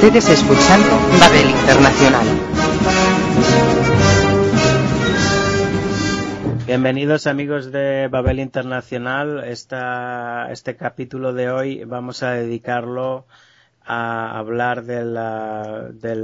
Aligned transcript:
Ustedes 0.00 0.28
escuchando 0.28 0.90
Babel 1.18 1.50
Internacional. 1.50 2.26
Bienvenidos 6.66 7.26
amigos 7.26 7.72
de 7.72 8.06
Babel 8.06 8.38
Internacional. 8.38 9.42
Este 9.42 10.76
capítulo 10.76 11.32
de 11.32 11.50
hoy 11.50 11.82
vamos 11.82 12.22
a 12.22 12.30
dedicarlo 12.30 13.26
a 13.84 14.38
hablar 14.38 14.84
del 14.84 15.16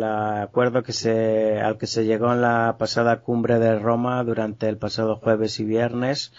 acuerdo 0.04 0.78
al 0.78 1.76
que 1.76 1.86
se 1.88 2.04
llegó 2.04 2.32
en 2.32 2.42
la 2.42 2.76
pasada 2.78 3.22
cumbre 3.22 3.58
de 3.58 3.76
Roma 3.76 4.22
durante 4.22 4.68
el 4.68 4.78
pasado 4.78 5.16
jueves 5.16 5.58
y 5.58 5.64
viernes 5.64 6.32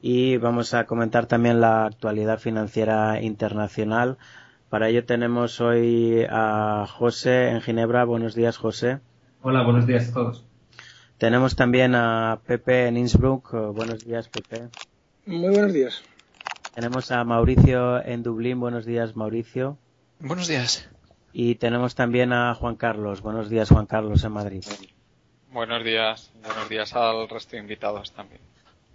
y 0.00 0.36
vamos 0.36 0.74
a 0.74 0.84
comentar 0.86 1.26
también 1.26 1.60
la 1.60 1.86
actualidad 1.86 2.38
financiera 2.38 3.20
internacional. 3.20 4.18
Para 4.68 4.88
ello 4.90 5.04
tenemos 5.04 5.60
hoy 5.62 6.26
a 6.28 6.86
José 6.86 7.50
en 7.50 7.62
Ginebra. 7.62 8.04
Buenos 8.04 8.34
días, 8.34 8.58
José. 8.58 9.00
Hola, 9.40 9.62
buenos 9.62 9.86
días 9.86 10.10
a 10.10 10.12
todos. 10.12 10.44
Tenemos 11.16 11.56
también 11.56 11.94
a 11.94 12.40
Pepe 12.46 12.86
en 12.86 12.98
Innsbruck. 12.98 13.50
Buenos 13.72 14.04
días, 14.04 14.28
Pepe. 14.28 14.68
Muy 15.24 15.48
buenos 15.48 15.72
días. 15.72 16.02
Tenemos 16.74 17.10
a 17.10 17.24
Mauricio 17.24 18.04
en 18.04 18.22
Dublín. 18.22 18.60
Buenos 18.60 18.84
días, 18.84 19.16
Mauricio. 19.16 19.78
Buenos 20.20 20.48
días. 20.48 20.88
Y 21.32 21.54
tenemos 21.54 21.94
también 21.94 22.34
a 22.34 22.54
Juan 22.54 22.76
Carlos. 22.76 23.22
Buenos 23.22 23.48
días, 23.48 23.70
Juan 23.70 23.86
Carlos, 23.86 24.22
en 24.24 24.32
Madrid. 24.32 24.64
Buenos 25.50 25.82
días. 25.82 26.30
Buenos 26.44 26.68
días 26.68 26.94
al 26.94 27.28
resto 27.28 27.52
de 27.52 27.62
invitados 27.62 28.12
también. 28.12 28.42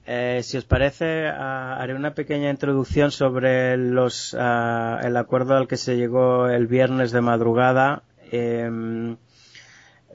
Eh, 0.06 0.42
si 0.44 0.58
os 0.58 0.66
parece, 0.66 1.28
haré 1.28 1.94
una 1.94 2.14
pequeña 2.14 2.50
introducción 2.50 3.12
sobre 3.12 3.78
los, 3.78 4.34
el 4.34 5.18
acuerdo 5.18 5.56
al 5.56 5.68
que 5.68 5.78
se 5.78 5.96
llegó 5.96 6.50
el 6.50 6.68
viernes 6.68 7.12
de 7.12 7.22
madrugada. 7.22 8.04
Em, 8.32 9.16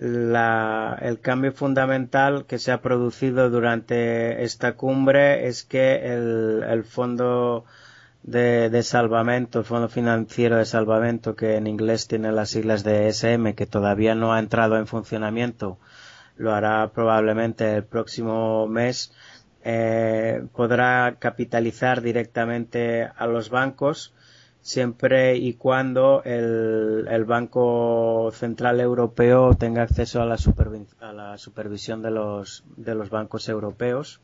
el 0.01 1.19
cambio 1.21 1.53
fundamental 1.53 2.45
que 2.47 2.59
se 2.59 2.71
ha 2.71 2.81
producido 2.83 3.51
durante 3.51 4.45
esta 4.45 4.75
cumbre 4.75 5.49
es 5.49 5.65
que 5.65 5.97
el, 6.05 6.85
fondo 6.85 7.65
de, 8.23 8.71
de, 8.71 8.83
salvamento, 8.83 9.61
el 9.61 9.65
fondo 9.65 9.89
financiero 9.89 10.57
de 10.57 10.67
salvamento, 10.67 11.35
que 11.35 11.57
en 11.57 11.67
inglés 11.67 12.07
tiene 12.07 12.31
las 12.31 12.51
siglas 12.51 12.85
de 12.85 13.09
SM, 13.09 13.55
que 13.55 13.67
todavía 13.67 14.15
no 14.15 14.33
ha 14.33 14.39
entrado 14.39 14.77
en 14.77 14.87
funcionamiento, 14.87 15.79
lo 16.37 16.55
hará 16.55 16.89
probablemente 16.93 17.75
el 17.75 17.85
próximo 17.85 18.69
mes, 18.69 19.13
eh, 19.65 20.45
podrá 20.55 21.17
capitalizar 21.19 22.01
directamente 22.03 23.09
a 23.17 23.27
los 23.27 23.51
bancos 23.51 24.15
siempre 24.61 25.37
y 25.37 25.55
cuando 25.55 26.23
el, 26.25 27.25
Banco 27.27 28.31
Central 28.33 28.81
Europeo 28.81 29.55
tenga 29.55 29.83
acceso 29.83 30.21
a 30.21 30.27
la, 30.27 30.37
a 31.01 31.13
la 31.13 31.39
supervisión 31.39 32.03
de 32.03 32.11
los, 32.11 32.65
de 32.77 32.95
los 32.95 33.11
bancos 33.11 33.49
europeos. 33.49 34.21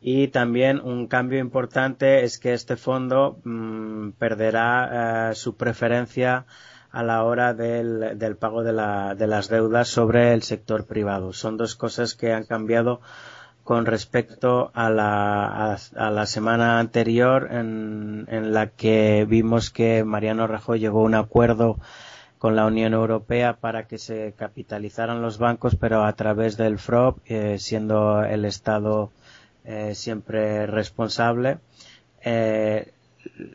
Y 0.00 0.28
también 0.28 0.80
un 0.80 1.06
cambio 1.06 1.38
importante 1.38 2.24
es 2.24 2.40
que 2.40 2.54
este 2.54 2.76
fondo 2.76 3.38
mm, 3.44 4.10
perderá 4.18 5.30
eh, 5.30 5.34
su 5.36 5.56
preferencia 5.56 6.44
a 6.90 7.02
la 7.04 7.22
hora 7.22 7.54
del, 7.54 8.18
del 8.18 8.36
pago 8.36 8.64
de, 8.64 8.72
la, 8.72 9.14
de 9.14 9.28
las 9.28 9.48
deudas 9.48 9.86
sobre 9.88 10.34
el 10.34 10.42
sector 10.42 10.86
privado. 10.86 11.32
Son 11.32 11.56
dos 11.56 11.76
cosas 11.76 12.14
que 12.16 12.32
han 12.32 12.44
cambiado 12.44 13.00
con 13.64 13.86
respecto 13.86 14.70
a 14.74 14.90
la, 14.90 15.74
a, 15.74 16.10
la 16.10 16.26
semana 16.26 16.80
anterior 16.80 17.48
en, 17.52 18.26
en, 18.28 18.52
la 18.52 18.68
que 18.68 19.24
vimos 19.28 19.70
que 19.70 20.04
Mariano 20.04 20.46
Rajoy 20.46 20.80
llegó 20.80 21.00
a 21.00 21.04
un 21.04 21.14
acuerdo 21.14 21.78
con 22.38 22.56
la 22.56 22.66
Unión 22.66 22.92
Europea 22.92 23.54
para 23.54 23.86
que 23.86 23.98
se 23.98 24.34
capitalizaran 24.36 25.22
los 25.22 25.38
bancos, 25.38 25.76
pero 25.76 26.04
a 26.04 26.12
través 26.14 26.56
del 26.56 26.80
FROB, 26.80 27.20
eh, 27.26 27.58
siendo 27.60 28.24
el 28.24 28.44
Estado 28.44 29.12
eh, 29.64 29.94
siempre 29.94 30.66
responsable. 30.66 31.58
Eh, 32.20 32.92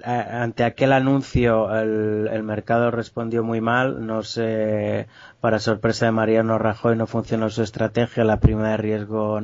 ante 0.05 0.63
aquel 0.63 0.93
anuncio 0.93 1.77
el, 1.77 2.29
el, 2.31 2.43
mercado 2.43 2.89
respondió 2.89 3.43
muy 3.43 3.59
mal, 3.59 4.05
no 4.07 4.23
sé, 4.23 5.07
para 5.41 5.59
sorpresa 5.59 6.05
de 6.05 6.13
Mariano 6.13 6.57
Rajoy 6.57 6.95
no 6.95 7.07
funcionó 7.07 7.49
su 7.49 7.63
estrategia, 7.63 8.23
la 8.23 8.39
prima 8.39 8.69
de 8.69 8.77
riesgo 8.77 9.41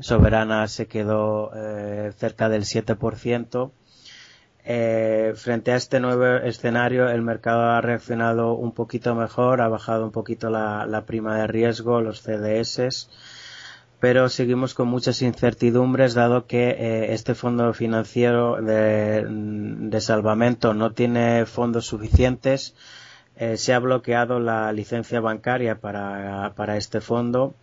soberana 0.00 0.66
se 0.68 0.86
quedó 0.86 1.52
eh, 1.54 2.12
cerca 2.16 2.48
del 2.48 2.64
7%. 2.64 3.70
Eh, 4.66 5.34
frente 5.36 5.72
a 5.72 5.76
este 5.76 6.00
nuevo 6.00 6.24
escenario, 6.24 7.08
el 7.10 7.20
mercado 7.20 7.62
ha 7.70 7.80
reaccionado 7.82 8.54
un 8.54 8.72
poquito 8.72 9.14
mejor, 9.14 9.60
ha 9.60 9.68
bajado 9.68 10.04
un 10.04 10.10
poquito 10.10 10.48
la, 10.48 11.04
prima 11.06 11.36
de 11.36 11.46
riesgo, 11.46 12.00
los 12.00 12.22
CDS, 12.22 13.10
pero 14.00 14.30
seguimos 14.30 14.72
con 14.72 14.88
muchas 14.88 15.20
incertidumbres 15.20 16.14
dado 16.14 16.46
que 16.46 16.70
eh, 16.70 17.12
este 17.12 17.34
fondo 17.34 17.74
financiero 17.74 18.56
de, 18.62 20.00
salvamento 20.00 20.72
no 20.72 20.92
tiene 20.92 21.44
fondos 21.44 21.86
suficientes. 21.86 22.74
se 23.56 23.74
ha 23.74 23.78
bloqueado 23.80 24.38
la 24.40 24.72
licencia 24.72 25.20
bancaria 25.20 25.78
para, 25.80 26.54
para 26.56 26.76
este 26.78 27.00
fondo 27.00 27.54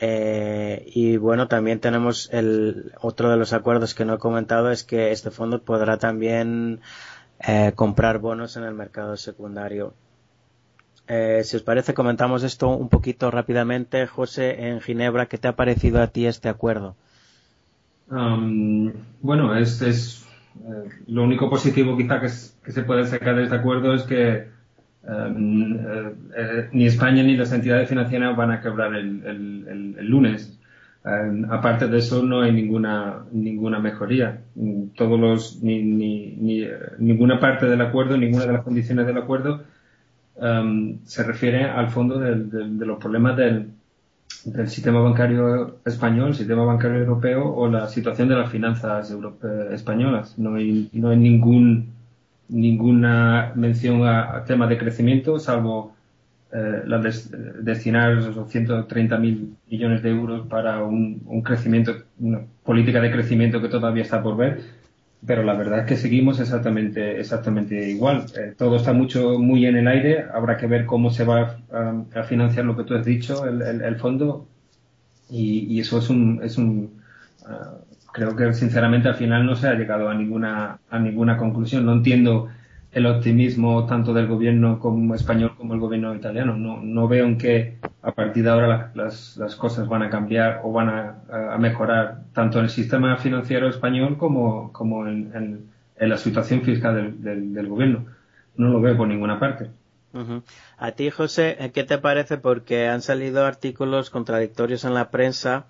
eh, 0.00 0.84
y 0.94 1.16
bueno, 1.16 1.48
también 1.48 1.80
tenemos 1.80 2.28
el 2.32 2.92
otro 3.00 3.30
de 3.30 3.36
los 3.36 3.52
acuerdos 3.52 3.94
que 3.94 4.04
no 4.04 4.14
he 4.14 4.18
comentado 4.18 4.70
es 4.70 4.84
que 4.84 5.10
este 5.10 5.30
fondo 5.30 5.60
podrá 5.62 5.98
también 5.98 6.80
eh, 7.40 7.72
comprar 7.74 8.18
bonos 8.18 8.56
en 8.56 8.64
el 8.64 8.74
mercado 8.74 9.16
secundario. 9.16 9.94
Eh, 11.08 11.40
si 11.42 11.56
os 11.56 11.62
parece, 11.62 11.94
comentamos 11.94 12.42
esto 12.44 12.68
un 12.68 12.88
poquito 12.88 13.30
rápidamente. 13.30 14.06
José, 14.06 14.68
en 14.68 14.80
Ginebra, 14.80 15.26
¿qué 15.26 15.38
te 15.38 15.48
ha 15.48 15.56
parecido 15.56 16.00
a 16.00 16.08
ti 16.08 16.26
este 16.26 16.48
acuerdo? 16.48 16.94
Um, 18.10 18.92
bueno, 19.20 19.56
es, 19.56 19.82
es 19.82 20.26
lo 21.06 21.24
único 21.24 21.50
positivo 21.50 21.96
quizá 21.96 22.20
que, 22.20 22.28
que, 22.64 22.72
se 22.72 22.82
puede 22.82 23.04
sacar 23.06 23.36
de 23.36 23.44
este 23.44 23.56
acuerdo 23.56 23.94
es 23.94 24.02
que 24.02 24.48
Em, 25.08 25.72
eh, 25.74 26.14
eh, 26.36 26.68
ni 26.72 26.84
España 26.84 27.22
ni 27.22 27.34
las 27.34 27.52
entidades 27.52 27.88
financieras 27.88 28.36
van 28.36 28.50
a 28.50 28.60
quebrar 28.60 28.94
el, 28.94 29.96
lunes. 30.00 30.58
Em, 31.04 31.50
aparte 31.50 31.88
de 31.88 31.98
eso, 31.98 32.22
no 32.22 32.42
hay 32.42 32.52
ninguna, 32.52 33.24
ninguna 33.32 33.78
mejoría. 33.78 34.42
Todos 34.96 35.18
los, 35.18 35.62
ni, 35.62 35.82
ni, 35.82 36.62
eh, 36.62 36.76
ninguna 36.98 37.40
parte 37.40 37.66
del 37.66 37.80
acuerdo, 37.80 38.18
ninguna 38.18 38.44
de 38.46 38.52
las 38.52 38.62
condiciones 38.64 39.06
del 39.06 39.16
acuerdo 39.16 39.62
em, 40.36 40.98
se 41.04 41.22
refiere 41.24 41.64
al 41.64 41.88
fondo 41.88 42.18
de 42.18 42.86
los 42.86 42.98
problemas 42.98 43.36
del, 43.36 43.70
del 44.44 44.68
sistema 44.68 45.00
bancario 45.00 45.78
español, 45.86 46.34
sistema 46.34 46.64
bancario 46.64 46.98
europeo 46.98 47.50
o 47.54 47.68
la 47.68 47.88
situación 47.88 48.28
de 48.28 48.36
las 48.36 48.50
finanzas 48.50 49.14
españolas. 49.72 50.38
No 50.38 50.56
hay, 50.56 50.90
no 50.92 51.10
hay 51.10 51.16
ningún 51.16 51.97
ninguna 52.48 53.52
mención 53.54 54.06
a, 54.06 54.44
temas 54.44 54.68
de 54.68 54.78
crecimiento, 54.78 55.38
salvo 55.38 55.94
eh, 56.52 56.82
la 56.86 56.98
de, 56.98 57.12
destinar 57.60 58.18
esos 58.18 58.50
130 58.50 59.18
mil 59.18 59.56
millones 59.70 60.02
de 60.02 60.10
euros 60.10 60.46
para 60.48 60.82
un, 60.82 61.22
un, 61.26 61.42
crecimiento, 61.42 61.94
una 62.18 62.40
política 62.64 63.00
de 63.00 63.12
crecimiento 63.12 63.60
que 63.60 63.68
todavía 63.68 64.02
está 64.02 64.22
por 64.22 64.36
ver. 64.36 64.78
Pero 65.26 65.42
la 65.42 65.54
verdad 65.54 65.80
es 65.80 65.86
que 65.86 65.96
seguimos 65.96 66.38
exactamente, 66.38 67.18
exactamente 67.18 67.90
igual. 67.90 68.26
Eh, 68.36 68.54
todo 68.56 68.76
está 68.76 68.92
mucho, 68.92 69.38
muy 69.38 69.66
en 69.66 69.76
el 69.76 69.88
aire. 69.88 70.24
Habrá 70.32 70.56
que 70.56 70.68
ver 70.68 70.86
cómo 70.86 71.10
se 71.10 71.24
va 71.24 71.58
a, 71.72 72.22
financiar 72.22 72.64
lo 72.64 72.76
que 72.76 72.84
tú 72.84 72.94
has 72.94 73.04
dicho, 73.04 73.44
el, 73.44 73.82
el, 73.82 73.96
fondo. 73.96 74.46
Y, 75.28 75.66
y, 75.74 75.80
eso 75.80 75.98
es 75.98 76.08
un, 76.08 76.40
es 76.44 76.56
un, 76.56 76.98
creo 78.12 78.36
que 78.36 78.52
sinceramente 78.52 79.08
al 79.08 79.14
final 79.14 79.46
no 79.46 79.56
se 79.56 79.68
ha 79.68 79.74
llegado 79.74 80.08
a 80.08 80.14
ninguna, 80.14 80.78
a 80.90 80.98
ninguna 80.98 81.36
conclusión. 81.36 81.84
No 81.86 81.92
entiendo 81.92 82.48
el 82.90 83.06
optimismo 83.06 83.86
tanto 83.86 84.14
del 84.14 84.26
gobierno 84.26 84.78
como 84.78 85.14
español 85.14 85.54
como 85.56 85.74
el 85.74 85.80
gobierno 85.80 86.14
italiano. 86.14 86.56
No, 86.56 86.80
no 86.82 87.08
veo 87.08 87.26
en 87.26 87.38
que 87.38 87.78
a 88.02 88.12
partir 88.12 88.44
de 88.44 88.50
ahora 88.50 88.90
las, 88.94 89.36
las 89.36 89.56
cosas 89.56 89.88
van 89.88 90.02
a 90.02 90.10
cambiar 90.10 90.60
o 90.64 90.72
van 90.72 90.88
a, 90.88 91.18
a, 91.52 91.58
mejorar 91.58 92.22
tanto 92.32 92.58
en 92.58 92.64
el 92.64 92.70
sistema 92.70 93.16
financiero 93.18 93.68
español 93.68 94.16
como, 94.16 94.72
como 94.72 95.06
en, 95.06 95.68
en, 95.96 96.08
la 96.08 96.16
situación 96.16 96.62
fiscal 96.62 97.22
del, 97.22 97.52
del, 97.52 97.68
gobierno. 97.68 98.06
No 98.56 98.68
lo 98.68 98.80
veo 98.80 98.96
por 98.96 99.08
ninguna 99.08 99.38
parte. 99.38 99.70
A 100.78 100.92
ti, 100.92 101.10
José, 101.10 101.70
¿qué 101.74 101.84
te 101.84 101.98
parece? 101.98 102.38
Porque 102.38 102.88
han 102.88 103.02
salido 103.02 103.44
artículos 103.44 104.10
contradictorios 104.10 104.84
en 104.84 104.94
la 104.94 105.10
prensa 105.10 105.66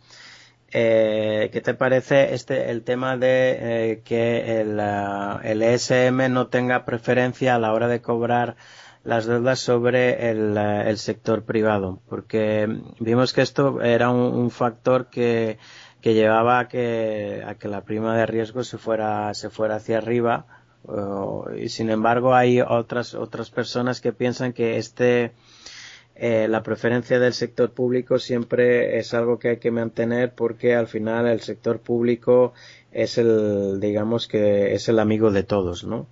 eh, 0.70 1.48
¿Qué 1.52 1.60
te 1.60 1.74
parece 1.74 2.34
este 2.34 2.70
el 2.70 2.82
tema 2.82 3.16
de 3.16 3.92
eh, 3.92 4.02
que 4.04 4.60
el, 4.60 4.78
el, 4.78 5.62
ESM 5.62 6.30
no 6.30 6.48
tenga 6.48 6.84
preferencia 6.84 7.54
a 7.54 7.58
la 7.58 7.72
hora 7.72 7.88
de 7.88 8.02
cobrar 8.02 8.56
las 9.02 9.24
deudas 9.24 9.60
sobre 9.60 10.30
el, 10.30 10.56
el 10.56 10.98
sector 10.98 11.44
privado? 11.44 12.00
Porque 12.08 12.68
vimos 13.00 13.32
que 13.32 13.40
esto 13.40 13.80
era 13.80 14.10
un, 14.10 14.50
factor 14.50 15.08
que, 15.08 15.58
que 16.02 16.12
llevaba 16.12 16.58
a 16.58 16.68
que, 16.68 17.42
a 17.46 17.54
que 17.54 17.68
la 17.68 17.84
prima 17.84 18.14
de 18.16 18.26
riesgo 18.26 18.62
se 18.62 18.76
fuera, 18.76 19.32
se 19.32 19.48
fuera 19.48 19.76
hacia 19.76 19.98
arriba 19.98 20.46
y 21.56 21.68
sin 21.68 21.90
embargo 21.90 22.34
hay 22.34 22.60
otras 22.60 23.14
otras 23.14 23.50
personas 23.50 24.00
que 24.00 24.12
piensan 24.12 24.52
que 24.52 24.78
este 24.78 25.32
eh, 26.18 26.48
la 26.48 26.62
preferencia 26.62 27.18
del 27.20 27.32
sector 27.32 27.70
público 27.70 28.18
siempre 28.18 28.98
es 28.98 29.14
algo 29.14 29.38
que 29.38 29.50
hay 29.50 29.56
que 29.58 29.70
mantener 29.70 30.32
porque 30.32 30.74
al 30.74 30.88
final 30.88 31.26
el 31.28 31.40
sector 31.40 31.78
público 31.78 32.54
es 32.90 33.18
el 33.18 33.78
digamos 33.80 34.26
que 34.26 34.74
es 34.74 34.88
el 34.88 34.98
amigo 34.98 35.30
de 35.30 35.44
todos 35.44 35.84
no 35.84 36.08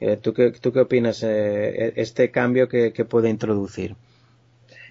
eh, 0.00 0.18
¿tú, 0.20 0.34
qué, 0.34 0.52
¿tú 0.52 0.72
qué 0.72 0.80
opinas 0.80 1.22
eh, 1.22 1.94
este 1.96 2.30
cambio 2.30 2.68
que, 2.68 2.92
que 2.92 3.04
puede 3.04 3.30
introducir 3.30 3.96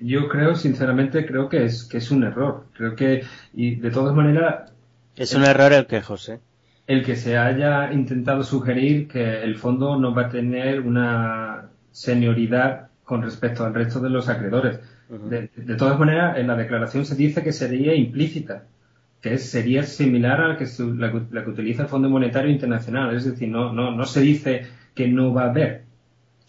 yo 0.01 0.29
creo, 0.29 0.55
sinceramente, 0.55 1.25
creo 1.25 1.49
que 1.49 1.65
es, 1.65 1.83
que 1.83 1.97
es 1.97 2.11
un 2.11 2.23
error. 2.23 2.65
Creo 2.73 2.95
que, 2.95 3.23
y 3.53 3.75
de 3.75 3.91
todas 3.91 4.15
maneras. 4.15 4.71
Es 5.15 5.33
un 5.33 5.43
error 5.43 5.73
el 5.73 5.87
que, 5.87 6.01
José. 6.01 6.39
El 6.87 7.03
que 7.03 7.15
se 7.15 7.37
haya 7.37 7.91
intentado 7.91 8.43
sugerir 8.43 9.07
que 9.07 9.43
el 9.43 9.57
fondo 9.57 9.97
no 9.97 10.15
va 10.15 10.23
a 10.23 10.29
tener 10.29 10.79
una 10.81 11.69
senioridad 11.91 12.88
con 13.09 13.23
respecto 13.23 13.65
al 13.65 13.73
resto 13.73 13.99
de 13.99 14.11
los 14.11 14.29
acreedores. 14.29 14.79
de, 15.09 15.75
todas 15.75 15.97
maneras, 15.97 16.37
en 16.37 16.45
la 16.45 16.55
declaración 16.55 17.05
se 17.05 17.15
dice 17.15 17.41
que 17.41 17.51
sería 17.51 17.95
implícita, 17.95 18.65
que 19.19 19.39
sería 19.39 19.81
similar 19.81 20.39
a 20.39 20.47
la 20.49 20.57
que, 20.57 20.67
la, 21.31 21.43
que 21.43 21.49
utiliza 21.49 21.81
el 21.81 21.89
Fondo 21.89 22.07
Monetario 22.07 22.51
Internacional. 22.51 23.15
Es 23.15 23.25
decir, 23.25 23.49
no, 23.49 23.73
no, 23.73 23.95
no 23.95 24.05
se 24.05 24.21
dice 24.21 24.67
que 24.93 25.07
no 25.07 25.33
va 25.33 25.45
a 25.45 25.49
haber 25.49 25.89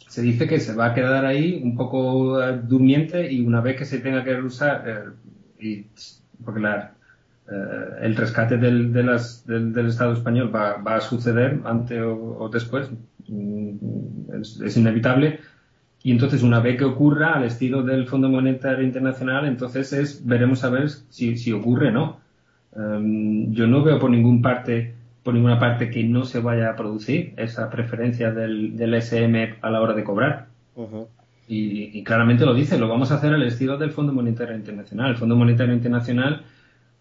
se 0.07 0.21
dice 0.23 0.47
que 0.49 0.59
se 0.59 0.75
va 0.75 0.87
a 0.87 0.95
quedar 0.95 1.25
ahí 1.25 1.61
un 1.62 1.77
poco 1.77 2.41
durmiente 2.57 3.33
y 3.33 3.41
una 3.47 3.61
vez 3.61 3.77
que 3.77 3.85
se 3.85 4.01
tenga 4.01 4.25
que 4.25 4.35
usar, 4.43 4.85
eh, 4.87 5.05
y, 5.61 5.87
porque 6.45 6.61
la, 6.61 6.95
eh, 7.51 7.55
el 8.03 8.17
rescate 8.17 8.56
del, 8.56 8.93
de 8.93 9.05
las, 9.05 9.47
del, 9.47 9.87
Estado 9.87 10.13
español 10.13 10.55
va, 10.55 10.79
va, 10.79 10.97
a 10.97 11.01
suceder 11.01 11.61
antes 11.65 12.03
o, 12.05 12.51
después, 12.53 12.91
mm, 13.29 14.35
es, 14.65 14.77
inevitable. 14.77 15.41
Y 16.02 16.12
entonces, 16.12 16.43
una 16.43 16.61
vez 16.61 16.79
que 16.79 16.85
ocurra, 16.85 17.35
al 17.35 17.44
estilo 17.44 17.82
del 17.82 18.06
Fondo 18.06 18.29
Monetario 18.29 18.85
Internacional, 18.85 19.47
entonces 19.47 19.93
es, 19.93 20.26
veremos 20.26 20.64
a 20.64 20.70
ver 20.70 20.88
si, 20.88 21.37
si 21.37 21.52
ocurre 21.52 21.88
o 21.88 21.93
no. 21.93 22.20
Em, 22.75 23.52
yo 23.52 23.67
no 23.67 23.82
veo 23.82 23.99
por 23.99 24.11
ningún 24.11 24.41
parte 24.41 24.94
por 25.23 25.35
ninguna 25.35 25.58
parte 25.58 25.91
que 25.91 26.02
no 26.05 26.25
se 26.25 26.41
vaya 26.41 26.70
a 26.70 26.76
producir 26.76 27.35
esa 27.37 27.69
preferencia 27.70 28.32
del, 28.32 28.76
del 28.76 28.94
SM 28.94 29.56
a 29.61 29.70
la 29.70 29.81
hora 29.81 29.94
de 29.94 30.05
cobrar. 30.05 30.47
y, 31.47 32.03
claramente 32.05 32.46
lo 32.46 32.55
dice, 32.55 32.79
lo 32.79 32.88
vamos 32.88 33.11
a 33.11 33.17
hacer 33.17 33.35
al 33.35 33.43
estilo 33.43 33.76
del 33.76 33.91
Fondo 33.91 34.12
Monetario 34.12 34.56
Internacional. 34.56 35.11
El 35.11 35.17
Fondo 35.17 35.37
Monetario 35.37 35.75
Internacional, 35.75 36.43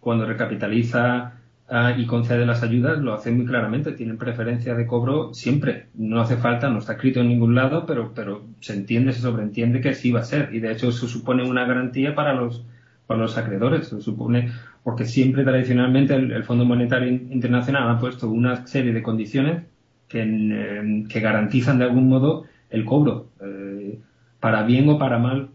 cuando 0.00 0.26
recapitaliza 0.26 1.39
ah, 1.70 1.94
y 1.96 2.06
concede 2.06 2.44
las 2.46 2.62
ayudas, 2.62 2.98
lo 2.98 3.14
hace 3.14 3.30
muy 3.30 3.46
claramente. 3.46 3.92
Tienen 3.92 4.18
preferencia 4.18 4.74
de 4.74 4.86
cobro 4.86 5.32
siempre. 5.34 5.86
No 5.94 6.20
hace 6.20 6.36
falta, 6.36 6.68
no 6.70 6.78
está 6.78 6.94
escrito 6.94 7.20
en 7.20 7.28
ningún 7.28 7.54
lado, 7.54 7.86
pero, 7.86 8.12
pero 8.14 8.44
se 8.60 8.74
entiende, 8.74 9.12
se 9.12 9.20
sobreentiende 9.20 9.80
que 9.80 9.90
así 9.90 10.10
va 10.12 10.20
a 10.20 10.24
ser. 10.24 10.50
Y 10.52 10.60
de 10.60 10.72
hecho 10.72 10.88
eso 10.88 11.08
supone 11.08 11.48
una 11.48 11.64
garantía 11.64 12.14
para 12.14 12.34
los, 12.34 12.64
para 13.06 13.20
los 13.20 13.38
acreedores. 13.38 13.88
Se 13.88 14.00
supone 14.00 14.52
porque 14.82 15.04
siempre 15.04 15.44
tradicionalmente 15.44 16.14
el, 16.14 16.44
Fondo 16.44 16.64
Monetario 16.64 17.08
Internacional 17.08 17.90
ha 17.90 17.98
puesto 17.98 18.28
una 18.28 18.66
serie 18.66 18.92
de 18.92 19.02
condiciones 19.02 19.64
que, 20.08 20.22
eh, 20.22 21.04
que 21.08 21.20
garantizan 21.20 21.78
de 21.78 21.84
algún 21.84 22.08
modo 22.08 22.44
el 22.70 22.84
cobro, 22.84 23.28
eh, 23.40 23.98
para 24.40 24.62
bien 24.62 24.88
o 24.88 24.98
para 24.98 25.18
mal 25.18 25.50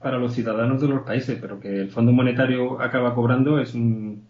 para 0.00 0.18
los 0.18 0.34
ciudadanos 0.34 0.80
de 0.80 0.88
los 0.88 1.02
países, 1.02 1.38
pero 1.40 1.60
que 1.60 1.80
el 1.80 1.90
Fondo 1.90 2.12
Monetario 2.12 2.80
acaba 2.80 3.14
cobrando 3.14 3.60
es, 3.60 3.74
un, 3.74 4.22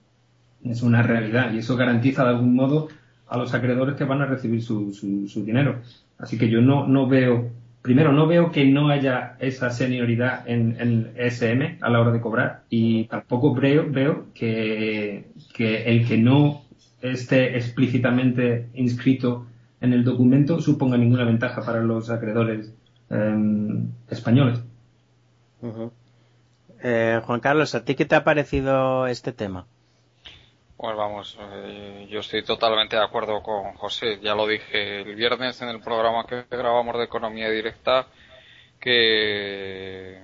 es 0.70 0.82
una 0.82 1.02
realidad 1.02 1.52
y 1.52 1.58
eso 1.58 1.76
garantiza 1.76 2.24
de 2.24 2.30
algún 2.30 2.54
modo 2.54 2.88
a 3.28 3.36
los 3.36 3.54
acreedores 3.54 3.96
que 3.96 4.04
van 4.04 4.22
a 4.22 4.26
recibir 4.26 4.62
su, 4.62 4.92
su, 4.92 5.44
dinero. 5.44 5.76
Así 6.18 6.38
que 6.38 6.48
yo 6.48 6.60
no, 6.60 6.86
no 6.86 7.08
veo 7.08 7.50
primero, 7.82 8.12
no 8.12 8.26
veo 8.26 8.50
que 8.50 8.64
no 8.64 8.88
haya 8.88 9.36
esa 9.38 9.70
senioridad 9.70 10.48
en, 10.48 10.76
el 10.80 11.12
SM 11.16 11.78
a 11.80 11.88
la 11.88 12.00
hora 12.00 12.10
de 12.10 12.20
cobrar 12.20 12.62
y 12.68 13.04
tampoco 13.04 13.54
veo, 13.54 13.86
veo 13.88 14.26
que, 14.34 15.26
el 15.58 16.06
que 16.06 16.18
no 16.18 16.62
esté 17.00 17.56
explícitamente 17.56 18.68
inscrito 18.74 19.46
en 19.80 19.92
el 19.92 20.02
documento 20.02 20.60
suponga 20.60 20.96
ninguna 20.96 21.24
ventaja 21.24 21.62
para 21.64 21.80
los 21.80 22.10
acreedores 22.10 22.72
em, 23.10 23.88
españoles. 24.10 24.60
Eh, 26.82 27.20
Juan 27.24 27.40
Carlos, 27.40 27.74
¿a 27.74 27.84
ti 27.84 27.94
qué 27.94 28.04
te 28.04 28.16
ha 28.16 28.24
parecido 28.24 29.06
este 29.06 29.32
tema? 29.32 29.66
Pues 30.76 30.94
vamos, 30.94 31.38
eh, 31.40 32.06
yo 32.10 32.20
estoy 32.20 32.42
totalmente 32.42 32.96
de 32.96 33.02
acuerdo 33.02 33.42
con 33.42 33.72
José. 33.74 34.18
Ya 34.20 34.34
lo 34.34 34.46
dije 34.46 35.00
el 35.00 35.14
viernes 35.14 35.62
en 35.62 35.70
el 35.70 35.80
programa 35.80 36.26
que 36.26 36.44
grabamos 36.50 36.98
de 36.98 37.04
Economía 37.04 37.48
Directa, 37.48 38.06
que 38.78 40.20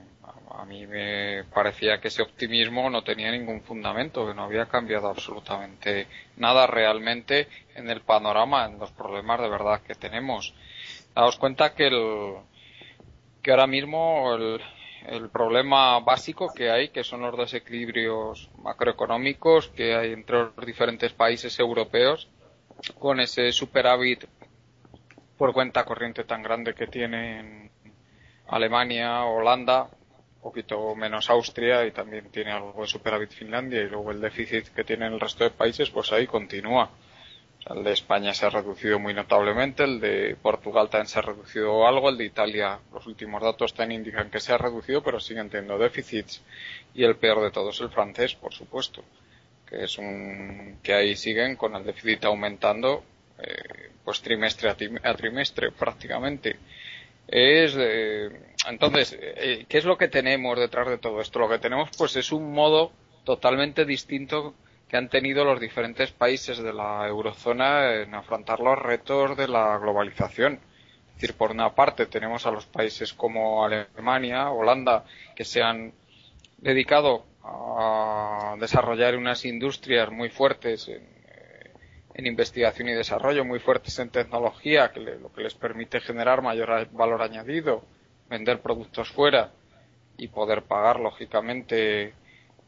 a 0.50 0.64
mí 0.66 0.86
me 0.86 1.44
parecía 1.44 2.00
que 2.02 2.08
ese 2.08 2.20
optimismo 2.20 2.90
no 2.90 3.02
tenía 3.02 3.30
ningún 3.32 3.62
fundamento, 3.62 4.26
que 4.26 4.34
no 4.34 4.44
había 4.44 4.66
cambiado 4.66 5.08
absolutamente 5.08 6.06
nada 6.36 6.66
realmente 6.66 7.48
en 7.74 7.88
el 7.88 8.02
panorama, 8.02 8.66
en 8.66 8.78
los 8.78 8.90
problemas 8.90 9.40
de 9.40 9.48
verdad 9.48 9.80
que 9.80 9.94
tenemos. 9.94 10.52
Daos 11.14 11.38
cuenta 11.38 11.74
que 11.74 11.86
el, 11.86 12.34
que 13.42 13.52
ahora 13.52 13.66
mismo 13.66 14.34
el, 14.34 14.60
el 15.06 15.28
problema 15.30 15.98
básico 16.00 16.52
que 16.54 16.70
hay, 16.70 16.88
que 16.88 17.04
son 17.04 17.22
los 17.22 17.36
desequilibrios 17.36 18.50
macroeconómicos 18.58 19.68
que 19.68 19.94
hay 19.94 20.12
entre 20.12 20.38
los 20.38 20.66
diferentes 20.66 21.12
países 21.12 21.58
europeos, 21.58 22.28
con 22.98 23.20
ese 23.20 23.52
superávit 23.52 24.24
por 25.36 25.52
cuenta 25.52 25.84
corriente 25.84 26.24
tan 26.24 26.42
grande 26.42 26.74
que 26.74 26.86
tienen 26.86 27.70
Alemania, 28.48 29.24
Holanda, 29.24 29.88
poquito 30.40 30.94
menos 30.94 31.30
Austria 31.30 31.86
y 31.86 31.92
también 31.92 32.30
tiene 32.30 32.52
algo 32.52 32.82
de 32.82 32.88
superávit 32.88 33.30
Finlandia 33.30 33.80
y 33.82 33.88
luego 33.88 34.10
el 34.10 34.20
déficit 34.20 34.68
que 34.68 34.84
tienen 34.84 35.12
el 35.12 35.20
resto 35.20 35.44
de 35.44 35.50
países, 35.50 35.90
pues 35.90 36.12
ahí 36.12 36.26
continúa 36.26 36.90
el 37.70 37.84
de 37.84 37.92
España 37.92 38.34
se 38.34 38.46
ha 38.46 38.50
reducido 38.50 38.98
muy 38.98 39.14
notablemente, 39.14 39.84
el 39.84 40.00
de 40.00 40.36
Portugal 40.40 40.90
también 40.90 41.06
se 41.06 41.18
ha 41.18 41.22
reducido 41.22 41.86
algo, 41.86 42.08
el 42.08 42.18
de 42.18 42.24
Italia, 42.24 42.80
los 42.92 43.06
últimos 43.06 43.42
datos 43.42 43.72
también 43.72 44.00
indican 44.00 44.30
que 44.30 44.40
se 44.40 44.52
ha 44.52 44.58
reducido, 44.58 45.02
pero 45.02 45.20
siguen 45.20 45.48
teniendo 45.48 45.78
déficits. 45.78 46.42
Y 46.94 47.04
el 47.04 47.16
peor 47.16 47.42
de 47.42 47.50
todos, 47.50 47.80
el 47.80 47.90
francés, 47.90 48.34
por 48.34 48.52
supuesto, 48.52 49.04
que 49.68 49.84
es 49.84 49.96
un, 49.98 50.78
que 50.82 50.92
ahí 50.92 51.14
siguen 51.14 51.56
con 51.56 51.76
el 51.76 51.84
déficit 51.84 52.24
aumentando, 52.24 53.04
eh, 53.38 53.90
pues 54.04 54.20
trimestre 54.20 54.68
a, 54.68 55.14
trimestre 55.14 55.70
prácticamente. 55.70 56.56
Es, 57.28 57.76
entonces, 58.68 59.16
eh, 59.18 59.64
¿qué 59.68 59.78
es 59.78 59.84
lo 59.84 59.96
que 59.96 60.08
tenemos 60.08 60.58
detrás 60.58 60.88
de 60.88 60.98
todo 60.98 61.20
esto? 61.20 61.38
Lo 61.38 61.48
que 61.48 61.60
tenemos, 61.60 61.90
pues, 61.96 62.16
es 62.16 62.32
un 62.32 62.52
modo 62.52 62.92
totalmente 63.24 63.84
distinto 63.84 64.54
que 64.92 64.98
han 64.98 65.08
tenido 65.08 65.46
los 65.46 65.58
diferentes 65.58 66.12
países 66.12 66.58
de 66.58 66.70
la 66.70 67.08
eurozona 67.08 68.02
en 68.02 68.14
afrontar 68.14 68.60
los 68.60 68.78
retos 68.78 69.38
de 69.38 69.48
la 69.48 69.78
globalización. 69.78 70.60
Es 71.08 71.14
decir, 71.14 71.34
por 71.34 71.50
una 71.50 71.74
parte 71.74 72.04
tenemos 72.04 72.44
a 72.44 72.50
los 72.50 72.66
países 72.66 73.14
como 73.14 73.64
Alemania, 73.64 74.50
Holanda, 74.50 75.06
que 75.34 75.46
se 75.46 75.62
han 75.62 75.94
dedicado 76.58 77.24
a 77.42 78.54
desarrollar 78.60 79.16
unas 79.16 79.46
industrias 79.46 80.10
muy 80.10 80.28
fuertes 80.28 80.86
en, 80.88 81.02
eh, 82.14 82.28
investigación 82.28 82.90
y 82.90 82.92
desarrollo, 82.92 83.46
muy 83.46 83.60
fuertes 83.60 83.98
en 83.98 84.10
tecnología, 84.10 84.92
que 84.92 85.00
lo 85.00 85.32
que 85.32 85.40
les 85.40 85.54
permite 85.54 86.00
generar 86.00 86.42
mayor 86.42 86.86
valor 86.92 87.22
añadido, 87.22 87.82
vender 88.28 88.60
productos 88.60 89.08
fuera 89.10 89.52
y 90.18 90.28
poder 90.28 90.64
pagar 90.64 91.00
lógicamente 91.00 92.12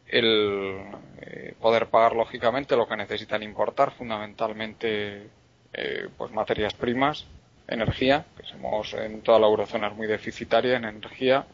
el 0.07 0.83
eh, 1.21 1.55
poder 1.61 1.87
pagar 1.87 2.15
lógicamente 2.15 2.77
lo 2.77 2.87
que 2.87 2.97
necesitan 2.97 3.43
importar, 3.43 3.93
fundamentalmente 3.93 5.29
eh, 5.73 6.09
pues 6.17 6.31
materias 6.33 6.75
primas, 6.75 7.27
energía, 7.67 8.27
que 8.37 8.47
somos 8.47 8.95
en 8.95 9.23
toda 9.23 9.39
la 9.39 9.47
eurozona 9.47 9.89
es 9.89 9.95
muy 9.95 10.07
deficitaria 10.07 10.77
en 10.77 10.85
energía, 10.85 11.47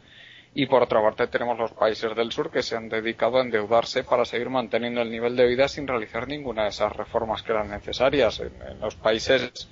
y 0.52 0.66
por 0.66 0.83
otra 0.83 1.00
parte 1.00 1.28
tenemos 1.28 1.57
los 1.59 1.71
países 1.73 2.14
del 2.16 2.33
sur 2.33 2.50
que 2.50 2.62
se 2.62 2.76
han 2.76 2.88
dedicado 2.88 3.38
a 3.38 3.42
endeudarse 3.42 4.02
para 4.02 4.25
seguir 4.25 4.50
manteniendo 4.50 5.00
el 5.00 5.11
nivel 5.11 5.37
de 5.37 5.47
vida 5.47 5.69
sin 5.69 5.87
realizar 5.87 6.26
ninguna 6.26 6.64
de 6.64 6.71
esas 6.71 6.95
reformas 6.95 7.42
que 7.42 7.52
eran 7.52 7.71
necesarias. 7.71 8.40
En, 8.40 8.80
los 8.80 8.97
países 8.97 9.69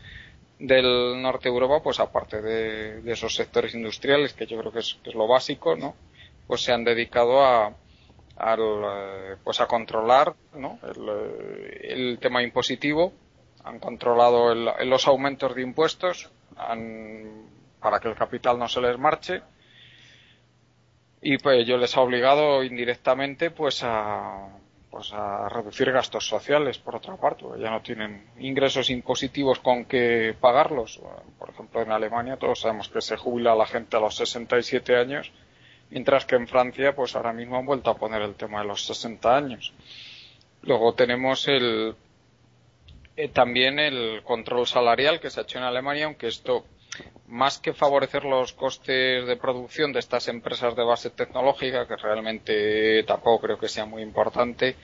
del 0.60 1.20
norte 1.20 1.48
de 1.48 1.54
Europa, 1.54 1.82
pues 1.82 1.98
aparte 1.98 2.40
de, 2.40 3.10
esos 3.10 3.34
sectores 3.34 3.74
industriales, 3.74 4.34
que 4.34 4.46
yo 4.46 4.56
creo 4.58 4.72
que 4.72 4.78
es, 4.78 4.98
que 5.02 5.10
es 5.10 5.16
lo 5.16 5.26
básico, 5.26 5.74
¿no? 5.74 5.96
Pues 6.46 6.62
se 6.62 6.72
han 6.72 6.84
dedicado 6.84 7.44
a, 7.44 7.74
al, 8.38 8.60
eh, 8.60 9.36
pues 9.42 9.60
a 9.60 9.66
controlar 9.66 10.34
¿no? 10.54 10.78
el, 10.82 11.08
el, 11.82 12.18
tema 12.18 12.42
impositivo, 12.42 13.12
han 13.64 13.78
controlado 13.78 14.52
el, 14.52 14.88
los 14.88 15.06
aumentos 15.06 15.54
de 15.54 15.62
impuestos 15.62 16.30
para 17.80 18.00
que 18.00 18.08
el 18.08 18.14
capital 18.14 18.58
no 18.58 18.68
se 18.68 18.80
les 18.80 18.98
marche 18.98 19.42
y 21.20 21.38
pues 21.38 21.66
yo 21.66 21.76
les 21.76 21.96
ha 21.96 22.00
obligado 22.00 22.62
indirectamente 22.62 23.50
pues 23.50 23.82
a 23.82 24.48
pues 24.90 25.12
a 25.12 25.48
reducir 25.48 25.92
gastos 25.92 26.26
sociales, 26.26 26.78
por 26.78 26.96
otra 26.96 27.16
parte, 27.16 27.44
ya 27.58 27.70
no 27.70 27.82
tienen 27.82 28.26
ingresos 28.38 28.88
impositivos 28.90 29.58
con 29.60 29.84
que 29.84 30.34
pagarlos. 30.40 31.00
Por 31.38 31.50
ejemplo, 31.50 31.82
en 31.82 31.92
Alemania 31.92 32.38
todos 32.38 32.60
sabemos 32.60 32.88
que 32.88 33.00
se 33.00 33.16
jubila 33.16 33.54
la 33.54 33.66
gente 33.66 33.96
a 33.96 34.00
los 34.00 34.16
67 34.16 34.96
años, 34.96 35.30
mientras 35.90 36.24
que 36.24 36.36
en 36.36 36.48
Francia, 36.48 36.94
pues 36.94 37.16
ahora 37.16 37.32
mismo 37.32 37.58
han 37.58 37.66
vuelto 37.66 37.90
a 37.90 37.96
poner 37.96 38.22
el 38.22 38.34
tema 38.34 38.60
de 38.60 38.68
los 38.68 38.84
60 38.86 39.36
años. 39.36 39.72
Luego 40.62 40.94
tenemos 40.94 41.46
el, 41.48 41.94
eh, 43.16 43.28
también 43.28 43.78
el 43.78 44.22
control 44.24 44.66
salarial 44.66 45.20
que 45.20 45.30
se 45.30 45.40
ha 45.40 45.42
hecho 45.44 45.58
en 45.58 45.64
Alemania, 45.64 46.06
aunque 46.06 46.28
esto 46.28 46.64
más 47.26 47.58
que 47.58 47.74
favorecer 47.74 48.24
los 48.24 48.52
costes 48.54 49.26
de 49.26 49.36
producción 49.36 49.92
de 49.92 49.98
estas 49.98 50.28
empresas 50.28 50.74
de 50.74 50.84
base 50.84 51.10
tecnológica, 51.10 51.86
que 51.86 51.96
realmente 51.96 53.02
tampoco 53.04 53.40
creo 53.40 53.58
que 53.58 53.68
sea 53.68 53.84
muy 53.84 54.02
importante, 54.02 54.76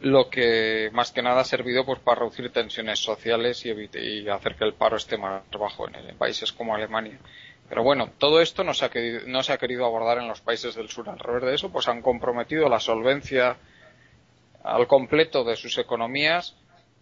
lo 0.00 0.28
que 0.30 0.90
más 0.92 1.12
que 1.12 1.22
nada 1.22 1.40
ha 1.40 1.44
servido 1.44 1.84
pues 1.84 1.98
para 1.98 2.20
reducir 2.20 2.50
tensiones 2.52 2.98
sociales 2.98 3.64
y, 3.66 3.70
y 3.98 4.28
hacer 4.28 4.56
que 4.56 4.64
el 4.64 4.74
paro 4.74 4.96
esté 4.96 5.16
más 5.18 5.42
bajo 5.50 5.86
en, 5.88 6.16
países 6.16 6.52
como 6.52 6.74
Alemania. 6.74 7.18
Pero 7.68 7.82
bueno, 7.82 8.10
todo 8.18 8.40
esto 8.40 8.62
no 8.62 8.74
se, 8.74 8.84
ha 8.84 8.90
querido, 8.90 9.20
no 9.26 9.42
se 9.42 9.52
ha 9.52 9.58
querido 9.58 9.84
abordar 9.84 10.18
en 10.18 10.28
los 10.28 10.40
países 10.40 10.74
del 10.74 10.88
sur. 10.88 11.08
Al 11.08 11.18
revés 11.18 11.42
de 11.44 11.54
eso, 11.54 11.72
pues 11.72 11.88
han 11.88 12.02
comprometido 12.02 12.68
la 12.68 12.80
solvencia 12.80 13.56
al 14.62 14.86
completo 14.86 15.44
de 15.44 15.56
sus 15.56 15.76
economías 15.78 16.56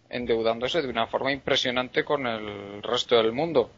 endeudándose 0.08 0.82
de 0.82 0.88
una 0.88 1.06
forma 1.06 1.32
impresionante 1.32 2.04
con 2.04 2.26
el 2.26 2.82
resto 2.82 3.16
del 3.16 3.32
mundo 3.32 3.70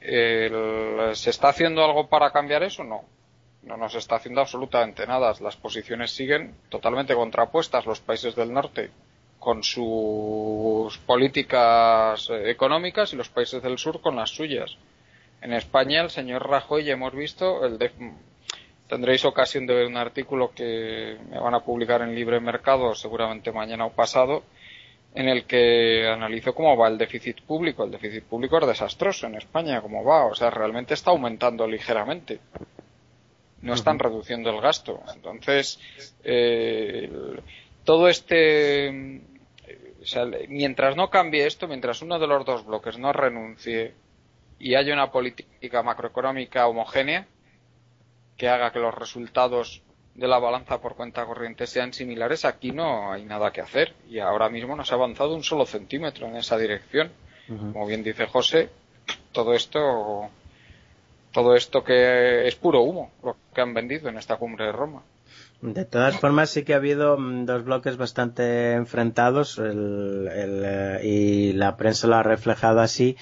¿Se 0.00 1.30
está 1.30 1.48
haciendo 1.48 1.84
algo 1.84 2.08
para 2.08 2.30
cambiar 2.30 2.62
eso? 2.62 2.84
No. 2.84 3.04
No 3.62 3.76
nos 3.76 3.94
está 3.94 4.16
haciendo 4.16 4.40
absolutamente 4.40 5.06
nada. 5.06 5.34
Las 5.40 5.56
posiciones 5.56 6.12
siguen 6.12 6.54
totalmente 6.68 7.14
contrapuestas. 7.14 7.84
Los 7.86 8.00
países 8.00 8.34
del 8.34 8.52
norte 8.52 8.90
con 9.38 9.62
sus 9.62 10.98
políticas 10.98 12.28
económicas 12.30 13.12
y 13.12 13.16
los 13.16 13.28
países 13.28 13.62
del 13.62 13.78
sur 13.78 14.00
con 14.00 14.16
las 14.16 14.30
suyas. 14.30 14.76
En 15.40 15.52
España, 15.52 16.02
el 16.02 16.10
señor 16.10 16.48
Rajoy, 16.48 16.84
ya 16.84 16.94
hemos 16.94 17.14
visto, 17.14 17.64
el 17.64 17.78
tendréis 18.88 19.24
ocasión 19.24 19.66
de 19.66 19.74
ver 19.74 19.86
un 19.86 19.96
artículo 19.96 20.50
que 20.52 21.16
me 21.30 21.38
van 21.38 21.54
a 21.54 21.60
publicar 21.60 22.02
en 22.02 22.14
Libre 22.14 22.40
Mercado 22.40 22.94
seguramente 22.94 23.52
mañana 23.52 23.84
o 23.84 23.92
pasado, 23.92 24.42
en 25.14 25.28
el 25.28 25.44
que 25.44 26.08
analizo 26.08 26.54
cómo 26.54 26.76
va 26.76 26.88
el 26.88 26.98
déficit 26.98 27.42
público. 27.42 27.84
El 27.84 27.90
déficit 27.90 28.24
público 28.24 28.58
es 28.58 28.66
desastroso 28.66 29.26
en 29.26 29.36
España, 29.36 29.80
cómo 29.80 30.02
va. 30.04 30.26
O 30.26 30.34
sea, 30.34 30.50
realmente 30.50 30.94
está 30.94 31.10
aumentando 31.10 31.66
ligeramente. 31.66 32.40
No 33.62 33.74
están 33.74 33.98
reduciendo 33.98 34.50
el 34.50 34.60
gasto. 34.60 35.02
Entonces, 35.14 35.80
eh, 36.24 37.10
todo 37.84 38.08
este. 38.08 39.20
O 40.00 40.06
sea, 40.06 40.24
mientras 40.48 40.96
no 40.96 41.10
cambie 41.10 41.46
esto, 41.46 41.66
mientras 41.66 42.00
uno 42.02 42.18
de 42.18 42.26
los 42.26 42.44
dos 42.44 42.64
bloques 42.64 42.98
no 42.98 43.12
renuncie 43.12 43.94
y 44.58 44.74
haya 44.74 44.92
una 44.92 45.10
política 45.10 45.82
macroeconómica 45.82 46.66
homogénea 46.66 47.26
que 48.36 48.48
haga 48.48 48.72
que 48.72 48.78
los 48.78 48.94
resultados 48.94 49.82
de 50.14 50.26
la 50.26 50.38
balanza 50.38 50.80
por 50.80 50.96
cuenta 50.96 51.24
corriente 51.26 51.66
sean 51.66 51.92
similares, 51.92 52.44
aquí 52.44 52.72
no 52.72 53.12
hay 53.12 53.24
nada 53.24 53.52
que 53.52 53.60
hacer. 53.60 53.94
Y 54.08 54.18
ahora 54.18 54.48
mismo 54.48 54.74
no 54.74 54.84
se 54.84 54.94
ha 54.94 54.96
avanzado 54.96 55.34
un 55.34 55.44
solo 55.44 55.64
centímetro 55.64 56.26
en 56.26 56.36
esa 56.36 56.58
dirección. 56.58 57.10
Como 57.48 57.86
bien 57.86 58.02
dice 58.02 58.26
José, 58.26 58.68
todo 59.32 59.54
esto, 59.54 60.28
todo 61.32 61.54
esto 61.54 61.82
que 61.82 62.46
es 62.46 62.54
puro 62.56 62.82
humo, 62.82 63.10
lo 63.22 63.36
que 63.54 63.60
han 63.60 63.72
vendido 63.72 64.08
en 64.08 64.18
esta 64.18 64.36
cumbre 64.36 64.66
de 64.66 64.72
Roma. 64.72 65.02
De 65.60 65.84
todas 65.84 66.16
formas, 66.16 66.50
sí 66.50 66.62
que 66.62 66.74
ha 66.74 66.76
habido 66.76 67.18
mm, 67.18 67.44
dos 67.46 67.64
bloques 67.64 67.96
bastante 67.96 68.74
enfrentados 68.74 69.60
eh, 69.62 71.00
y 71.02 71.52
la 71.54 71.76
prensa 71.76 72.06
lo 72.06 72.16
ha 72.16 72.22
reflejado 72.22 72.80
así, 72.80 73.16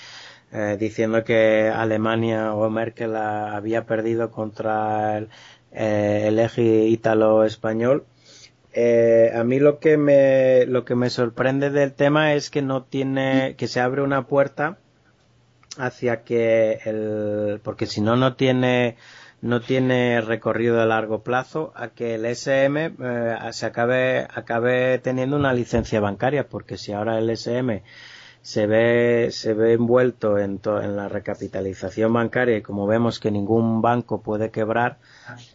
eh, 0.53 0.77
diciendo 0.79 1.25
que 1.25 1.71
Alemania 1.75 2.55
o 2.55 2.71
Merkel 2.71 3.17
había 3.17 3.85
perdido 3.87 4.31
contra 4.31 5.19
el, 5.19 5.29
eh, 5.73 6.25
el 6.29 6.39
eje 6.39 6.87
ítalo-español. 6.87 8.05
Eh, 8.73 9.33
a 9.35 9.43
mí 9.45 9.59
lo 9.59 9.79
que 9.79 9.97
me 9.97 10.67
lo 10.67 10.85
que 10.85 10.95
me 10.95 11.09
sorprende 11.11 11.71
del 11.71 11.95
tema 11.95 12.35
es 12.35 12.51
que 12.51 12.61
no 12.63 12.83
tiene 12.85 13.55
que 13.57 13.69
se 13.69 13.81
abre 13.81 14.03
una 14.03 14.27
puerta 14.27 14.79
hacia 15.79 16.25
que 16.25 16.81
el 16.85 17.61
porque 17.63 17.87
si 17.87 18.03
no 18.03 18.17
no 18.17 18.37
tiene 18.37 18.97
no 19.41 19.61
tiene 19.61 20.21
recorrido 20.21 20.81
a 20.81 20.87
largo 20.87 21.23
plazo 21.23 21.73
a 21.75 21.89
que 21.89 22.17
el 22.17 22.27
SM 22.27 22.95
eh, 23.03 23.37
se 23.53 23.67
acabe 23.67 24.27
acabe 24.35 24.99
teniendo 24.99 25.37
una 25.37 25.55
licencia 25.55 26.01
bancaria 26.01 26.47
porque 26.49 26.77
si 26.77 26.93
ahora 26.93 27.19
el 27.19 27.31
SM 27.31 27.83
se 28.47 28.69
ve, 28.69 29.33
se 29.33 29.55
ve 29.55 29.73
envuelto 29.73 30.39
en, 30.39 30.61
en 30.65 30.97
la 30.97 31.09
recapitalización 31.09 32.13
bancaria 32.13 32.59
y 32.59 32.63
como 32.63 32.87
vemos 32.87 33.19
que 33.19 33.33
ningún 33.33 33.83
banco 33.83 34.23
puede 34.23 34.53
quebrar, 34.53 34.99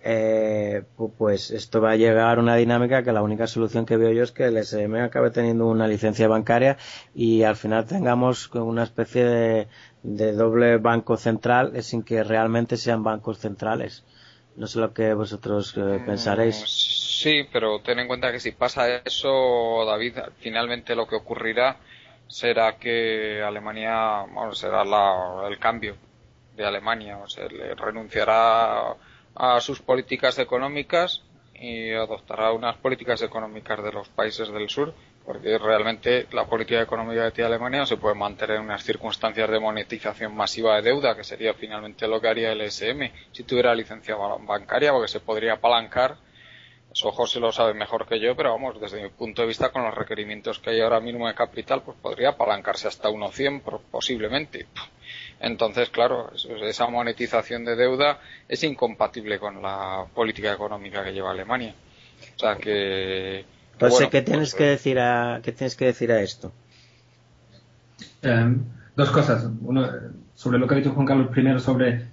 eh, 0.04 0.84
pues 1.18 1.52
esto 1.52 1.80
va 1.80 1.92
a 1.92 1.96
llegar 1.96 2.38
a 2.38 2.42
una 2.42 2.58
dinámica 2.58 3.02
que 3.02 3.14
la 3.14 3.22
única 3.22 3.48
solución 3.48 3.86
que 3.86 3.96
veo 3.96 4.12
yo 4.12 4.24
es 4.24 4.34
que 4.34 4.44
el 4.44 4.58
SM 4.58 5.00
acabe 5.00 5.32
teniendo 5.32 5.68
una 5.68 5.88
licencia 5.88 6.28
bancaria 6.28 6.76
y 7.16 7.44
al 7.44 7.56
final 7.56 7.86
tengamos 7.86 8.54
una 8.54 8.84
especie 8.84 9.24
de, 9.24 9.68
de 10.04 10.34
doble 10.34 10.76
banco 10.76 11.16
central 11.16 11.82
sin 11.84 12.04
que 12.04 12.26
realmente 12.26 12.76
sean 12.76 13.04
bancos 13.04 13.38
centrales. 13.38 14.04
No 14.58 14.68
sé 14.68 14.80
lo 14.80 14.94
que 14.94 15.14
vosotros 15.14 15.74
eh, 15.78 15.80
mm, 15.80 16.06
pensaréis. 16.06 16.58
Sí, 16.58 17.48
pero 17.54 17.80
ten 17.80 18.00
en 18.00 18.08
cuenta 18.08 18.34
que 18.34 18.42
si 18.42 18.52
pasa 18.52 18.98
eso, 18.98 19.86
David, 19.86 20.18
finalmente 20.40 20.94
lo 20.94 21.08
que 21.08 21.16
ocurrirá 21.16 21.78
será 22.32 22.78
que 22.78 23.44
Alemania, 23.44 24.26
bueno, 24.32 24.54
será 24.54 24.84
el 25.48 25.60
cambio 25.60 25.98
de 26.56 26.66
Alemania, 26.66 27.18
o 27.18 27.28
sea, 27.28 27.48
le 27.48 27.76
renunciará 27.76 28.96
a 29.36 29.60
sus 29.60 29.82
políticas 29.82 30.40
económicas 30.40 31.24
y 31.54 31.92
adoptará 31.92 32.54
unas 32.54 32.78
políticas 32.78 33.22
económicas 33.22 33.84
de 33.84 33.92
los 33.92 34.08
países 34.10 34.50
del 34.52 34.70
sur, 34.70 34.94
porque 35.26 35.58
realmente 35.58 36.28
la 36.32 36.46
política 36.46 36.82
económica 36.82 37.30
de 37.30 37.44
Alemania 37.44 37.82
no 37.82 37.86
se 37.86 37.98
puede 37.98 38.16
mantener 38.16 38.58
en 38.58 38.64
unas 38.64 38.84
circunstancias 38.84 39.50
de 39.50 39.60
monetización 39.60 40.34
masiva 40.34 40.78
de 40.78 40.84
deuda, 40.84 41.16
que 41.16 41.26
sería 41.26 41.54
finalmente 41.54 42.08
lo 42.08 42.22
que 42.22 42.30
haría 42.30 42.54
el 42.54 42.62
SM 42.62 43.12
si 43.34 43.44
tuviera 43.44 43.76
licencia 43.76 44.16
bancaria, 44.16 44.94
porque 44.94 45.10
se 45.10 45.20
podría 45.20 45.54
apalancar 45.54 46.16
eso 46.94 47.26
se 47.26 47.40
lo 47.40 47.52
sabe 47.52 47.74
mejor 47.74 48.06
que 48.06 48.20
yo, 48.20 48.36
pero 48.36 48.52
vamos, 48.52 48.80
desde 48.82 49.02
mi 49.02 49.10
punto 49.10 49.42
de 49.42 49.48
vista, 49.48 49.72
con 49.72 49.84
los 49.84 49.96
requerimientos 49.96 50.60
que 50.60 50.72
hay 50.72 50.82
ahora 50.82 51.00
mismo 51.00 51.28
de 51.28 51.34
capital, 51.34 51.82
pues 51.84 51.98
podría 52.02 52.30
apalancarse 52.30 52.88
hasta 52.88 53.10
1,100 53.10 53.62
posiblemente. 53.90 54.68
Entonces, 55.40 55.90
claro, 55.90 56.32
esa 56.64 56.88
monetización 56.88 57.64
de 57.66 57.76
deuda 57.76 58.20
es 58.48 58.64
incompatible 58.64 59.40
con 59.40 59.62
la 59.62 60.06
política 60.14 60.54
económica 60.54 61.04
que 61.04 61.14
lleva 61.14 61.32
Alemania. 61.32 61.74
O 62.36 62.40
sea 62.40 62.58
que. 62.58 63.46
Entonces, 63.74 64.10
¿qué 64.10 64.22
tienes 64.22 64.52
pues, 64.52 64.56
que 64.56 64.64
decir 64.66 65.00
a 65.00 65.40
qué 65.42 65.52
tienes 65.52 65.76
que 65.76 65.86
decir 65.86 66.12
a 66.12 66.22
esto? 66.22 66.52
Em, 68.22 68.64
dos 68.96 69.10
cosas. 69.10 69.48
Uno, 69.62 69.90
sobre 70.36 70.60
lo 70.60 70.68
que 70.68 70.76
ha 70.76 70.78
dicho 70.78 70.92
Juan 70.92 71.08
Carlos 71.08 71.30
primero 71.30 71.60
sobre 71.60 72.06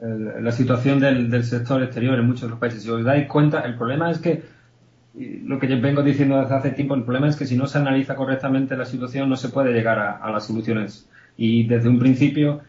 la 0.00 0.52
situación 0.52 1.00
del, 1.00 1.44
sector 1.44 1.82
exterior 1.82 2.18
en 2.18 2.26
muchos 2.26 2.42
de 2.42 2.48
los 2.50 2.58
países. 2.58 2.82
Si 2.82 2.90
os 2.90 3.04
dais 3.04 3.26
cuenta, 3.26 3.60
el 3.60 3.76
problema 3.76 4.10
es 4.10 4.18
que, 4.18 4.42
lo 5.14 5.58
que 5.58 5.66
yo 5.66 5.80
vengo 5.80 6.02
diciendo 6.02 6.40
desde 6.40 6.54
hace 6.54 6.70
tiempo, 6.70 6.94
el 6.94 7.02
problema 7.02 7.28
es 7.28 7.36
que 7.36 7.46
si 7.46 7.56
no 7.56 7.66
se 7.66 7.78
analiza 7.78 8.14
correctamente 8.14 8.76
la 8.76 8.84
situación 8.84 9.28
no 9.28 9.36
se 9.36 9.48
puede 9.48 9.72
llegar 9.72 9.98
a, 9.98 10.30
las 10.30 10.46
soluciones. 10.46 11.08
Y 11.36 11.66
desde 11.66 11.88
un 11.88 11.98
principio 11.98 12.60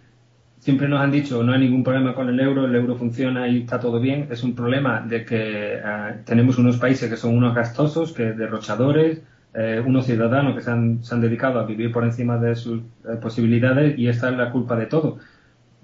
siempre 0.59 0.89
nos 0.89 0.99
han 1.01 1.11
dicho 1.11 1.41
no 1.43 1.53
hay 1.53 1.59
ningún 1.59 1.83
problema 1.83 2.13
con 2.13 2.27
el 2.27 2.39
euro, 2.39 2.65
el 2.65 2.75
euro 2.75 2.95
funciona 2.95 3.47
y 3.47 3.61
está 3.61 3.79
todo 3.79 3.99
bien. 3.99 4.27
Es 4.31 4.43
un 4.43 4.55
problema 4.55 5.01
de 5.01 5.23
que 5.25 5.75
eh, 5.75 5.81
tenemos 6.25 6.57
unos 6.57 6.77
países 6.77 7.09
que 7.09 7.17
son 7.17 7.37
unos 7.37 7.53
gastosos, 7.53 8.11
que 8.11 8.33
derrochadores, 8.33 9.21
eh, 9.53 9.81
unos 9.85 10.07
ciudadanos 10.07 10.55
que 10.55 10.61
se 10.61 10.71
han, 10.71 11.03
se 11.03 11.13
han, 11.13 11.21
dedicado 11.21 11.59
a 11.59 11.65
vivir 11.65 11.91
por 11.91 12.03
encima 12.03 12.37
de 12.37 12.55
sus 12.55 12.81
eh, 12.81 13.17
posibilidades 13.21 13.97
y 13.97 14.07
esta 14.07 14.29
es 14.29 14.37
la 14.37 14.51
culpa 14.51 14.75
de 14.75 14.87
todo 14.87 15.19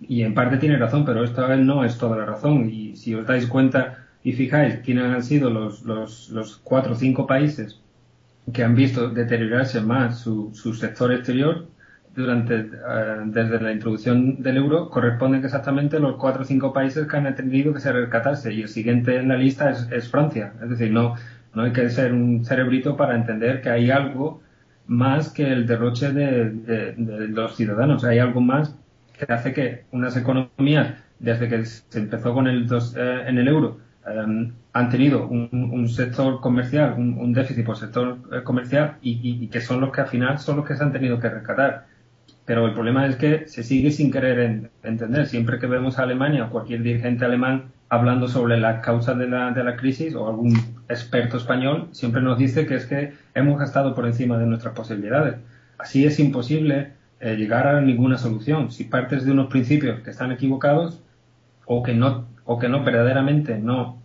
y 0.02 0.24
en 0.24 0.34
parte 0.34 0.58
tiene 0.58 0.78
razón, 0.78 1.06
pero 1.06 1.24
esta 1.24 1.48
vez 1.48 1.60
no 1.60 1.84
es 1.86 1.98
toda 1.98 2.18
la 2.18 2.25
razón. 2.25 2.70
Y 2.70 2.96
si 2.96 3.16
os 3.16 3.25
dais 3.25 3.48
cuenta 3.48 4.06
y 4.24 4.34
fijáis 4.34 4.78
quiénes 4.84 5.06
han 5.06 5.24
sido 5.24 5.50
los, 5.50 5.84
los, 5.84 6.30
los 6.30 6.58
cuatro 6.58 6.94
o 6.94 6.96
cinco 6.96 7.28
países 7.28 7.80
que 8.54 8.64
han 8.64 8.75
visto 8.75 9.10
deteriorarse 9.10 9.82
más 9.82 10.20
su, 10.20 10.52
su 10.54 10.74
sector 10.74 11.12
exterior 11.14 11.68
durante 12.16 12.56
eh, 12.56 12.70
desde 13.25 13.60
la 13.60 13.72
introducción 13.72 14.42
del 14.42 14.58
euro 14.58 14.90
corresponden 14.90 15.44
exactamente 15.44 16.00
los 16.00 16.16
cuatro 16.16 16.44
o 16.44 16.46
cinco 16.46 16.72
países 16.72 17.08
que 17.08 17.18
han 17.18 17.36
tenido 17.36 17.74
que 17.74 17.82
ser 17.82 17.96
rescatarse 17.96 18.54
y 18.54 18.62
el 18.62 18.70
siguiente 18.70 19.18
en 19.18 19.28
la 19.28 19.38
lista 19.38 19.70
es, 19.72 19.88
es 19.92 20.10
Francia. 20.10 20.54
Es 20.64 20.70
decir, 20.70 20.92
no, 20.92 21.16
no 21.54 21.64
hay 21.64 21.74
que 21.74 21.90
ser 21.90 22.14
un 22.14 22.46
cerebrito 22.46 22.96
para 22.96 23.16
entender 23.16 23.62
que 23.62 23.70
hay 23.70 23.92
algo 23.92 24.42
más 24.88 25.30
que 25.32 25.52
el 25.52 25.68
derroche 25.68 26.12
de, 26.14 26.52
de, 26.52 26.94
de 26.94 27.28
los 27.28 27.56
ciudadanos. 27.56 28.04
Hay 28.06 28.20
algo 28.20 28.42
más 28.42 28.75
que 29.17 29.31
hace 29.31 29.53
que 29.53 29.86
unas 29.91 30.15
economías, 30.17 30.95
desde 31.19 31.48
que 31.48 31.65
se 31.65 32.00
empezó 32.00 32.34
con 32.34 32.48
el 32.48 32.67
dos, 32.67 32.95
eh, 32.98 33.24
en 33.27 33.38
el 33.38 33.48
euro, 33.48 33.79
em, 34.05 34.53
han 34.74 34.89
tenido 34.89 35.27
un, 35.27 35.88
sector 35.89 36.41
comercial, 36.41 36.95
un, 36.98 37.34
déficit 37.34 37.65
por 37.65 37.77
sector 37.77 38.17
eh, 38.31 38.43
comercial 38.43 38.98
y, 39.01 39.48
que 39.48 39.62
son 39.62 39.81
los 39.81 39.91
que 39.91 40.01
al 40.01 40.07
final 40.07 40.38
son 40.39 40.57
los 40.57 40.65
que 40.67 40.75
se 40.75 40.84
han 40.84 40.91
tenido 40.91 41.19
que 41.19 41.29
rescatar. 41.29 41.88
Pero 42.45 42.67
el 42.67 42.74
problema 42.74 43.07
es 43.07 43.15
que 43.15 43.48
se 43.48 43.63
sigue 43.63 43.91
sin 43.91 44.12
querer 44.12 44.69
entender. 44.84 45.25
Siempre 45.27 45.60
que 45.60 45.67
vemos 45.67 45.98
a 45.98 46.03
Alemania 46.03 46.45
o 46.45 46.50
cualquier 46.51 46.84
dirigente 46.84 47.25
alemán 47.25 47.72
hablando 47.89 48.27
sobre 48.27 48.57
las 48.60 48.84
causas 48.84 49.17
de 49.17 49.27
la, 49.27 49.51
de 49.51 49.63
la 49.63 49.75
crisis 49.75 50.13
o 50.15 50.27
algún 50.27 50.53
experto 50.89 51.38
español, 51.38 51.88
siempre 51.91 52.22
nos 52.22 52.38
dice 52.38 52.65
que 52.67 52.75
es 52.75 52.86
que 52.86 53.13
hemos 53.34 53.57
gastado 53.60 53.95
por 53.95 54.05
encima 54.05 54.38
de 54.38 54.45
nuestras 54.45 54.75
posibilidades. 54.75 55.36
Así 55.77 56.05
es 56.05 56.19
imposible 56.19 56.95
eh, 57.19 57.36
llegar 57.36 57.67
a 57.67 57.81
ninguna 57.81 58.17
solución. 58.17 58.72
Si 58.72 58.86
partes 58.86 59.25
de 59.25 59.31
unos 59.31 59.48
principios 59.48 60.01
que 60.01 60.12
están 60.12 60.31
equivocados 60.31 61.01
o 61.65 61.84
que 61.84 61.93
no, 61.93 62.25
o 62.45 62.60
que 62.60 62.69
no 62.69 62.84
verdaderamente 62.84 63.57
no 63.57 64.01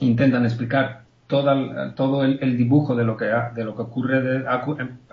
intentan 0.00 0.44
explicar 0.44 1.06
todo 1.26 2.22
el, 2.24 2.56
dibujo 2.56 2.94
de 2.94 3.04
lo 3.04 3.16
que 3.16 3.32
ha, 3.32 3.50
de 3.50 3.64
lo 3.64 3.74
que 3.74 3.82
ocurre 3.82 4.46
ha, 4.46 4.64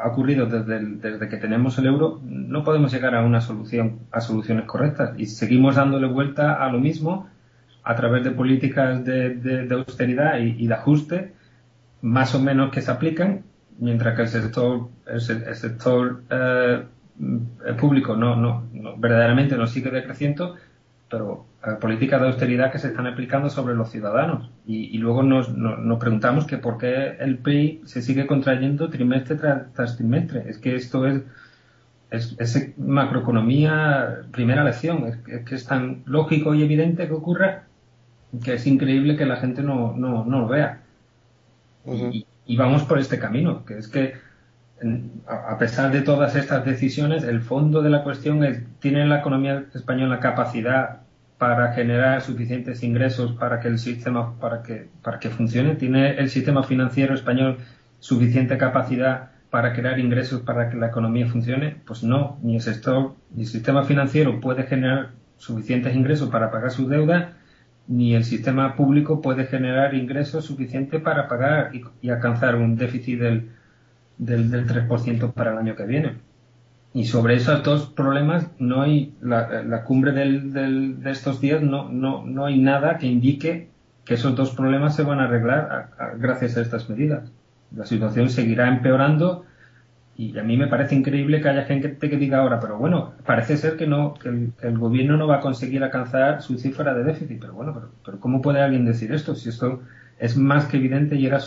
ocurrido 0.06 0.46
desde, 0.46 0.80
desde 0.80 1.28
que 1.28 1.38
tenemos 1.38 1.78
el 1.80 1.88
euro, 1.88 2.22
no 2.24 2.64
podemos 2.64 2.94
llegar 2.94 3.16
a 3.16 3.24
una 3.24 3.42
solución, 3.42 4.00
a 4.12 4.22
soluciones 4.22 4.66
correctas 4.66 5.14
y 5.18 5.26
seguimos 5.26 5.76
dándole 5.76 6.06
vuelta 6.08 6.64
a 6.64 6.72
lo 6.72 6.80
mismo 6.80 7.28
a 7.84 7.96
través 7.96 8.24
de 8.24 8.32
políticas 8.32 9.04
de, 9.04 9.68
austeridad 9.72 10.38
y, 10.40 10.68
de 10.68 10.74
ajuste 10.74 11.34
más 12.02 12.36
o 12.36 12.40
menos 12.40 12.72
que 12.72 12.82
se 12.82 12.92
aplican, 12.92 13.44
mientras 13.80 14.16
que 14.16 14.22
el 14.24 14.28
sector, 14.28 14.90
el, 15.08 15.22
sector 15.22 16.22
eh, 16.30 16.84
público 17.80 18.16
no, 18.16 18.36
no, 18.36 18.98
verdaderamente 18.98 19.56
no 19.56 19.68
sigue 19.68 19.92
decreciendo, 19.92 20.56
pero 21.10 21.46
eh, 21.66 21.76
políticas 21.80 22.22
de 22.22 22.28
austeridad 22.28 22.72
que 22.72 22.80
se 22.80 22.88
están 22.88 23.08
aplicando 23.08 23.50
sobre 23.50 23.76
los 23.76 23.92
ciudadanos. 23.92 24.50
Y, 24.66 24.98
luego 24.98 25.24
nos, 25.24 25.56
nos, 25.56 26.00
preguntamos 26.00 26.46
que 26.46 26.58
por 26.58 26.78
qué 26.78 27.18
el 27.20 27.38
PIB 27.38 27.86
se 27.86 28.02
sigue 28.02 28.26
contrayendo 28.26 28.90
trimestre 28.90 29.36
tras, 29.36 29.98
trimestre. 29.98 30.50
Es 30.50 30.58
que 30.58 30.76
esto 30.76 31.06
es, 31.06 31.22
es, 32.10 32.78
macroeconomía 32.78 34.22
primera 34.32 34.64
lección. 34.64 35.06
Es, 35.06 35.44
que 35.46 35.56
es 35.56 35.66
tan 35.66 36.02
lógico 36.06 36.56
y 36.56 36.64
evidente 36.64 37.08
que 37.08 37.14
ocurra 37.14 37.66
que 38.44 38.56
es 38.56 38.66
increíble 38.66 39.16
que 39.16 39.28
la 39.28 39.36
gente 39.36 39.62
no, 39.62 39.94
no, 39.96 40.26
no 40.26 40.40
lo 40.40 40.48
vea. 40.48 40.82
y, 41.86 42.26
y, 42.48 42.58
vamos 42.58 42.84
por 42.84 42.98
este 42.98 43.20
camino, 43.20 43.64
que 43.66 43.78
es 43.78 43.88
que 43.88 44.14
a 45.28 45.58
pesar 45.58 45.92
de 45.92 46.02
todas 46.02 46.36
estas 46.36 46.66
decisiones, 46.66 47.24
el 47.24 47.42
fondo 47.42 47.82
de 47.82 47.90
la 47.90 48.04
cuestión 48.04 48.44
es, 48.44 48.62
¿tiene 48.80 49.06
la 49.06 49.20
economía 49.20 49.66
española 49.74 50.20
capacidad 50.20 51.02
para 51.38 51.74
generar 51.74 52.22
suficientes 52.22 52.84
ingresos 52.84 53.34
para 53.34 53.60
que 53.60 53.68
el 53.68 53.80
sistema, 53.80 54.40
para 54.40 54.64
que, 54.64 54.90
para 55.02 55.20
que 55.20 55.30
funcione? 55.30 55.76
¿Tiene 55.76 56.16
el 56.18 56.30
sistema 56.30 56.64
financiero 56.64 57.14
español 57.14 57.58
suficiente 58.00 58.58
capacidad 58.58 59.32
para 59.50 59.74
crear 59.74 60.00
ingresos 60.00 60.42
para 60.42 60.70
que 60.70 60.78
la 60.78 60.88
economía 60.88 61.28
funcione? 61.28 61.78
Pues 61.86 62.04
no, 62.04 62.38
ni 62.42 62.56
el 62.56 62.62
sector, 62.62 63.16
ni 63.34 63.44
el 63.44 63.48
sistema 63.48 63.84
financiero 63.84 64.40
puede 64.40 64.64
generar 64.64 65.12
suficientes 65.38 65.96
ingresos 65.96 66.30
para 66.30 66.52
pagar 66.52 66.72
su 66.72 66.88
deuda, 66.88 67.34
ni 67.88 68.16
el 68.16 68.24
sistema 68.24 68.76
público 68.76 69.22
puede 69.22 69.46
generar 69.46 69.94
ingresos 69.94 70.46
suficientes 70.46 71.02
para 71.02 71.28
pagar 71.28 71.72
y 72.02 72.10
alcanzar 72.10 72.56
un 72.56 72.78
déficit 72.78 73.20
del 73.20 73.50
del, 74.18 74.50
del 74.52 74.68
3% 74.68 75.34
para 75.34 75.52
el 75.52 75.58
año 75.58 75.76
que 75.76 75.86
viene. 75.86 76.16
Y 76.94 77.06
sobre 77.06 77.36
esos 77.36 77.64
dos 77.64 77.88
problemas 77.88 78.48
no 78.60 78.82
hay, 78.82 79.16
la, 79.22 79.84
cumbre 79.84 80.12
del, 80.12 81.02
de 81.02 81.12
estos 81.12 81.42
días 81.42 81.62
no, 81.62 81.90
no, 81.90 82.24
no 82.24 82.46
hay 82.46 82.60
nada 82.60 83.00
que 83.00 83.08
indique 83.08 83.70
que 84.06 84.14
esos 84.14 84.36
dos 84.36 84.52
problemas 84.52 84.96
se 84.96 85.04
van 85.04 85.20
a 85.20 85.24
arreglar 85.24 85.90
gracias 86.20 86.56
a 86.58 86.62
estas 86.62 86.90
medidas. 86.90 87.32
La 87.76 87.86
situación 87.86 88.30
seguirá 88.30 88.68
empeorando 88.68 89.46
y 90.16 90.38
a 90.38 90.44
mí 90.44 90.58
me 90.58 90.68
parece 90.68 90.94
increíble 90.94 91.42
que 91.42 91.50
haya 91.50 91.64
gente 91.64 91.98
que 91.98 92.18
diga 92.18 92.40
ahora, 92.40 92.60
pero 92.60 92.78
bueno, 92.78 93.14
parece 93.26 93.58
ser 93.58 93.76
que 93.76 93.88
no, 93.88 94.14
que 94.14 94.30
el, 94.30 94.78
gobierno 94.78 95.18
no 95.18 95.26
va 95.26 95.38
a 95.38 95.40
conseguir 95.40 95.84
alcanzar 95.84 96.44
su 96.44 96.60
cifra 96.60 96.94
de 96.94 97.04
déficit. 97.04 97.40
Pero 97.40 97.54
bueno, 97.54 97.74
pero, 97.74 97.90
pero 98.06 98.20
¿cómo 98.20 98.42
puede 98.42 98.62
alguien 98.62 98.86
decir 98.86 99.12
esto? 99.12 99.34
Si 99.34 99.50
esto 99.50 99.82
es 100.20 100.38
más 100.38 100.66
que 100.66 100.78
evidente 100.78 101.16
y 101.16 101.26
era 101.26 101.40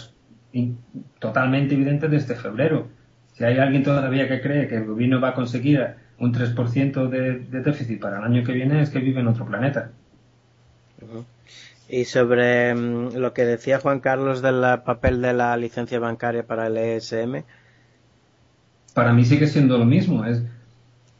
totalmente 1.19 1.75
evidente 1.75 2.09
desde 2.09 2.35
febrero. 2.35 2.89
Si 3.35 3.45
hay 3.45 3.59
alguien 3.59 3.83
todavía 3.83 4.29
que 4.29 4.41
cree 4.41 4.69
que 4.69 4.77
el 4.77 4.87
gobierno 4.87 5.21
va 5.21 5.31
a 5.31 5.35
conseguir 5.35 5.87
un 6.19 6.33
3% 6.33 7.09
de, 7.09 7.39
de 7.41 7.61
déficit 7.61 8.01
para 8.01 8.19
el 8.19 8.25
año 8.25 8.45
que 8.45 8.53
viene, 8.53 8.81
es 8.81 8.91
que 8.91 8.99
vive 8.99 9.21
en 9.21 9.29
otro 9.29 9.45
planeta. 9.45 9.91
Y 11.89 12.05
sobre 12.05 12.75
mm, 12.75 13.17
lo 13.17 13.33
que 13.33 13.45
decía 13.45 13.79
Juan 13.81 14.01
Carlos 14.01 14.43
del 14.43 14.63
papel 14.85 15.21
de 15.23 15.33
la 15.33 15.57
licencia 15.57 15.99
bancaria 15.99 16.47
para 16.47 16.67
el 16.67 16.77
ESM. 16.77 17.43
Para 18.95 19.13
mí 19.13 19.25
sigue 19.25 19.47
siendo 19.47 19.77
lo 19.79 19.85
mismo. 19.85 20.25
Es, 20.25 20.43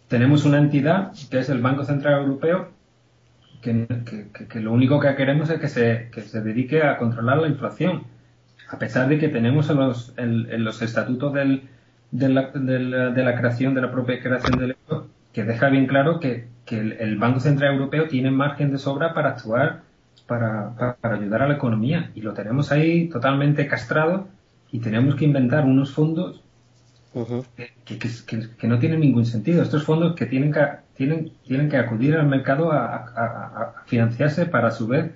tenemos 0.09 0.45
una 0.45 0.59
entidad 0.59 1.13
que 1.31 1.39
es 1.39 1.49
el 1.51 1.61
Banco 1.61 1.85
Central 1.85 2.23
Europeo 2.23 2.71
que, 3.61 3.87
que, 4.49 4.61
lo 4.61 4.73
único 4.73 5.01
que 5.01 5.15
queremos 5.17 5.51
es 5.51 5.61
que 5.61 5.69
se, 5.69 6.09
que 6.13 6.23
se 6.23 6.41
dedique 6.41 6.83
a 6.83 6.99
controlar 6.99 7.39
la 7.39 7.49
inflación 7.49 8.05
a 8.69 8.79
pesar 8.79 9.09
de 9.09 9.19
que 9.19 9.29
tenemos 9.29 9.71
en 9.71 9.77
los, 9.77 10.13
en, 10.17 10.65
los 10.65 10.83
estatutos 10.83 11.33
del, 11.33 11.63
de, 12.11 12.29
la, 12.29 12.51
de, 12.51 12.79
la, 13.25 13.37
creación, 13.37 13.75
de 13.75 13.83
la 13.83 13.91
propia 13.91 14.21
creación 14.21 14.59
del 14.59 14.77
euro, 14.89 15.09
que 15.33 15.45
deja 15.45 15.69
bien 15.69 15.87
claro 15.87 16.19
que, 16.19 16.49
que 16.65 16.79
el, 16.79 17.17
Banco 17.19 17.41
Central 17.41 17.75
Europeo 17.75 18.09
tiene 18.09 18.31
margen 18.31 18.73
de 18.73 18.79
sobra 18.79 19.15
para 19.15 19.31
actuar, 19.31 19.83
para, 20.27 20.97
para, 21.01 21.15
ayudar 21.15 21.43
a 21.43 21.49
la 21.49 21.55
economía. 21.55 22.11
Y 22.15 22.23
lo 22.23 22.33
tenemos 22.33 22.73
ahí 22.73 23.09
totalmente 23.09 23.67
castrado 23.69 24.27
y 24.73 24.81
tenemos 24.81 25.15
que 25.15 25.25
inventar 25.25 25.65
unos 25.65 25.93
fondos 25.93 26.43
que, 27.85 27.99
que, 27.99 27.99
que, 28.59 28.67
no 28.67 28.79
tienen 28.79 29.01
ningún 29.01 29.25
sentido. 29.25 29.63
Estos 29.63 29.85
fondos 29.85 30.15
que 30.17 30.27
tienen 30.27 30.53
que, 30.53 30.61
tienen, 30.97 31.33
tienen 31.47 31.69
que 31.69 31.79
acudir 31.79 32.17
al 32.17 32.27
mercado 32.27 32.73
a, 32.73 32.97
a, 32.97 33.25
a 33.25 33.83
financiarse 33.87 34.47
para 34.47 34.69
a 34.69 34.73
su 34.73 34.89
vez 34.89 35.13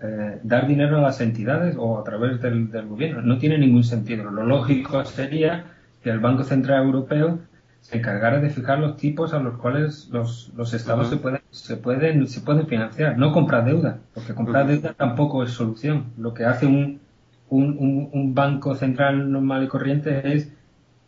eh, 0.00 0.38
dar 0.44 0.68
dinero 0.68 0.98
a 0.98 1.00
las 1.00 1.20
entidades 1.20 1.74
o 1.76 1.98
a 1.98 2.04
través 2.04 2.40
del, 2.40 2.68
gobierno. 2.86 3.20
No 3.22 3.38
tiene 3.38 3.58
ningún 3.58 3.82
sentido. 3.82 4.30
Lo 4.30 4.44
lógico 4.44 5.04
sería 5.04 5.64
que 6.02 6.10
el 6.10 6.20
Banco 6.20 6.44
Central 6.44 6.84
Europeo 6.84 7.40
se 7.80 7.98
encargara 7.98 8.38
de 8.38 8.50
fijar 8.50 8.78
los 8.78 8.96
tipos 8.96 9.32
a 9.34 9.40
los 9.40 9.56
cuales 9.56 10.08
los, 10.12 10.52
los 10.56 10.72
estados 10.72 11.08
se, 11.08 11.16
pueden, 11.16 11.40
se, 11.50 11.76
pueden, 11.76 12.28
se 12.28 12.40
pueden 12.42 12.66
financiar. 12.68 13.18
No 13.18 13.32
comprar 13.32 13.64
deuda, 13.64 13.98
porque 14.14 14.34
comprar 14.34 14.68
deuda 14.68 14.92
tampoco 14.92 15.42
es 15.42 15.50
solución. 15.50 16.12
Lo 16.16 16.32
que 16.32 16.44
hace 16.44 16.66
un, 16.66 17.00
un, 17.48 18.08
un, 18.12 18.34
banco 18.34 18.76
central 18.76 19.32
normal 19.32 19.64
y 19.64 19.68
corriente 19.68 20.32
es 20.32 20.52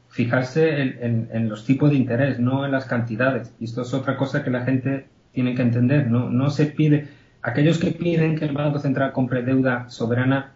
fijarse 0.09 0.81
en, 0.81 1.29
en, 1.31 1.49
los 1.49 1.65
tipos 1.65 1.91
de 1.91 1.97
interés, 1.97 2.41
no 2.41 2.65
en 2.65 2.73
las 2.73 2.87
cantidades. 2.87 3.55
Y 3.61 3.67
esto 3.67 3.83
es 3.83 3.95
otra 3.95 4.17
cosa 4.17 4.43
que 4.43 4.51
la 4.51 4.63
gente 4.65 5.07
tiene 5.33 5.55
que 5.55 5.63
entender. 5.63 6.11
No, 6.11 6.29
no 6.29 6.51
se 6.51 6.67
pide 6.67 7.20
aquellos 7.43 7.79
que 7.79 7.91
piden 7.93 8.37
que 8.37 8.45
el 8.45 8.53
Banco 8.53 8.79
Central 8.79 9.13
compre 9.13 9.43
deuda 9.43 9.89
soberana 9.89 10.53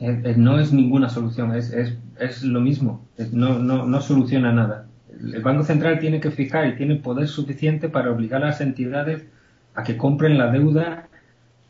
eh, 0.00 0.22
eh, 0.24 0.34
no 0.36 0.58
es 0.60 0.72
ninguna 0.72 1.08
solución, 1.08 1.54
es, 1.54 1.72
es, 1.72 1.96
es 2.20 2.44
lo 2.44 2.60
mismo, 2.60 3.04
no, 3.32 3.58
no, 3.58 3.84
no 3.84 4.00
soluciona 4.00 4.52
nada. 4.52 4.86
El 5.10 5.42
Banco 5.42 5.64
Central 5.64 5.98
tiene 5.98 6.20
que 6.20 6.30
fijar 6.30 6.68
y 6.68 6.76
tiene 6.76 6.96
poder 6.96 7.26
suficiente 7.26 7.88
para 7.88 8.12
obligar 8.12 8.42
a 8.42 8.46
las 8.46 8.60
entidades 8.60 9.26
a 9.74 9.82
que 9.82 9.96
compren 9.96 10.38
la 10.38 10.50
deuda 10.50 11.08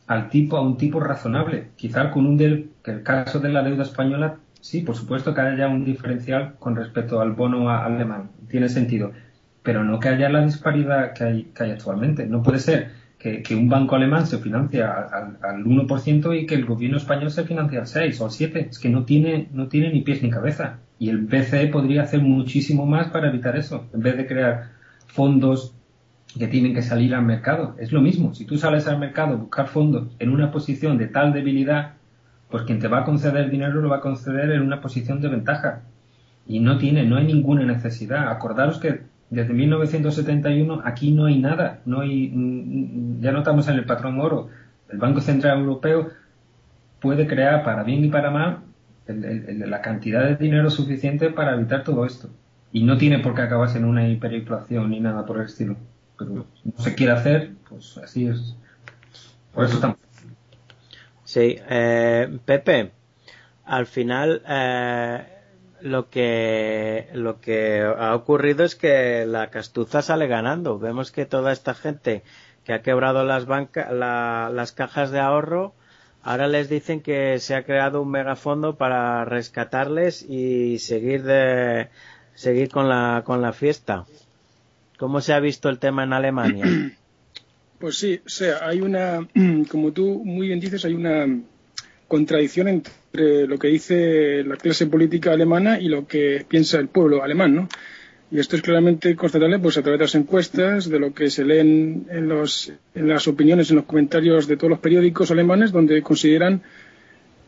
al 0.07 0.29
tipo, 0.29 0.57
a 0.57 0.61
un 0.61 0.77
tipo 0.77 1.01
razonable. 1.01 1.69
Quizá 1.77 2.11
con 2.11 2.27
un 2.27 2.37
del, 2.37 2.71
que 2.83 2.91
el 2.91 3.03
caso 3.03 3.41
de 3.41 3.49
la 3.51 3.63
deuda 3.63 3.85
española, 3.85 4.37
sí, 4.61 4.83
por 4.83 4.97
supuesto 4.97 5.35
que 5.35 5.41
haya 5.41 5.69
un 5.69 5.85
diferencial 5.85 6.55
con 6.59 6.77
respecto 6.77 7.21
al 7.21 7.33
bono 7.33 7.71
alemán, 7.71 8.31
tiene 8.49 8.69
sentido, 8.69 9.13
pero 9.63 9.85
no 9.85 10.01
que 10.01 10.09
haya 10.09 10.29
la 10.29 10.45
disparidad 10.45 11.15
que 11.15 11.25
hay, 11.25 11.43
que 11.55 11.65
hay 11.65 11.71
actualmente. 11.71 12.27
No 12.27 12.43
puede 12.43 12.59
ser 12.59 12.91
que, 13.19 13.43
un 13.55 13.69
banco 13.69 13.97
alemán 13.97 14.27
se 14.27 14.39
financia 14.39 14.93
al, 14.93 15.39
al, 15.43 15.65
1% 15.65 16.41
y 16.41 16.47
que 16.47 16.55
el 16.55 16.65
gobierno 16.65 16.99
español 16.99 17.31
se 17.31 17.45
financia 17.45 17.81
al 17.81 17.87
6 17.87 18.21
o 18.21 18.25
al 18.27 18.31
7. 18.31 18.69
Es 18.71 18.79
que 18.79 18.89
no 18.89 19.05
tiene, 19.05 19.49
no 19.53 19.69
tiene 19.69 19.93
ni 19.93 20.03
pies 20.03 20.23
ni 20.23 20.31
cabeza. 20.31 20.79
Y 20.99 21.11
el 21.11 21.19
BCE 21.19 21.69
podría 21.69 22.03
hacer 22.03 22.21
muchísimo 22.21 22.87
más 22.87 23.09
para 23.09 23.29
evitar 23.29 23.57
eso, 23.57 23.87
en 23.93 24.01
vez 24.01 24.17
de 24.17 24.27
crear 24.27 24.71
fondos 25.07 25.75
que 26.39 26.47
tienen 26.47 26.75
que 26.75 26.83
salir 26.83 27.15
al 27.15 27.25
mercado. 27.25 27.75
Es 27.79 27.93
lo 27.93 28.01
mismo. 28.01 28.35
Si 28.35 28.45
tú 28.45 28.57
sales 28.57 28.87
al 28.87 28.99
mercado 28.99 29.35
a 29.35 29.37
buscar 29.37 29.69
fondos 29.69 30.09
en 30.19 30.31
una 30.31 30.53
posición 30.53 30.99
de 30.99 31.07
tal 31.07 31.33
debilidad, 31.33 31.95
pues 32.51 32.65
quien 32.65 32.79
te 32.79 32.89
va 32.89 33.01
a 33.01 33.05
conceder 33.05 33.51
dinero 33.51 33.81
lo 33.81 33.89
va 33.89 33.97
a 33.97 34.01
conceder 34.01 34.51
en 34.51 34.63
una 34.63 34.81
posición 34.81 35.21
de 35.21 35.29
ventaja. 35.29 35.83
Y 36.47 36.61
no 36.61 36.79
tiene, 36.79 37.05
no 37.05 37.17
hay 37.17 37.27
ninguna 37.27 37.65
necesidad. 37.65 38.31
Acordaros 38.31 38.79
que 38.79 39.01
desde 39.31 39.53
1971 39.53 40.83
aquí 40.85 41.13
no 41.13 41.27
hay 41.27 41.39
nada, 41.39 41.81
no 41.85 42.01
hay, 42.01 42.29
mm, 42.29 43.21
ya 43.21 43.33
no 43.33 43.39
estamos 43.39 43.69
en 43.69 43.75
el 43.75 43.85
patrón 43.85 44.21
oro. 44.21 44.49
El 44.89 44.99
Banco 44.99 45.21
Central 45.21 45.59
Europeo 45.61 46.09
puede 47.01 47.27
crear 47.27 47.63
para 47.63 47.83
bien 47.83 48.05
y 48.05 48.09
para 48.09 48.31
mal 48.31 48.61
la 49.07 49.81
cantidad 49.81 50.25
de 50.25 50.37
dinero 50.37 50.71
suficiente 50.71 51.31
para 51.31 51.55
evitar 51.55 51.85
todo 51.85 52.05
esto. 52.05 52.29
Y 52.73 52.83
no 52.85 52.99
tiene 52.99 53.19
por 53.21 53.35
qué 53.35 53.43
acabarse 53.43 53.79
en 53.79 53.85
una 53.85 54.07
hiperinflación 54.09 54.91
ni 54.91 55.01
nada 55.01 55.25
por 55.25 55.39
el 55.39 55.47
estilo. 55.47 55.77
Pero 56.19 56.47
no 56.65 56.79
se 56.79 56.95
quiere 56.95 57.13
hacer, 57.13 57.53
pues 57.69 57.97
así 57.99 58.27
es. 58.27 58.57
Por 59.55 59.65
eso 59.65 59.75
estamos. 59.75 59.97
Sí, 61.25 61.59
eh, 61.69 62.39
Pepe, 62.45 62.91
al 63.65 63.87
final 63.87 64.43
eh, 64.49 65.25
lo 65.81 66.11
que 66.11 67.09
lo 67.13 67.41
que 67.41 67.83
ha 67.83 68.15
ocurrido 68.15 68.65
es 68.65 68.75
que 68.75 69.25
la 69.27 69.51
castuza 69.51 70.03
sale 70.03 70.27
ganando. 70.27 70.79
Vemos 70.79 71.13
que 71.13 71.27
toda 71.27 71.53
esta 71.53 71.75
gente 71.75 72.23
que 72.65 72.73
ha 72.73 72.83
quebrado 72.83 73.25
las 73.25 73.47
bancas, 73.47 73.93
las 73.93 74.73
cajas 74.73 75.11
de 75.11 75.21
ahorro, 75.21 75.75
ahora 76.23 76.49
les 76.49 76.69
dicen 76.69 77.01
que 77.01 77.39
se 77.39 77.55
ha 77.55 77.65
creado 77.65 78.03
un 78.03 78.11
megafondo 78.11 78.77
para 78.77 79.25
rescatarles 79.25 80.23
y 80.23 80.79
seguir 80.79 81.23
de 81.23 81.89
seguir 82.35 82.71
con 82.71 82.89
la 82.89 83.23
con 83.25 83.43
la 83.43 83.53
fiesta. 83.53 84.07
¿Cómo 84.99 85.21
se 85.21 85.33
ha 85.33 85.41
visto 85.41 85.69
el 85.69 85.79
tema 85.79 86.05
en 86.05 86.13
Alemania? 86.13 86.65
Pues 87.79 87.97
sí, 87.97 88.21
sea, 88.27 88.67
hay 88.67 88.81
una, 88.81 89.29
como 89.71 89.93
tú 89.93 90.21
muy 90.25 90.49
bien 90.49 90.59
dices, 90.59 90.85
hay 90.85 90.95
una 90.95 91.29
contradicción 92.09 92.69
entre 92.69 93.47
lo 93.47 93.59
que 93.59 93.69
dice 93.69 94.43
la 94.43 94.57
clase 94.57 94.87
política 94.87 95.33
alemana 95.33 95.79
y 95.79 95.89
lo 95.89 96.07
que 96.07 96.45
piensa 96.49 96.79
el 96.79 96.89
pueblo 96.89 97.23
alemán, 97.23 97.55
¿no? 97.55 97.69
Y 98.31 98.39
esto 98.41 98.57
es 98.57 98.63
claramente 98.63 99.15
constatable 99.17 99.59
pues, 99.59 99.79
a 99.79 99.83
través 99.83 99.99
de 99.99 100.05
las 100.05 100.15
encuestas, 100.15 100.89
de 100.89 100.99
lo 100.99 101.15
que 101.15 101.31
se 101.31 101.45
leen 101.45 102.07
en, 102.11 102.29
los, 102.29 102.73
en 102.95 103.09
las 103.09 103.27
opiniones, 103.27 103.71
en 103.71 103.77
los 103.77 103.87
comentarios 103.87 104.47
de 104.47 104.57
todos 104.57 104.71
los 104.71 104.81
periódicos 104.81 105.31
alemanes, 105.31 105.73
donde 105.73 106.03
consideran 106.03 106.63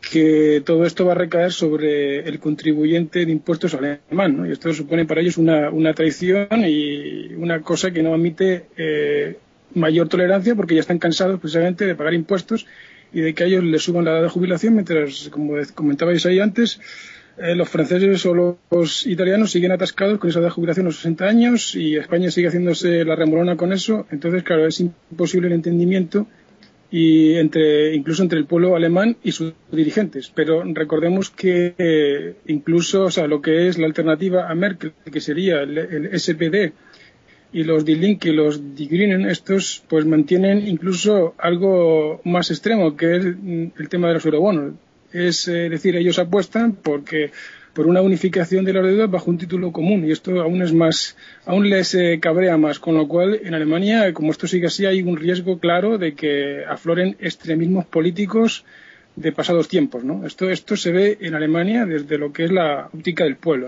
que 0.09 0.63
todo 0.65 0.83
esto 0.85 1.05
va 1.05 1.11
a 1.11 1.15
recaer 1.15 1.51
sobre 1.51 2.27
el 2.27 2.39
contribuyente 2.39 3.25
de 3.25 3.31
impuestos 3.31 3.75
alemán. 3.75 4.37
¿no? 4.37 4.47
Y 4.47 4.51
esto 4.51 4.73
supone 4.73 5.05
para 5.05 5.21
ellos 5.21 5.37
una, 5.37 5.69
una 5.69 5.93
traición 5.93 6.47
y 6.65 7.33
una 7.35 7.61
cosa 7.61 7.91
que 7.91 8.01
no 8.01 8.15
admite 8.15 8.65
eh, 8.75 9.37
mayor 9.75 10.09
tolerancia 10.09 10.55
porque 10.55 10.73
ya 10.73 10.81
están 10.81 10.97
cansados 10.97 11.39
precisamente 11.39 11.85
de 11.85 11.93
pagar 11.93 12.15
impuestos 12.15 12.65
y 13.13 13.21
de 13.21 13.33
que 13.33 13.45
ellos 13.45 13.63
les 13.63 13.83
suban 13.83 14.05
la 14.05 14.11
edad 14.11 14.23
de 14.23 14.29
jubilación, 14.29 14.73
mientras, 14.73 15.29
como 15.29 15.53
comentabais 15.75 16.25
ahí 16.25 16.39
antes, 16.39 16.79
eh, 17.37 17.55
los 17.55 17.69
franceses 17.69 18.25
o 18.25 18.57
los 18.69 19.07
italianos 19.07 19.51
siguen 19.51 19.71
atascados 19.71 20.19
con 20.19 20.29
esa 20.29 20.39
edad 20.39 20.47
de 20.47 20.53
jubilación 20.53 20.85
a 20.85 20.89
los 20.89 20.97
60 20.97 21.25
años 21.25 21.75
y 21.75 21.95
España 21.95 22.29
sigue 22.29 22.47
haciéndose 22.47 23.03
la 23.05 23.15
remolona 23.15 23.55
con 23.55 23.73
eso. 23.73 24.05
Entonces, 24.11 24.43
claro, 24.43 24.67
es 24.67 24.79
imposible 24.79 25.47
el 25.47 25.53
entendimiento 25.53 26.27
y 26.91 27.35
entre, 27.35 27.95
incluso 27.95 28.21
entre 28.21 28.37
el 28.37 28.45
pueblo 28.45 28.75
alemán 28.75 29.15
y 29.23 29.31
sus 29.31 29.53
dirigentes. 29.71 30.31
Pero 30.35 30.63
recordemos 30.73 31.29
que 31.29 31.73
eh, 31.77 32.35
incluso, 32.47 33.05
o 33.05 33.11
sea, 33.11 33.27
lo 33.27 33.41
que 33.41 33.69
es 33.69 33.77
la 33.77 33.87
alternativa 33.87 34.49
a 34.49 34.55
Merkel, 34.55 34.93
que 35.11 35.21
sería 35.21 35.61
el 35.61 36.09
SPD, 36.19 36.73
y 37.53 37.63
los 37.63 37.83
Die 37.85 37.95
Linke 37.95 38.29
y 38.29 38.33
los 38.33 38.75
Die 38.75 38.87
Grünen, 38.87 39.29
estos 39.29 39.83
pues 39.87 40.05
mantienen 40.05 40.67
incluso 40.67 41.35
algo 41.37 42.21
más 42.23 42.49
extremo, 42.49 42.95
que 42.95 43.17
es 43.17 43.25
el 43.25 43.89
tema 43.89 44.07
de 44.07 44.13
los 44.15 44.25
eurobonos. 44.25 44.73
Es 45.11 45.47
eh, 45.47 45.69
decir, 45.69 45.95
ellos 45.95 46.19
apuestan 46.19 46.73
porque 46.73 47.31
por 47.73 47.87
una 47.87 48.01
unificación 48.01 48.65
de 48.65 48.73
las 48.73 48.85
deudas 48.85 49.09
bajo 49.09 49.29
un 49.29 49.37
título 49.37 49.71
común 49.71 50.05
y 50.05 50.11
esto 50.11 50.41
aún 50.41 50.61
es 50.61 50.73
más, 50.73 51.17
aún 51.45 51.69
les 51.69 51.93
eh, 51.95 52.19
cabrea 52.21 52.57
más, 52.57 52.79
con 52.79 52.95
lo 52.95 53.07
cual 53.07 53.39
en 53.43 53.53
Alemania, 53.53 54.13
como 54.13 54.31
esto 54.31 54.47
sigue 54.47 54.67
así, 54.67 54.85
hay 54.85 55.01
un 55.01 55.17
riesgo 55.17 55.59
claro 55.59 55.97
de 55.97 56.13
que 56.13 56.63
afloren 56.65 57.15
extremismos 57.19 57.85
políticos 57.85 58.65
de 59.15 59.31
pasados 59.31 59.67
tiempos, 59.67 60.03
¿no? 60.03 60.25
Esto, 60.25 60.49
esto 60.49 60.77
se 60.77 60.91
ve 60.91 61.17
en 61.19 61.35
Alemania 61.35 61.85
desde 61.85 62.17
lo 62.17 62.31
que 62.31 62.45
es 62.45 62.51
la 62.51 62.89
óptica 62.93 63.25
del 63.25 63.35
pueblo. 63.35 63.67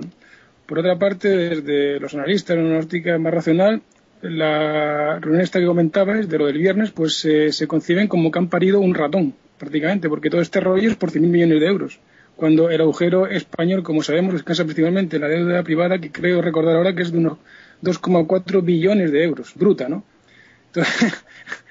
Por 0.66 0.80
otra 0.80 0.98
parte, 0.98 1.30
desde 1.30 2.00
los 2.00 2.14
analistas, 2.14 2.58
en 2.58 2.66
una 2.66 2.80
óptica 2.80 3.18
más 3.18 3.34
racional, 3.34 3.82
la 4.22 5.20
reunión 5.20 5.42
esta 5.42 5.60
que 5.60 5.66
comentabas, 5.66 6.30
de 6.30 6.38
lo 6.38 6.46
del 6.46 6.58
viernes, 6.58 6.92
pues 6.92 7.18
se 7.18 7.68
conciben 7.68 8.08
como 8.08 8.32
que 8.32 8.40
han 8.40 8.48
parido 8.48 8.80
un 8.80 8.94
ratón, 8.94 9.36
prácticamente, 9.58 10.10
porque 10.10 10.30
todo 10.30 10.42
este 10.42 10.60
rollo 10.60 10.90
es 10.90 10.96
por 10.96 11.12
100.000 11.12 11.20
millones 11.22 11.60
de 11.60 11.68
euros. 11.68 12.00
Cuando 12.36 12.70
el 12.70 12.82
agujero 12.82 13.28
español, 13.28 13.84
como 13.84 14.02
sabemos, 14.02 14.34
descansa 14.34 14.64
principalmente 14.64 15.18
en 15.18 15.22
la 15.22 15.28
deuda 15.28 15.64
privada, 15.64 16.00
que 16.00 16.12
creo 16.12 16.42
recordar 16.42 16.76
ahora 16.76 16.96
que 16.96 17.04
es 17.04 17.12
de 17.12 17.20
unos 17.20 17.38
2,4 17.84 18.64
billones 18.64 19.12
de 19.12 19.24
euros, 19.24 19.54
bruta, 19.56 19.88
¿no? 19.88 20.04
Entonces, 20.68 21.14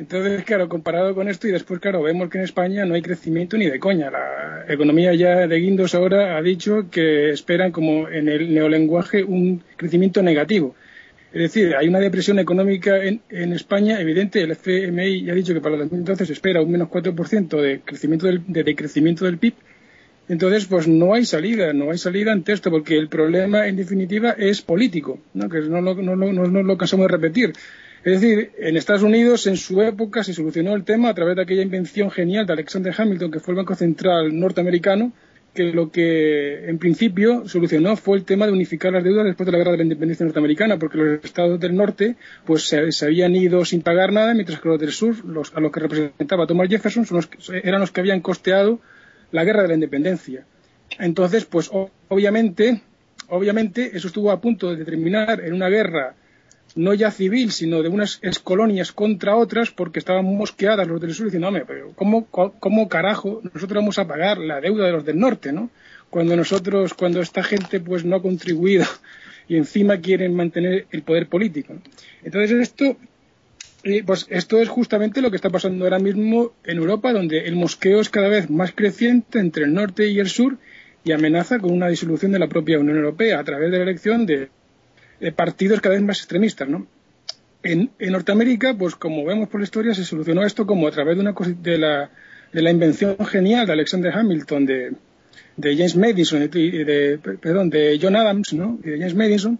Entonces, 0.00 0.44
claro, 0.44 0.70
comparado 0.70 1.14
con 1.14 1.28
esto 1.28 1.46
y 1.46 1.52
después, 1.52 1.78
claro, 1.78 2.02
vemos 2.02 2.30
que 2.30 2.38
en 2.38 2.44
España 2.44 2.86
no 2.86 2.94
hay 2.94 3.02
crecimiento 3.02 3.58
ni 3.58 3.66
de 3.66 3.78
coña. 3.78 4.10
La 4.10 4.64
economía 4.66 5.12
ya 5.12 5.46
de 5.46 5.56
Guindos 5.58 5.94
ahora 5.94 6.38
ha 6.38 6.42
dicho 6.42 6.88
que 6.90 7.28
esperan, 7.28 7.70
como 7.70 8.08
en 8.08 8.26
el 8.26 8.54
neolenguaje, 8.54 9.22
un 9.22 9.62
crecimiento 9.76 10.22
negativo. 10.22 10.74
Es 11.34 11.42
decir, 11.42 11.76
hay 11.76 11.86
una 11.86 11.98
depresión 11.98 12.38
económica 12.38 12.96
en, 13.04 13.52
España 13.52 14.00
evidente. 14.00 14.40
El 14.40 14.52
FMI 14.52 15.24
ya 15.24 15.32
ha 15.32 15.36
dicho 15.36 15.52
que 15.52 15.60
para 15.60 15.74
el 15.74 15.82
2012 15.82 16.24
se 16.24 16.32
espera 16.32 16.62
un 16.62 16.70
menos 16.72 16.88
4% 16.88 17.60
de 17.60 17.80
crecimiento 17.80 18.26
del, 18.26 18.42
de 18.46 18.64
decrecimiento 18.64 19.26
del 19.26 19.36
PIB. 19.36 19.52
Entonces, 20.30 20.64
pues 20.64 20.88
no 20.88 21.12
hay 21.12 21.26
salida, 21.26 21.74
no 21.74 21.90
hay 21.90 21.98
salida 21.98 22.32
ante 22.32 22.54
esto, 22.54 22.70
porque 22.70 22.96
el 22.96 23.08
problema, 23.08 23.68
en 23.68 23.76
definitiva, 23.76 24.30
es 24.30 24.62
político, 24.62 25.18
¿no? 25.34 25.50
que 25.50 25.60
no, 25.60 25.82
no, 25.82 25.94
no, 25.94 26.16
no 26.16 26.62
lo 26.62 26.78
cansamos 26.78 27.04
de 27.04 27.12
repetir. 27.12 27.52
Es 28.02 28.20
decir, 28.20 28.52
en 28.58 28.76
Estados 28.78 29.02
Unidos 29.02 29.46
en 29.46 29.58
su 29.58 29.82
época 29.82 30.24
se 30.24 30.32
solucionó 30.32 30.74
el 30.74 30.84
tema 30.84 31.10
a 31.10 31.14
través 31.14 31.36
de 31.36 31.42
aquella 31.42 31.62
invención 31.62 32.10
genial 32.10 32.46
de 32.46 32.54
Alexander 32.54 32.94
Hamilton, 32.96 33.30
que 33.30 33.40
fue 33.40 33.52
el 33.52 33.58
Banco 33.58 33.74
Central 33.74 34.38
norteamericano, 34.38 35.12
que 35.52 35.64
lo 35.64 35.90
que 35.90 36.70
en 36.70 36.78
principio 36.78 37.46
solucionó 37.46 37.96
fue 37.96 38.16
el 38.16 38.24
tema 38.24 38.46
de 38.46 38.52
unificar 38.52 38.92
las 38.92 39.04
deudas 39.04 39.26
después 39.26 39.44
de 39.44 39.52
la 39.52 39.58
guerra 39.58 39.72
de 39.72 39.78
la 39.78 39.82
independencia 39.82 40.24
norteamericana, 40.24 40.78
porque 40.78 40.96
los 40.96 41.24
estados 41.24 41.60
del 41.60 41.76
norte 41.76 42.16
pues 42.46 42.62
se, 42.62 43.04
habían 43.04 43.34
ido 43.34 43.66
sin 43.66 43.82
pagar 43.82 44.12
nada, 44.12 44.32
mientras 44.32 44.60
que 44.60 44.68
los 44.68 44.80
del 44.80 44.92
sur, 44.92 45.22
los, 45.24 45.54
a 45.54 45.60
los 45.60 45.70
que 45.70 45.80
representaba 45.80 46.46
Thomas 46.46 46.68
Jefferson, 46.70 47.04
eran 47.62 47.80
los 47.80 47.90
que 47.90 48.00
habían 48.00 48.20
costeado 48.20 48.80
la 49.30 49.44
guerra 49.44 49.62
de 49.62 49.68
la 49.68 49.74
independencia. 49.74 50.46
Entonces, 50.98 51.44
pues 51.44 51.70
obviamente, 52.08 52.82
obviamente 53.28 53.90
eso 53.94 54.06
estuvo 54.06 54.30
a 54.30 54.40
punto 54.40 54.74
de 54.74 54.84
terminar 54.86 55.40
en 55.44 55.52
una 55.52 55.68
guerra 55.68 56.14
no 56.74 56.94
ya 56.94 57.10
civil, 57.10 57.52
sino 57.52 57.82
de 57.82 57.88
unas 57.88 58.20
colonias 58.42 58.92
contra 58.92 59.36
otras, 59.36 59.70
porque 59.70 59.98
estaban 59.98 60.24
mosqueadas 60.24 60.86
los 60.86 61.00
del 61.00 61.14
sur 61.14 61.26
diciendo, 61.26 61.48
hombre, 61.48 61.64
pero 61.66 61.92
¿cómo, 61.94 62.26
¿cómo 62.26 62.88
carajo 62.88 63.40
nosotros 63.52 63.76
vamos 63.76 63.98
a 63.98 64.06
pagar 64.06 64.38
la 64.38 64.60
deuda 64.60 64.86
de 64.86 64.92
los 64.92 65.04
del 65.04 65.18
norte, 65.18 65.52
no? 65.52 65.70
Cuando 66.10 66.36
nosotros, 66.36 66.94
cuando 66.94 67.20
esta 67.20 67.42
gente 67.42 67.80
pues 67.80 68.04
no 68.04 68.16
ha 68.16 68.22
contribuido 68.22 68.84
y 69.48 69.56
encima 69.56 69.98
quieren 70.00 70.34
mantener 70.34 70.86
el 70.90 71.02
poder 71.02 71.28
político. 71.28 71.74
Entonces 72.22 72.52
esto, 72.52 72.96
eh, 73.82 74.02
pues 74.04 74.26
esto 74.30 74.60
es 74.60 74.68
justamente 74.68 75.20
lo 75.20 75.30
que 75.30 75.36
está 75.36 75.50
pasando 75.50 75.84
ahora 75.84 75.98
mismo 75.98 76.52
en 76.64 76.78
Europa, 76.78 77.12
donde 77.12 77.46
el 77.46 77.56
mosqueo 77.56 78.00
es 78.00 78.10
cada 78.10 78.28
vez 78.28 78.48
más 78.50 78.72
creciente 78.72 79.38
entre 79.38 79.64
el 79.64 79.74
norte 79.74 80.08
y 80.08 80.18
el 80.18 80.28
sur 80.28 80.58
y 81.02 81.12
amenaza 81.12 81.58
con 81.58 81.72
una 81.72 81.88
disolución 81.88 82.32
de 82.32 82.38
la 82.38 82.48
propia 82.48 82.78
Unión 82.78 82.96
Europea 82.96 83.40
a 83.40 83.44
través 83.44 83.70
de 83.70 83.78
la 83.78 83.84
elección 83.84 84.26
de 84.26 84.50
partidos 85.34 85.80
cada 85.80 85.94
vez 85.94 86.04
más 86.04 86.18
extremistas, 86.18 86.68
¿no? 86.68 86.86
En, 87.62 87.90
Norteamérica, 87.98 88.74
pues 88.74 88.94
como 88.94 89.24
vemos 89.24 89.48
por 89.48 89.60
la 89.60 89.64
historia, 89.64 89.94
se 89.94 90.04
solucionó 90.04 90.44
esto 90.44 90.66
como 90.66 90.88
a 90.88 90.90
través 90.90 91.16
de, 91.16 91.20
una, 91.20 91.34
de, 91.62 91.78
la, 91.78 92.10
de 92.52 92.62
la 92.62 92.70
invención 92.70 93.16
genial 93.26 93.66
de 93.66 93.72
Alexander 93.74 94.12
Hamilton, 94.14 94.66
de, 94.66 94.92
de 95.56 95.76
James 95.76 95.96
Madison, 95.96 96.40
de, 96.50 97.20
perdón, 97.40 97.68
de 97.68 97.98
John 98.00 98.16
Adams, 98.16 98.54
¿no? 98.54 98.78
de 98.82 98.98
James 98.98 99.14
Madison, 99.14 99.58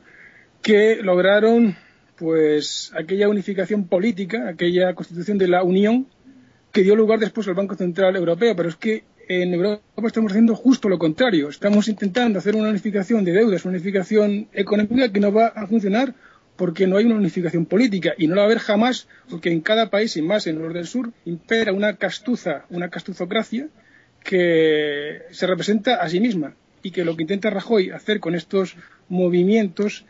que 0.62 0.96
lograron 1.02 1.76
pues 2.16 2.92
aquella 2.94 3.28
unificación 3.28 3.86
política, 3.86 4.48
aquella 4.48 4.94
constitución 4.94 5.38
de 5.38 5.48
la 5.48 5.62
Unión 5.62 6.06
que 6.72 6.82
dio 6.82 6.94
lugar 6.94 7.18
después 7.18 7.48
al 7.48 7.54
Banco 7.54 7.74
Central 7.74 8.16
Europeo. 8.16 8.54
Pero 8.54 8.68
es 8.68 8.76
que 8.76 9.04
en 9.30 9.54
Europa 9.54 10.08
estamos 10.08 10.32
haciendo 10.32 10.56
justo 10.56 10.88
lo 10.88 10.98
contrario. 10.98 11.50
Estamos 11.50 11.86
intentando 11.86 12.40
hacer 12.40 12.56
una 12.56 12.68
unificación 12.68 13.24
de 13.24 13.30
deudas, 13.30 13.64
una 13.64 13.74
unificación 13.74 14.48
económica 14.52 15.12
que 15.12 15.20
no 15.20 15.32
va 15.32 15.46
a 15.46 15.68
funcionar 15.68 16.16
porque 16.56 16.88
no 16.88 16.96
hay 16.96 17.04
una 17.04 17.14
unificación 17.14 17.64
política 17.64 18.12
y 18.18 18.26
no 18.26 18.34
la 18.34 18.40
va 18.40 18.46
a 18.46 18.50
haber 18.50 18.58
jamás 18.58 19.06
porque 19.28 19.52
en 19.52 19.60
cada 19.60 19.88
país 19.88 20.16
y 20.16 20.22
más 20.22 20.48
en 20.48 20.58
los 20.58 20.74
del 20.74 20.88
sur 20.88 21.12
impera 21.24 21.72
una 21.72 21.94
castuza, 21.94 22.64
una 22.70 22.90
castuzocracia 22.90 23.68
que 24.24 25.22
se 25.30 25.46
representa 25.46 26.02
a 26.02 26.08
sí 26.08 26.18
misma 26.18 26.54
y 26.82 26.90
que 26.90 27.04
lo 27.04 27.16
que 27.16 27.22
intenta 27.22 27.50
Rajoy 27.50 27.90
hacer 27.90 28.18
con 28.18 28.34
estos 28.34 28.74
movimientos 29.08 30.06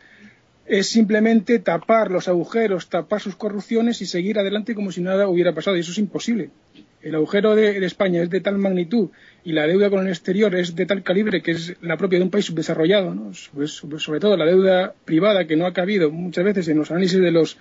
es 0.65 0.89
simplemente 0.89 1.59
tapar 1.59 2.11
los 2.11 2.27
agujeros, 2.27 2.89
tapar 2.89 3.21
sus 3.21 3.37
corrupciones 3.37 4.01
y 4.01 4.07
seguir 4.07 4.39
adelante 4.39 4.75
como 4.75 4.91
si 4.93 5.03
nada 5.03 5.29
hubiera 5.29 5.53
pasado. 5.53 5.77
Y 5.77 5.81
eso 5.81 5.93
es 5.93 5.99
imposible 5.99 6.49
el 7.03 7.15
agujero 7.15 7.55
de, 7.55 7.85
España 7.85 8.23
es 8.23 8.31
de 8.31 8.41
tal 8.41 8.59
magnitud 8.59 9.11
y 9.45 9.53
la 9.53 9.67
deuda 9.67 9.91
con 9.91 10.01
el 10.01 10.09
exterior 10.09 10.55
es 10.55 10.75
de 10.75 10.87
tal 10.87 11.03
calibre 11.03 11.43
que 11.43 11.53
es 11.53 11.77
la 11.81 11.97
propia 11.97 12.19
de 12.19 12.25
un 12.25 12.31
país 12.31 12.45
subdesarrollado, 12.45 13.15
¿no? 13.15 13.33
sobre, 13.33 14.21
todo 14.21 14.37
la 14.37 14.45
deuda 14.45 14.95
privada 15.05 15.47
que 15.47 15.57
no 15.57 15.67
ha 15.67 15.73
cabido 15.73 16.11
muchas 16.11 16.45
veces 16.45 16.69
en 16.69 16.79
los 16.79 16.91
análisis 16.91 17.21
de 17.21 17.31
los 17.31 17.59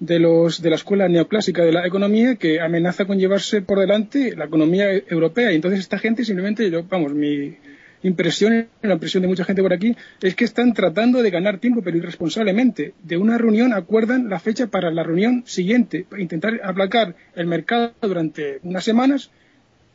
de 0.00 0.20
los 0.20 0.62
de 0.62 0.70
la 0.70 0.76
escuela 0.76 1.08
neoclásica 1.08 1.64
de 1.64 1.72
la 1.72 1.84
economía 1.84 2.36
que 2.36 2.60
amenaza 2.60 3.04
con 3.04 3.18
llevarse 3.18 3.62
por 3.62 3.80
delante 3.80 4.36
la 4.36 4.44
economía 4.44 4.92
europea 4.92 5.50
y 5.50 5.56
entonces 5.56 5.80
esta 5.80 5.98
gente 5.98 6.24
simplemente 6.24 6.70
yo 6.70 6.84
vamos 6.84 7.14
mi 7.14 7.56
impresión, 8.02 8.68
la 8.82 8.94
impresión 8.94 9.22
de 9.22 9.28
mucha 9.28 9.44
gente 9.44 9.62
por 9.62 9.72
aquí, 9.72 9.96
es 10.22 10.34
que 10.34 10.44
están 10.44 10.72
tratando 10.74 11.22
de 11.22 11.30
ganar 11.30 11.58
tiempo, 11.58 11.82
pero 11.82 11.96
irresponsablemente. 11.96 12.94
De 13.02 13.16
una 13.16 13.38
reunión 13.38 13.72
acuerdan 13.72 14.28
la 14.28 14.38
fecha 14.38 14.66
para 14.66 14.90
la 14.90 15.02
reunión 15.02 15.44
siguiente, 15.46 16.06
intentar 16.18 16.60
aplacar 16.62 17.14
el 17.34 17.46
mercado 17.46 17.92
durante 18.02 18.60
unas 18.62 18.84
semanas 18.84 19.30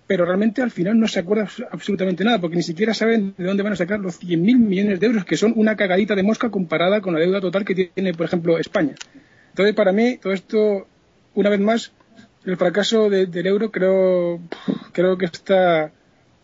pero 0.05 0.25
realmente 0.25 0.61
al 0.61 0.71
final 0.71 0.99
no 0.99 1.07
se 1.07 1.19
acuerda 1.19 1.47
absolutamente 1.71 2.23
nada, 2.23 2.39
porque 2.39 2.57
ni 2.57 2.63
siquiera 2.63 2.93
saben 2.93 3.33
de 3.37 3.45
dónde 3.45 3.63
van 3.63 3.73
a 3.73 3.77
sacar 3.77 3.99
los 3.99 4.21
100.000 4.21 4.57
millones 4.57 4.99
de 4.99 5.07
euros, 5.07 5.25
que 5.25 5.37
son 5.37 5.53
una 5.55 5.75
cagadita 5.75 6.13
de 6.13 6.23
mosca 6.23 6.49
comparada 6.49 7.01
con 7.01 7.13
la 7.13 7.19
deuda 7.19 7.39
total 7.39 7.63
que 7.63 7.73
tiene, 7.73 8.13
por 8.13 8.25
ejemplo, 8.25 8.59
España. 8.59 8.95
Entonces, 9.49 9.73
para 9.75 9.91
mí, 9.91 10.17
todo 10.17 10.33
esto, 10.33 10.87
una 11.35 11.49
vez 11.49 11.59
más, 11.59 11.93
el 12.45 12.57
fracaso 12.57 13.09
del 13.09 13.47
euro 13.47 13.71
creo, 13.71 14.41
creo 14.91 15.17
que 15.17 15.25
está 15.25 15.91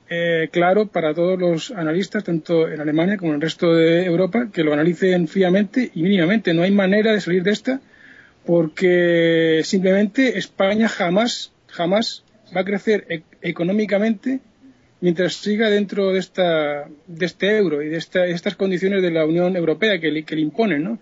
eh, 0.10 0.50
claro 0.52 0.88
para 0.88 1.13
todos 1.13 1.39
los 1.39 1.72
analistas, 1.72 2.24
tanto 2.24 2.67
en 2.67 2.82
Alemania 2.82 3.17
como 3.17 3.32
en 3.32 3.36
el 3.36 3.41
resto 3.41 3.74
de 3.74 4.06
Europa, 4.06 4.50
que 4.52 4.63
lo 4.63 4.74
analicen 4.74 5.28
fríamente 5.28 5.91
y 5.93 6.02
mínimamente. 6.02 6.54
No 6.54 6.63
hay 6.63 6.72
manera 6.72 7.13
de 7.13 7.22
salir 7.22 7.43
de 7.43 7.52
esta 7.52 7.82
porque 8.45 9.62
simplemente 9.63 10.38
España 10.39 10.88
jamás, 10.88 11.52
jamás 11.67 12.24
va 12.56 12.62
a 12.62 12.65
crecer 12.65 13.06
e-, 13.10 13.24
económicamente 13.41 14.39
mientras 15.02 15.36
siga 15.36 15.69
dentro 15.69 16.12
de, 16.12 16.19
esta, 16.19 16.88
de 17.08 17.26
este 17.26 17.58
euro 17.58 17.82
y 17.82 17.89
de 17.89 17.98
estas 17.98 18.56
condiciones 18.56 19.02
de 19.02 19.12
la 19.12 19.26
Unión 19.26 19.56
Europea 19.56 20.00
que 20.00 20.12
le, 20.12 20.24
que 20.24 20.36
le 20.36 20.41
imponen, 20.41 20.84
¿no? 20.84 21.00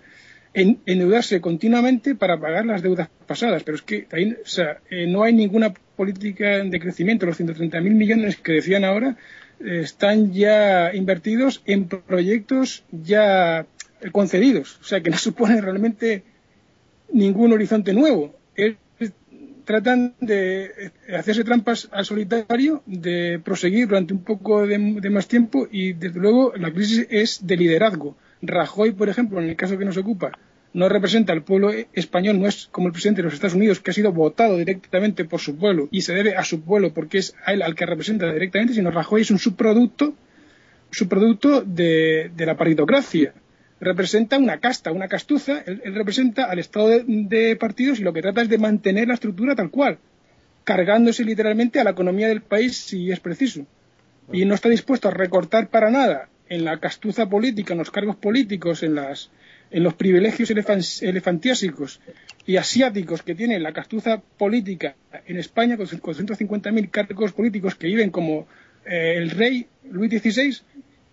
Endeudarse 0.57 1.39
continuamente 1.39 2.15
para 2.15 2.39
pagar 2.39 2.65
las 2.65 2.81
deudas 2.81 3.09
pasadas. 3.27 3.63
Pero 3.63 3.75
es 3.75 3.83
que 3.83 4.07
ahí, 4.11 4.35
eh, 4.89 5.07
no 5.07 5.23
hay 5.23 5.33
ninguna 5.33 5.73
política 5.95 6.63
de 6.63 6.79
crecimiento. 6.79 7.25
Los 7.25 7.39
130.000 7.39 7.81
millones 7.81 8.37
que 8.37 8.53
decían 8.53 8.83
ahora 8.83 9.17
eh, 9.59 9.81
están 9.83 10.33
ya 10.33 10.93
invertidos 10.93 11.61
en 11.65 11.87
proyectos 11.87 12.83
ya 12.91 13.67
concedidos. 14.11 14.79
O 14.81 14.83
sea, 14.83 15.01
que 15.01 15.11
no 15.11 15.17
supone 15.27 15.61
realmente 15.61 16.23
ningún 17.13 17.53
horizonte 17.53 17.93
nuevo. 17.93 18.35
tratan 19.63 20.15
de 20.21 20.91
hacerse 21.13 21.43
trampas 21.43 21.89
al 21.91 22.05
solitario, 22.05 22.81
de 22.85 23.39
proseguir 23.43 23.87
durante 23.89 24.13
un 24.13 24.23
poco 24.23 24.65
de 24.65 25.09
más 25.09 25.27
tiempo 25.27 25.67
y, 25.69 25.93
desde 25.93 26.19
luego, 26.19 26.53
la 26.55 26.71
crisis 26.71 27.05
es 27.11 27.45
de 27.45 27.57
liderazgo 27.57 28.15
Rajoy, 28.41 28.91
por 28.91 29.09
ejemplo, 29.09 29.41
en 29.41 29.49
el 29.49 29.55
caso 29.55 29.77
que 29.77 29.85
nos 29.85 29.97
ocupa, 29.97 30.31
no 30.77 30.89
representa 30.89 31.33
al 31.33 31.41
pueblo 31.41 31.71
español, 31.93 32.39
no 32.39 32.47
es 32.47 32.69
como 32.71 32.85
el 32.85 32.93
presidente 32.93 33.23
de 33.23 33.23
los 33.23 33.33
Estados 33.33 33.55
Unidos, 33.55 33.79
que 33.79 33.89
ha 33.89 33.93
sido 33.95 34.13
votado 34.13 34.57
directamente 34.57 35.25
por 35.25 35.39
su 35.39 35.57
pueblo 35.57 35.89
y 35.89 36.01
se 36.01 36.13
debe 36.13 36.35
a 36.35 36.43
su 36.43 36.61
pueblo 36.61 36.93
porque 36.93 37.17
es 37.17 37.33
a 37.45 37.53
él 37.53 37.63
al 37.63 37.73
que 37.73 37.87
representa 37.87 38.31
directamente, 38.31 38.75
sino 38.75 38.91
Rajoy 38.91 39.23
es 39.23 39.31
un 39.31 39.39
subproducto, 39.39 40.13
subproducto 40.91 41.61
de, 41.61 42.31
la 42.37 42.55
paritocracia. 42.55 43.33
Representa 43.79 44.37
una 44.37 44.59
casta, 44.59 44.91
una 44.91 45.07
castuza, 45.07 45.63
él, 45.65 45.81
representa 45.95 46.45
al 46.45 46.59
estado 46.59 46.89
de, 46.89 47.55
partidos 47.55 47.99
y 47.99 48.03
lo 48.03 48.13
que 48.13 48.21
trata 48.21 48.43
es 48.43 48.49
de 48.49 48.59
mantener 48.59 49.07
la 49.07 49.15
estructura 49.15 49.55
tal 49.55 49.71
cual, 49.71 49.97
cargándose 50.63 51.25
literalmente 51.25 51.79
a 51.79 51.85
la 51.85 51.89
economía 51.89 52.27
del 52.27 52.43
país 52.43 52.77
si 52.77 53.11
es 53.11 53.19
preciso. 53.19 53.65
Y 54.31 54.45
no 54.45 54.53
está 54.53 54.69
dispuesto 54.69 55.07
a 55.07 55.11
recortar 55.11 55.69
para 55.69 55.89
nada 55.89 56.29
en 56.49 56.65
la 56.65 56.79
castuza 56.79 57.27
política, 57.27 57.73
en 57.73 57.79
los 57.79 57.89
cargos 57.89 58.15
políticos, 58.17 58.83
en, 58.83 58.93
las, 58.93 59.31
en 59.71 59.83
los 59.83 59.93
privilegios 59.95 60.49
elefantiásicos 60.49 61.99
y 62.45 62.57
asiáticos 62.57 63.23
que 63.23 63.35
tiene 63.35 63.59
la 63.59 63.73
castuza 63.73 64.21
política 64.37 64.95
en 65.25 65.37
España, 65.37 65.77
con, 65.77 65.87
150.000 65.87 66.89
cargos 66.89 67.33
políticos 67.33 67.75
que 67.75 67.87
viven 67.87 68.09
como 68.09 68.47
eh, 68.85 69.15
el 69.17 69.31
rey 69.31 69.67
Luis 69.91 70.11
XVI. 70.11 70.57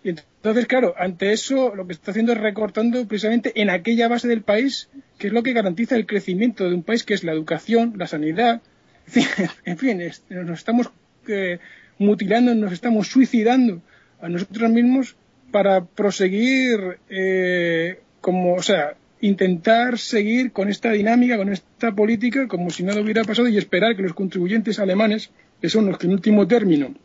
Y 0.03 0.09
entonces, 0.09 0.67
claro, 0.67 0.93
ante 0.97 1.33
eso 1.33 1.75
lo 1.75 1.87
que 1.87 1.93
está 1.93 2.11
haciendo 2.11 2.31
es 2.31 2.37
recortando 2.37 3.05
precisamente 3.07 3.51
en 3.55 3.69
aquella 3.69 4.07
base 4.07 4.27
del 4.27 4.43
país, 4.43 4.89
que 5.17 5.27
es 5.27 5.33
lo 5.33 5.43
que 5.43 5.53
garantiza 5.53 5.95
el 5.95 6.05
crecimiento 6.05 6.69
de 6.69 6.75
un 6.75 6.83
país, 6.83 7.03
que 7.03 7.15
es 7.15 7.23
la 7.23 7.33
educación, 7.33 7.93
la 7.97 8.07
sanidad. 8.07 8.61
En 9.65 9.77
fin, 9.77 10.01
nos 10.29 10.59
estamos 10.59 10.91
eh, 11.27 11.59
mutilando, 11.97 12.55
nos 12.55 12.71
estamos 12.71 13.07
suicidando 13.07 13.81
a 14.21 14.29
nosotros 14.29 14.69
mismos 14.71 15.15
para 15.51 15.85
proseguir 15.85 16.99
eh, 17.09 17.99
como, 18.25 18.55
o 18.55 18.63
sea, 18.63 18.95
intentar 19.21 19.99
seguir 19.99 20.51
con 20.51 20.67
esta 20.67 20.91
dinámica, 20.91 21.37
con 21.37 21.53
esta 21.53 21.91
política, 21.91 22.47
como 22.47 22.71
si 22.71 22.81
nada 22.81 22.99
hubiera 22.99 23.23
pasado 23.23 23.47
y 23.47 23.55
esperar 23.55 23.95
que 23.95 24.01
los 24.01 24.15
contribuyentes 24.15 24.79
alemanes, 24.79 25.29
que 25.61 25.69
son 25.69 25.85
los 25.85 25.99
que 25.99 26.07
en 26.07 26.13
último 26.13 26.47
término 26.47 26.95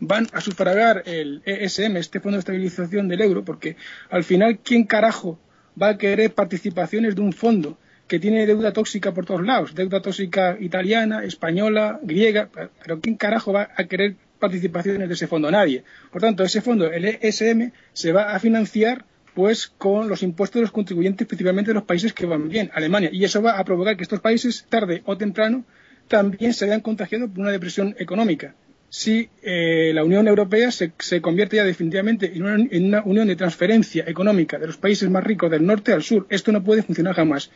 van 0.00 0.26
a 0.32 0.40
sufragar 0.40 1.04
el 1.06 1.40
ESM, 1.44 1.98
este 1.98 2.18
Fondo 2.18 2.34
de 2.34 2.40
Estabilización 2.40 3.06
del 3.06 3.20
Euro, 3.20 3.44
porque 3.44 3.76
al 4.10 4.24
final, 4.24 4.58
¿quién 4.58 4.82
carajo 4.82 5.38
va 5.80 5.90
a 5.90 5.98
querer 5.98 6.34
participaciones 6.34 7.14
de 7.14 7.20
un 7.20 7.32
fondo 7.32 7.78
que 8.08 8.18
tiene 8.18 8.44
deuda 8.44 8.72
tóxica 8.72 9.14
por 9.14 9.26
todos 9.26 9.46
lados? 9.46 9.72
Deuda 9.76 10.02
tóxica 10.02 10.56
italiana, 10.58 11.22
española, 11.22 12.00
griega, 12.02 12.48
pero 12.82 12.98
¿quién 12.98 13.14
carajo 13.14 13.52
va 13.52 13.70
a 13.76 13.84
querer 13.84 14.16
participaciones 14.40 15.06
de 15.06 15.14
ese 15.14 15.28
fondo? 15.28 15.48
Nadie. 15.48 15.84
Por 16.10 16.22
tanto, 16.22 16.42
ese 16.42 16.60
fondo, 16.60 16.90
el 16.90 17.04
ESM, 17.04 17.70
se 17.92 18.10
va 18.10 18.34
a 18.34 18.40
financiar 18.40 19.04
pues 19.34 19.72
con 19.78 20.08
los 20.08 20.22
impuestos 20.22 20.60
de 20.60 20.62
los 20.62 20.70
contribuyentes, 20.70 21.26
principalmente 21.26 21.70
de 21.70 21.74
los 21.74 21.84
países 21.84 22.12
que 22.12 22.26
van 22.26 22.48
bien, 22.48 22.70
Alemania. 22.72 23.10
Y 23.12 23.24
eso 23.24 23.42
va 23.42 23.58
a 23.58 23.64
provocar 23.64 23.96
que 23.96 24.04
estos 24.04 24.20
países, 24.20 24.66
tarde 24.68 25.02
o 25.06 25.16
temprano, 25.16 25.64
también 26.08 26.54
se 26.54 26.66
vean 26.66 26.80
contagiados 26.80 27.30
por 27.30 27.40
una 27.40 27.50
depresión 27.50 27.94
económica. 27.98 28.54
Si 28.88 29.28
eh, 29.42 29.90
la 29.92 30.04
Unión 30.04 30.28
Europea 30.28 30.70
se, 30.70 30.92
convierte 31.20 31.56
ya 31.56 31.64
definitivamente 31.64 32.32
en 32.32 32.44
una, 32.44 32.68
en 32.70 32.84
una 32.84 33.02
unión 33.02 33.26
de 33.26 33.34
transferencia 33.34 34.04
económica 34.06 34.56
de 34.56 34.68
los 34.68 34.76
países 34.76 35.10
más 35.10 35.24
ricos 35.24 35.50
del 35.50 35.66
norte 35.66 35.92
al 35.92 36.04
sur, 36.04 36.26
esto 36.30 36.52
no 36.52 36.62
puede 36.62 36.82
funcionar 36.82 37.14
jamás. 37.14 37.50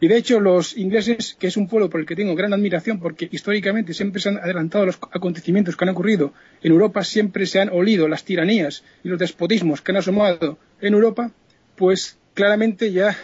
Y 0.00 0.08
de 0.08 0.16
hecho, 0.16 0.38
los 0.38 0.76
ingleses, 0.76 1.36
que 1.38 1.48
es 1.48 1.56
un 1.56 1.66
pueblo 1.66 1.90
por 1.90 2.00
el 2.00 2.06
que 2.06 2.14
tengo 2.14 2.34
gran 2.36 2.52
admiración, 2.52 3.00
porque 3.00 3.28
históricamente 3.30 3.94
siempre 3.94 4.20
se 4.20 4.28
han 4.28 4.38
adelantado 4.38 4.86
los 4.86 4.98
acontecimientos 5.12 5.76
que 5.76 5.84
han 5.84 5.90
ocurrido 5.90 6.32
en 6.62 6.72
Europa, 6.72 7.02
siempre 7.02 7.46
se 7.46 7.60
han 7.60 7.70
olido 7.70 8.06
las 8.06 8.24
tiranías 8.24 8.84
y 9.02 9.08
los 9.08 9.18
despotismos 9.18 9.80
que 9.80 9.92
han 9.92 9.96
asomado 9.96 10.58
en 10.80 10.94
Europa, 10.94 11.32
pues 11.74 12.18
claramente 12.34 12.92
ya 12.92 13.16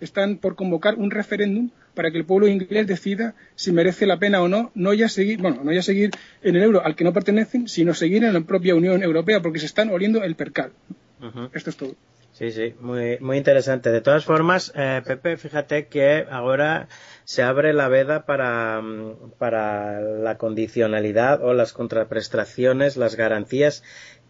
están 0.00 0.38
por 0.38 0.56
convocar 0.56 0.96
un 0.96 1.10
referéndum 1.10 1.70
para 1.94 2.10
que 2.10 2.18
el 2.18 2.24
pueblo 2.24 2.46
inglés 2.48 2.86
decida 2.86 3.34
si 3.54 3.72
merece 3.72 4.06
la 4.06 4.18
pena 4.18 4.42
o 4.42 4.48
no, 4.48 4.70
no 4.74 4.92
ya 4.92 5.08
seguir, 5.08 5.40
bueno, 5.40 5.62
no 5.64 5.72
ya 5.72 5.82
seguir 5.82 6.10
en 6.42 6.56
el 6.56 6.62
euro 6.62 6.84
al 6.84 6.94
que 6.94 7.04
no 7.04 7.12
pertenecen, 7.12 7.68
sino 7.68 7.94
seguir 7.94 8.22
en 8.24 8.34
la 8.34 8.40
propia 8.42 8.74
Unión 8.74 9.02
Europea, 9.02 9.40
porque 9.40 9.60
se 9.60 9.66
están 9.66 9.90
oliendo 9.90 10.22
el 10.22 10.34
percal. 10.34 10.72
Esto 11.54 11.70
es 11.70 11.76
todo. 11.76 11.96
Sí, 12.36 12.50
sí, 12.50 12.74
muy, 12.80 13.18
muy 13.20 13.38
interesante. 13.38 13.90
De 13.90 14.02
todas 14.02 14.26
formas, 14.26 14.70
eh, 14.74 15.00
Pepe, 15.06 15.38
fíjate 15.38 15.86
que 15.86 16.26
ahora 16.30 16.86
se 17.24 17.42
abre 17.42 17.72
la 17.72 17.88
veda 17.88 18.26
para, 18.26 18.78
mm, 18.82 19.30
para 19.38 20.02
la 20.02 20.36
condicionalidad 20.36 21.42
o 21.42 21.54
las 21.54 21.72
contraprestaciones, 21.72 22.98
las 22.98 23.16
garantías 23.16 23.82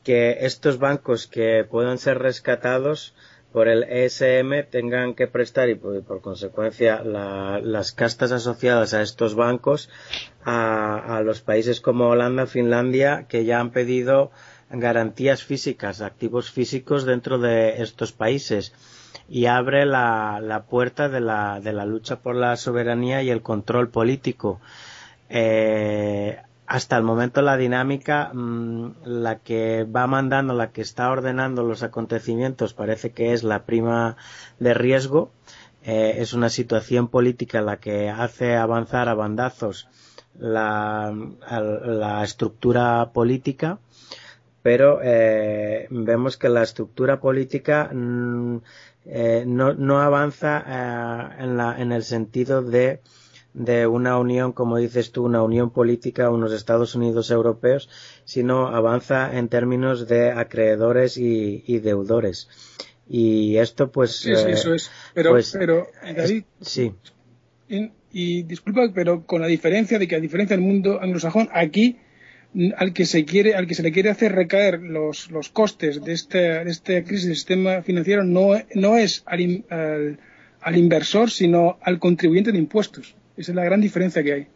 que 0.04 0.38
estos 0.42 0.78
bancos 0.78 1.26
que 1.26 1.66
puedan 1.68 1.98
ser 1.98 2.20
rescatados 2.20 3.12
por 3.50 3.66
el 3.66 3.82
ESM 3.82 4.62
tengan 4.70 5.14
que 5.14 5.26
prestar 5.26 5.68
y 5.68 5.74
por, 5.74 6.00
por 6.04 6.20
consecuencia 6.20 7.02
las 7.02 7.90
castas 7.90 8.30
asociadas 8.30 8.94
a 8.94 9.02
estos 9.02 9.34
bancos 9.34 9.90
a, 10.44 11.16
a 11.16 11.22
los 11.22 11.40
países 11.40 11.80
como 11.80 12.06
Holanda, 12.10 12.46
Finlandia, 12.46 13.26
que 13.28 13.44
ya 13.44 13.58
han 13.58 13.72
pedido 13.72 14.30
garantías 14.70 15.42
físicas, 15.44 16.00
activos 16.00 16.50
físicos 16.50 17.04
dentro 17.04 17.38
de 17.38 17.82
estos 17.82 18.12
países 18.12 18.72
y 19.28 19.46
abre 19.46 19.86
la, 19.86 20.40
la 20.42 20.64
puerta 20.64 21.08
de 21.08 21.20
la, 21.20 21.60
de 21.60 21.72
la, 21.72 21.84
lucha 21.84 22.20
por 22.20 22.36
la 22.36 22.56
soberanía 22.56 23.22
y 23.22 23.30
el 23.30 23.42
control 23.42 23.88
político. 23.88 24.60
Eh, 25.28 26.38
hasta 26.66 26.96
el 26.96 27.04
momento 27.04 27.42
la 27.42 27.56
dinámica, 27.56 28.30
mm, 28.32 28.90
la 29.04 29.38
que 29.38 29.84
va 29.84 30.06
mandando, 30.06 30.54
la 30.54 30.70
que 30.72 30.82
está 30.82 31.10
ordenando 31.10 31.62
los 31.62 31.82
acontecimientos 31.82 32.74
parece 32.74 33.10
que 33.10 33.32
es 33.32 33.44
la 33.44 33.64
prima 33.64 34.16
de 34.58 34.74
riesgo. 34.74 35.30
Eh, 35.84 36.16
es 36.18 36.32
una 36.32 36.48
situación 36.48 37.08
política 37.08 37.60
la 37.60 37.76
que 37.76 38.10
hace 38.10 38.56
avanzar 38.56 39.08
a 39.08 39.14
bandazos 39.14 39.88
la, 40.38 41.14
la 41.48 42.24
estructura 42.24 43.10
política 43.12 43.78
pero 44.66 44.98
eh, 45.00 45.86
vemos 45.90 46.36
que 46.36 46.48
la 46.48 46.64
estructura 46.64 47.20
política 47.20 47.88
mm, 47.94 48.56
eh, 49.04 49.44
no, 49.46 49.74
no, 49.74 50.00
avanza 50.00 50.58
eh, 50.58 51.44
en, 51.44 51.56
la, 51.56 51.80
en, 51.80 51.92
el 51.92 52.02
sentido 52.02 52.62
de, 52.62 52.98
de, 53.54 53.86
una 53.86 54.18
unión, 54.18 54.50
como 54.50 54.78
dices 54.78 55.12
tú, 55.12 55.24
una 55.24 55.44
unión 55.44 55.70
política, 55.70 56.30
unos 56.30 56.52
Estados 56.52 56.96
Unidos 56.96 57.30
europeos, 57.30 57.88
sino 58.24 58.66
avanza 58.66 59.38
en 59.38 59.46
términos 59.46 60.08
de 60.08 60.32
acreedores 60.32 61.16
y, 61.16 61.62
y 61.64 61.78
deudores. 61.78 62.48
Y 63.08 63.58
esto, 63.58 63.92
pues. 63.92 64.16
Sí, 64.16 64.34
sí, 64.34 64.48
eso 64.48 64.74
es. 64.74 64.90
Pero, 65.14 65.30
pues, 65.30 65.54
pero 65.56 65.86
David, 66.02 66.42
sí. 66.60 66.92
Y, 67.68 67.92
y 68.10 68.42
disculpa, 68.42 68.90
pero 68.92 69.26
con 69.26 69.42
la 69.42 69.46
diferencia 69.46 70.00
de 70.00 70.08
que, 70.08 70.16
a 70.16 70.20
diferencia 70.20 70.56
del 70.56 70.66
mundo 70.66 71.00
anglosajón, 71.00 71.48
aquí 71.52 72.00
al 72.76 72.92
que 72.92 73.04
se 73.04 73.24
quiere, 73.24 73.54
al 73.54 73.66
que 73.66 73.74
se 73.74 73.82
le 73.82 73.92
quiere 73.92 74.10
hacer 74.10 74.32
recaer 74.32 74.80
los, 74.80 75.30
los 75.30 75.50
costes 75.50 76.02
de, 76.02 76.12
este, 76.12 76.38
de 76.38 76.70
esta 76.70 77.04
crisis 77.04 77.26
del 77.26 77.36
sistema 77.36 77.82
financiero 77.82 78.24
no, 78.24 78.54
no 78.74 78.96
es 78.96 79.22
al, 79.26 79.64
al, 80.60 80.76
inversor, 80.76 81.30
sino 81.30 81.78
al 81.82 81.98
contribuyente 81.98 82.52
de 82.52 82.58
impuestos. 82.58 83.14
Esa 83.36 83.52
es 83.52 83.56
la 83.56 83.64
gran 83.64 83.80
diferencia 83.80 84.22
que 84.22 84.32
hay. 84.32 84.46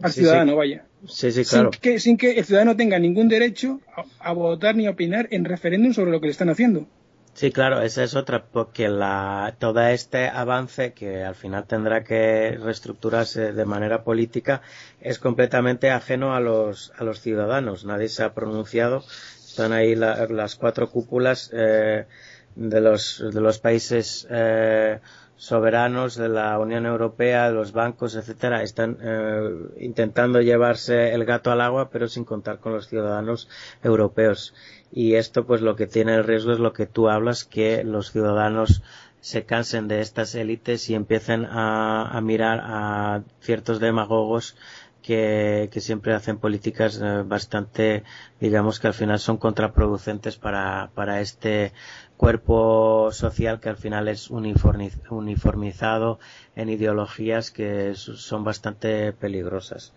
al 0.00 0.12
ciudadano, 0.12 0.56
vaya. 0.56 0.86
Sí, 1.06 1.30
sí, 1.30 1.44
claro. 1.44 1.70
Sin 1.72 1.80
que, 1.80 2.00
sin 2.00 2.16
que 2.16 2.32
el 2.32 2.44
ciudadano 2.44 2.76
tenga 2.76 2.98
ningún 2.98 3.28
derecho 3.28 3.80
a, 4.18 4.32
votar 4.32 4.74
ni 4.76 4.86
a 4.86 4.90
opinar 4.90 5.28
en 5.30 5.44
referéndum 5.44 5.92
sobre 5.92 6.10
lo 6.10 6.20
que 6.20 6.26
le 6.26 6.32
están 6.32 6.48
haciendo. 6.48 6.86
Sí, 7.34 7.50
claro, 7.50 7.82
esa 7.82 8.04
es 8.04 8.14
otra, 8.14 8.44
porque 8.46 8.88
la, 8.88 9.56
todo 9.58 9.80
este 9.88 10.28
avance 10.28 10.92
que 10.92 11.24
al 11.24 11.34
final 11.34 11.66
tendrá 11.66 12.04
que 12.04 12.56
reestructurarse 12.62 13.52
de 13.52 13.64
manera 13.64 14.04
política 14.04 14.62
es 15.00 15.18
completamente 15.18 15.90
ajeno 15.90 16.34
a 16.36 16.40
los, 16.40 16.92
a 16.96 17.02
los 17.02 17.20
ciudadanos. 17.20 17.84
Nadie 17.84 18.08
se 18.08 18.22
ha 18.22 18.34
pronunciado. 18.34 19.02
Están 19.44 19.72
ahí 19.72 19.96
las 19.96 20.54
cuatro 20.54 20.90
cúpulas 20.90 21.50
eh, 21.52 22.06
de, 22.54 22.80
los, 22.80 23.22
de 23.32 23.40
los 23.40 23.58
países 23.58 24.28
eh, 24.30 25.00
soberanos 25.44 26.16
de 26.16 26.30
la 26.30 26.58
Unión 26.58 26.86
Europea, 26.86 27.48
de 27.48 27.54
los 27.54 27.72
bancos, 27.72 28.14
etcétera, 28.16 28.62
están 28.62 28.96
eh, 29.02 29.50
intentando 29.78 30.40
llevarse 30.40 31.12
el 31.12 31.26
gato 31.26 31.50
al 31.50 31.60
agua, 31.60 31.90
pero 31.90 32.08
sin 32.08 32.24
contar 32.24 32.60
con 32.60 32.72
los 32.72 32.88
ciudadanos 32.88 33.48
europeos. 33.82 34.54
Y 34.90 35.16
esto, 35.16 35.44
pues, 35.44 35.60
lo 35.60 35.76
que 35.76 35.86
tiene 35.86 36.14
el 36.14 36.24
riesgo 36.24 36.52
es 36.52 36.60
lo 36.60 36.72
que 36.72 36.86
tú 36.86 37.10
hablas, 37.10 37.44
que 37.44 37.84
los 37.84 38.10
ciudadanos 38.10 38.82
se 39.20 39.44
cansen 39.44 39.86
de 39.86 40.00
estas 40.00 40.34
élites 40.34 40.88
y 40.88 40.94
empiecen 40.94 41.46
a, 41.46 42.18
mirar 42.22 42.60
a 42.62 43.22
ciertos 43.40 43.80
demagogos 43.80 44.56
que, 45.02 45.68
siempre 45.76 46.14
hacen 46.14 46.38
políticas 46.38 46.98
eh, 47.02 47.22
bastante, 47.22 48.02
digamos 48.40 48.80
que 48.80 48.86
al 48.86 48.94
final 48.94 49.18
son 49.18 49.36
contraproducentes 49.36 50.36
para, 50.36 50.90
para 50.94 51.20
este 51.20 51.72
cuerpo 52.16 53.10
social 53.12 53.60
que 53.60 53.68
al 53.68 53.76
final 53.76 54.08
es 54.08 54.30
uniformizado 54.30 56.18
en 56.56 56.68
ideologías 56.68 57.50
que 57.50 57.94
son 57.94 58.44
bastante 58.44 59.12
peligrosas. 59.12 59.92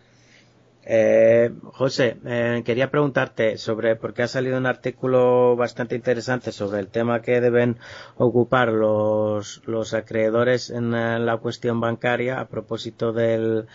Eh, 0.90 1.52
José, 1.74 2.18
eh, 2.26 2.62
quería 2.64 2.90
preguntarte 2.90 3.58
sobre, 3.58 3.98
porque 3.98 4.24
ha 4.24 4.28
salido 4.30 4.58
un 4.58 4.66
artículo 4.66 5.58
bastante 5.58 5.96
interesante 5.96 6.54
sobre 6.54 6.80
el 6.80 6.88
tema 6.88 7.22
que 7.22 7.42
deben 7.42 7.78
ocupar 8.16 8.70
los, 8.70 9.62
los 9.66 9.94
acreedores 9.94 10.70
en 10.70 10.92
la 10.92 11.38
cuestión 11.40 11.82
bancaria 11.82 12.40
a 12.40 12.48
propósito 12.48 13.12
del, 13.12 13.68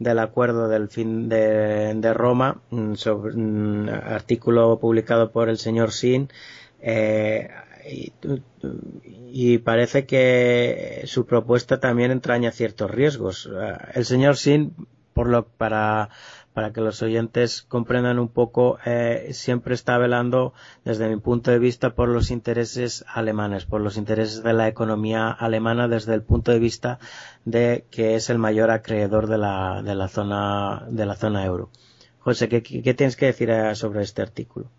del 0.00 0.18
acuerdo 0.18 0.68
del 0.68 0.88
fin 0.88 1.28
de, 1.28 1.94
de 1.94 2.14
Roma, 2.14 2.60
mm, 2.70 2.94
sobre, 2.94 3.34
mm, 3.36 3.88
artículo 3.88 4.78
publicado 4.80 5.30
por 5.30 5.48
el 5.48 5.58
señor 5.58 5.92
Sin. 5.92 6.30
Eh, 6.80 7.48
y, 9.32 9.58
parece 9.58 10.06
que 10.06 11.02
su 11.06 11.26
propuesta 11.26 11.80
también 11.80 12.10
entraña 12.10 12.50
ciertos 12.50 12.90
riesgos. 12.90 13.50
El 13.94 14.04
señor 14.04 14.36
Sin, 14.36 14.74
por 15.12 15.28
lo, 15.28 15.46
para, 15.46 16.10
para 16.52 16.72
que 16.72 16.80
los 16.80 17.02
oyentes 17.02 17.62
comprendan 17.62 18.18
un 18.18 18.28
poco, 18.28 18.78
eh, 18.86 19.28
siempre 19.32 19.74
está 19.74 19.98
velando, 19.98 20.54
desde 20.84 21.08
mi 21.08 21.18
punto 21.18 21.50
de 21.50 21.58
vista, 21.58 21.94
por 21.94 22.08
los 22.08 22.30
intereses 22.30 23.04
alemanes, 23.08 23.66
por 23.66 23.80
los 23.82 23.96
intereses 23.96 24.42
de 24.42 24.52
la 24.54 24.66
economía 24.66 25.30
alemana 25.30 25.86
desde 25.86 26.14
el 26.14 26.22
punto 26.22 26.52
de 26.52 26.58
vista 26.58 26.98
de 27.44 27.84
que 27.90 28.14
es 28.14 28.30
el 28.30 28.38
mayor 28.38 28.70
acreedor 28.70 29.26
de 29.26 29.38
la, 29.38 29.82
de 29.82 29.94
la 29.94 30.08
zona, 30.08 30.86
de 30.88 31.06
la 31.06 31.16
zona 31.16 31.44
euro. 31.44 31.70
José, 32.26 32.48
¿qué, 32.48 32.60
tienes 32.60 33.16
que 33.16 33.26
decir 33.26 33.50
eh, 33.50 33.74
sobre 33.74 34.02
este 34.02 34.22
artículo? 34.22 34.70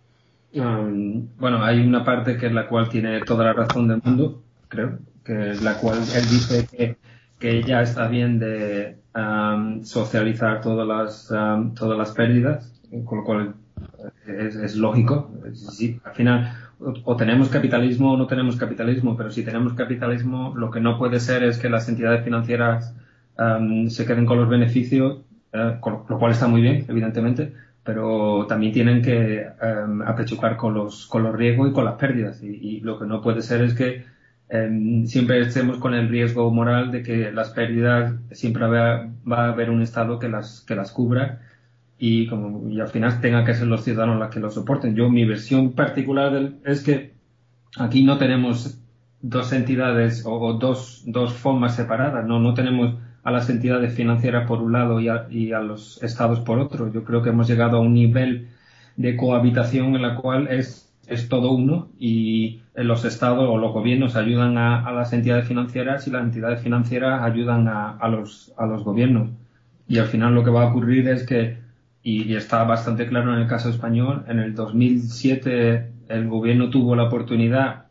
Bueno, 0.53 1.63
hay 1.63 1.85
una 1.85 2.03
parte 2.03 2.37
que 2.37 2.47
es 2.47 2.53
la 2.53 2.67
cual 2.67 2.89
tiene 2.89 3.21
toda 3.21 3.45
la 3.45 3.53
razón 3.53 3.87
del 3.87 4.01
mundo, 4.03 4.43
creo, 4.69 4.99
que 5.23 5.51
es 5.51 5.61
la 5.61 5.77
cual 5.77 5.97
él 5.97 6.29
dice 6.29 6.97
que, 7.39 7.63
ya 7.63 7.81
está 7.81 8.07
bien 8.07 8.39
de 8.39 8.97
um, 9.15 9.83
socializar 9.83 10.61
todas 10.61 10.87
las, 11.29 12.11
pérdidas, 12.13 12.81
con 13.05 13.19
lo 13.19 13.23
cual 13.23 13.53
es, 14.25 14.55
es 14.55 14.75
lógico. 14.75 15.31
Al 16.03 16.13
final, 16.13 16.53
o, 16.79 17.15
tenemos 17.15 17.49
capitalismo 17.49 18.13
o 18.13 18.17
no 18.17 18.27
tenemos 18.27 18.55
capitalismo, 18.55 19.17
pero 19.17 19.31
si 19.31 19.43
tenemos 19.43 19.73
capitalismo, 19.73 20.53
lo 20.55 20.71
que 20.71 20.79
no 20.79 20.97
puede 20.97 21.19
ser 21.19 21.43
es 21.43 21.57
que 21.57 21.69
las 21.69 21.89
entidades 21.89 22.23
financieras 22.23 22.95
se 23.89 24.05
queden 24.05 24.25
con 24.25 24.39
los 24.39 24.49
beneficios, 24.49 25.19
uh, 25.53 25.79
con 25.79 26.05
lo 26.09 26.17
cual 26.17 26.31
está 26.31 26.47
muy 26.47 26.61
bien, 26.61 26.85
evidentemente, 26.87 27.53
pero 27.87 28.45
también 28.49 28.73
tienen 28.73 29.01
que 29.01 29.47
um, 29.63 30.01
apechucar 30.01 30.57
con 30.57 30.73
los, 30.73 31.07
con 31.07 31.23
los 31.23 31.33
riesgos 31.33 31.69
y 31.69 31.73
con 31.73 31.85
las 31.85 31.93
pérdidas. 31.93 32.43
Y, 32.43 32.81
lo 32.81 32.99
que 32.99 33.05
no 33.05 33.21
puede 33.21 33.41
ser 33.41 33.61
es 33.61 33.75
que 33.75 34.03
em, 34.49 35.05
siempre 35.05 35.39
estemos 35.39 35.77
con 35.77 35.93
el 35.93 36.09
riesgo 36.09 36.51
moral 36.51 36.91
de 36.91 37.01
que 37.01 37.31
las 37.31 37.51
pérdidas 37.51 38.13
siempre 38.31 38.67
va, 38.67 39.09
a 39.37 39.47
haber 39.47 39.69
un 39.69 39.81
Estado 39.81 40.19
que 40.19 40.27
las, 40.27 40.65
que 40.67 40.75
las 40.75 40.91
cubra 40.91 41.39
y, 41.97 42.27
como, 42.27 42.67
y 42.69 42.81
al 42.81 42.89
final 42.89 43.21
tengan 43.21 43.45
que 43.45 43.53
ser 43.53 43.67
los 43.67 43.85
ciudadanos 43.85 44.19
los 44.19 44.31
que 44.31 44.41
lo 44.41 44.51
soporten. 44.51 44.93
Yo, 44.93 45.09
mi 45.09 45.23
versión 45.23 45.71
particular 45.71 46.55
es 46.65 46.83
que 46.83 47.13
aquí 47.77 48.03
no 48.03 48.17
tenemos 48.17 48.81
dos 49.21 49.53
entidades 49.53 50.25
o, 50.25 50.33
o 50.33 50.53
dos, 50.55 51.03
dos 51.05 51.31
formas 51.31 51.77
separadas, 51.77 52.27
no, 52.27 52.41
no 52.41 52.53
tenemos 52.53 52.95
a 53.27 53.31
las 53.31 53.49
entidades 53.49 53.93
financieras 53.93 54.47
por 54.47 54.61
un 54.61 54.71
lado 54.71 55.01
y 55.01 55.09
a, 55.51 55.59
los 55.59 56.01
estados 56.01 56.39
por 56.39 56.59
otro. 56.59 56.89
Yo 56.93 57.03
creo 57.03 57.21
que 57.21 57.31
hemos 57.31 57.45
llegado 57.45 57.75
a 57.75 57.81
un 57.81 57.93
nivel 57.93 58.47
de 58.95 59.17
cohabitación 59.17 59.95
en 59.95 60.01
la 60.01 60.15
cual 60.15 60.47
es, 60.47 60.89
es 61.07 61.27
todo 61.27 61.51
uno 61.51 61.89
y 61.99 62.61
los 62.73 63.03
estados 63.03 63.49
o 63.49 63.57
los 63.57 63.73
gobiernos 63.73 64.15
ayudan 64.15 64.57
a, 64.57 64.89
las 64.93 65.11
entidades 65.11 65.45
financieras 65.45 66.07
y 66.07 66.11
las 66.11 66.23
entidades 66.23 66.61
financieras 66.61 67.21
ayudan 67.21 67.67
a, 67.67 68.07
los, 68.07 68.53
a 68.55 68.65
los 68.65 68.85
gobiernos. 68.85 69.31
Y 69.89 69.97
al 69.97 70.07
final 70.07 70.33
lo 70.33 70.45
que 70.45 70.51
va 70.51 70.63
a 70.63 70.69
ocurrir 70.69 71.09
es 71.09 71.25
que, 71.25 71.57
y, 72.03 72.33
está 72.33 72.63
bastante 72.63 73.07
claro 73.07 73.33
en 73.33 73.41
el 73.41 73.47
caso 73.49 73.69
español, 73.69 74.23
en 74.29 74.39
el 74.39 74.55
2007 74.55 75.91
el 76.07 76.29
gobierno 76.29 76.69
tuvo 76.69 76.95
la 76.95 77.03
oportunidad 77.03 77.87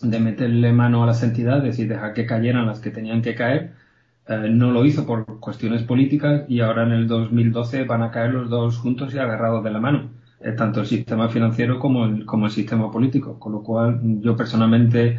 de 0.00 0.18
meterle 0.18 0.72
mano 0.72 1.04
a 1.04 1.06
las 1.06 1.22
entidades 1.22 1.78
y 1.78 1.86
dejar 1.86 2.14
que 2.14 2.26
cayeran 2.26 2.66
las 2.66 2.80
que 2.80 2.90
tenían 2.90 3.22
que 3.22 3.36
caer, 3.36 3.80
eh, 4.28 4.48
no 4.50 4.70
lo 4.70 4.84
hizo 4.84 5.04
por 5.04 5.40
cuestiones 5.40 5.82
políticas 5.82 6.44
y 6.48 6.60
ahora 6.60 6.84
en 6.84 6.92
el 6.92 7.08
2012 7.08 7.84
van 7.84 8.02
a 8.02 8.10
caer 8.10 8.32
los 8.32 8.48
dos 8.48 8.78
juntos 8.78 9.12
y 9.14 9.18
agarrados 9.18 9.64
de 9.64 9.70
la 9.70 9.80
mano, 9.80 10.10
eh, 10.40 10.52
tanto 10.52 10.80
el 10.80 10.86
sistema 10.86 11.28
financiero 11.28 11.78
como 11.80 12.06
el, 12.06 12.24
como 12.24 12.46
el 12.46 12.52
sistema 12.52 12.90
político. 12.90 13.38
Con 13.38 13.52
lo 13.52 13.62
cual, 13.62 14.00
yo 14.20 14.36
personalmente, 14.36 15.18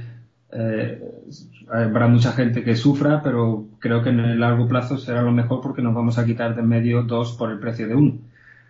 eh, 0.52 1.02
habrá 1.70 2.08
mucha 2.08 2.32
gente 2.32 2.64
que 2.64 2.76
sufra, 2.76 3.22
pero 3.22 3.68
creo 3.80 4.02
que 4.04 4.10
en 4.10 4.22
el 4.22 4.40
largo 4.40 4.68
plazo 4.68 4.98
será 4.98 5.22
lo 5.22 5.32
mejor 5.32 5.62
porque 5.62 5.82
nos 5.82 5.94
vamos 5.94 6.18
a 6.18 6.26
quitar 6.26 6.56
de 6.56 6.62
medio 6.64 7.04
dos 7.04 7.34
por 7.34 7.52
el 7.52 7.60
precio 7.60 7.88
de 7.88 7.96
uno. 7.96 8.20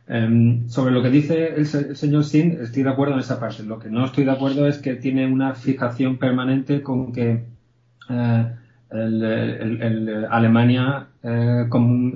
Em, 0.07 0.67
sobre 0.67 0.91
lo 0.91 1.01
que 1.01 1.09
dice 1.09 1.55
el, 1.55 1.65
señor 1.65 2.25
Sin, 2.25 2.53
estoy 2.61 2.83
de 2.83 2.89
acuerdo 2.89 3.13
en 3.13 3.19
esa 3.19 3.39
parte. 3.39 3.63
Lo 3.63 3.79
que 3.79 3.89
no 3.89 4.05
estoy 4.05 4.25
de 4.25 4.31
acuerdo 4.31 4.67
es 4.67 4.79
que 4.79 4.95
tiene 4.95 5.27
una 5.31 5.53
fijación 5.55 6.17
permanente 6.17 6.81
con 6.81 7.13
que 7.13 7.45
el, 8.93 10.27
Alemania 10.29 11.07
eh, 11.23 11.65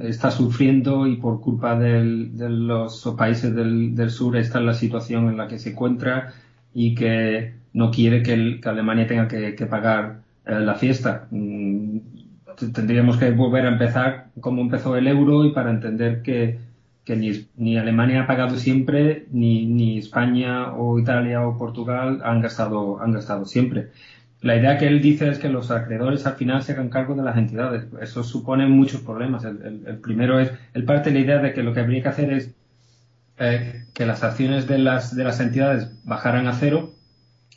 está 0.03 0.31
sufriendo 0.31 1.07
y 1.07 1.15
por 1.15 1.41
culpa 1.41 1.77
de 1.77 2.03
los 2.03 3.15
países 3.17 3.53
del, 3.55 4.09
sur 4.09 4.37
está 4.37 4.59
en 4.59 4.67
la 4.67 4.73
situación 4.73 5.29
en 5.29 5.37
la 5.37 5.47
que 5.47 5.59
se 5.59 5.71
encuentra 5.71 6.33
y 6.73 6.93
que 6.95 7.53
no 7.73 7.91
quiere 7.91 8.21
que, 8.21 8.59
Alemania 8.63 9.07
tenga 9.07 9.27
que, 9.27 9.65
pagar 9.65 10.21
eh, 10.45 10.59
la 10.59 10.75
fiesta. 10.75 11.27
Mm, 11.31 11.97
tendríamos 12.73 13.17
que 13.17 13.31
volver 13.31 13.65
a 13.65 13.69
empezar 13.69 14.27
como 14.39 14.61
empezó 14.61 14.95
el 14.95 15.07
euro 15.07 15.45
y 15.45 15.51
para 15.51 15.71
entender 15.71 16.21
que, 16.21 16.59
ni, 17.07 17.47
ni, 17.55 17.77
Alemania 17.77 18.23
ha 18.23 18.27
pagado 18.27 18.57
siempre, 18.57 19.25
ni, 19.31 19.65
ni 19.65 19.97
España 19.97 20.73
o 20.73 20.99
Italia 20.99 21.47
o 21.47 21.57
Portugal 21.57 22.21
han 22.23 22.41
gastado, 22.41 23.01
han 23.01 23.13
gastado 23.13 23.45
siempre 23.45 23.87
la 24.41 24.55
idea 24.55 24.77
que 24.77 24.87
él 24.87 25.01
dice 25.01 25.29
es 25.29 25.39
que 25.39 25.49
los 25.49 25.71
acreedores 25.71 26.25
al 26.27 26.35
final 26.35 26.61
se 26.61 26.73
hagan 26.73 26.89
cargo 26.89 27.15
de 27.15 27.23
las 27.23 27.37
entidades. 27.37 27.87
Eso 28.01 28.23
supone 28.23 28.67
muchos 28.67 29.01
problemas. 29.01 29.43
El, 29.43 29.99
primero 30.01 30.39
es, 30.39 30.51
él 30.73 30.83
parte 30.83 31.09
de 31.09 31.19
la 31.19 31.25
idea 31.25 31.37
de 31.39 31.53
que 31.53 31.63
lo 31.63 31.73
que 31.73 31.79
habría 31.79 32.03
que 32.03 32.09
hacer 32.09 32.31
es 32.31 32.53
eh, 33.39 33.85
que 33.93 34.05
las 34.05 34.23
acciones 34.23 34.67
de 34.67 34.77
las, 34.77 35.15
de 35.15 35.23
las 35.23 35.39
entidades 35.39 35.91
bajaran 36.03 36.47
a 36.47 36.53
cero 36.53 36.93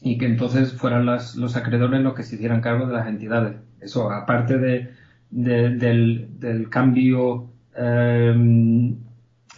y 0.03 0.17
que 0.17 0.27
entonces 0.27 0.73
fueran 0.73 1.05
los 1.05 1.57
acreedores 1.57 2.01
los 2.01 2.15
que 2.15 2.23
se 2.23 2.37
hicieran 2.37 2.63
cargo 2.63 2.87
de 2.87 2.95
las 2.95 3.07
entidades. 3.07 3.57
Eso, 3.81 4.11
aparte 4.11 4.59
de, 4.59 4.91
del, 5.31 6.69
cambio 6.71 7.51
eh, 7.77 8.95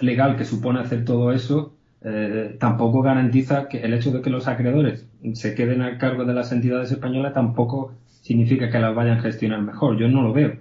legal 0.01 0.37
que 0.37 0.45
supone 0.45 0.81
hacer 0.81 1.05
todo 1.05 1.33
eso, 1.33 1.72
eh, 2.05 2.57
tampoco 2.59 3.01
garantiza 3.03 3.69
que 3.69 3.83
el 3.83 3.95
hecho 3.95 4.11
de 4.11 4.23
que 4.23 4.31
los 4.31 4.49
acreedores 4.49 5.07
se 5.35 5.55
queden 5.55 5.83
a 5.83 5.99
cargo 5.99 6.25
de 6.25 6.35
las 6.35 6.51
entidades 6.51 6.91
españolas 6.91 7.33
tampoco 7.33 7.95
significa 8.23 8.71
que 8.71 8.79
las 8.81 8.95
vayan 8.95 9.19
a 9.19 9.23
gestionar 9.23 9.63
mejor. 9.63 9.97
Yo 9.99 10.09
no 10.09 10.23
lo 10.23 10.33
veo. 10.33 10.57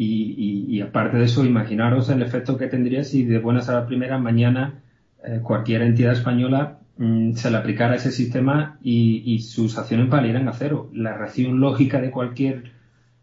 Y, 0.00 0.80
aparte 0.80 1.16
de 1.16 1.24
eso, 1.24 1.44
imaginaros 1.44 2.08
el 2.08 2.22
efecto 2.22 2.56
que 2.56 2.68
tendría 2.68 3.02
si 3.02 3.24
de 3.24 3.38
buenas 3.40 3.68
a 3.68 3.74
la 3.74 3.86
primera 3.86 4.16
mañana 4.18 4.80
eh, 5.24 5.40
cualquier 5.42 5.82
entidad 5.82 6.12
española 6.12 6.78
mm, 6.98 7.32
se 7.32 7.50
le 7.50 7.56
aplicara 7.56 7.96
ese 7.96 8.12
sistema 8.12 8.78
y, 8.80 9.40
sus 9.40 9.76
acciones 9.76 10.08
valieran 10.08 10.48
a 10.48 10.52
cero. 10.52 10.88
La 10.92 11.16
reacción 11.16 11.58
lógica 11.58 12.00
de 12.00 12.12
cualquier 12.12 12.72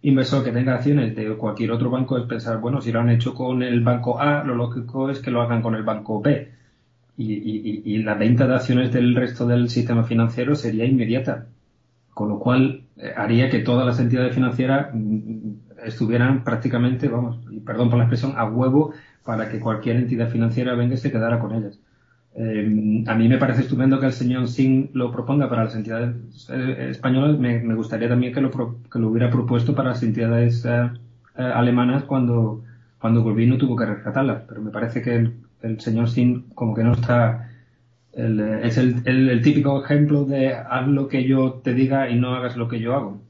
inversor 0.02 0.44
que 0.44 0.52
tenga 0.52 0.76
acciones 0.76 1.16
de 1.16 1.36
cualquier 1.38 1.72
otro 1.72 1.90
banco 1.90 2.18
es 2.18 2.26
pensar, 2.26 2.60
bueno, 2.60 2.82
si 2.82 2.92
lo 2.92 3.00
han 3.00 3.10
hecho 3.10 3.34
con 3.34 3.64
el 3.64 3.82
banco 3.82 4.20
A, 4.20 4.44
lo 4.44 4.56
lógico 4.56 5.10
es 5.10 5.20
que 5.20 5.32
lo 5.32 5.42
hagan 5.42 5.62
con 5.62 5.76
el 5.76 5.84
banco 5.84 6.22
B. 6.22 6.55
Y, 7.18 7.98
la 8.00 8.16
venta 8.16 8.46
de 8.46 8.56
acciones 8.56 8.92
del 8.92 9.16
resto 9.16 9.48
del 9.48 9.70
sistema 9.70 10.04
financiero 10.04 10.56
sería 10.56 10.86
inmediata. 10.86 11.48
Con 12.14 12.30
lo 12.30 12.40
cual 12.40 12.84
eh, 12.98 13.12
haría 13.16 13.50
que 13.50 13.60
todas 13.60 13.86
las 13.86 14.00
entidades 14.00 14.34
financieras 14.34 14.90
mm, 14.94 15.52
estuvieran 15.86 16.44
prácticamente, 16.44 17.08
vamos, 17.10 17.40
y 17.52 17.60
perdón 17.60 17.90
por 17.90 17.98
la 17.98 18.06
expresión, 18.06 18.34
a 18.38 18.46
huevo 18.46 18.94
para 19.24 19.50
que 19.50 19.60
cualquier 19.60 19.98
entidad 19.98 20.30
financiera 20.30 20.76
venga 20.76 20.94
y 20.96 20.98
se 20.98 21.12
quedara 21.12 21.40
con 21.40 21.54
ellas. 21.54 21.80
Eh, 22.38 23.04
a 23.08 23.16
mí 23.16 23.30
me 23.30 23.38
parece 23.38 23.62
estupendo 23.62 23.98
que 24.00 24.08
el 24.08 24.12
señor 24.12 24.50
Singh 24.50 24.90
lo 24.94 25.10
proponga 25.10 25.50
para 25.50 25.64
las 25.64 25.76
entidades 25.76 26.16
eh, 26.52 26.88
españolas. 26.92 27.40
Me, 27.40 27.76
gustaría 27.76 28.10
también 28.10 28.34
que 28.34 28.42
lo, 28.42 28.52
que 28.52 29.00
lo 29.00 29.10
hubiera 29.10 29.30
propuesto 29.30 29.74
para 29.74 29.90
las 29.90 30.04
entidades 30.04 30.66
eh, 30.66 30.90
alemanas 31.38 32.04
cuando, 32.04 32.64
cuando 33.00 33.24
no 33.24 33.58
tuvo 33.58 33.76
que 33.78 33.86
rescatarlas. 33.86 34.44
Pero 34.48 34.62
me 34.62 34.72
parece 34.72 35.02
que 35.02 35.16
el, 35.16 35.34
señor 35.80 36.10
Singh 36.10 36.54
como 36.54 36.76
que 36.76 36.84
no 36.84 36.94
está... 36.94 37.52
es 38.14 38.78
el, 38.78 39.02
el, 39.06 39.42
típico 39.42 39.84
ejemplo 39.84 40.26
de 40.26 40.54
haz 40.54 40.88
lo 40.88 41.08
que 41.08 41.24
yo 41.24 41.62
te 41.64 41.74
diga 41.74 42.10
y 42.10 42.16
no 42.16 42.36
hagas 42.36 42.56
lo 42.56 42.68
que 42.68 42.80
yo 42.80 42.96
hago. 42.96 43.22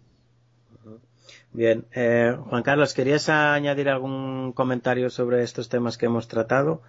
Bien, 1.53 1.85
Juan 1.93 2.63
Carlos, 2.63 2.93
¿querías 2.93 3.29
añadir 3.29 3.87
algún 3.89 4.51
comentario 4.51 5.09
sobre 5.09 5.41
estos 5.41 5.69
temas 5.69 5.97
que 5.97 6.07
hemos 6.07 6.27
tratado? 6.27 6.81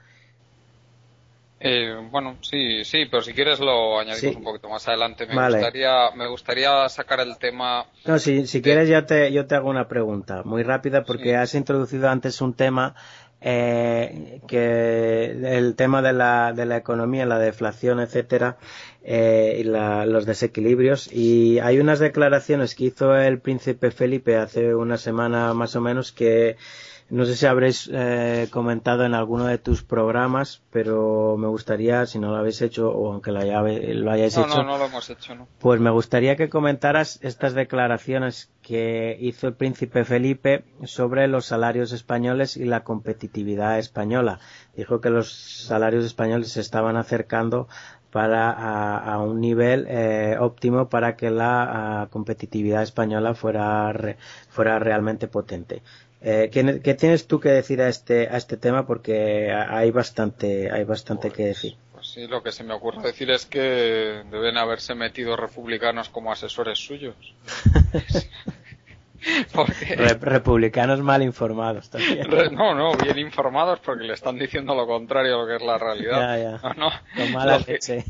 Eh, 1.58 1.96
bueno, 2.10 2.36
sí, 2.42 2.84
sí, 2.84 3.06
pero 3.10 3.22
si 3.22 3.32
quieres 3.32 3.60
lo 3.60 3.98
añadimos 3.98 4.36
un 4.36 4.44
poquito 4.44 4.68
más 4.68 4.86
adelante. 4.88 5.26
Me 5.26 5.34
gustaría, 5.34 6.10
me 6.14 6.28
gustaría 6.28 6.88
sacar 6.88 7.20
el 7.20 7.38
tema. 7.38 7.86
No, 8.04 8.18
si, 8.18 8.46
si 8.46 8.60
quieres 8.60 8.88
ya 8.88 9.06
te, 9.06 9.32
yo 9.32 9.46
te 9.46 9.54
hago 9.54 9.70
una 9.70 9.88
pregunta 9.88 10.42
muy 10.44 10.62
rápida 10.62 11.04
porque 11.04 11.34
has 11.34 11.54
introducido 11.54 12.10
antes 12.10 12.42
un 12.42 12.52
tema 12.52 12.94
eh, 13.48 14.40
que 14.48 15.56
el 15.56 15.76
tema 15.76 16.02
de 16.02 16.12
la, 16.12 16.52
de 16.52 16.66
la 16.66 16.76
economía, 16.76 17.26
la 17.26 17.38
deflación, 17.38 18.00
etcétera, 18.00 18.56
eh, 19.04 19.58
y 19.60 19.62
los 19.62 20.26
desequilibrios. 20.26 21.08
Y 21.12 21.60
hay 21.60 21.78
unas 21.78 22.00
declaraciones 22.00 22.74
que 22.74 22.86
hizo 22.86 23.14
el 23.14 23.38
príncipe 23.38 23.92
Felipe 23.92 24.34
hace 24.34 24.74
una 24.74 24.96
semana 24.96 25.54
más 25.54 25.76
o 25.76 25.80
menos 25.80 26.10
que 26.10 26.56
no 27.08 27.24
sé 27.24 27.36
si 27.36 27.46
habréis 27.46 27.88
eh, 27.92 28.48
comentado 28.50 29.04
en 29.04 29.14
alguno 29.14 29.44
de 29.46 29.58
tus 29.58 29.84
programas, 29.84 30.62
pero 30.70 31.36
me 31.36 31.46
gustaría, 31.46 32.04
si 32.06 32.18
no 32.18 32.30
lo 32.30 32.36
habéis 32.36 32.60
hecho, 32.62 32.90
o 32.90 33.12
aunque 33.12 33.30
lo, 33.30 33.40
lo 33.40 34.10
hayáis 34.10 34.36
hecho. 34.36 34.46
No, 34.48 34.64
no 34.64 34.78
lo 34.78 34.86
hemos 34.86 35.08
hecho, 35.08 35.36
no. 35.36 35.46
Pues 35.60 35.80
me 35.80 35.90
gustaría 35.90 36.34
que 36.34 36.48
comentaras 36.48 37.20
estas 37.22 37.54
declaraciones 37.54 38.50
que 38.60 39.16
hizo 39.20 39.46
el 39.46 39.54
príncipe 39.54 40.04
Felipe 40.04 40.64
sobre 40.84 41.28
los 41.28 41.46
salarios 41.46 41.92
españoles 41.92 42.56
y 42.56 42.64
la 42.64 42.82
competitividad 42.82 43.78
española. 43.78 44.40
Dijo 44.76 45.00
que 45.00 45.10
los 45.10 45.30
salarios 45.32 46.04
españoles 46.04 46.50
se 46.52 46.60
estaban 46.60 46.96
acercando 46.96 47.68
para 48.10 48.50
a, 48.50 49.18
un 49.18 49.40
nivel 49.40 49.86
eh, 49.90 50.36
óptimo 50.40 50.88
para 50.88 51.16
que 51.16 51.30
la 51.30 52.08
competitividad 52.10 52.82
española 52.82 53.34
fuera 53.34 53.92
fuera 54.48 54.78
realmente 54.78 55.28
potente. 55.28 55.82
Eh, 56.22 56.50
¿qué, 56.52 56.94
tienes 56.94 57.26
tú 57.26 57.40
que 57.40 57.50
decir 57.50 57.80
a 57.82 57.88
este, 57.88 58.28
a 58.28 58.36
este 58.36 58.56
tema? 58.56 58.86
Porque 58.86 59.52
hay 59.52 59.90
bastante, 59.90 60.70
hay 60.72 60.84
bastante 60.84 61.30
que 61.30 61.46
decir. 61.46 61.76
Pues 61.92 62.08
sí, 62.08 62.26
lo 62.26 62.42
que 62.42 62.52
se 62.52 62.64
me 62.64 62.74
ocurre 62.74 63.02
decir 63.02 63.30
es 63.30 63.46
que 63.46 64.22
deben 64.30 64.56
haberse 64.56 64.94
metido 64.94 65.36
republicanos 65.36 66.08
como 66.08 66.32
asesores 66.32 66.78
suyos. 66.78 67.16
republicanos 70.20 71.00
mal 71.00 71.22
informados 71.22 71.90
también. 71.90 72.28
No, 72.52 72.74
no, 72.74 72.96
bien 72.96 73.18
informados 73.18 73.80
porque 73.80 74.04
le 74.04 74.14
están 74.14 74.38
diciendo 74.38 74.74
lo 74.74 74.86
contrario 74.86 75.34
a 75.34 75.42
lo 75.42 75.46
que 75.46 75.56
es 75.56 75.62
la 75.62 75.78
realidad. 75.78 76.38
Ya, 76.38 76.74
No, 76.74 76.90
mala 77.32 77.58
leche. 77.58 78.04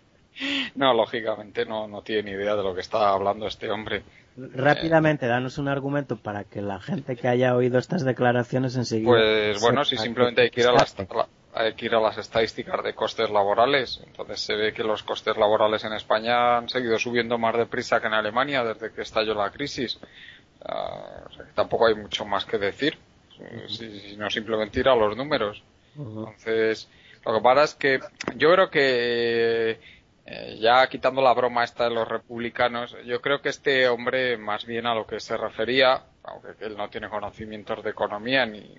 no, 0.74 0.94
lógicamente 0.94 1.64
no, 1.64 1.88
no 1.88 2.02
tiene 2.02 2.22
ni 2.22 2.30
idea 2.32 2.54
de 2.54 2.62
lo 2.62 2.74
que 2.74 2.80
está 2.80 3.10
hablando 3.10 3.46
este 3.46 3.70
hombre. 3.70 4.02
Rápidamente, 4.36 5.26
danos 5.26 5.56
un 5.58 5.68
argumento 5.68 6.16
para 6.16 6.44
que 6.44 6.60
la 6.60 6.78
gente 6.78 7.16
que 7.16 7.26
haya 7.26 7.56
oído 7.56 7.78
estas 7.78 8.04
declaraciones 8.04 8.76
enseguida. 8.76 9.10
Pues 9.10 9.60
bueno, 9.60 9.84
si 9.84 9.96
simplemente 9.96 10.42
hay 10.42 10.50
que, 10.50 10.60
ir 10.60 10.66
a 10.66 10.72
las, 10.72 10.94
hay 11.54 11.72
que 11.72 11.86
ir 11.86 11.94
a 11.94 12.00
las 12.00 12.18
estadísticas 12.18 12.84
de 12.84 12.94
costes 12.94 13.30
laborales. 13.30 14.02
Entonces 14.06 14.40
se 14.40 14.54
ve 14.54 14.74
que 14.74 14.84
los 14.84 15.02
costes 15.02 15.38
laborales 15.38 15.84
en 15.84 15.94
España 15.94 16.58
han 16.58 16.68
seguido 16.68 16.98
subiendo 16.98 17.38
más 17.38 17.56
deprisa 17.56 17.98
que 17.98 18.08
en 18.08 18.14
Alemania 18.14 18.62
desde 18.62 18.92
que 18.92 19.00
estalló 19.00 19.34
la 19.34 19.50
crisis. 19.50 19.98
Ah, 20.62 21.24
tampoco 21.54 21.86
hay 21.86 21.94
mucho 21.94 22.26
más 22.26 22.44
que 22.44 22.58
decir, 22.58 22.98
si, 23.68 24.16
no 24.18 24.28
simplemente 24.28 24.80
ir 24.80 24.88
a 24.88 24.96
los 24.96 25.16
números. 25.16 25.62
Entonces, 25.96 26.90
lo 27.24 27.34
que 27.34 27.40
pasa 27.40 27.64
es 27.64 27.74
que 27.74 28.00
yo 28.36 28.52
creo 28.52 28.68
que 28.68 29.80
eh, 30.28 30.58
ya 30.60 30.88
quitando 30.88 31.22
la 31.22 31.32
broma 31.34 31.62
esta 31.62 31.84
de 31.84 31.94
los 31.94 32.08
republicanos, 32.08 32.96
yo 33.04 33.20
creo 33.20 33.40
que 33.40 33.48
este 33.48 33.88
hombre 33.88 34.36
más 34.36 34.66
bien 34.66 34.86
a 34.86 34.94
lo 34.94 35.06
que 35.06 35.20
se 35.20 35.36
refería, 35.36 36.02
aunque 36.24 36.64
él 36.64 36.76
no 36.76 36.90
tiene 36.90 37.08
conocimientos 37.08 37.84
de 37.84 37.90
economía 37.90 38.44
ni, 38.44 38.74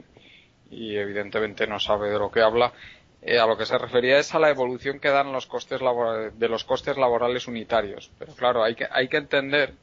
y 0.69 0.97
evidentemente 0.97 1.65
no 1.65 1.79
sabe 1.79 2.09
de 2.09 2.19
lo 2.19 2.29
que 2.29 2.41
habla, 2.41 2.73
eh, 3.21 3.39
a 3.39 3.45
lo 3.45 3.57
que 3.57 3.65
se 3.65 3.77
refería 3.77 4.19
es 4.19 4.35
a 4.35 4.39
la 4.39 4.49
evolución 4.49 4.99
que 4.99 5.07
dan 5.07 5.31
los 5.31 5.45
costes 5.47 5.79
de 5.79 6.49
los 6.49 6.65
costes 6.65 6.97
laborales 6.97 7.47
unitarios. 7.47 8.11
Pero 8.19 8.35
claro, 8.35 8.61
hay 8.61 8.75
que, 8.75 8.85
hay 8.91 9.07
que 9.07 9.17
entender 9.17 9.73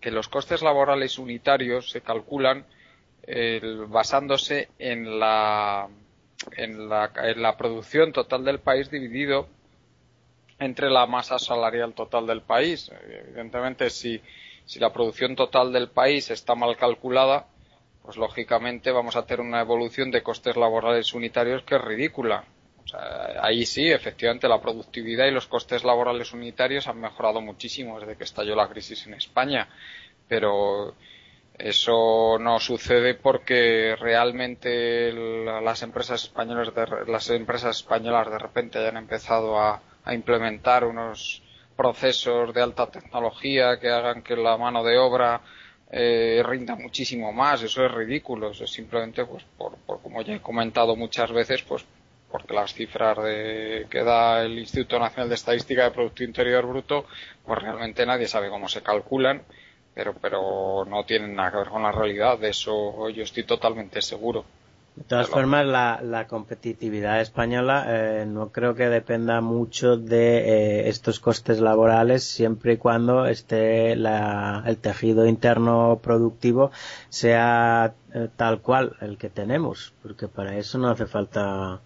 que 0.00 0.10
los 0.10 0.28
costes 0.28 0.62
laborales 0.62 1.18
unitarios 1.18 1.90
se 1.90 2.00
calculan 2.00 2.64
basándose 3.88 4.68
en 4.78 5.18
la, 5.18 5.88
en 6.56 6.88
la, 6.88 7.10
en 7.24 7.42
la 7.42 7.56
producción 7.56 8.12
total 8.12 8.44
del 8.44 8.60
país 8.60 8.90
dividido 8.90 9.48
entre 10.58 10.90
la 10.90 11.06
masa 11.06 11.38
salarial 11.38 11.94
total 11.94 12.26
del 12.26 12.42
país. 12.42 12.90
Evidentemente, 13.02 13.90
si, 13.90 14.20
si 14.64 14.78
la 14.78 14.92
producción 14.92 15.36
total 15.36 15.72
del 15.72 15.88
país 15.88 16.30
está 16.30 16.54
mal 16.54 16.76
calculada, 16.76 17.46
pues 18.02 18.16
lógicamente 18.16 18.92
vamos 18.92 19.16
a 19.16 19.24
tener 19.24 19.40
una 19.40 19.60
evolución 19.60 20.10
de 20.10 20.22
costes 20.22 20.56
laborales 20.56 21.14
unitarios 21.14 21.62
que 21.62 21.76
es 21.76 21.80
ridícula. 21.80 22.44
ahí 23.40 23.64
sí, 23.64 23.90
efectivamente, 23.90 24.46
la 24.46 24.60
productividad 24.60 25.26
y 25.26 25.30
los 25.30 25.46
costes 25.46 25.84
laborales 25.84 26.32
unitarios 26.32 26.86
han 26.86 27.00
mejorado 27.00 27.40
muchísimo 27.40 27.98
desde 27.98 28.16
que 28.16 28.24
estalló 28.24 28.54
la 28.54 28.68
crisis 28.68 29.06
en 29.06 29.14
España, 29.14 29.68
pero 30.28 30.94
eso 31.58 32.36
no 32.38 32.60
sucede 32.60 33.14
porque 33.14 33.96
realmente 33.98 35.12
las 35.12 35.82
empresas 35.82 36.24
españolas 36.24 36.72
las 37.06 37.30
empresas 37.30 37.76
españolas 37.76 38.30
de 38.30 38.38
repente 38.38 38.78
hayan 38.78 38.96
empezado 38.96 39.58
a, 39.58 39.80
a 40.04 40.14
implementar 40.14 40.84
unos 40.84 41.42
procesos 41.76 42.54
de 42.54 42.62
alta 42.62 42.86
tecnología 42.86 43.78
que 43.80 43.90
hagan 43.90 44.22
que 44.22 44.36
la 44.36 44.56
mano 44.56 44.84
de 44.84 44.98
obra 44.98 45.40
eh, 45.90 46.42
rinda 46.44 46.76
muchísimo 46.76 47.32
más. 47.32 47.62
Eso 47.62 47.84
es 47.84 47.92
ridículo. 47.92 48.50
Eso 48.50 48.64
es 48.64 48.70
simplemente, 48.70 49.24
pues, 49.24 49.44
por, 49.56 49.76
como 49.86 50.22
ya 50.22 50.34
he 50.34 50.40
comentado 50.40 50.96
muchas 50.96 51.32
veces, 51.32 51.62
pues, 51.62 51.84
porque 52.30 52.54
las 52.54 52.74
cifras 52.74 53.16
de, 53.22 53.86
que 53.88 54.02
da 54.02 54.42
el 54.42 54.58
Instituto 54.58 54.98
Nacional 54.98 55.28
de 55.28 55.36
Estadística 55.36 55.84
de 55.84 55.92
Producto 55.92 56.24
Interior 56.24 56.66
Bruto, 56.66 57.06
pues 57.44 57.58
realmente 57.60 58.04
nadie 58.04 58.26
sabe 58.26 58.48
cómo 58.48 58.68
se 58.68 58.82
calculan, 58.82 59.42
pero, 59.94 60.14
pero 60.14 60.84
no 60.84 61.04
tienen 61.04 61.36
nada 61.36 61.52
que 61.52 61.58
ver 61.58 61.68
con 61.68 61.84
la 61.84 61.92
realidad. 61.92 62.38
De 62.38 62.48
eso 62.48 63.08
yo 63.10 63.22
estoy 63.22 63.44
totalmente 63.44 64.02
seguro. 64.02 64.44
De 64.96 65.02
todas 65.02 65.28
formas, 65.28 65.66
la, 65.66 66.26
competitividad 66.28 67.20
española 67.20 67.84
eh, 67.88 68.26
no 68.28 68.52
creo 68.52 68.76
que 68.76 68.88
dependa 68.88 69.40
mucho 69.40 69.96
de 69.96 70.38
eh, 70.38 70.88
estos 70.88 71.18
costes 71.18 71.58
laborales 71.58 72.22
siempre 72.22 72.74
y 72.74 72.76
cuando 72.76 73.26
esté 73.26 73.92
el 73.92 74.78
tejido 74.80 75.26
interno 75.26 75.98
productivo 76.00 76.70
sea 77.08 77.94
eh, 78.14 78.28
tal 78.36 78.60
cual 78.60 78.96
el 79.00 79.18
que 79.18 79.30
tenemos, 79.30 79.94
porque 80.00 80.28
para 80.28 80.56
eso 80.56 80.78
no 80.78 80.90
hace 80.90 81.06
falta 81.06 81.80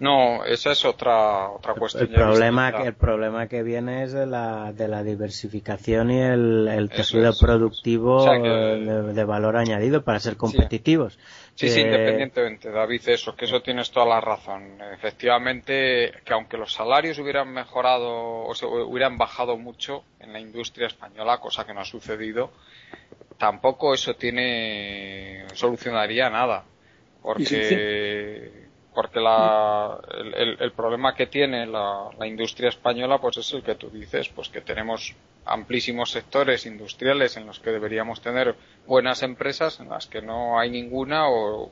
no, 0.00 0.44
esa 0.44 0.72
es 0.72 0.84
otra, 0.84 1.50
otra 1.50 1.74
cuestión. 1.74 2.08
El, 2.08 2.14
problema, 2.14 2.72
que, 2.72 2.88
el 2.88 2.94
problema 2.94 3.48
que 3.48 3.62
viene 3.62 4.04
es 4.04 4.12
de 4.12 4.26
la, 4.26 4.72
de 4.72 4.88
la 4.88 5.02
diversificación 5.02 6.10
y 6.10 6.20
el, 6.20 6.90
tejido 6.94 7.32
productivo 7.38 8.24
de, 8.24 9.24
valor 9.24 9.56
añadido 9.56 10.02
para 10.02 10.20
ser 10.20 10.36
competitivos. 10.36 11.14
Sí, 11.14 11.47
sí, 11.66 11.80
independientemente, 11.80 12.70
David, 12.70 13.08
eso, 13.08 13.34
que 13.34 13.46
eso 13.46 13.60
tienes 13.60 13.90
toda 13.90 14.06
la 14.06 14.20
razón. 14.20 14.78
Efectivamente, 14.92 16.12
que 16.24 16.32
aunque 16.32 16.56
los 16.56 16.72
salarios 16.72 17.18
hubieran 17.18 17.52
mejorado 17.52 18.44
o 18.44 18.54
se 18.54 18.64
hubieran 18.64 19.18
bajado 19.18 19.56
mucho 19.56 20.04
en 20.20 20.32
la 20.32 20.38
industria 20.38 20.86
española, 20.86 21.38
cosa 21.38 21.66
que 21.66 21.74
no 21.74 21.80
ha 21.80 21.84
sucedido, 21.84 22.52
tampoco 23.38 23.92
eso 23.92 24.14
tiene 24.14 25.46
solucionaría 25.54 26.30
nada, 26.30 26.64
porque 27.22 28.67
porque 28.98 29.20
la, 29.20 29.96
el, 30.58 30.72
problema 30.72 31.14
que 31.14 31.28
tiene 31.28 31.64
la, 31.68 32.10
industria 32.26 32.70
española 32.70 33.20
pues 33.20 33.36
es 33.36 33.52
el 33.52 33.62
que 33.62 33.76
tú 33.76 33.88
dices, 33.90 34.28
pues 34.28 34.48
que 34.48 34.60
tenemos 34.60 35.14
amplísimos 35.44 36.10
sectores 36.10 36.66
industriales 36.66 37.36
en 37.36 37.46
los 37.46 37.60
que 37.60 37.70
deberíamos 37.70 38.20
tener 38.20 38.56
buenas 38.88 39.22
empresas 39.22 39.78
en 39.78 39.88
las 39.88 40.08
que 40.08 40.20
no 40.20 40.58
hay 40.58 40.70
ninguna 40.70 41.28
o, 41.28 41.70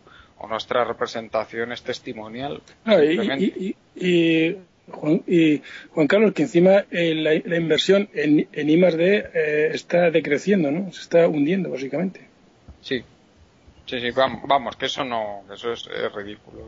nuestra 0.48 0.84
representación 0.84 1.72
es 1.72 1.82
testimonial. 1.82 2.62
y, 2.86 3.74
y, 3.96 5.62
Juan, 5.90 6.06
Carlos, 6.06 6.32
que 6.32 6.42
encima 6.42 6.84
eh, 6.92 7.42
la, 7.44 7.56
inversión 7.56 8.08
en, 8.14 8.46
en 8.52 8.70
I 8.70 8.80
eh, 8.84 9.70
está 9.72 10.12
decreciendo, 10.12 10.70
¿no? 10.70 10.92
Se 10.92 11.00
está 11.00 11.26
hundiendo, 11.26 11.70
básicamente. 11.70 12.20
Sí, 12.82 13.02
Sí, 13.86 14.00
sí, 14.00 14.10
vamos, 14.10 14.76
que 14.76 14.86
eso 14.86 15.04
no, 15.04 15.44
eso 15.52 15.72
es, 15.72 15.88
ridículo. 16.12 16.66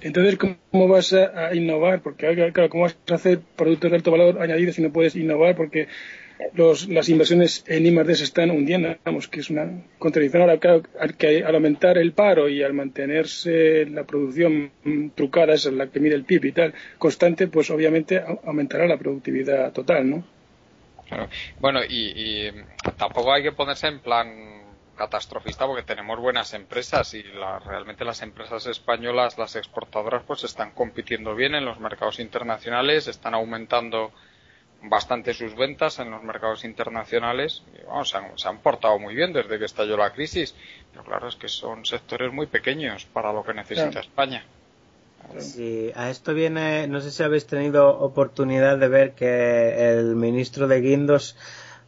Entonces, 0.00 0.38
¿cómo 0.38 0.88
vas 0.88 1.12
a, 1.12 1.54
innovar? 1.54 2.00
Porque, 2.00 2.50
claro, 2.52 2.70
¿cómo 2.70 2.84
vas 2.84 2.96
a 3.10 3.14
hacer 3.14 3.40
productos 3.56 3.90
de 3.90 3.96
alto 3.98 4.10
valor 4.10 4.40
añadido 4.40 4.72
si 4.72 4.80
no 4.80 4.90
puedes 4.90 5.14
innovar? 5.16 5.54
Porque 5.54 5.88
los, 6.54 6.88
las 6.88 7.10
inversiones 7.10 7.62
en 7.66 7.84
I+D 7.84 8.14
se 8.14 8.24
están 8.24 8.50
hundiendo, 8.50 8.96
vamos, 9.04 9.28
que 9.28 9.40
es 9.40 9.50
una 9.50 9.70
contradicción. 9.98 10.42
Ahora, 10.42 10.58
claro, 10.58 10.82
al, 10.98 11.14
que, 11.18 11.44
al 11.44 11.54
aumentar 11.54 11.98
el 11.98 12.12
paro 12.12 12.48
y 12.48 12.62
al 12.62 12.72
mantenerse 12.72 13.84
la 13.84 14.04
producción 14.04 14.70
trucada, 15.14 15.52
esa 15.52 15.68
es 15.68 15.74
la 15.74 15.88
que 15.88 16.00
mide 16.00 16.14
el 16.14 16.24
PIB 16.24 16.46
y 16.46 16.52
tal, 16.52 16.74
constante, 16.96 17.48
pues 17.48 17.70
obviamente 17.70 18.22
aumentará 18.44 18.86
la 18.86 18.96
productividad 18.96 19.72
total, 19.72 20.08
¿no? 20.08 20.24
Claro. 21.06 21.28
Bueno, 21.60 21.80
y, 21.86 22.12
y 22.16 22.50
tampoco 22.96 23.32
hay 23.32 23.42
que 23.42 23.52
ponerse 23.52 23.88
en 23.88 24.00
plan 24.00 24.55
catastrofista 24.96 25.66
porque 25.66 25.82
tenemos 25.82 26.18
buenas 26.18 26.54
empresas 26.54 27.14
y 27.14 27.22
realmente 27.22 28.04
las 28.04 28.22
empresas 28.22 28.66
españolas, 28.66 29.38
las 29.38 29.56
exportadoras, 29.56 30.24
pues 30.26 30.44
están 30.44 30.72
compitiendo 30.72 31.34
bien 31.34 31.54
en 31.54 31.64
los 31.64 31.78
mercados 31.78 32.18
internacionales, 32.18 33.06
están 33.06 33.34
aumentando 33.34 34.12
bastante 34.82 35.34
sus 35.34 35.54
ventas 35.56 35.98
en 35.98 36.10
los 36.10 36.22
mercados 36.22 36.64
internacionales 36.64 37.62
y, 37.74 38.06
se, 38.06 38.48
han, 38.48 38.58
portado 38.58 38.98
muy 38.98 39.14
bien 39.14 39.32
desde 39.32 39.58
que 39.58 39.64
estalló 39.64 39.96
la 39.96 40.12
crisis. 40.12 40.54
Pero 40.92 41.04
claro, 41.04 41.28
es 41.28 41.36
que 41.36 41.48
son 41.48 41.84
sectores 41.84 42.32
muy 42.32 42.46
pequeños 42.46 43.04
para 43.04 43.32
lo 43.32 43.44
que 43.44 43.54
necesita 43.54 44.00
España. 44.00 44.44
Sí, 45.38 45.90
a 45.96 46.08
esto 46.10 46.34
viene, 46.34 46.86
no 46.86 47.00
sé 47.00 47.10
si 47.10 47.22
habéis 47.22 47.46
tenido 47.46 47.98
oportunidad 47.98 48.78
de 48.78 48.88
ver 48.88 49.12
que 49.12 49.90
el 49.90 50.14
ministro 50.14 50.68
de 50.68 50.80
Guindos 50.80 51.36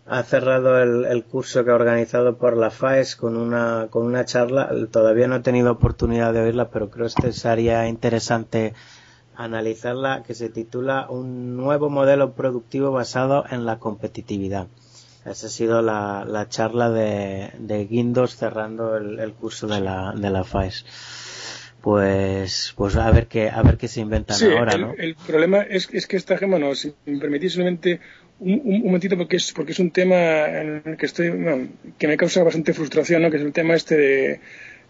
ha 0.09 0.23
cerrado 0.23 0.83
el, 0.83 1.25
curso 1.25 1.65
que 1.65 1.71
ha 1.71 1.75
organizado 1.75 2.39
por 2.39 2.57
la 2.57 2.71
FAES 2.71 3.15
con 3.15 3.37
una, 3.37 3.89
con 3.91 4.07
una 4.07 4.25
charla. 4.25 4.71
Todavía 4.91 5.29
no 5.29 5.37
he 5.37 5.41
tenido 5.41 5.71
oportunidad 5.71 6.33
de 6.33 6.41
oírla, 6.41 6.71
pero 6.71 6.89
creo 6.89 7.09
que 7.21 7.33
sería 7.33 7.87
interesante 7.89 8.73
analizarla, 9.37 10.23
que 10.27 10.35
se 10.35 10.49
titula 10.49 11.07
Un 11.11 11.57
nuevo 11.57 11.91
modelo 11.91 12.33
productivo 12.33 12.91
basado 12.91 13.45
en 13.51 13.67
la 13.67 13.79
competitividad. 13.79 14.67
Esa 15.27 15.49
ha 15.49 15.51
sido 15.51 15.83
la, 15.83 16.47
charla 16.49 16.91
de, 16.91 17.51
de, 17.59 17.85
Guindos 17.85 18.37
cerrando 18.37 18.97
el, 18.97 19.33
curso 19.35 19.67
de 19.67 19.81
la, 19.81 20.15
de 20.17 20.31
la 20.31 20.43
FAES. 20.43 20.87
Pues, 21.83 22.73
pues 22.77 22.97
a 22.97 23.11
ver 23.11 23.27
qué, 23.27 23.51
a 23.51 23.63
ver 23.63 23.77
qué 23.77 23.89
se 23.89 24.01
inventan 24.01 24.43
ahora, 24.53 24.73
el, 24.73 24.81
¿no? 24.81 24.95
El 24.97 25.15
problema 25.15 25.59
es, 25.63 25.89
es 25.93 26.07
que 26.07 26.17
esta 26.17 26.37
gema, 26.39 26.59
no, 26.59 26.75
si 26.75 26.95
me 27.07 27.19
permitís 27.19 27.53
solamente 27.53 28.01
un, 28.41 28.61
un, 28.65 28.83
momentito 28.83 29.17
porque 29.17 29.37
es 29.37 29.53
porque 29.53 29.73
es 29.73 29.79
un 29.79 29.91
tema 29.91 30.47
en 30.47 30.97
que 30.97 31.07
estoy 31.07 31.33
que 31.99 32.09
me 32.09 32.17
causa 32.17 32.43
bastante 32.43 32.73
frustración 32.73 33.23
¿no? 33.23 33.31
que 33.31 33.37
es 33.39 33.43
el 33.43 33.53
tema 33.53 33.75
este 33.75 33.97
de 33.97 34.41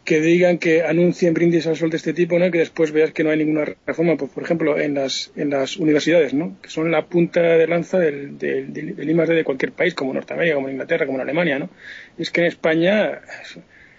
que 0.05 0.21
digan 0.21 0.59
que 0.59 0.83
anuncien 0.83 1.35
brindis 1.35 1.67
al 1.67 1.77
sol 1.77 1.91
de 1.91 1.99
este 1.99 2.15
tipo 2.15 2.39
¿no? 2.39 2.51
que 2.51 2.59
después 2.59 2.93
veas 2.93 3.13
que 3.13 3.25
no 3.25 3.31
hay 3.31 3.39
ninguna 3.39 3.67
reforma 3.87 4.17
pues, 4.17 4.31
por 4.31 4.43
ejemplo 4.43 4.79
en 4.79 4.95
las 4.95 5.33
en 5.37 5.51
las 5.51 5.77
universidades 5.77 6.35
¿no? 6.35 6.57
que 6.63 6.71
son 6.71 6.91
la 6.91 7.07
punta 7.07 7.43
de 7.43 7.67
lanza 7.67 7.99
del, 7.99 8.39
del, 8.39 8.73
del, 8.73 9.11
I+D 9.11 9.35
de 9.35 9.45
cualquier 9.45 9.73
país 9.73 9.95
como 9.95 10.15
Norteamérica 10.15 10.55
como 10.55 10.69
Inglaterra 10.69 11.07
como 11.07 11.21
Alemania 11.21 11.59
¿no? 11.59 11.71
es 12.19 12.31
que 12.31 12.43
en 12.43 12.47
España 12.47 13.21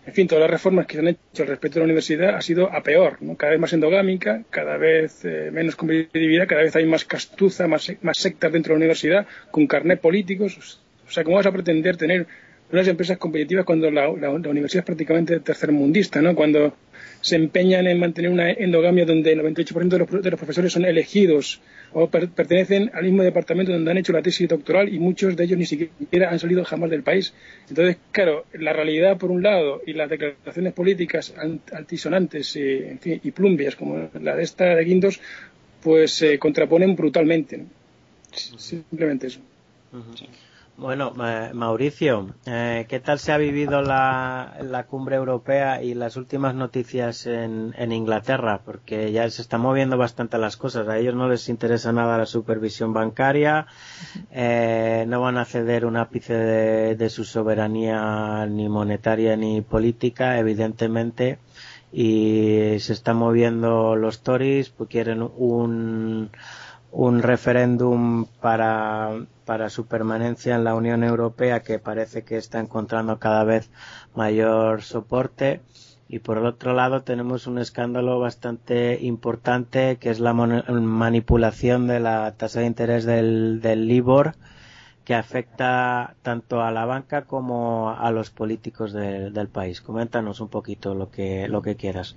en 0.10 0.16
fin, 0.16 0.28
todas 0.28 0.42
las 0.42 0.50
reformas 0.50 0.88
que 0.88 0.96
se 0.96 1.02
han 1.02 1.08
hecho 1.10 1.44
al 1.44 1.50
respecto 1.50 1.76
de 1.76 1.82
la 1.82 1.86
universidad 1.86 2.36
ha 2.36 2.42
sido 2.42 2.74
a 2.74 2.82
peor, 2.82 3.22
¿no? 3.22 3.38
cada 3.38 3.52
vez 3.52 3.60
más 3.62 3.74
endogámica, 3.74 4.42
cada 4.50 4.76
vez 4.76 5.24
eh, 5.24 5.52
menos 5.52 5.76
competitividad, 5.76 6.48
cada 6.48 6.64
vez 6.64 6.76
hay 6.76 6.88
más 6.88 7.06
castuza, 7.06 7.68
más, 7.68 7.92
más 8.02 8.18
sectas 8.18 8.52
dentro 8.52 8.74
de 8.74 8.80
la 8.80 8.86
universidad, 8.86 9.28
con 9.52 9.68
carnet 9.68 10.02
políticos. 10.02 10.82
O 11.08 11.12
sea, 11.12 11.24
¿cómo 11.24 11.36
vas 11.36 11.46
a 11.46 11.52
pretender 11.52 11.96
tener 11.96 12.26
unas 12.72 12.88
empresas 12.88 13.20
competitivas 13.20 13.66
cuando 13.66 13.92
la, 13.92 14.10
universidad 14.10 14.82
es 14.82 14.86
prácticamente 14.86 15.40
tercermundista, 15.42 16.24
¿no? 16.24 16.34
Cuando 16.34 16.74
se 17.22 17.36
empeñan 17.36 17.88
en 17.88 18.00
mantener 18.00 18.32
una 18.32 18.52
endogamia 18.52 19.06
donde 19.06 19.34
el 19.34 19.42
98% 19.42 19.88
de 19.88 20.00
los, 20.00 20.24
de 20.24 20.32
los 20.32 20.40
profesores 20.40 20.72
son 20.72 20.86
elegidos 20.86 21.62
o 21.94 22.08
pertenecen 22.08 22.92
al 22.94 23.04
mismo 23.04 23.24
departamento 23.24 23.72
donde 23.72 23.92
han 23.92 23.98
hecho 23.98 24.14
la 24.14 24.22
tesis 24.22 24.48
doctoral 24.48 24.94
y 24.94 25.00
muchos 25.00 25.36
de 25.36 25.44
ellos 25.44 25.58
ni 25.58 25.66
siquiera 25.66 26.30
han 26.30 26.40
salido 26.40 26.64
jamás 26.64 26.90
del 26.90 27.04
país. 27.04 27.34
Entonces, 27.68 27.98
claro, 28.12 28.46
la 28.54 28.74
realidad 28.74 29.18
por 29.18 29.32
un 29.32 29.44
lado 29.44 29.82
y 29.86 29.94
las 29.94 30.10
declaraciones 30.10 30.74
políticas 30.74 31.34
altisonantes 31.72 32.56
y, 32.56 33.00
y 33.04 33.32
plumbias 33.32 33.76
como 33.76 34.10
la 34.22 34.36
de 34.36 34.44
esta 34.44 34.76
de 34.76 34.84
Guindos, 34.84 35.20
pues 35.82 36.12
se 36.12 36.38
contraponen 36.38 36.96
brutalmente. 36.96 37.66
Simplemente 38.32 39.28
eso. 39.28 39.42
Bueno, 40.80 41.12
Mauricio, 41.12 42.30
eh, 42.46 42.86
¿qué 42.88 43.02
tal 43.02 43.20
se 43.20 43.34
ha 43.34 43.38
vivido 43.38 43.82
la, 43.82 44.86
cumbre 44.90 45.18
europea 45.18 45.84
y 45.84 45.94
las 45.94 46.16
últimas 46.16 46.56
noticias 46.56 47.26
en, 47.26 47.92
Inglaterra? 47.92 48.62
Porque 48.64 49.12
ya 49.12 49.30
se 49.30 49.42
están 49.42 49.60
moviendo 49.60 49.98
bastante 49.98 50.38
las 50.38 50.56
cosas. 50.56 50.88
A 50.88 50.98
ellos 50.98 51.16
no 51.16 51.28
les 51.28 51.50
interesa 51.50 51.92
nada 51.92 52.18
la 52.18 52.26
supervisión 52.26 52.94
bancaria, 52.94 53.68
eh, 54.32 55.04
no 55.06 55.20
van 55.20 55.38
a 55.38 55.44
ceder 55.44 55.86
un 55.86 55.98
ápice 55.98 56.34
de, 56.34 57.10
su 57.10 57.26
soberanía 57.26 58.46
ni 58.46 58.70
monetaria 58.70 59.36
ni 59.36 59.60
política, 59.60 60.40
evidentemente, 60.40 61.40
y 61.92 62.78
se 62.80 62.94
están 62.94 63.18
moviendo 63.18 63.98
los 63.98 64.22
Tories, 64.22 64.70
pues 64.70 64.90
quieren 64.90 65.24
un 65.24 66.30
un 66.92 67.22
referéndum 67.22 68.26
para, 68.42 69.12
para 69.46 69.70
su 69.70 69.86
permanencia 69.86 70.56
en 70.56 70.64
la 70.64 70.76
Unión 70.76 71.04
Europea 71.04 71.62
que 71.62 71.80
parece 71.80 72.24
que 72.24 72.38
está 72.38 72.60
encontrando 72.60 73.20
cada 73.20 73.44
vez 73.44 73.70
mayor 74.16 74.82
soporte 74.82 75.62
y 76.08 76.20
por 76.20 76.40
el 76.40 76.46
otro 76.48 76.74
lado 76.74 77.04
tenemos 77.04 77.46
un 77.46 77.60
escándalo 77.60 78.20
bastante 78.20 78.98
importante 79.02 79.98
que 79.98 80.10
es 80.10 80.20
la 80.20 80.34
manipulación 80.34 81.88
de 81.88 82.00
la 82.00 82.34
tasa 82.36 82.62
de 82.62 82.66
interés 82.66 83.06
del, 83.06 83.62
del 83.62 83.88
LIBOR 83.88 84.34
que 85.10 85.16
afecta 85.16 86.16
tanto 86.22 86.62
a 86.62 86.72
la 86.72 86.86
banca 86.86 87.24
como 87.24 87.90
a 87.90 88.12
los 88.12 88.30
políticos 88.30 88.94
del 88.94 89.48
país. 89.48 89.82
Coméntanos 89.82 90.40
un 90.40 90.50
poquito 90.50 90.94
lo 90.94 91.10
que, 91.10 91.48
lo 91.48 91.64
que 91.64 91.76
quieras. 91.76 92.16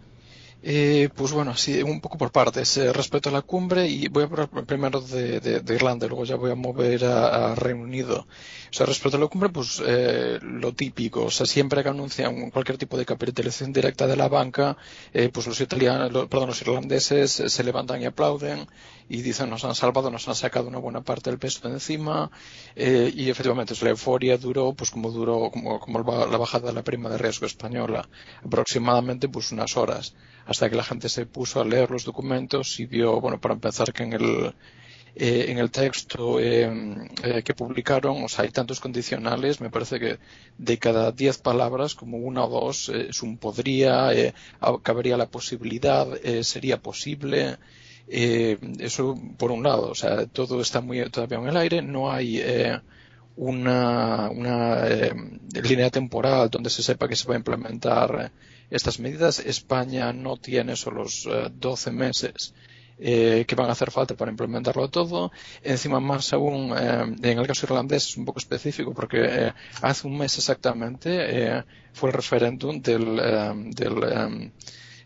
Eh, 0.64 1.08
pues 1.16 1.32
bueno, 1.32 1.56
sí, 1.56 1.82
un 1.82 2.00
poco 2.00 2.16
por 2.16 2.30
partes. 2.30 2.76
Eh, 2.76 2.92
respecto 2.92 3.28
a 3.28 3.32
la 3.32 3.42
cumbre, 3.42 3.88
y 3.88 4.08
voy 4.08 4.22
a 4.22 4.26
hablar 4.26 4.48
primero 4.48 5.00
de, 5.00 5.40
de, 5.40 5.74
Irlanda, 5.74 6.06
luego 6.06 6.24
ya 6.24 6.36
voy 6.36 6.52
a 6.52 6.54
mover 6.54 7.04
a, 7.04 7.54
Reino 7.56 7.82
Unido. 7.82 8.26
O 8.70 8.72
sea, 8.72 8.86
respecto 8.86 9.16
a 9.16 9.20
la 9.20 9.26
cumbre, 9.26 9.48
pues 9.50 9.82
eh, 9.84 10.38
lo 10.42 10.72
típico. 10.72 11.24
O 11.24 11.30
sea, 11.30 11.46
siempre 11.46 11.82
que 11.82 11.88
anuncian 11.88 12.50
cualquier 12.50 12.78
tipo 12.78 12.96
de 12.96 13.04
capitalización 13.04 13.72
directa 13.72 14.06
de 14.06 14.16
la 14.16 14.28
banca, 14.28 14.76
eh, 15.12 15.30
pues 15.32 15.46
los 15.46 15.60
italianos, 15.60 16.28
perdón, 16.28 16.48
los 16.48 16.60
irlandeses 16.62 17.30
se 17.32 17.64
levantan 17.64 18.00
y 18.00 18.06
aplauden 18.06 18.66
y 19.12 19.20
dicen 19.20 19.50
nos 19.50 19.62
han 19.66 19.74
salvado, 19.74 20.10
nos 20.10 20.26
han 20.26 20.34
sacado 20.34 20.68
una 20.68 20.78
buena 20.78 21.02
parte 21.02 21.28
del 21.28 21.38
peso 21.38 21.68
de 21.68 21.74
encima 21.74 22.30
eh, 22.74 23.12
y 23.14 23.28
efectivamente 23.28 23.74
la 23.82 23.90
euforia 23.90 24.38
duró 24.38 24.72
pues 24.72 24.90
como 24.90 25.10
duró 25.10 25.50
como, 25.50 25.78
como 25.80 25.98
la 25.98 26.38
bajada 26.38 26.68
de 26.68 26.72
la 26.72 26.82
prima 26.82 27.10
de 27.10 27.18
riesgo 27.18 27.44
española 27.44 28.08
aproximadamente 28.42 29.28
pues 29.28 29.52
unas 29.52 29.76
horas 29.76 30.14
hasta 30.46 30.70
que 30.70 30.76
la 30.76 30.82
gente 30.82 31.10
se 31.10 31.26
puso 31.26 31.60
a 31.60 31.66
leer 31.66 31.90
los 31.90 32.04
documentos 32.04 32.80
y 32.80 32.86
vio 32.86 33.20
bueno 33.20 33.38
para 33.38 33.52
empezar 33.52 33.92
que 33.92 34.04
en 34.04 34.14
el 34.14 34.54
eh, 35.14 35.44
en 35.50 35.58
el 35.58 35.70
texto 35.70 36.40
eh, 36.40 37.02
que 37.44 37.52
publicaron, 37.52 38.24
o 38.24 38.28
sea, 38.30 38.44
hay 38.46 38.50
tantos 38.50 38.80
condicionales, 38.80 39.60
me 39.60 39.68
parece 39.68 40.00
que 40.00 40.18
de 40.56 40.78
cada 40.78 41.12
diez 41.12 41.36
palabras, 41.36 41.94
como 41.94 42.16
una 42.16 42.46
o 42.46 42.48
dos, 42.48 42.88
es 42.88 43.22
un 43.22 43.36
podría, 43.36 44.10
cabería 44.82 45.18
la 45.18 45.28
posibilidad, 45.28 46.08
sería 46.40 46.80
posible, 46.80 47.58
eh, 48.08 48.58
eso 48.78 49.18
por 49.38 49.50
un 49.50 49.62
lado, 49.62 49.90
o 49.90 49.94
sea, 49.94 50.26
todo 50.26 50.60
está 50.60 50.80
muy 50.80 51.08
todavía 51.10 51.38
en 51.38 51.48
el 51.48 51.56
aire, 51.56 51.82
no 51.82 52.12
hay 52.12 52.38
eh, 52.40 52.78
una, 53.36 54.28
una 54.30 54.86
eh, 54.86 55.14
línea 55.62 55.90
temporal 55.90 56.50
donde 56.50 56.70
se 56.70 56.82
sepa 56.82 57.08
que 57.08 57.16
se 57.16 57.28
va 57.28 57.34
a 57.34 57.38
implementar 57.38 58.32
estas 58.70 58.98
medidas. 59.00 59.38
España 59.38 60.12
no 60.12 60.36
tiene 60.36 60.76
solo 60.76 61.04
los 61.04 61.28
12 61.52 61.90
meses 61.90 62.54
que 62.98 63.54
van 63.56 63.68
a 63.68 63.72
hacer 63.72 63.90
falta 63.90 64.14
para 64.14 64.30
implementarlo 64.30 64.88
todo. 64.88 65.32
Encima, 65.62 65.98
más 65.98 66.32
aún, 66.32 66.72
en 66.76 67.38
el 67.38 67.46
caso 67.46 67.66
irlandés 67.66 68.10
es 68.10 68.16
un 68.16 68.24
poco 68.24 68.38
específico 68.38 68.94
porque 68.94 69.52
hace 69.80 70.06
un 70.06 70.18
mes 70.18 70.38
exactamente 70.38 71.64
fue 71.92 72.10
el 72.10 72.14
referéndum 72.14 72.80
del, 72.80 73.16
del 73.74 74.52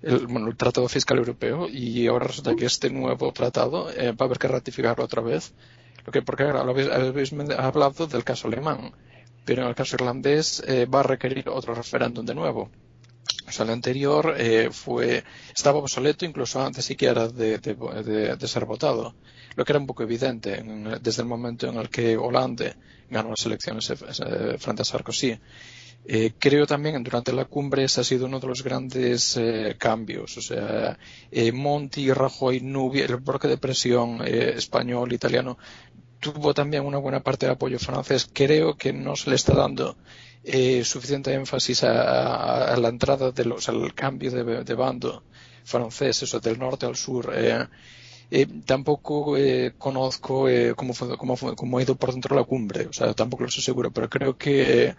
el, 0.06 0.26
bueno, 0.26 0.48
el 0.48 0.56
Tratado 0.56 0.88
Fiscal 0.88 1.18
Europeo 1.18 1.68
y 1.68 2.06
ahora 2.06 2.28
resulta 2.28 2.54
que 2.54 2.66
este 2.66 2.90
nuevo 2.90 3.32
tratado 3.32 3.90
eh, 3.90 4.12
va 4.12 4.24
a 4.24 4.24
haber 4.24 4.38
que 4.38 4.48
ratificarlo 4.48 5.04
otra 5.04 5.22
vez. 5.22 5.52
Lo 6.04 6.12
que, 6.12 6.22
porque 6.22 6.44
ahora 6.44 6.60
habéis, 6.60 6.88
habéis 6.88 7.32
hablado 7.58 8.06
del 8.06 8.22
caso 8.22 8.46
alemán, 8.46 8.92
pero 9.44 9.62
en 9.62 9.68
el 9.68 9.74
caso 9.74 9.96
irlandés 9.96 10.62
eh, 10.66 10.86
va 10.86 11.00
a 11.00 11.02
requerir 11.02 11.48
otro 11.48 11.74
referéndum 11.74 12.24
de 12.24 12.34
nuevo. 12.34 12.70
O 13.48 13.52
sea, 13.52 13.64
el 13.64 13.70
anterior 13.70 14.34
eh, 14.38 14.70
fue, 14.70 15.24
estaba 15.54 15.78
obsoleto 15.78 16.24
incluso 16.24 16.64
antes 16.64 16.84
siquiera 16.84 17.28
de, 17.28 17.58
de, 17.58 18.36
de, 18.36 18.48
ser 18.48 18.64
votado, 18.64 19.14
lo 19.54 19.64
que 19.64 19.72
era 19.72 19.78
un 19.78 19.86
poco 19.86 20.02
evidente 20.02 20.62
desde 21.00 21.22
el 21.22 21.28
momento 21.28 21.68
en 21.68 21.76
el 21.76 21.88
que 21.88 22.16
Hollande 22.16 22.74
ganó 23.08 23.30
las 23.30 23.46
elecciones 23.46 23.90
eh, 23.90 24.56
frente 24.58 24.82
a 24.82 24.84
Sarkozy. 24.84 25.38
Eh, 26.08 26.34
creo 26.38 26.66
también 26.66 27.02
durante 27.02 27.32
la 27.32 27.46
cumbre 27.46 27.82
ese 27.82 28.00
ha 28.00 28.04
sido 28.04 28.26
uno 28.26 28.38
de 28.38 28.46
los 28.46 28.62
grandes 28.62 29.36
eh, 29.36 29.74
cambios. 29.76 30.36
O 30.38 30.40
sea, 30.40 30.96
eh, 31.32 31.50
Monti, 31.50 32.12
Rajoy, 32.12 32.60
Nubia, 32.60 33.06
el 33.06 33.16
bloque 33.16 33.48
de 33.48 33.58
presión 33.58 34.22
español, 34.24 35.12
italiano, 35.12 35.58
tuvo 36.20 36.54
también 36.54 36.84
una 36.84 36.98
buena 36.98 37.20
parte 37.20 37.46
de 37.46 37.52
apoyo 37.52 37.78
francés. 37.80 38.28
Creo 38.32 38.76
que 38.76 38.92
no 38.92 39.16
se 39.16 39.30
le 39.30 39.36
está 39.36 39.54
dando 39.54 39.96
suficiente 40.84 41.34
énfasis 41.34 41.82
a, 41.82 42.76
la 42.76 42.88
entrada 42.88 43.32
de 43.32 43.44
los, 43.44 43.68
al 43.68 43.92
cambio 43.94 44.30
de, 44.30 44.74
bando 44.74 45.24
francés, 45.64 46.22
eso 46.22 46.38
del 46.38 46.58
norte 46.58 46.86
al 46.86 46.94
sur. 46.94 47.32
tampoco 48.64 49.34
conozco 49.76 50.46
cómo, 50.76 50.94
cómo, 51.18 51.36
cómo, 51.56 51.78
ha 51.78 51.82
ido 51.82 51.96
por 51.96 52.12
dentro 52.12 52.36
de 52.36 52.40
la 52.42 52.46
cumbre, 52.46 52.86
o 52.86 52.92
sea, 52.92 53.12
tampoco 53.14 53.42
lo 53.42 53.50
sé 53.50 53.60
seguro, 53.60 53.90
pero 53.90 54.08
creo 54.08 54.36
que 54.38 54.94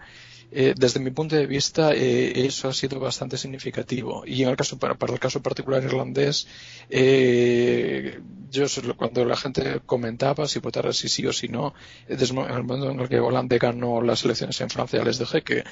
eh, 0.50 0.74
desde 0.76 1.00
mi 1.00 1.10
punto 1.10 1.36
de 1.36 1.46
vista, 1.46 1.92
eh, 1.92 2.46
eso 2.46 2.68
ha 2.68 2.72
sido 2.72 2.98
bastante 2.98 3.36
significativo. 3.36 4.24
Y 4.26 4.42
en 4.42 4.48
el 4.48 4.56
caso, 4.56 4.78
para, 4.78 4.96
el 4.98 5.20
caso 5.20 5.42
particular 5.42 5.84
irlandés, 5.84 6.46
eh, 6.88 8.20
yo 8.50 8.64
cuando 8.96 9.26
la 9.26 9.36
gente 9.36 9.80
comentaba 9.84 10.48
si 10.48 10.58
votar 10.60 10.92
si 10.94 11.08
sí 11.10 11.26
o 11.26 11.32
si 11.34 11.48
no, 11.48 11.74
desde 12.08 12.26
el 12.26 12.64
momento 12.64 12.90
en 12.90 13.00
el 13.00 13.08
que 13.08 13.20
Hollande 13.20 13.58
ganó 13.58 14.00
las 14.00 14.24
elecciones 14.24 14.58
en 14.62 14.70
Francia, 14.70 15.04
les 15.04 15.18
dije 15.18 15.42
que 15.42 15.64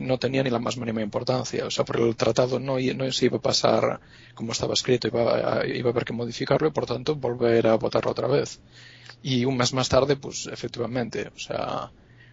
no 0.00 0.18
tenía 0.18 0.42
ni 0.42 0.50
la 0.50 0.58
más 0.58 0.76
mínima 0.76 1.00
importancia. 1.00 1.64
O 1.66 1.70
sea, 1.70 1.84
por 1.86 1.98
el 2.00 2.14
tratado 2.16 2.58
no, 2.60 2.76
no 2.78 3.12
se 3.12 3.26
iba 3.26 3.38
a 3.38 3.40
pasar 3.42 4.00
como 4.34 4.52
estaba 4.52 4.74
escrito, 4.74 5.08
iba 5.08 5.60
a, 5.60 5.66
iba 5.66 5.88
a 5.88 5.92
haber 5.92 6.04
que 6.04 6.12
modificarlo 6.12 6.68
y 6.68 6.70
por 6.72 6.86
tanto 6.86 7.16
volver 7.16 7.66
a 7.66 7.76
votarlo 7.76 8.10
otra 8.10 8.28
vez. 8.28 8.60
Y 9.22 9.44
un 9.46 9.56
mes 9.56 9.72
más 9.72 9.88
tarde, 9.88 10.16
pues 10.16 10.46
efectivamente, 10.46 11.30
o 11.34 11.38
sea, 11.38 11.90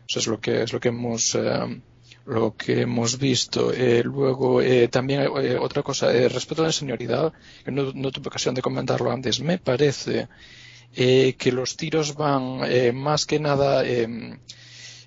eso 0.07 0.19
es 0.19 0.27
lo 0.27 0.39
que 0.39 0.63
es 0.63 0.73
lo 0.73 0.79
que 0.79 0.89
hemos 0.89 1.35
eh, 1.35 1.81
lo 2.25 2.55
que 2.55 2.81
hemos 2.81 3.19
visto. 3.19 3.71
Eh, 3.71 4.01
luego, 4.03 4.61
eh, 4.61 4.87
también 4.87 5.27
otra 5.59 5.83
cosa, 5.83 6.11
respecto 6.11 6.63
a 6.63 6.67
la 6.67 6.71
señoridad, 6.71 7.33
que 7.63 7.71
no, 7.71 7.91
no, 7.93 8.11
tuve 8.11 8.27
ocasión 8.27 8.55
de 8.55 8.63
comentarlo 8.63 9.11
antes, 9.11 9.39
me 9.41 9.59
parece 9.59 10.27
que 10.93 11.51
los 11.51 11.75
tiros 11.75 12.15
van 12.15 12.61
más 12.95 13.25
que 13.25 13.39
nada 13.39 13.83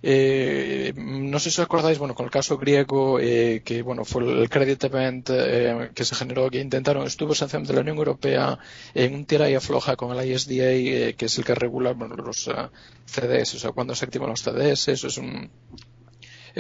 eh, 0.03 0.92
no 0.96 1.38
sé 1.38 1.51
si 1.51 1.61
os 1.61 1.66
acordáis, 1.66 1.99
bueno, 1.99 2.14
con 2.14 2.24
el 2.24 2.30
caso 2.30 2.57
griego, 2.59 3.18
eh, 3.20 3.62
que 3.64 3.82
bueno, 3.82 4.05
fue 4.05 4.22
el 4.42 4.49
credit 4.49 4.84
event 4.84 5.30
eh, 5.30 5.90
que 5.94 6.05
se 6.05 6.14
generó, 6.14 6.51
que 6.51 6.61
intentaron, 6.61 7.07
estuvo 7.07 7.32
esencialmente 7.32 7.72
la 7.72 7.80
Unión 7.80 7.99
Europea 7.99 8.59
en 8.94 9.14
un 9.14 9.24
tira 9.24 9.51
y 9.51 9.55
afloja 9.55 9.96
con 9.96 10.16
el 10.16 10.30
ISDA, 10.30 10.70
eh, 10.72 11.14
que 11.16 11.26
es 11.26 11.38
el 11.38 11.44
que 11.44 11.55
regula 11.55 11.92
bueno, 11.92 12.16
los 12.16 12.46
uh, 12.49 12.68
CDS, 13.07 13.55
o 13.55 13.59
sea, 13.59 13.72
cuando 13.72 13.94
se 13.94 14.05
activan 14.05 14.30
los 14.30 14.42
CDS, 14.42 14.88
eso 14.88 15.09
es 15.09 15.18
un, 15.18 15.51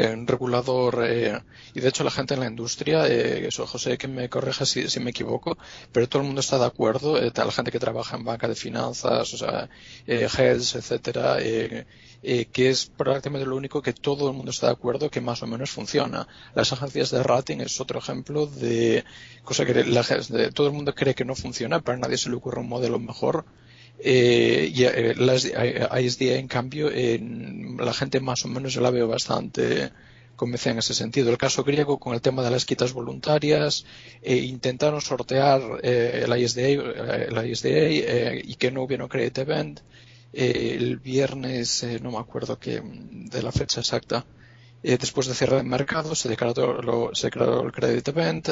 un 0.06 0.26
regulador 0.26 1.04
eh, 1.06 1.40
y 1.74 1.80
de 1.80 1.88
hecho 1.88 2.04
la 2.04 2.10
gente 2.10 2.34
en 2.34 2.40
la 2.40 2.46
industria, 2.46 3.06
eh, 3.08 3.46
eso 3.48 3.66
José 3.66 3.98
que 3.98 4.08
me 4.08 4.28
corrija 4.28 4.64
si, 4.64 4.88
si, 4.88 5.00
me 5.00 5.10
equivoco, 5.10 5.58
pero 5.92 6.08
todo 6.08 6.22
el 6.22 6.26
mundo 6.26 6.40
está 6.40 6.58
de 6.58 6.66
acuerdo, 6.66 7.18
eh, 7.20 7.32
la 7.34 7.50
gente 7.50 7.70
que 7.72 7.78
trabaja 7.78 8.16
en 8.16 8.24
banca 8.24 8.48
de 8.48 8.54
finanzas, 8.54 9.34
o 9.34 9.36
sea, 9.36 9.68
eh, 10.06 10.28
heads, 10.38 10.76
etcétera, 10.76 11.38
eh, 12.22 12.46
que 12.46 12.70
es 12.70 12.86
prácticamente 12.86 13.46
lo 13.46 13.56
único 13.56 13.80
que 13.80 13.92
todo 13.92 14.28
el 14.28 14.36
mundo 14.36 14.50
está 14.50 14.66
de 14.66 14.72
acuerdo 14.72 15.10
que 15.10 15.20
más 15.20 15.42
o 15.42 15.46
menos 15.46 15.70
funciona. 15.70 16.26
Las 16.54 16.72
agencias 16.72 17.10
de 17.10 17.22
rating 17.22 17.58
es 17.58 17.80
otro 17.80 17.98
ejemplo 18.00 18.46
de 18.46 19.04
cosa 19.44 19.64
que 19.64 19.84
la, 19.84 20.02
de, 20.02 20.50
todo 20.50 20.66
el 20.66 20.72
mundo 20.72 20.94
cree 20.94 21.14
que 21.14 21.24
no 21.24 21.34
funciona, 21.34 21.80
pero 21.80 21.96
a 21.96 22.00
nadie 22.00 22.18
se 22.18 22.28
le 22.28 22.36
ocurre 22.36 22.60
un 22.60 22.68
modelo 22.68 22.98
mejor. 22.98 23.44
Eh, 24.00 24.70
y 24.72 24.84
eh, 24.84 25.14
las 25.16 25.44
ISDA, 25.44 26.36
en 26.36 26.48
cambio, 26.48 26.90
la 26.90 27.92
gente 27.92 28.20
más 28.20 28.44
o 28.44 28.48
menos 28.48 28.72
yo 28.72 28.80
la 28.80 28.90
veo 28.90 29.08
bastante 29.08 29.90
convencida 30.36 30.72
en 30.72 30.78
ese 30.78 30.94
sentido. 30.94 31.30
El 31.30 31.38
caso 31.38 31.64
griego 31.64 31.98
con 31.98 32.14
el 32.14 32.20
tema 32.20 32.42
de 32.42 32.50
las 32.50 32.64
quitas 32.64 32.92
voluntarias, 32.92 33.84
eh, 34.22 34.36
intentaron 34.36 35.00
sortear 35.00 35.60
eh, 35.82 36.24
el 36.24 36.38
ISDA, 36.40 36.68
el 36.68 37.50
ISDA 37.50 38.34
y 38.34 38.54
que 38.54 38.70
no 38.70 38.82
hubiera 38.82 39.08
credit 39.08 39.38
event. 39.38 39.80
el 40.32 40.98
viernes, 40.98 41.84
no 42.02 42.12
me 42.12 42.18
acuerdo 42.18 42.58
que, 42.58 42.80
de 42.82 43.42
la 43.42 43.50
fecha 43.50 43.80
exacta, 43.80 44.26
después 44.82 45.26
de 45.26 45.34
cerrar 45.34 45.60
el 45.60 45.66
mercado, 45.66 46.14
se 46.14 46.28
declaró, 46.28 46.82
lo, 46.82 47.14
se 47.14 47.28
declaró 47.28 47.62
el 47.64 47.72
credit 47.72 48.08
event 48.08 48.48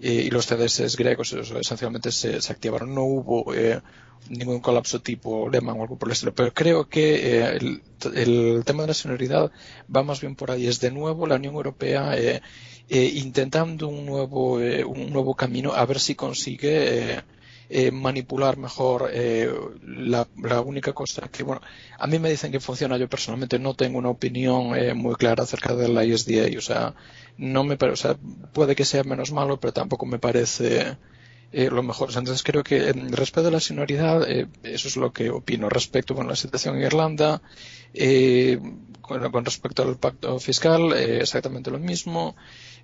y 0.00 0.30
los 0.30 0.46
CDS 0.46 0.96
griegos 0.96 1.32
esencialmente 1.32 2.12
se, 2.12 2.36
activaron. 2.36 2.94
No 2.94 3.04
hubo 3.04 3.54
eh, 3.54 3.80
ningún 4.28 4.60
colapso 4.60 5.00
tipo 5.00 5.48
Lehman 5.48 5.78
o 5.78 5.82
algo 5.82 5.96
por 5.98 6.08
el 6.08 6.12
estilo, 6.12 6.34
pero 6.34 6.52
creo 6.52 6.88
que 6.88 7.38
eh, 7.38 7.56
el, 7.56 7.82
el, 8.14 8.62
tema 8.64 8.82
de 8.82 8.88
la 8.88 8.94
sonoridad 8.94 9.50
va 9.94 10.02
más 10.02 10.20
bien 10.20 10.36
por 10.36 10.50
ahí. 10.50 10.66
Es 10.66 10.80
de 10.80 10.90
nuevo 10.90 11.26
la 11.26 11.36
Unión 11.36 11.54
Europea 11.54 12.16
eh, 12.18 12.42
eh 12.88 13.12
intentando 13.14 13.88
un 13.88 14.04
nuevo, 14.06 14.60
eh, 14.60 14.84
un 14.84 15.12
nuevo 15.12 15.34
camino 15.34 15.72
a 15.72 15.86
ver 15.86 16.00
si 16.00 16.14
consigue 16.14 17.22
eh, 17.68 17.90
manipular 17.90 18.58
mejor 18.58 19.10
eh, 19.12 19.50
la, 19.82 20.28
la, 20.42 20.60
única 20.60 20.92
cosa 20.92 21.28
que, 21.32 21.42
bueno, 21.42 21.62
a 21.98 22.06
mí 22.06 22.18
me 22.18 22.28
dicen 22.28 22.52
que 22.52 22.60
funciona, 22.60 22.98
yo 22.98 23.08
personalmente 23.08 23.58
no 23.58 23.74
tengo 23.74 23.98
una 23.98 24.10
opinión 24.10 24.76
eh, 24.76 24.92
muy 24.92 25.14
clara 25.14 25.44
acerca 25.44 25.74
de 25.74 25.88
la 25.88 26.04
ISDA, 26.04 26.56
o 26.58 26.60
sea, 26.60 26.94
no 27.38 27.64
me 27.64 27.76
o 27.80 27.96
sea, 27.96 28.16
puede 28.52 28.76
que 28.76 28.84
sea 28.84 29.04
menos 29.04 29.32
malo, 29.32 29.58
pero 29.60 29.72
tampoco 29.72 30.06
me 30.06 30.18
parece 30.18 30.96
eh, 31.52 31.70
lo 31.70 31.82
mejor. 31.82 32.08
Entonces 32.08 32.42
creo 32.42 32.62
que 32.64 32.92
respecto 32.92 33.48
a 33.48 33.52
la 33.52 33.60
sonoridad, 33.60 34.28
eh, 34.28 34.46
eso 34.62 34.88
es 34.88 34.96
lo 34.96 35.12
que 35.12 35.30
opino. 35.30 35.68
Respecto 35.68 36.18
a 36.20 36.24
la 36.24 36.36
situación 36.36 36.76
en 36.76 36.82
Irlanda, 36.82 37.42
eh, 37.92 38.58
con, 39.00 39.30
con, 39.30 39.44
respecto 39.44 39.82
al 39.82 39.96
pacto 39.96 40.38
fiscal, 40.38 40.92
eh, 40.92 41.18
exactamente 41.20 41.70
lo 41.70 41.78
mismo 41.78 42.34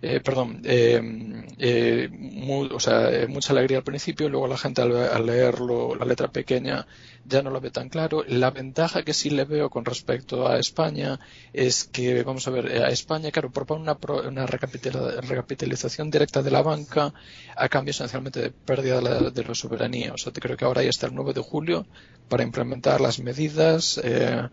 eh, 0.03 0.21
perdón, 0.21 0.63
eh, 0.65 2.09
muy, 2.11 2.71
o 2.73 2.81
sea, 2.81 3.11
mucha 3.29 3.53
alegría 3.53 3.79
al 3.79 3.85
principio, 3.85 4.31
luego 4.31 4.47
la 4.47 4.57
gente 4.57 4.81
al, 4.81 4.97
al, 4.97 5.27
leerlo, 5.27 5.95
la 5.95 6.07
letra 6.07 6.29
pequeña, 6.29 6.87
ya 7.27 7.43
no 7.43 7.51
lo 7.51 7.61
ve 7.61 7.71
tan 7.71 7.91
claro. 7.91 8.25
La 8.27 8.51
ventaja 8.51 9.03
que 9.03 9.13
sí 9.13 9.29
le 9.29 9.45
veo 9.45 9.69
con 9.69 9.85
respecto 9.85 10.49
a 10.49 10.59
España 10.59 11.21
es 11.53 11.85
que, 11.85 12.23
vamos 12.23 12.49
a 12.49 12.51
ver, 12.51 12.83
a 12.83 12.89
España, 12.89 13.31
claro, 13.31 13.51
propone 13.51 13.83
una, 13.83 13.99
una 14.27 14.47
recapitalización 14.47 16.11
directa 16.11 16.43
de 16.43 16.51
la 16.51 16.63
banca 16.63 17.13
a 17.55 17.69
cambio 17.69 17.91
esencialmente 17.91 18.41
de 18.41 18.51
pérdida 18.65 19.01
de 19.31 19.45
la, 19.45 19.55
soberanía. 19.55 20.13
O 20.15 20.19
sea, 20.19 20.33
te 20.33 20.41
creo 20.41 20.57
que 20.57 20.65
ahora 20.65 20.83
ya 20.83 20.91
está 20.91 21.07
el 21.07 21.15
9 21.15 21.33
de 21.33 21.41
julio 21.41 21.87
para 22.29 22.43
implementar 22.43 23.01
las 23.01 23.19
medidas 23.19 24.01
eh, 24.03 24.49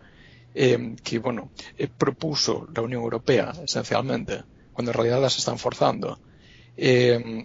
eh, 0.54 0.96
que, 1.02 1.18
bueno, 1.18 1.50
eh, 1.76 1.88
propuso 1.88 2.66
la 2.74 2.82
Unión 2.82 3.02
Europea, 3.02 3.52
esencialmente 3.64 4.42
cuando 4.72 4.92
en 4.92 4.94
realidad 4.94 5.20
las 5.20 5.36
están 5.36 5.58
forzando. 5.58 6.20
Eh, 6.76 7.44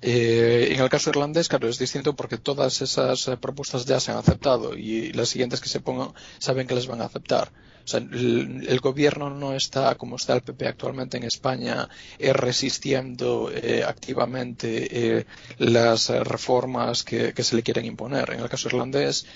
eh, 0.00 0.68
en 0.72 0.80
el 0.80 0.88
caso 0.88 1.10
irlandés, 1.10 1.48
claro, 1.48 1.68
es 1.68 1.78
distinto 1.78 2.16
porque 2.16 2.38
todas 2.38 2.82
esas 2.82 3.30
propuestas 3.38 3.84
ya 3.84 4.00
se 4.00 4.10
han 4.10 4.16
aceptado 4.16 4.74
y 4.74 5.12
las 5.12 5.28
siguientes 5.28 5.60
que 5.60 5.68
se 5.68 5.80
pongan 5.80 6.14
saben 6.38 6.66
que 6.66 6.74
les 6.74 6.86
van 6.86 7.02
a 7.02 7.04
aceptar. 7.04 7.52
O 7.84 7.88
sea, 7.88 8.00
el, 8.00 8.80
gobierno 8.80 9.30
no 9.30 9.54
está 9.54 9.94
como 9.96 10.16
está 10.16 10.34
el 10.34 10.42
PP 10.42 10.66
actualmente 10.66 11.16
en 11.16 11.24
España 11.24 11.88
eh, 12.18 12.32
resistiendo 12.32 13.50
eh, 13.52 13.84
activamente 13.84 15.18
eh, 15.18 15.26
las 15.58 16.08
reformas 16.08 17.02
que, 17.02 17.32
se 17.42 17.56
le 17.56 17.62
quieren 17.62 17.84
imponer. 17.86 18.30
En 18.30 18.40
el 18.40 18.48
caso 18.48 18.68
irlandés 18.68 19.26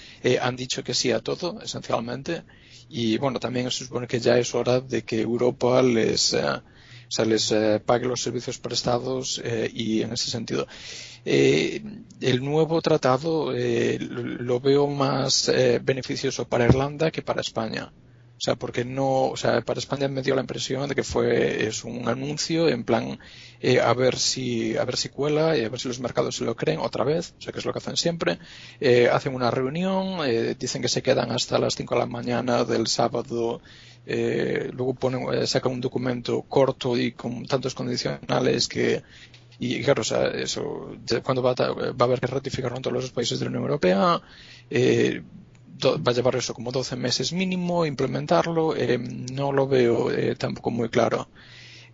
han 0.41 0.57
dicho 0.57 0.85
que 0.85 0.95
sí 0.95 1.11
a 1.13 1.21
todo, 1.21 1.61
esencialmente. 1.61 2.45
Y 2.89 3.19
bueno, 3.19 3.41
también 3.41 3.71
se 3.71 3.85
supone 3.85 4.07
que 4.07 4.21
ya 4.21 4.39
es 4.39 4.55
hora 4.55 4.81
de 4.81 5.03
que 5.03 5.21
Europa 5.21 5.83
les 5.83 6.35
o 6.35 7.11
sea, 7.11 7.25
les 7.25 7.55
pague 7.85 8.07
los 8.07 8.21
servicios 8.21 8.59
prestados 8.59 9.41
y 9.73 10.03
en 10.03 10.13
ese 10.13 10.31
sentido. 10.31 10.67
Eh, 11.29 11.83
el 12.21 12.45
nuevo 12.45 12.81
tratado 12.81 13.53
eh, 13.53 13.99
lo 13.99 14.61
veo 14.61 14.87
más 14.87 15.51
beneficioso 15.83 16.47
para 16.49 16.67
Irlanda 16.67 17.11
que 17.11 17.21
para 17.21 17.41
España. 17.41 17.93
O 18.37 18.41
sea, 18.41 18.55
porque 18.55 18.85
no, 18.85 19.25
o 19.29 19.37
sea, 19.37 19.63
para 19.63 19.79
España 19.81 20.09
me 20.09 20.23
dio 20.23 20.35
la 20.35 20.43
impresión 20.43 20.89
de 20.89 20.95
que 20.95 21.03
fue, 21.03 21.67
es 21.67 21.85
un 21.85 22.09
anuncio 22.09 22.69
en 22.69 22.85
plan, 22.85 23.19
eh, 23.61 23.81
a 23.81 23.95
ver 23.95 24.19
si, 24.19 24.77
a 24.77 24.85
ver 24.85 24.97
si 24.97 25.09
cuela 25.09 25.57
y 25.57 25.65
a 25.65 25.69
ver 25.71 25.81
si 25.81 25.89
los 25.89 26.01
mercados 26.01 26.37
se 26.37 26.45
lo 26.45 26.55
creen 26.55 26.81
otra 26.81 27.03
vez, 27.05 27.35
o 27.39 27.41
sea, 27.41 27.53
que 27.53 27.61
es 27.61 27.65
lo 27.65 27.73
que 27.73 27.79
hacen 27.79 27.97
siempre. 27.97 28.39
Eh, 28.81 29.09
hacen 29.11 29.35
una 29.35 29.51
reunión, 29.51 30.19
eh, 30.27 30.55
dicen 30.59 30.83
que 30.83 30.89
se 30.89 31.03
quedan 31.03 31.31
hasta 31.33 31.59
las 31.59 31.75
5 31.77 31.95
de 31.95 32.01
la 32.01 32.07
mañana 32.07 32.65
del 32.65 32.87
sábado 32.87 33.61
eh, 34.07 34.71
luego 34.73 34.95
ponen, 34.95 35.27
eh, 35.35 35.47
sacan 35.49 35.73
un 35.73 35.81
documento 35.81 36.43
corto 36.43 36.97
y 36.97 37.13
con 37.13 37.45
tantos 37.45 37.75
condicionales 37.75 38.69
que 38.69 39.03
Y 39.59 39.83
claro, 39.83 40.03
o 40.03 40.05
sea, 40.05 40.29
eso, 40.29 40.93
cuando 41.25 41.43
va 41.43 41.53
a, 41.53 41.73
va 41.93 41.97
a 41.99 42.05
haber 42.05 42.21
que 42.21 42.27
ratificarlo 42.29 42.77
en 42.77 42.83
todos 42.83 42.95
los 42.95 43.11
países 43.11 43.39
de 43.39 43.47
la 43.47 43.51
Unión 43.51 43.65
Europea, 43.65 44.21
eh, 44.71 45.23
va 45.83 46.13
a 46.13 46.15
llevar 46.15 46.37
eso 46.37 46.55
como 46.55 46.73
12 46.73 46.97
meses 46.97 47.33
mínimo 47.33 47.87
implementarlo, 47.87 48.75
eh, 48.77 48.99
no 48.99 49.53
lo 49.53 49.67
veo 49.69 50.11
eh, 50.11 50.35
tampoco 50.37 50.71
muy 50.71 50.89
claro. 50.89 51.29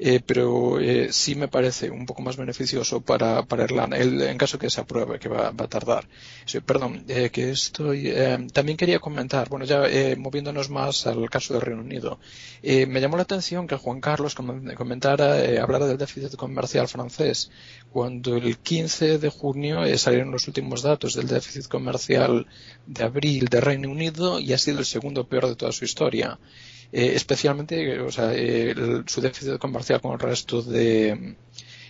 Eh, 0.05 0.20
pero 0.26 0.80
eh, 0.80 1.12
sí 1.12 1.36
me 1.36 1.46
parece 1.46 1.88
un 1.88 2.07
poco 2.07 2.22
más 2.22 2.36
beneficioso 2.36 3.00
para, 3.03 3.44
para 3.44 3.62
Irlanda, 3.62 3.96
el, 3.96 4.20
en 4.22 4.36
caso 4.36 4.59
que 4.59 4.68
se 4.68 4.80
apruebe, 4.80 5.20
que 5.20 5.28
va, 5.28 5.53
va 5.53 5.66
a 5.66 5.68
tardar. 5.68 6.09
Sí, 6.44 6.59
perdón, 6.59 7.05
eh, 7.07 7.30
que 7.30 7.50
estoy. 7.50 8.09
Eh, 8.09 8.48
también 8.53 8.76
quería 8.76 8.98
comentar, 8.98 9.48
bueno, 9.48 9.64
ya 9.64 9.86
eh, 9.86 10.16
moviéndonos 10.16 10.70
más 10.70 11.07
al 11.07 11.30
caso 11.30 11.55
del 11.55 11.62
Reino 11.62 11.82
Unido, 11.82 12.18
eh, 12.64 12.84
me 12.86 13.00
llamó 13.00 13.16
la 13.16 13.22
atención 13.22 13.68
que 13.68 13.76
Juan 13.76 14.00
Carlos 14.00 14.34
comentara, 14.34 15.36
hablara 15.62 15.86
del 15.86 15.98
déficit 15.98 16.34
comercial 16.34 16.88
francés, 16.88 17.53
cuando 17.92 18.36
el 18.36 18.59
15 18.59 19.18
de 19.18 19.28
junio 19.28 19.86
salieron 19.98 20.32
los 20.32 20.48
últimos 20.48 20.82
datos 20.82 21.14
del 21.14 21.28
déficit 21.28 21.68
comercial 21.68 22.48
de 22.86 23.05
abril 23.05 23.46
de 23.46 23.61
Reino 23.61 23.88
Unido 23.88 24.40
y 24.40 24.53
ha 24.53 24.59
sido 24.59 24.80
el 24.80 24.84
segundo 24.84 25.28
peor 25.28 25.46
de 25.46 25.55
toda 25.55 25.70
su 25.70 25.84
historia 25.84 26.40
eh, 26.93 27.12
especialmente 27.14 28.01
o 28.01 28.12
sea, 28.12 28.32
el, 28.34 29.05
su 29.07 29.20
déficit 29.20 29.59
comercial 29.59 30.01
con 30.01 30.12
el 30.12 30.18
resto 30.18 30.62
de, 30.62 31.36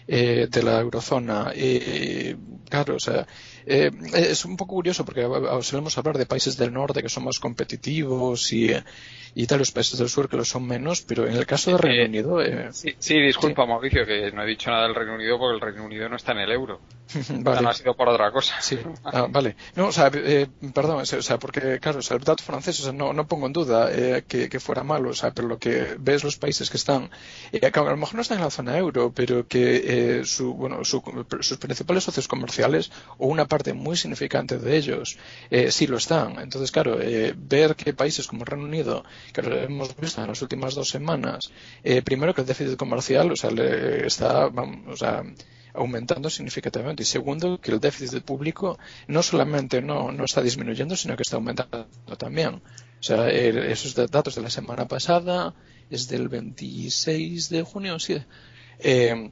eh, 0.07 0.49
de 0.51 0.63
la 0.63 0.81
eurozona. 0.81 1.53
Eh, 1.55 2.37
claro, 2.69 2.97
o 2.97 3.01
sea, 3.01 3.27
eh, 3.65 3.91
es 4.15 4.45
un 4.45 4.57
poco 4.57 4.75
curioso 4.75 5.05
porque 5.05 5.27
solemos 5.63 5.97
hablar 5.97 6.19
de 6.19 6.27
países 6.27 6.57
del 6.57 6.73
norte 6.73 7.03
que 7.03 7.09
son 7.09 7.25
más 7.25 7.39
competitivos 7.39 8.53
y, 8.53 8.71
y 9.35 9.47
tal, 9.47 9.59
los 9.59 9.73
países 9.73 9.99
del 9.99 10.09
sur 10.09 10.29
que 10.29 10.37
lo 10.37 10.45
son 10.45 10.67
menos, 10.67 11.03
pero 11.03 11.27
en 11.27 11.35
el 11.35 11.47
caso 11.47 11.71
del 11.71 11.79
Reino 11.79 12.05
Unido. 12.05 12.43
Eh, 12.43 12.69
sí, 12.73 12.95
sí, 12.99 13.19
disculpa, 13.21 13.63
sí. 13.63 13.69
Mauricio, 13.69 14.07
que 14.07 14.31
no 14.33 14.43
he 14.43 14.47
dicho 14.47 14.71
nada 14.71 14.85
del 14.85 14.95
Reino 14.95 15.15
Unido 15.15 15.39
porque 15.39 15.55
el 15.55 15.61
Reino 15.61 15.85
Unido 15.85 16.09
no 16.09 16.17
está 16.17 16.33
en 16.33 16.39
el 16.39 16.53
euro. 16.53 16.81
vale. 17.41 17.63
No 17.63 17.69
ha 17.71 17.75
sido 17.75 17.95
por 17.95 18.09
otra 18.09 18.31
cosa. 18.31 18.61
Sí, 18.61 18.79
ah, 19.05 19.27
vale. 19.29 19.57
No, 19.75 19.89
o 19.89 19.93
sea, 19.93 20.11
eh, 20.15 20.49
perdón, 20.75 21.01
o 21.01 21.05
sea, 21.05 21.39
porque, 21.39 21.79
claro, 21.81 21.99
o 21.99 22.03
sea, 22.03 22.17
el 22.17 22.25
dato 22.25 22.43
francés, 22.43 22.81
o 22.81 22.85
sea, 22.85 22.93
no, 22.93 23.13
no 23.13 23.27
pongo 23.27 23.47
en 23.47 23.53
duda 23.53 23.91
eh, 23.93 24.25
que, 24.27 24.49
que, 24.49 24.61
fuera 24.61 24.83
malo, 24.83 25.11
o 25.11 25.15
sea, 25.15 25.33
pero 25.33 25.49
lo 25.49 25.59
que 25.59 25.97
ves 25.99 26.25
los 26.25 26.37
países 26.37 26.71
que 26.71 26.77
están, 26.77 27.11
eh, 27.53 27.61
que 27.61 27.79
a 27.79 27.83
lo 27.83 27.97
mejor 27.97 28.15
no 28.15 28.23
están 28.23 28.39
en 28.39 28.45
la 28.45 28.51
zona 28.51 28.77
euro, 28.79 29.13
pero 29.15 29.47
que 29.47 30.21
eh, 30.21 30.25
su, 30.25 30.55
bueno, 30.55 30.85
su, 30.85 31.03
sus 31.41 31.59
principales 31.59 32.05
socios 32.05 32.29
comerciales, 32.29 32.91
o 33.19 33.27
una 33.27 33.47
parte 33.47 33.73
muy 33.73 33.97
significante 33.97 34.59
de 34.59 34.77
ellos, 34.77 35.19
eh, 35.51 35.71
sí 35.71 35.87
lo 35.87 35.97
están. 35.97 36.39
Entonces, 36.39 36.71
claro, 36.71 37.01
eh, 37.01 37.35
ver 37.37 37.77
que 37.77 37.93
países 37.93 38.27
como 38.27 38.43
el 38.43 38.47
Reino 38.47 38.65
Unido, 38.65 39.05
que 39.33 39.41
hemos 39.41 39.97
visto 39.97 40.21
en 40.21 40.29
las 40.29 40.43
últimas 40.43 40.75
dos 40.75 40.89
semanas, 40.89 41.51
eh, 41.83 42.03
primero 42.03 42.35
que 42.35 42.43
el 42.43 42.47
déficit 42.47 42.77
comercial, 42.77 43.33
o 43.33 43.37
sea, 43.37 43.51
le 43.51 44.07
está, 44.07 44.51
aumentando 45.75 46.29
significativamente. 46.29 47.03
Y 47.03 47.07
segundo 47.07 47.59
que 47.61 47.71
el 47.71 47.81
déficit 47.81 48.23
público 48.23 48.79
no 49.07 49.23
solamente 49.23 49.81
no, 49.81 50.13
no 50.13 50.25
está 50.25 50.43
disminuyendo 50.43 50.97
sino 50.97 51.17
que 51.17 51.23
está 51.23 51.37
aumentando 51.37 51.89
también. 52.19 52.57
O 52.57 53.03
sea 53.03 53.31
el, 53.31 53.59
esos 53.59 53.95
datos 53.95 54.35
de 54.35 54.43
la 54.43 54.51
semana 54.51 54.87
pasada 54.87 55.55
es 55.89 56.09
del 56.09 56.29
26 56.29 57.49
de 57.49 57.63
junio 57.63 57.99
sí. 57.99 58.19
Eh, 58.81 59.31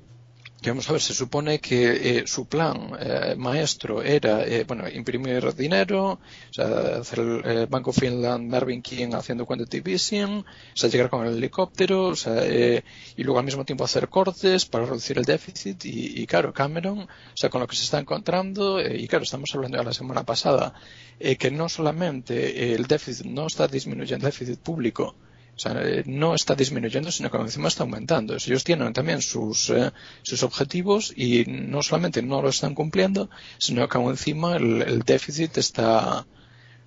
que 0.60 0.70
vamos 0.70 0.88
a 0.88 0.92
ver, 0.92 1.00
se 1.00 1.14
supone 1.14 1.58
que 1.58 2.18
eh, 2.18 2.26
su 2.26 2.46
plan 2.46 2.92
eh, 3.00 3.34
maestro 3.36 4.02
era, 4.02 4.44
eh, 4.44 4.64
bueno, 4.64 4.88
imprimir 4.88 5.54
dinero, 5.54 6.12
o 6.12 6.52
sea, 6.52 6.98
hacer 7.00 7.20
el, 7.20 7.66
Banco 7.66 7.92
Finland, 7.92 8.50
Marvin 8.50 8.82
King 8.82 9.10
haciendo 9.14 9.46
quantitative 9.46 9.92
easing, 9.92 10.38
o 10.40 10.44
sea, 10.74 10.90
llegar 10.90 11.08
con 11.08 11.26
el 11.26 11.36
helicóptero, 11.36 12.06
o 12.08 12.16
sea, 12.16 12.44
eh, 12.44 12.84
y 13.16 13.24
luego 13.24 13.38
al 13.38 13.44
mismo 13.44 13.64
tiempo 13.64 13.84
hacer 13.84 14.08
cortes 14.08 14.66
para 14.66 14.84
reducir 14.86 15.18
el 15.18 15.24
déficit 15.24 15.84
y, 15.84 16.20
y 16.22 16.26
claro, 16.26 16.52
Cameron, 16.52 17.00
o 17.00 17.08
sea, 17.34 17.48
con 17.50 17.60
lo 17.60 17.66
que 17.66 17.76
se 17.76 17.84
está 17.84 17.98
encontrando, 17.98 18.80
eh, 18.80 18.96
y 18.98 19.08
claro, 19.08 19.24
estamos 19.24 19.54
hablando 19.54 19.78
de 19.78 19.84
la 19.84 19.92
semana 19.92 20.24
pasada, 20.24 20.74
eh, 21.18 21.36
que 21.36 21.50
no 21.50 21.68
solamente 21.68 22.74
el 22.74 22.86
déficit 22.86 23.26
no 23.26 23.46
está 23.46 23.66
disminuyendo 23.66 24.26
el 24.26 24.32
déficit 24.32 24.58
público, 24.58 25.14
sea, 25.60 25.74
no 26.06 26.34
está 26.34 26.54
disminuyendo, 26.54 27.10
sino 27.12 27.30
que 27.30 27.36
encima 27.38 27.68
está 27.68 27.82
aumentando. 27.82 28.34
Ellos 28.34 28.64
tienen 28.64 28.92
también 28.92 29.20
sus, 29.20 29.70
eh, 29.70 29.92
sus 30.22 30.42
objetivos 30.42 31.12
y 31.16 31.44
no 31.46 31.82
solamente 31.82 32.22
no 32.22 32.42
lo 32.42 32.48
están 32.48 32.74
cumpliendo, 32.74 33.30
sino 33.58 33.88
que 33.88 33.98
encima 33.98 34.56
el 34.56 35.00
déficit 35.00 35.58
está, 35.58 36.26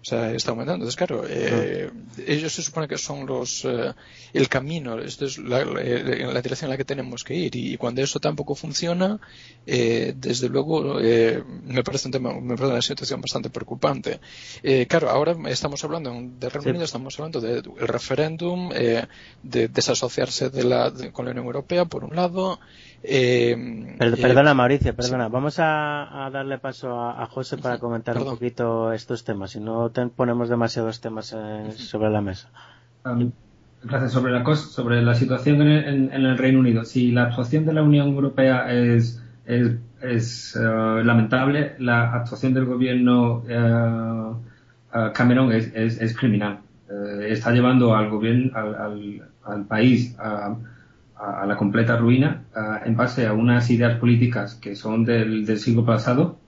o 0.04 0.06
sea, 0.06 0.32
está 0.32 0.52
aumentando. 0.52 0.84
Entonces, 0.84 0.98
claro, 0.98 1.24
eh, 1.26 1.90
ellos 2.28 2.52
se 2.52 2.62
supone 2.62 2.90
que 2.90 2.98
son 2.98 3.26
los 3.26 3.64
eh, 3.64 3.94
el 4.34 4.50
camino, 4.50 5.00
esto 5.00 5.26
es 5.26 5.38
la, 5.38 5.64
la, 5.64 5.82
la, 5.82 6.42
dirección 6.42 6.68
en 6.68 6.72
la 6.72 6.78
que 6.78 6.84
tenemos 6.84 7.24
que 7.24 7.34
ir. 7.36 7.56
Y, 7.56 7.78
cuando 7.78 8.02
eso 8.02 8.20
tampoco 8.20 8.54
funciona, 8.54 9.18
eh, 9.66 10.14
desde 10.18 10.50
luego 10.50 11.00
eh, 11.00 11.42
me 11.64 11.84
parece 11.84 12.10
un 12.10 12.12
tema, 12.12 12.34
me 12.34 12.56
parece 12.58 12.74
una 12.74 12.82
situación 12.82 13.22
bastante 13.22 13.50
preocupante. 13.50 14.20
Eh, 14.62 14.88
claro, 14.88 15.10
ahora 15.10 15.38
estamos 15.48 15.82
hablando 15.86 16.12
de 16.12 16.50
Reino 16.50 16.72
Unido, 16.72 16.84
estamos 16.84 17.18
hablando 17.18 17.40
del 17.40 17.62
de 17.62 17.88
referéndum, 17.88 18.72
eh, 18.74 19.08
de 19.42 19.70
desasociarse 19.70 20.50
de 20.50 20.66
la, 20.66 20.90
de, 20.90 21.14
con 21.14 21.24
la 21.24 21.32
Unión 21.32 21.46
Europea, 21.46 21.86
por 21.86 22.04
un 22.04 22.14
lado. 22.14 22.60
Eh, 23.04 23.96
perdona, 23.98 24.54
Mauricio, 24.54 24.96
perdona. 24.96 25.26
Sí. 25.26 25.32
Vamos 25.34 25.60
a, 25.60 26.26
a, 26.26 26.30
darle 26.30 26.58
paso 26.58 27.00
a, 27.00 27.22
a 27.22 27.26
José 27.28 27.58
para 27.58 27.78
comentar 27.78 28.16
Perdón. 28.16 28.30
un 28.30 28.36
poquito 28.36 28.94
estos 28.94 29.26
temas. 29.26 29.52
Si 29.52 29.60
no 29.60 29.90
ten, 29.90 30.10
ponemos 30.10 30.48
demasiados 30.48 31.02
temas 31.02 31.34
en, 31.34 31.74
sobre 31.74 32.10
la 32.10 32.22
mesa. 32.22 32.50
Um, 33.06 33.32
gracias. 33.84 34.14
Sobre 34.14 34.32
la, 34.32 34.44
cosa, 34.44 34.68
sobre 34.68 35.02
la 35.02 35.16
situación 35.16 35.62
en 35.62 35.68
el, 35.68 35.86
en, 35.86 36.14
en 36.14 36.26
el, 36.26 36.38
Reino 36.38 36.60
Unido. 36.60 36.86
Si 36.86 37.12
la 37.12 37.24
actuación 37.24 37.66
de 37.66 37.74
la 37.74 37.84
Unión 37.84 38.08
Europea 38.08 38.72
es, 38.72 39.22
es, 39.46 39.72
es 40.02 40.56
uh, 40.56 41.04
lamentable, 41.04 41.76
la 41.80 42.14
actuación 42.14 42.54
del 42.54 42.66
gobierno 42.66 43.44
uh, 43.44 44.98
uh, 44.98 45.12
Cameron 45.14 45.52
es, 45.52 45.72
es, 45.76 46.00
es 46.00 46.18
criminal. 46.18 46.60
Eh, 46.90 47.32
está 47.32 47.52
llevando 47.52 47.96
al 47.96 48.10
gobierno, 48.10 48.52
al, 48.56 48.76
al, 48.76 49.22
al 49.44 49.66
país 49.66 50.16
a 50.20 50.56
a, 51.24 51.46
la 51.46 51.56
completa 51.56 51.98
ruina 51.98 52.44
uh, 52.56 52.88
en 52.88 52.96
base 52.96 53.26
a 53.26 53.34
unas 53.34 53.70
ideas 53.70 53.98
políticas 54.00 54.56
que 54.56 54.76
son 54.76 55.06
del, 55.06 55.46
del 55.46 55.60
siglo 55.60 55.86
pasado 55.86 56.40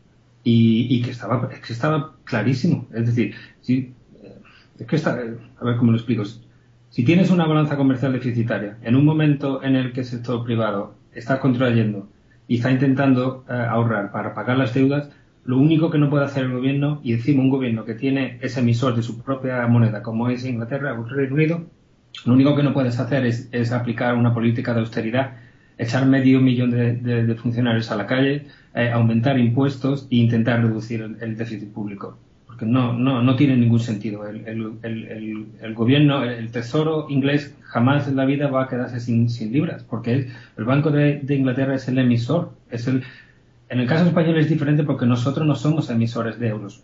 y, 0.44 0.88
y, 0.96 1.02
que 1.02 1.12
estaba 1.12 1.50
que 1.50 1.74
estaba 1.74 2.14
clarísimo. 2.24 2.88
Es 2.94 3.06
decir 3.08 3.36
si, 3.62 3.94
eh, 4.22 4.36
es 4.80 4.88
que 4.88 4.96
está 4.96 5.12
a 5.12 5.66
ver 5.66 5.78
cómo 5.78 5.92
lo 5.92 5.98
explico. 5.98 6.24
Si 6.90 7.04
tienes 7.04 7.32
una 7.32 7.46
balanza 7.46 7.78
comercial 7.78 8.14
deficitaria 8.14 8.78
en 8.84 8.96
un 8.96 9.06
momento 9.06 9.64
en 9.64 9.76
el 9.76 9.92
que 9.92 10.02
el 10.02 10.06
sector 10.06 10.44
privado 10.44 10.96
está 11.14 11.40
contrayendo 11.40 12.08
y 12.48 12.56
está 12.58 12.72
intentando 12.72 13.46
uh, 13.50 13.54
ahorrar 13.54 14.12
para 14.12 14.34
pagar 14.34 14.58
las 14.58 14.74
deudas 14.74 15.10
lo 15.46 15.60
único 15.60 15.92
que 15.92 16.00
no 16.00 16.10
puede 16.10 16.26
hacer 16.26 16.46
el 16.46 16.54
gobierno 16.54 17.00
y 17.04 17.14
encima 17.14 17.44
un 17.44 17.52
gobierno 17.52 17.86
que 17.86 17.94
tiene 17.94 18.40
ese 18.42 18.62
emisor 18.62 18.96
de 18.96 19.04
su 19.04 19.22
propia 19.22 19.66
moneda 19.68 20.02
como 20.02 20.28
es 20.30 20.44
Inglaterra 20.44 21.00
o 21.00 21.04
Reino 21.04 21.36
Unido 21.36 21.66
lo 22.24 22.34
único 22.34 22.56
que 22.56 22.64
no 22.64 22.74
puedes 22.74 23.00
hacer 23.00 23.26
es, 23.26 23.72
aplicar 23.72 24.16
una 24.16 24.34
política 24.34 24.74
de 24.74 24.80
austeridad, 24.80 25.34
echar 25.78 26.06
medio 26.06 26.40
millón 26.40 26.72
de, 26.72 27.36
funcionarios 27.36 27.92
a 27.92 27.96
la 27.96 28.08
calle, 28.08 28.48
eh, 28.74 28.90
aumentar 28.92 29.38
impuestos 29.38 30.08
e 30.10 30.18
intentar 30.18 30.62
reducir 30.62 31.02
el, 31.02 31.38
déficit 31.38 31.72
público. 31.72 32.18
Porque 32.48 32.66
no, 32.66 32.94
no, 32.94 33.22
no 33.22 33.36
tiene 33.36 33.58
ningún 33.58 33.82
sentido. 33.82 34.26
El 34.26 35.74
gobierno, 35.74 36.24
el 36.24 36.52
tesoro 36.52 37.08
inglés 37.10 37.54
jamás 37.64 38.08
en 38.08 38.16
la 38.16 38.26
vida 38.26 38.48
va 38.48 38.64
a 38.64 38.68
quedarse 38.70 39.02
sin, 39.02 39.30
sin 39.30 39.52
libras, 39.52 39.84
porque 39.84 40.30
el 40.58 40.64
Banco 40.64 40.92
de, 40.92 41.20
de 41.22 41.36
Inglaterra 41.36 41.76
es 41.76 41.88
el 41.90 41.98
emisor. 41.98 42.52
Es 42.72 42.88
el, 42.88 43.04
en 43.68 43.80
el 43.80 43.88
caso 43.88 44.06
español 44.06 44.38
es 44.38 44.50
diferente 44.50 44.84
porque 44.84 45.06
nosotros 45.06 45.46
no 45.46 45.56
somos 45.56 45.90
emisores 45.90 46.40
de 46.40 46.48
euros 46.48 46.84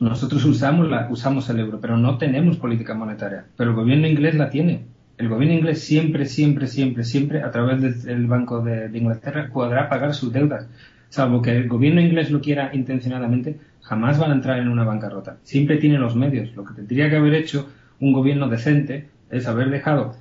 nosotros 0.00 0.44
usamos, 0.44 0.88
la, 0.88 1.08
usamos 1.10 1.48
el 1.50 1.60
euro, 1.60 1.80
pero 1.80 1.96
no 1.96 2.18
tenemos 2.18 2.56
política 2.56 2.94
monetaria. 2.94 3.46
Pero 3.56 3.70
el 3.70 3.76
gobierno 3.76 4.06
inglés 4.06 4.34
la 4.36 4.50
tiene. 4.50 4.86
El 5.16 5.28
gobierno 5.28 5.56
inglés 5.56 5.82
siempre, 5.82 6.26
siempre, 6.26 6.68
siempre, 6.68 7.02
siempre, 7.02 7.42
a 7.42 7.50
través 7.50 8.04
del 8.04 8.26
Banco 8.26 8.60
de, 8.60 8.96
Inglaterra, 8.96 9.50
podrá 9.52 9.88
pagar 9.88 10.14
sus 10.14 10.32
deudas. 10.32 10.68
Salvo 11.08 11.42
que 11.42 11.56
el 11.56 11.68
gobierno 11.68 12.00
inglés 12.00 12.30
lo 12.30 12.40
quiera 12.40 12.70
intencionadamente, 12.72 13.58
jamás 13.80 14.18
van 14.18 14.30
a 14.30 14.34
entrar 14.34 14.58
en 14.60 14.68
una 14.68 14.84
bancarrota. 14.84 15.38
Siempre 15.42 15.78
tiene 15.78 15.98
los 15.98 16.14
medios. 16.14 16.54
Lo 16.54 16.64
que 16.64 16.74
tendría 16.74 17.10
que 17.10 17.16
haber 17.16 17.34
hecho 17.34 17.68
un 17.98 18.12
gobierno 18.12 18.48
decente 18.48 19.08
es 19.30 19.48
haber 19.48 19.70
dejado 19.70 20.14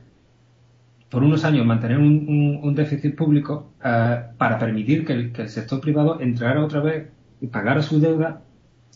por 1.10 1.24
unos 1.24 1.46
años 1.46 1.66
mantener 1.66 2.00
un, 2.00 2.60
un, 2.62 2.76
déficit 2.76 3.16
público 3.16 3.72
uh, 3.80 4.36
para 4.38 4.60
permitir 4.60 5.06
que 5.06 5.14
el 5.14 5.50
sector 5.50 5.80
privado 5.80 6.20
entrara 6.20 6.64
otra 6.64 6.82
vez 6.82 7.08
y 7.40 7.48
pagara 7.48 7.82
su 7.82 8.02
deuda 8.02 8.42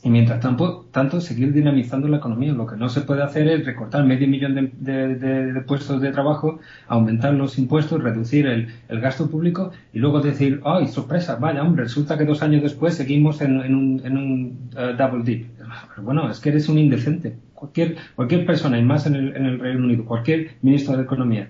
y 0.04 0.10
mientras 0.10 0.40
tanto, 0.40 0.88
tanto, 0.92 1.22
seguir 1.22 1.54
dinamizando 1.54 2.08
la 2.08 2.18
economía. 2.18 2.54
Lo 2.54 2.66
que 2.66 2.76
no 2.76 2.90
se 2.90 3.02
puede 3.02 3.22
hacer 3.22 3.48
es 3.48 3.66
recortar 3.66 4.04
medio 4.04 4.28
millón 4.28 4.56
de, 4.56 5.64
puestos 5.68 6.02
de 6.02 6.12
trabajo, 6.12 6.60
aumentar 6.88 7.36
los 7.36 7.60
impuestos, 7.60 8.02
reducir 8.02 8.48
el, 8.48 8.68
gasto 9.00 9.30
público 9.30 9.72
y 9.94 10.00
luego 10.00 10.20
decir, 10.20 10.60
¡ay, 10.66 10.88
sorpresa! 10.88 11.36
Vaya, 11.36 11.62
hombre, 11.62 11.84
resulta 11.84 12.18
que 12.18 12.26
dos 12.26 12.42
años 12.42 12.64
después 12.64 12.96
seguimos 12.96 13.42
en, 13.42 13.58
un, 13.58 14.02
en 14.04 14.18
un 14.18 14.70
uh, 14.74 14.98
double 14.98 15.24
dip. 15.24 15.48
Pero 15.58 16.04
bueno, 16.04 16.30
es 16.32 16.40
que 16.40 16.50
eres 16.50 16.68
un 16.68 16.80
indecente. 16.80 17.38
Cualquier, 17.54 17.96
cualquier 18.16 18.46
persona, 18.46 18.80
y 18.80 18.84
más 18.84 19.06
en 19.06 19.16
el, 19.16 19.36
en 19.36 19.46
el 19.46 19.60
Reino 19.60 19.84
Unido, 19.84 20.06
cualquier 20.06 20.56
ministro 20.64 20.98
de 20.98 21.04
Economía 21.04 21.48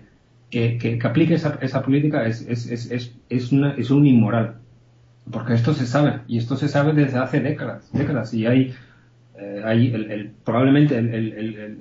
que, 0.51 0.77
que, 0.77 0.99
que 0.99 1.07
aplique 1.07 1.33
esa, 1.35 1.57
esa 1.61 1.81
política 1.81 2.27
es, 2.27 2.41
es, 2.41 3.51
una, 3.51 3.73
es 3.75 3.89
un 3.89 4.05
inmoral 4.05 4.61
Porque 5.30 5.53
esto 5.53 5.74
se 5.74 5.86
sabe, 5.86 6.22
y 6.28 6.38
esto 6.38 6.55
se 6.55 6.67
sabe 6.67 6.93
desde 6.93 7.19
hace 7.19 7.39
décadas, 7.39 7.91
décadas, 7.93 8.34
y 8.34 8.47
hay, 8.47 8.74
eh, 9.38 9.61
hay 9.63 9.93
el, 9.93 10.32
probablemente 10.43 10.99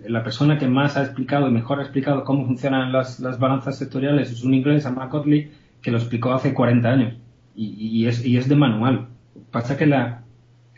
la 0.08 0.22
persona 0.22 0.58
que 0.58 0.68
más 0.68 0.96
ha 0.96 1.02
explicado 1.02 1.48
y 1.48 1.50
mejor 1.50 1.78
ha 1.78 1.82
explicado 1.82 2.24
cómo 2.24 2.46
funcionan 2.46 2.92
las, 2.92 3.18
las 3.18 3.38
balanzas 3.38 3.78
sectoriales 3.78 4.30
es 4.30 4.44
un 4.44 4.54
inglés, 4.54 4.90
Mark 4.92 5.10
Cotley, 5.10 5.50
que 5.80 5.90
lo 5.90 5.98
explicó 5.98 6.32
hace 6.32 6.52
40 6.52 6.88
años, 6.88 7.14
y, 7.56 8.06
es, 8.06 8.24
y 8.24 8.36
es 8.36 8.48
de 8.48 8.56
manual. 8.56 9.08
Pasa 9.50 9.76
que 9.76 9.86
la, 9.86 10.22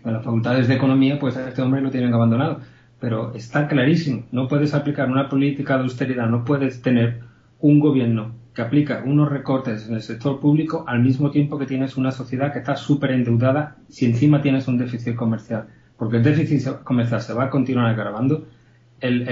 las 0.05 0.25
facultades 0.25 0.69
de 0.69 0.75
economía, 0.75 1.19
pues 1.19 1.37
a 1.37 1.49
este 1.49 1.63
hombre 1.63 1.81
lo 1.81 1.91
tienen 1.91 2.15
abandonado. 2.15 2.61
Pero 3.01 3.35
está 3.35 3.67
clarísimo, 3.67 4.25
no 4.31 4.47
puedes 4.47 4.75
aplicar 4.75 5.11
una 5.11 5.29
política 5.29 5.77
de 5.77 5.83
austeridad, 5.83 6.29
no 6.29 6.45
puedes 6.45 6.83
tener 6.83 7.21
un 7.61 7.81
gobierno 7.81 8.33
que 8.55 8.63
aplica 8.63 9.03
unos 9.05 9.31
recortes 9.31 9.89
en 9.89 9.95
el 9.95 10.03
sector 10.03 10.39
público 10.41 10.85
al 10.87 11.01
mismo 11.01 11.31
tiempo 11.31 11.59
que 11.59 11.67
tienes 11.67 11.97
una 11.97 12.13
sociedad 12.13 12.53
que 12.53 12.59
está 12.59 12.77
súper 12.77 13.13
endeudada 13.13 13.77
si 13.89 14.05
encima 14.05 14.43
tienes 14.43 14.69
un 14.69 14.79
déficit 14.79 15.15
comercial. 15.15 15.67
Porque 15.97 16.19
el 16.19 16.23
déficit 16.23 16.83
comercial 16.85 17.21
se 17.23 17.33
va 17.33 17.45
a 17.45 17.51
continuar 17.51 17.87
agravando, 17.87 18.47
el, 19.01 19.25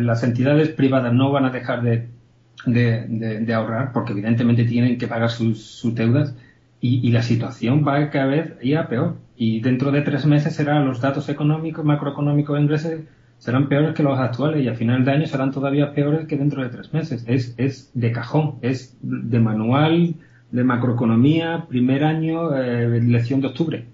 las 0.00 0.22
entidades 0.24 0.68
privadas 0.70 1.12
no 1.12 1.30
van 1.30 1.46
a 1.46 1.50
dejar 1.50 1.82
de, 1.82 3.54
ahorrar 3.54 3.92
porque 3.92 4.12
evidentemente 4.12 4.64
tienen 4.64 4.98
que 4.98 5.06
pagar 5.08 5.30
sus, 5.30 5.62
sus 5.64 5.94
deudas 5.94 6.34
y, 6.80 7.10
la 7.12 7.22
situación 7.22 7.82
va 7.86 7.96
a 7.96 8.10
cada 8.10 8.26
vez 8.26 8.52
ir 8.60 8.76
a 8.76 8.88
peor. 8.88 9.16
Y 9.36 9.60
dentro 9.60 9.90
de 9.90 10.02
tres 10.02 10.26
meses 10.26 10.54
serán 10.54 10.86
los 10.86 11.00
datos 11.00 11.30
económicos, 11.30 11.82
macroeconómicos 11.82 12.60
ingleses 12.60 13.00
serán 13.44 13.68
peores 13.68 13.94
que 13.94 14.02
los 14.02 14.18
actuales 14.18 14.64
y 14.64 14.68
a 14.68 14.74
final 14.74 15.04
de 15.04 15.12
año 15.12 15.26
serán 15.26 15.52
todavía 15.52 15.92
peores 15.92 16.26
que 16.26 16.38
dentro 16.38 16.62
de 16.62 16.70
tres 16.70 16.94
meses. 16.94 17.26
Es, 17.28 17.54
es 17.58 17.90
de 17.92 18.10
cajón, 18.10 18.54
es 18.62 18.96
de 19.02 19.38
manual 19.38 20.14
de 20.50 20.64
macroeconomía, 20.64 21.66
primer 21.68 22.04
año, 22.04 22.56
eh, 22.56 23.02
lección 23.02 23.42
de 23.42 23.48
octubre. 23.48 23.86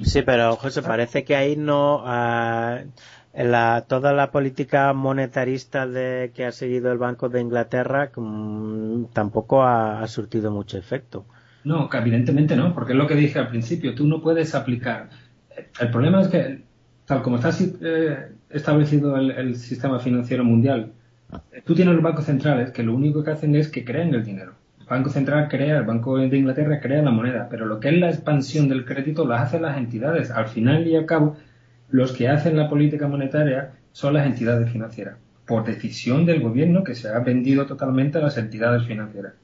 Sí, 0.00 0.22
pero 0.22 0.56
José, 0.56 0.80
parece 0.80 1.24
que 1.24 1.36
ahí 1.36 1.56
no. 1.56 2.02
La, 2.06 3.84
toda 3.86 4.14
la 4.14 4.30
política 4.30 4.94
monetarista 4.94 5.86
de, 5.86 6.32
que 6.34 6.46
ha 6.46 6.52
seguido 6.52 6.90
el 6.90 6.98
Banco 6.98 7.28
de 7.28 7.40
Inglaterra 7.42 8.10
mm, 8.16 9.04
tampoco 9.12 9.62
ha, 9.62 10.06
surtido 10.08 10.50
mucho 10.50 10.78
efecto. 10.78 11.26
No, 11.64 11.90
evidentemente 11.92 12.56
no, 12.56 12.72
porque 12.72 12.92
es 12.92 12.98
lo 12.98 13.06
que 13.06 13.14
dije 13.14 13.38
al 13.38 13.48
principio, 13.48 13.94
tú 13.94 14.06
no 14.06 14.22
puedes 14.22 14.54
aplicar. 14.54 15.10
El 15.78 15.90
problema 15.90 16.22
es 16.22 16.28
que, 16.28 16.62
tal 17.04 17.22
como 17.22 17.36
está 17.36 17.50
eh, 17.82 18.32
establecido 18.50 19.16
el, 19.16 19.56
sistema 19.56 19.98
financiero 19.98 20.44
mundial, 20.44 20.92
tú 21.64 21.74
tienes 21.74 21.94
los 21.94 22.02
bancos 22.02 22.24
centrales 22.24 22.70
que 22.70 22.82
lo 22.82 22.94
único 22.94 23.22
que 23.22 23.30
hacen 23.30 23.54
es 23.54 23.68
que 23.68 23.84
crean 23.84 24.14
el 24.14 24.24
dinero. 24.24 24.52
El 24.80 24.86
Banco 24.86 25.10
Central 25.10 25.48
crea, 25.48 25.78
el 25.78 25.84
Banco 25.84 26.18
de 26.18 26.36
Inglaterra 26.36 26.80
crea 26.80 27.02
la 27.02 27.12
moneda, 27.12 27.48
pero 27.48 27.66
lo 27.66 27.78
que 27.78 27.90
es 27.90 27.98
la 27.98 28.10
expansión 28.10 28.68
del 28.68 28.84
crédito 28.84 29.24
lo 29.24 29.34
hacen 29.34 29.62
las 29.62 29.78
entidades. 29.78 30.30
Al 30.32 30.48
final 30.48 30.86
y 30.88 30.96
al 30.96 31.06
cabo, 31.06 31.36
los 31.90 32.12
que 32.12 32.28
hacen 32.28 32.56
la 32.56 32.68
política 32.68 33.06
monetaria 33.06 33.72
son 33.92 34.14
las 34.14 34.26
entidades 34.26 34.70
financieras, 34.70 35.16
por 35.46 35.64
decisión 35.64 36.26
del 36.26 36.40
gobierno 36.40 36.82
que 36.82 36.94
se 36.94 37.08
ha 37.08 37.18
vendido 37.20 37.66
totalmente 37.66 38.18
a 38.18 38.22
las 38.22 38.36
entidades 38.36 38.84
financieras. 38.84 39.34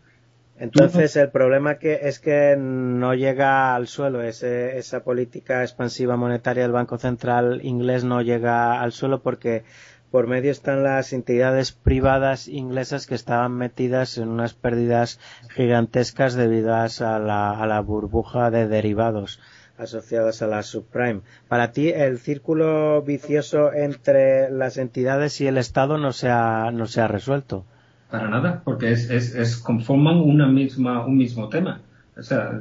Entonces 0.58 1.16
el 1.16 1.30
problema 1.30 1.78
que 1.78 2.00
es 2.04 2.18
que 2.18 2.56
no 2.56 3.14
llega 3.14 3.74
al 3.74 3.88
suelo, 3.88 4.22
esa 4.22 5.04
política 5.04 5.62
expansiva 5.62 6.16
monetaria 6.16 6.62
del 6.62 6.72
Banco 6.72 6.96
Central 6.96 7.60
inglés 7.62 8.04
no 8.04 8.22
llega 8.22 8.80
al 8.80 8.92
suelo 8.92 9.22
porque 9.22 9.64
por 10.10 10.28
medio 10.28 10.50
están 10.50 10.82
las 10.82 11.12
entidades 11.12 11.72
privadas 11.72 12.48
inglesas 12.48 13.06
que 13.06 13.14
estaban 13.14 13.52
metidas 13.52 14.16
en 14.16 14.28
unas 14.28 14.54
pérdidas 14.54 15.20
gigantescas 15.50 16.34
debido 16.34 16.74
a 16.74 16.88
la, 17.18 17.50
a 17.50 17.66
la 17.66 17.80
burbuja 17.80 18.50
de 18.50 18.66
derivados 18.66 19.40
asociados 19.76 20.40
a 20.40 20.46
la 20.46 20.62
subprime. 20.62 21.20
Para 21.48 21.72
ti, 21.72 21.90
el 21.90 22.18
círculo 22.18 23.02
vicioso 23.02 23.74
entre 23.74 24.50
las 24.50 24.78
entidades 24.78 25.38
y 25.42 25.48
el 25.48 25.58
Estado 25.58 25.98
no 25.98 26.12
se 26.12 26.30
ha, 26.30 26.70
no 26.72 26.86
se 26.86 27.02
ha 27.02 27.08
resuelto. 27.08 27.66
Para 28.10 28.28
nada, 28.28 28.62
porque 28.64 28.92
es, 28.92 29.10
es, 29.10 29.56
conforman 29.56 30.18
una 30.18 30.46
misma, 30.46 31.04
un 31.04 31.16
mismo 31.16 31.48
tema. 31.48 31.80
O 32.16 32.22
sea, 32.22 32.60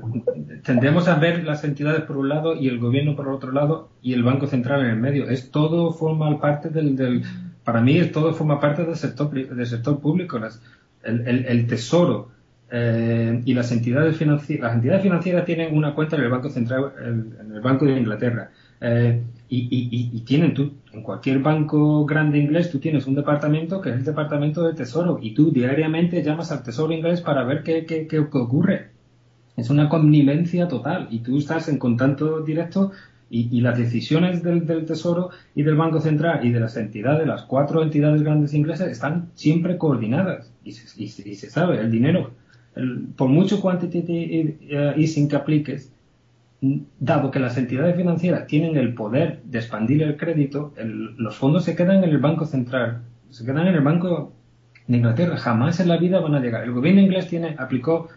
tendríamos 0.64 1.08
a 1.08 1.16
ver 1.16 1.44
las 1.44 1.64
entidades 1.64 2.02
por 2.02 2.18
un 2.18 2.30
lado 2.30 2.56
y 2.56 2.68
el 2.68 2.80
gobierno 2.80 3.16
por 3.16 3.30
otro 3.30 3.52
lado 3.52 3.90
y 4.02 4.14
el 4.14 4.24
Banco 4.24 4.48
Central 4.48 4.82
en 4.82 4.88
el 4.88 4.98
medio. 4.98 5.30
Es 5.30 5.52
todo 5.52 5.94
forma 5.94 6.42
parte 6.42 6.70
del, 6.70 6.96
del 6.96 7.24
para 7.64 7.82
mí 7.82 7.98
es 7.98 8.12
todo 8.12 8.34
forma 8.34 8.60
parte 8.60 8.86
del 8.86 8.96
sector, 8.96 9.30
del 9.32 9.66
sector 9.66 10.00
público. 10.00 10.40
El, 11.04 11.46
el, 11.46 11.68
tesoro 11.68 12.30
eh, 12.72 13.42
y 13.46 13.54
las 13.54 13.72
entidades 13.72 14.18
financieras, 14.18 14.68
las 14.68 14.76
entidades 14.76 15.04
financieras 15.04 15.46
tienen 15.46 15.76
una 15.76 15.94
cuenta 15.94 16.16
en 16.16 16.24
el 16.24 16.30
Banco 16.30 16.50
Central, 16.50 16.94
en 17.00 17.52
el 17.54 17.62
Banco 17.62 17.86
de 17.86 17.98
Inglaterra. 17.98 18.52
Eh, 18.82 19.22
y, 19.48 20.22
tienen 20.22 20.54
tú, 20.54 20.74
en 20.92 21.04
cualquier 21.04 21.40
banco 21.40 22.06
grande 22.06 22.40
inglés, 22.40 22.72
tú 22.72 22.80
tienes 22.80 23.06
un 23.06 23.16
departamento 23.16 23.80
que 23.80 23.90
es 23.90 23.96
el 23.98 24.04
departamento 24.04 24.64
de 24.64 24.74
tesoro 24.74 25.20
y 25.22 25.34
tú 25.34 25.52
diariamente 25.52 26.24
llamas 26.24 26.52
al 26.52 26.64
tesoro 26.64 26.94
inglés 26.94 27.22
para 27.22 27.44
ver 27.44 27.64
qué, 27.64 27.86
qué, 27.86 28.08
qué 28.08 28.20
ocurre. 28.20 28.90
Es 29.56 29.70
una 29.70 29.88
connivencia 29.88 30.68
total 30.68 31.08
y 31.12 31.20
tú 31.20 31.38
estás 31.38 31.70
en 31.70 31.78
contacto 31.78 32.42
directo 32.42 32.92
y, 33.30 33.62
las 33.62 33.78
decisiones 33.78 34.44
del, 34.44 34.66
tesoro 34.86 35.30
y 35.56 35.64
del 35.64 35.76
Banco 35.76 36.00
Central 36.00 36.46
y 36.46 36.52
de 36.52 36.60
las 36.60 36.78
entidades, 36.78 37.28
las 37.28 37.44
cuatro 37.44 37.82
entidades 37.82 38.22
grandes 38.22 38.54
inglesas, 38.54 38.90
están 38.90 39.30
siempre 39.34 39.78
coordinadas 39.78 40.52
y 40.64 40.72
se, 40.74 41.04
y 41.04 41.08
se 41.10 41.50
sabe, 41.50 41.80
el 41.80 41.92
dinero, 41.92 42.32
por 43.16 43.30
mucho 43.30 43.62
quantitative 43.62 44.58
easing 44.98 45.28
que 45.28 45.36
apliques, 45.36 45.92
dado 46.62 47.32
que 47.32 47.40
las 47.40 47.58
entidades 47.58 47.96
financieras 47.96 48.48
tienen 48.48 48.78
el 48.78 48.94
poder 48.94 49.42
de 49.44 49.60
expandir 49.60 50.02
el 50.04 50.18
crédito, 50.18 50.74
los 51.18 51.36
fondos 51.36 51.64
se 51.64 51.76
quedan 51.76 52.04
en 52.04 52.10
el 52.10 52.18
Banco 52.18 52.46
Central, 52.46 53.02
se 53.30 53.46
quedan 53.46 53.68
en 53.68 53.76
el 53.76 53.82
Banco 53.82 54.34
de 54.88 54.98
Inglaterra, 54.98 55.38
jamás 55.38 55.80
en 55.80 55.90
la 55.90 55.98
vida 55.98 56.20
van 56.20 56.36
a 56.36 56.40
llegar. 56.40 56.64
El 56.64 56.72
gobierno 56.72 57.02
inglés 57.02 57.28
tiene, 57.28 57.56
aplicó, 57.58 58.10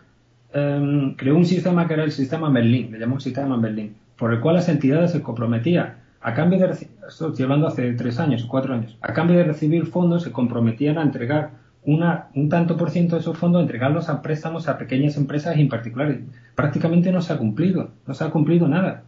em, 0.52 1.14
creó 1.14 1.36
un 1.36 1.44
sistema 1.44 1.86
que 1.86 1.94
era 1.94 2.04
el 2.04 2.12
sistema 2.12 2.48
Berlín, 2.50 2.92
le 2.92 2.98
llamó 2.98 3.20
sistema 3.20 3.56
Berlín, 3.56 3.96
por 4.16 4.32
el 4.32 4.40
cual 4.40 4.56
las 4.56 4.68
entidades 4.68 5.12
se 5.12 5.22
comprometían 5.22 5.96
a 6.20 6.34
cambio 6.34 6.58
de, 6.58 6.72
esto 6.72 7.28
estoy 7.28 7.44
hablando 7.44 7.68
hace 7.68 7.92
tres 7.92 8.18
años, 8.18 8.44
cuatro 8.44 8.74
años, 8.74 8.96
a 9.00 9.12
cambio 9.12 9.36
de 9.36 9.44
recibir 9.44 9.86
fondos 9.86 10.24
se 10.24 10.32
comprometían 10.32 10.98
a 10.98 11.02
entregar 11.02 11.50
un 11.94 12.48
tanto 12.50 12.76
por 12.76 12.90
ciento 12.90 13.16
de 13.16 13.20
esos 13.20 13.38
fondos, 13.38 13.62
entregarlos 13.62 14.10
a 14.10 14.20
préstamos 14.20 14.68
a 14.68 14.76
pequeñas 14.76 15.16
empresas 15.16 15.56
en 15.56 15.68
particulares. 15.68 16.20
Prácticamente 16.54 17.10
no 17.10 17.22
se 17.22 17.32
ha 17.32 17.38
cumplido, 17.38 17.92
no 18.06 18.14
se 18.14 18.24
ha 18.24 18.30
cumplido 18.30 18.68
nada. 18.68 19.04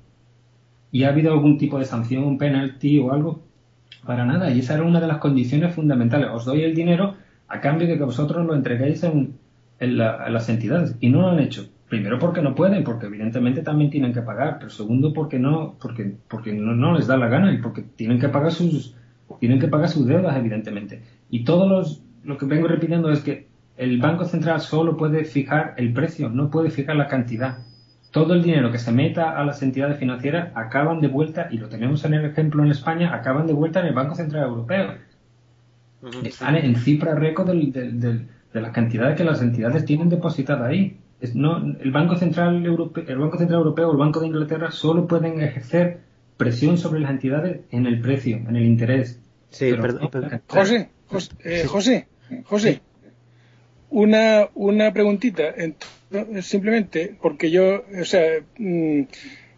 ¿Y 0.91 1.05
ha 1.05 1.11
habido 1.11 1.33
algún 1.33 1.59
tipo 1.59 1.79
de 1.79 1.85
sanción, 1.85 2.25
un 2.25 2.39
penalty 2.39 2.99
o 2.99 3.13
algo? 3.13 3.43
Para 4.05 4.25
nada. 4.25 4.51
Y 4.51 4.61
esa 4.61 4.75
era 4.75 4.85
una 4.85 5.01
de 5.01 5.09
las 5.09 5.19
condiciones 5.19 5.75
fundamentales. 5.75 6.29
Os 6.33 6.47
doy 6.47 6.63
el 6.63 6.75
dinero 6.75 7.17
a 7.49 7.61
cambio 7.61 7.87
de 7.87 7.99
que 7.99 8.05
vosotros 8.05 8.47
lo 8.47 8.55
entreguéis 8.55 9.05
en, 9.05 9.37
las 9.79 10.49
entidades. 10.49 10.97
Y 11.01 11.11
no 11.11 11.21
lo 11.21 11.29
han 11.29 11.41
hecho. 11.41 11.69
Primero 11.89 12.19
porque 12.19 12.41
no 12.41 12.55
pueden, 12.55 12.83
porque 12.83 13.07
evidentemente 13.07 13.63
también 13.63 13.91
tienen 13.91 14.15
que 14.15 14.23
pagar. 14.23 14.57
Pero 14.59 14.71
segundo 14.71 15.13
porque 15.13 15.39
no, 15.39 15.77
porque, 15.81 16.17
porque 16.29 16.55
no 16.55 16.95
les 16.95 17.07
da 17.07 17.19
la 17.19 17.29
gana 17.29 17.53
y 17.53 17.59
porque 17.59 17.83
tienen 17.83 18.19
que 18.19 18.29
pagar 18.31 18.53
sus, 18.53 18.97
tienen 19.39 19.61
que 19.61 19.69
pagar 19.69 19.89
sus 19.89 20.07
deudas, 20.07 20.37
evidentemente. 20.37 21.03
Y 21.29 21.45
todos 21.45 21.69
los, 21.69 22.03
lo 22.25 22.39
que 22.39 22.47
vengo 22.47 22.69
repitiendo 22.69 23.11
es 23.11 23.21
que 23.21 23.49
el 23.77 23.99
Banco 23.99 24.25
Central 24.25 24.61
solo 24.61 24.97
puede 24.97 25.25
fijar 25.25 25.75
el 25.77 25.93
precio, 25.93 26.29
no 26.29 26.51
puede 26.51 26.71
fijar 26.71 26.97
la 26.97 27.09
cantidad. 27.09 27.59
Todo 28.11 28.35
el 28.35 28.43
dinero 28.43 28.71
que 28.71 28.79
se 28.79 28.93
meta 28.93 29.39
a 29.39 29.45
las 29.45 29.63
entidades 29.63 29.99
financieras 29.99 30.51
acaban 30.55 31.01
de 31.01 31.09
vuelta, 31.09 31.49
y 31.51 31.59
lo 31.59 31.69
tenemos 31.69 32.05
en 32.05 32.15
el 32.15 32.25
ejemplo 32.27 32.63
en 32.63 32.71
España, 32.71 33.15
acaban 33.15 33.47
de 33.47 33.53
vuelta 33.53 33.81
en 33.81 33.87
el 33.87 33.95
Banco 33.95 34.15
Central 34.15 34.49
Europeo. 34.49 34.95
Están 36.25 36.57
en 36.57 36.77
cifra 36.77 37.15
récord 37.15 37.49
de 37.49 38.27
la 38.53 38.73
cantidad 38.73 39.15
que 39.17 39.25
las 39.25 39.41
entidades 39.41 39.85
tienen 39.85 40.09
depositada 40.09 40.67
ahí. 40.67 40.99
no, 41.35 41.59
el, 41.81 41.91
Banco 41.91 42.17
Central 42.17 42.65
Europeo, 42.67 43.05
el 43.07 43.19
Banco 43.19 43.39
Central 43.39 43.61
Europeo 43.61 43.89
o 43.89 43.93
el 43.93 43.99
Banco 43.99 44.21
de 44.21 44.27
Inglaterra 44.27 44.71
solo 44.71 45.07
pueden 45.07 45.41
ejercer 45.41 46.01
presión 46.37 46.79
sobre 46.79 47.01
las 47.01 47.11
entidades 47.13 47.61
en 47.71 47.87
el 47.87 48.01
precio, 48.01 48.37
en 48.37 48.57
el 48.57 48.65
interés. 48.65 49.21
Sí, 49.51 49.73
perdón, 49.75 50.11
José, 50.49 50.91
eh, 51.45 51.65
José, 51.67 52.07
José, 52.45 52.81
una, 53.91 54.49
una 54.55 54.93
preguntita. 54.93 55.55
Simplemente 56.43 57.15
porque 57.21 57.51
yo, 57.51 57.85
o 58.01 58.05
sea, 58.05 58.41
mm, 58.59 59.03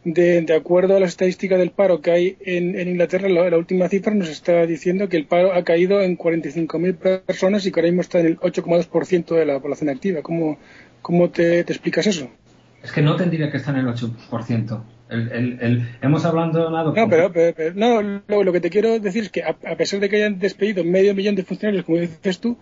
de, 0.05 0.55
acuerdo 0.55 0.97
a 0.97 1.01
la 1.01 1.07
estadística 1.07 1.57
del 1.57 1.71
paro 1.71 2.01
que 2.01 2.11
hay 2.11 2.37
en, 2.41 2.89
Inglaterra, 2.89 3.29
la, 3.29 3.57
última 3.57 3.89
cifra 3.89 4.13
nos 4.15 4.29
está 4.29 4.67
diciendo 4.67 5.09
que 5.09 5.17
el 5.17 5.27
paro 5.27 5.55
ha 5.55 5.63
caído 5.65 6.03
en 6.03 6.19
45.000 6.19 7.23
personas 7.23 7.65
y 7.67 7.73
que 7.73 7.81
ahora 7.81 7.91
mismo 7.91 8.03
está 8.03 8.21
en 8.21 8.27
el 8.27 8.39
8,2% 8.39 9.37
de 9.37 9.47
la 9.47 9.61
población 9.61 9.91
activa. 9.91 10.23
¿Cómo, 10.23 10.59
cómo 11.01 11.31
te, 11.31 11.61
explicas 11.61 12.07
eso? 12.07 12.29
Es 12.83 12.91
que 12.91 13.03
no 13.03 13.17
tendría 13.17 13.51
que 13.51 13.59
estar 13.59 13.75
en 13.77 13.87
el 13.87 13.95
8%. 13.95 14.83
El, 15.13 15.31
el, 15.33 15.59
el, 15.61 15.89
hemos 16.01 16.25
hablado 16.25 16.71
No, 16.71 17.09
pero, 17.09 17.31
pero, 17.33 17.75
no, 17.75 18.01
lo, 18.03 18.53
que 18.53 18.61
te 18.61 18.71
quiero 18.71 18.99
decir 18.99 19.25
es 19.25 19.31
que 19.31 19.43
a, 19.43 19.77
pesar 19.77 20.01
de 20.01 20.09
que 20.09 20.17
hayan 20.17 20.39
despedido 20.39 20.85
medio 20.85 21.15
millón 21.15 21.35
de 21.35 21.45
funcionarios, 21.45 21.85
como 21.85 21.99
dices 21.99 22.41
tú, 22.41 22.57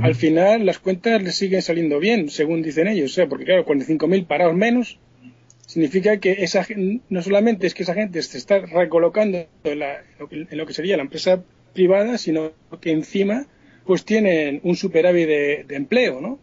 al 0.00 0.14
final 0.14 0.66
las 0.66 0.78
cuentas 0.78 1.22
les 1.22 1.36
siguen 1.36 1.62
saliendo 1.62 2.00
bien, 2.00 2.28
según 2.28 2.62
dicen 2.62 2.88
ellos. 2.88 3.12
O 3.12 3.14
sea, 3.14 3.28
porque 3.28 3.44
claro, 3.44 3.64
45.000 3.64 4.26
parados 4.26 4.56
menos 4.56 4.98
significa 5.66 6.18
que 6.18 6.42
esa 6.44 6.66
no 7.08 7.22
solamente 7.22 7.66
es 7.66 7.74
que 7.74 7.84
esa 7.84 7.94
gente 7.94 8.20
se 8.22 8.38
está 8.38 8.58
recolocando 8.58 9.46
en, 9.64 10.58
lo 10.58 10.66
que 10.66 10.74
sería 10.74 10.96
la 10.96 11.04
empresa 11.04 11.44
privada, 11.72 12.18
sino 12.18 12.52
que 12.80 12.90
encima 12.90 13.46
pues 13.86 14.04
tienen 14.04 14.60
un 14.64 14.76
superávit 14.76 15.28
de, 15.28 15.64
de 15.68 15.76
empleo, 15.76 16.20
¿no? 16.20 16.38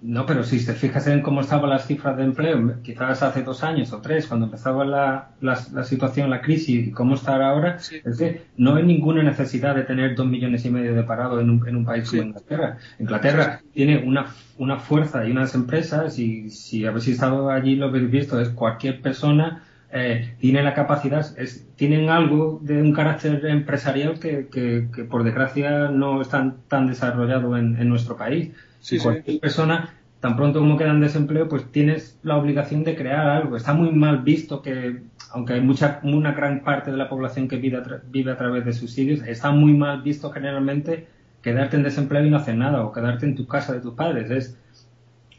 No, 0.00 0.26
pero 0.26 0.44
si 0.44 0.64
te 0.64 0.74
fijas 0.74 1.08
en 1.08 1.22
cómo 1.22 1.40
estaban 1.40 1.70
las 1.70 1.86
cifras 1.86 2.16
de 2.16 2.22
empleo, 2.22 2.80
quizás 2.82 3.22
hace 3.22 3.42
dos 3.42 3.64
años 3.64 3.92
o 3.92 4.00
tres, 4.00 4.28
cuando 4.28 4.46
empezaba 4.46 4.84
la, 4.84 5.30
la, 5.40 5.56
situación, 5.84 6.30
la 6.30 6.40
crisis, 6.40 6.86
y 6.86 6.90
cómo 6.92 7.16
está 7.16 7.34
ahora, 7.34 7.78
es 7.78 8.16
que 8.16 8.42
no 8.56 8.76
hay 8.76 8.84
ninguna 8.84 9.24
necesidad 9.24 9.74
de 9.74 9.82
tener 9.82 10.14
dos 10.14 10.26
millones 10.26 10.64
y 10.64 10.70
medio 10.70 10.94
de 10.94 11.02
parados 11.02 11.42
en 11.42 11.50
un, 11.50 11.66
en 11.66 11.76
un 11.76 11.84
país 11.84 12.08
como 12.08 12.22
Inglaterra. 12.22 12.78
Inglaterra 13.00 13.60
tiene 13.72 13.98
una, 13.98 14.26
una 14.56 14.78
fuerza 14.78 15.26
y 15.26 15.32
unas 15.32 15.54
empresas, 15.56 16.16
y 16.20 16.50
si 16.50 16.86
habéis 16.86 17.08
estado 17.08 17.50
allí 17.50 17.74
lo 17.74 17.86
habéis 17.86 18.08
visto, 18.08 18.40
es 18.40 18.50
cualquier 18.50 19.02
persona 19.02 19.64
eh, 19.90 20.34
tiene 20.38 20.62
la 20.62 20.74
capacidad, 20.74 21.26
es, 21.38 21.66
tienen 21.74 22.10
algo 22.10 22.60
de 22.62 22.82
un 22.82 22.92
carácter 22.92 23.44
empresarial 23.46 24.20
que, 24.20 24.48
que, 24.48 24.88
que 24.94 25.04
por 25.04 25.24
desgracia 25.24 25.88
no 25.88 26.20
están 26.20 26.58
tan 26.68 26.86
desarrollado 26.86 27.56
en, 27.56 27.80
en 27.80 27.88
nuestro 27.88 28.16
país. 28.16 28.52
Si 28.80 28.98
cualquier 28.98 29.40
persona, 29.40 29.94
tan 30.20 30.36
pronto 30.36 30.60
como 30.60 30.76
queda 30.76 30.90
en 30.90 31.00
desempleo, 31.00 31.48
pues 31.48 31.70
tienes 31.70 32.18
la 32.22 32.36
obligación 32.36 32.84
de 32.84 32.96
crear 32.96 33.28
algo. 33.28 33.56
Está 33.56 33.74
muy 33.74 33.90
mal 33.92 34.22
visto 34.22 34.62
que, 34.62 35.02
aunque 35.32 35.54
hay 35.54 35.60
mucha, 35.60 36.00
una 36.02 36.32
gran 36.32 36.62
parte 36.62 36.90
de 36.90 36.96
la 36.96 37.08
población 37.08 37.48
que 37.48 37.56
vive 37.56 37.78
a, 37.78 38.02
vive 38.08 38.32
a 38.32 38.36
través 38.36 38.64
de 38.64 38.72
subsidios, 38.72 39.22
está 39.22 39.50
muy 39.50 39.74
mal 39.74 40.02
visto 40.02 40.30
generalmente 40.30 41.08
quedarte 41.42 41.76
en 41.76 41.82
desempleo 41.82 42.24
y 42.24 42.30
no 42.30 42.36
hacer 42.36 42.56
nada, 42.56 42.84
o 42.84 42.92
quedarte 42.92 43.26
en 43.26 43.34
tu 43.34 43.46
casa 43.46 43.72
de 43.72 43.80
tus 43.80 43.94
padres. 43.94 44.30
Es, 44.30 44.58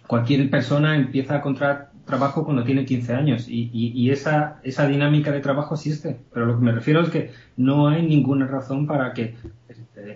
cualquier 0.08 0.50
persona 0.50 0.96
empieza 0.96 1.36
a 1.36 1.38
encontrar 1.38 1.92
trabajo 2.10 2.44
cuando 2.44 2.64
tiene 2.64 2.84
15 2.84 3.14
años 3.14 3.48
y, 3.48 3.70
y, 3.72 4.10
esa, 4.10 4.60
esa 4.64 4.88
dinámica 4.88 5.32
de 5.32 5.40
trabajo 5.40 5.76
existe. 5.76 6.20
Pero 6.34 6.48
lo 6.48 6.58
que 6.58 6.66
me 6.66 6.72
refiero 6.72 7.02
es 7.02 7.10
que 7.10 7.32
no 7.56 7.88
hay 7.88 8.02
ninguna 8.02 8.48
razón 8.48 8.88
para 8.88 9.14
que 9.14 9.36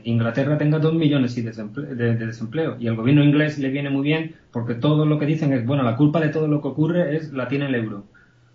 Inglaterra 0.03 0.57
tenga 0.57 0.79
dos 0.79 0.93
millones 0.93 1.36
de 1.36 1.43
desempleo, 1.43 1.95
de, 1.95 2.15
desempleo, 2.15 2.77
y 2.79 2.88
al 2.88 2.95
gobierno 2.95 3.23
inglés 3.23 3.59
le 3.59 3.69
viene 3.69 3.89
muy 3.89 4.03
bien 4.03 4.36
porque 4.51 4.75
todo 4.75 5.05
lo 5.05 5.19
que 5.19 5.25
dicen 5.25 5.53
es, 5.53 5.65
bueno, 5.65 5.84
la 5.84 5.95
culpa 5.95 6.19
de 6.19 6.29
todo 6.29 6.47
lo 6.47 6.61
que 6.61 6.67
ocurre 6.67 7.15
es 7.15 7.34
la 7.34 7.47
tiene 7.47 7.67
el 7.67 7.75
euro. 7.75 8.05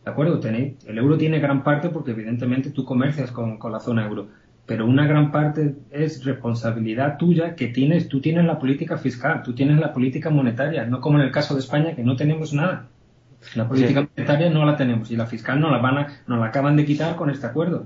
¿De 0.04 0.10
acuerdo? 0.10 0.40
Tenéis, 0.40 0.74
el 0.86 0.98
euro 0.98 1.18
tiene 1.18 1.38
gran 1.38 1.62
parte 1.62 1.90
porque 1.90 2.12
evidentemente 2.12 2.70
tú 2.70 2.84
comercias 2.84 3.30
con, 3.30 3.58
con 3.58 3.72
la 3.72 3.80
zona 3.80 4.06
euro 4.06 4.28
pero 4.68 4.84
una 4.84 5.06
gran 5.06 5.32
parte 5.32 5.76
es 5.90 6.26
responsabilidad 6.26 7.16
tuya 7.16 7.56
que 7.56 7.68
tienes, 7.68 8.06
tú 8.06 8.20
tienes 8.20 8.44
la 8.44 8.58
política 8.58 8.98
fiscal, 8.98 9.42
tú 9.42 9.54
tienes 9.54 9.80
la 9.80 9.94
política 9.94 10.28
monetaria, 10.28 10.84
no 10.84 11.00
como 11.00 11.18
en 11.18 11.24
el 11.24 11.32
caso 11.32 11.54
de 11.54 11.60
España 11.60 11.96
que 11.96 12.04
no 12.04 12.16
tenemos 12.16 12.52
nada. 12.52 12.86
La 13.54 13.66
política 13.66 14.00
monetaria 14.00 14.50
no 14.50 14.64
la 14.64 14.76
tenemos 14.76 15.10
y 15.10 15.16
la 15.16 15.26
fiscal 15.26 15.60
no 15.60 15.70
la 15.70 15.78
van 15.78 15.98
a, 15.98 16.22
nos 16.26 16.38
la 16.38 16.46
acaban 16.46 16.76
de 16.76 16.84
quitar 16.84 17.16
con 17.16 17.30
este 17.30 17.46
acuerdo. 17.46 17.84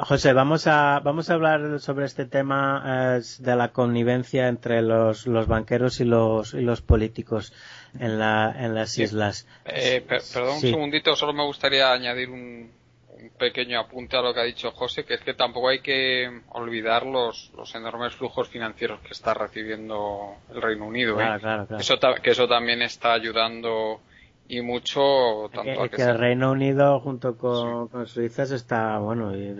José, 0.00 0.32
vamos 0.32 0.66
a, 0.66 1.00
vamos 1.00 1.30
a 1.30 1.34
hablar 1.34 1.80
sobre 1.80 2.06
este 2.06 2.26
tema 2.26 3.16
eh, 3.16 3.22
de 3.38 3.56
la 3.56 3.68
connivencia 3.68 4.48
entre 4.48 4.82
los, 4.82 5.26
los 5.26 5.46
banqueros 5.46 6.00
y 6.00 6.04
los, 6.04 6.54
y 6.54 6.60
los 6.60 6.82
políticos 6.82 7.52
en, 7.98 8.18
la, 8.18 8.54
en 8.56 8.74
las 8.74 8.98
islas. 8.98 9.46
Eh, 9.64 10.04
perdón 10.06 10.54
un 10.54 10.60
segundito, 10.60 11.16
solo 11.16 11.32
me 11.32 11.44
gustaría 11.44 11.92
añadir 11.92 12.30
un, 12.30 12.70
un, 13.08 13.30
pequeño 13.38 13.80
apunte 13.80 14.16
a 14.16 14.22
lo 14.22 14.32
que 14.32 14.40
ha 14.40 14.44
dicho 14.44 14.70
José, 14.70 15.04
que 15.04 15.14
es 15.14 15.20
que 15.20 15.34
tampoco 15.34 15.68
hay 15.68 15.80
que 15.80 16.42
olvidar 16.50 17.04
los, 17.06 17.52
los 17.56 17.74
enormes 17.74 18.14
flujos 18.14 18.48
financieros 18.48 19.00
que 19.00 19.12
está 19.12 19.34
recibiendo 19.34 20.36
el 20.54 20.62
Reino 20.62 20.86
Unido. 20.86 21.20
¿eh? 21.20 21.26
Eso, 21.78 21.98
que 22.22 22.30
eso 22.30 22.46
también 22.46 22.82
está 22.82 23.12
ayudando 23.12 24.00
y 24.50 24.62
mucho 24.62 25.48
tanto 25.54 25.88
que, 25.88 26.02
el 26.02 26.18
Reino 26.18 26.50
Unido 26.50 26.98
junto 26.98 27.36
con, 27.36 27.88
Suiza 28.08 28.46
se 28.46 28.56
está 28.56 28.98
bueno 28.98 29.32
y, 29.36 29.54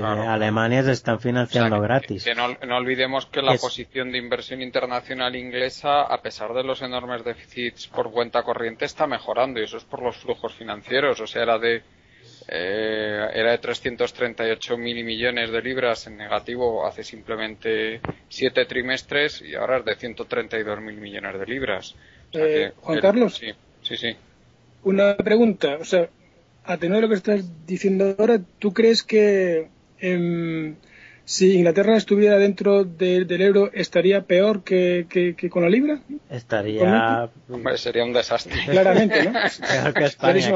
Alemania 0.00 0.84
se 0.84 0.92
están 0.92 1.18
financiando 1.18 1.80
gratis. 1.80 2.24
que 2.24 2.36
no, 2.36 2.56
no, 2.64 2.76
olvidemos 2.76 3.26
que 3.26 3.42
la 3.42 3.56
posición 3.56 4.12
de 4.12 4.18
inversión 4.18 4.62
internacional 4.62 5.34
inglesa 5.34 6.02
a 6.02 6.22
pesar 6.22 6.54
de 6.54 6.62
los 6.62 6.80
enormes 6.82 7.24
déficits 7.24 7.88
por 7.88 8.12
cuenta 8.12 8.44
corriente 8.44 8.84
está 8.84 9.08
mejorando 9.08 9.58
y 9.58 9.64
eso 9.64 9.76
es 9.76 9.84
por 9.84 10.02
los 10.02 10.16
flujos 10.18 10.54
financieros. 10.54 11.20
O 11.20 11.26
sea 11.26 11.42
era 11.42 11.58
de 11.58 11.82
eh, 12.46 13.26
era 13.34 13.50
de 13.50 13.58
338 13.58 14.78
mil 14.78 15.04
millones 15.04 15.50
de 15.50 15.60
libras 15.60 16.06
en 16.06 16.16
negativo 16.16 16.86
hace 16.86 17.02
simplemente 17.02 18.00
siete 18.28 18.66
trimestres 18.66 19.42
y 19.42 19.56
ahora 19.56 19.78
es 19.78 19.84
de 19.84 19.96
132 19.96 20.80
mil 20.80 20.96
millones 20.96 21.40
de 21.40 21.46
libras. 21.46 21.96
Eh, 22.32 22.70
Juan 22.76 23.00
Carlos. 23.00 23.34
Sí, 23.34 23.50
sí, 23.82 23.96
sí 23.96 24.16
una 24.82 25.16
pregunta, 25.16 25.78
o 25.80 25.84
sea, 25.84 26.08
a 26.64 26.76
tener 26.76 27.00
lo 27.00 27.08
que 27.08 27.14
estás 27.14 27.44
diciendo 27.66 28.14
ahora, 28.18 28.40
¿tú 28.58 28.72
crees 28.72 29.02
que 29.02 29.68
em, 30.00 30.76
si 31.24 31.54
Inglaterra 31.54 31.96
estuviera 31.96 32.38
dentro 32.38 32.84
del 32.84 33.40
euro 33.40 33.70
estaría 33.72 34.22
peor 34.22 34.62
que, 34.64 35.36
con 35.50 35.62
la 35.62 35.68
libra? 35.68 36.00
Estaría. 36.30 37.28
sería 37.76 38.04
un 38.04 38.12
desastre. 38.12 38.54
Claramente, 38.66 39.24
¿no? 39.24 39.32
peor 39.60 39.94
que 39.94 40.04
España, 40.04 40.52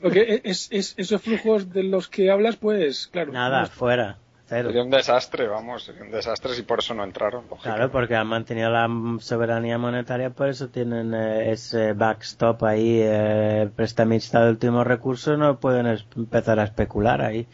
Porque 0.00 0.42
es, 0.44 0.70
esos 0.70 1.22
flujos 1.22 1.72
de 1.72 1.84
los 1.84 2.08
que 2.08 2.30
hablas, 2.30 2.56
pues, 2.56 3.08
claro. 3.08 3.32
Nada, 3.32 3.66
fuera. 3.66 4.18
Sería 4.46 4.82
un 4.82 4.90
desastre, 4.90 5.48
vamos, 5.48 5.84
sería 5.84 6.02
un 6.02 6.10
desastre 6.10 6.52
si 6.54 6.62
por 6.62 6.80
eso 6.80 6.92
no 6.94 7.04
entraron. 7.04 7.44
Claro, 7.62 7.90
porque 7.90 8.16
han 8.16 8.26
mantenido 8.26 8.68
la 8.68 8.88
soberanía 9.20 9.78
monetaria, 9.78 10.30
por 10.30 10.48
eso 10.48 10.68
tienen 10.68 11.14
eh, 11.14 11.52
ese 11.52 11.94
backstop 11.94 12.62
ahí, 12.64 13.00
eh, 13.02 13.70
prestamista 13.74 14.44
de 14.44 14.50
último 14.50 14.84
recurso, 14.84 15.36
no 15.38 15.58
pueden 15.58 15.86
empezar 16.16 16.60
a 16.60 16.64
especular 16.64 17.22
ahí. 17.22 17.46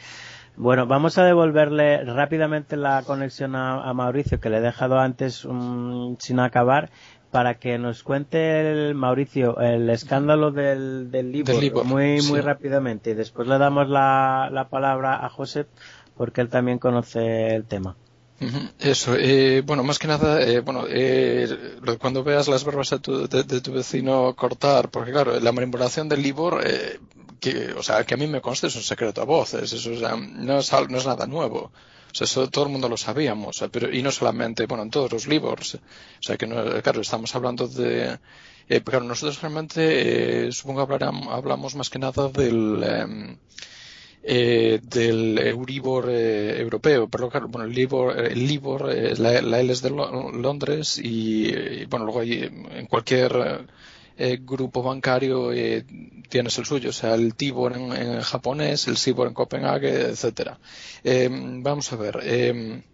Bueno, 0.57 0.89
vamos 0.89 1.18
a 1.18 1.24
devolverle 1.24 2.03
rápidamente 2.03 2.76
la 2.76 3.05
conexión 3.05 3.55
a, 3.55 3.93
Mauricio, 3.93 4.41
que 4.41 4.51
le 4.51 4.57
he 4.57 4.61
dejado 4.61 4.99
antes 4.99 5.47
sin 6.18 6.41
acabar, 6.41 6.91
para 7.30 7.55
que 7.55 7.78
nos 7.78 8.03
cuente 8.03 8.89
el 8.89 8.95
Mauricio 8.95 9.61
el 9.61 9.89
escándalo 9.91 10.51
del, 10.51 11.11
del 11.11 11.30
libro, 11.30 11.84
muy 11.84 12.22
muy 12.22 12.41
rápidamente 12.41 13.11
y 13.11 13.14
después 13.14 13.47
le 13.47 13.59
damos 13.59 13.89
la, 13.89 14.49
la 14.51 14.68
palabra 14.68 15.24
a 15.24 15.28
José 15.28 15.66
porque 16.18 16.42
él 16.42 16.48
también 16.48 16.78
conoce 16.78 17.54
el 17.54 17.64
tema. 17.64 17.96
Eso, 18.78 19.16
eh, 19.16 19.62
bueno, 19.62 19.82
más 19.82 19.98
que 19.98 20.06
nada, 20.06 20.40
eh, 20.42 20.60
bueno, 20.60 20.84
eh, 20.88 21.48
cuando 21.98 22.22
veas 22.22 22.46
las 22.46 22.62
barbas 22.62 22.90
de 22.90 22.98
tu, 23.00 23.26
de, 23.26 23.60
tu, 23.60 23.72
vecino 23.72 24.34
cortar, 24.36 24.90
porque 24.90 25.10
claro, 25.10 25.40
la 25.40 25.50
manipulación 25.50 26.08
del 26.08 26.22
Libor, 26.22 26.62
eh, 26.64 27.00
que, 27.40 27.72
o 27.72 27.82
sea, 27.82 28.04
que 28.04 28.14
a 28.14 28.16
mí 28.16 28.28
me 28.28 28.40
consta 28.40 28.68
es 28.68 28.76
un 28.76 28.82
secreto 28.82 29.22
a 29.22 29.24
voces, 29.24 29.72
eso 29.72 29.90
o 29.90 29.96
sea, 29.96 30.14
no, 30.16 30.58
es, 30.58 30.72
no 30.88 30.98
es 30.98 31.06
nada 31.06 31.26
nuevo. 31.26 31.72
O 32.10 32.14
sea, 32.14 32.26
eso 32.26 32.48
todo 32.48 32.66
el 32.66 32.70
mundo 32.70 32.88
lo 32.88 32.96
sabíamos, 32.96 33.64
pero, 33.72 33.92
y 33.92 34.02
no 34.02 34.12
solamente, 34.12 34.66
bueno, 34.66 34.84
en 34.84 34.90
todos 34.90 35.12
los 35.12 35.26
Libors. 35.26 35.74
O 35.74 35.80
sea, 36.20 36.36
que 36.36 36.46
no, 36.46 36.80
claro, 36.80 37.00
estamos 37.00 37.34
hablando 37.34 37.66
de, 37.66 38.18
eh, 38.68 38.82
claro, 38.82 39.04
nosotros 39.04 39.40
realmente, 39.40 40.46
eh, 40.48 40.52
supongo 40.52 40.86
que 40.86 41.04
hablamos 41.04 41.74
más 41.74 41.88
que 41.88 41.98
nada 41.98 42.28
del, 42.28 42.82
em, 42.82 43.36
eh, 44.30 44.80
del 44.82 45.38
Euribor 45.38 46.10
eh, 46.10 46.60
europeo, 46.60 47.08
pero 47.08 47.30
claro, 47.30 47.48
bueno, 47.48 47.66
el 47.66 47.72
Libor, 47.74 48.14
el 48.18 48.46
Libor 48.46 48.90
eh, 48.94 49.14
la, 49.16 49.40
la, 49.40 49.58
L 49.60 49.72
es 49.72 49.80
de 49.80 49.88
Londres 49.88 51.00
y, 51.02 51.86
bueno, 51.86 52.04
luego 52.04 52.20
hay, 52.20 52.42
en 52.42 52.86
cualquier 52.86 53.66
eh, 54.18 54.38
grupo 54.42 54.82
bancario 54.82 55.50
tienes 56.28 56.58
el 56.58 56.66
suyo, 56.66 56.90
o 56.90 56.92
sea, 56.92 57.14
el 57.14 57.34
Tibor 57.36 57.74
en, 57.74 57.90
en 57.92 58.20
japonés, 58.20 58.86
el 58.86 58.98
Sibor 58.98 59.28
en 59.28 59.34
Copenhague, 59.34 60.10
etcétera. 60.10 60.58
vamos 61.62 61.90
a 61.92 61.96
ver. 61.96 62.84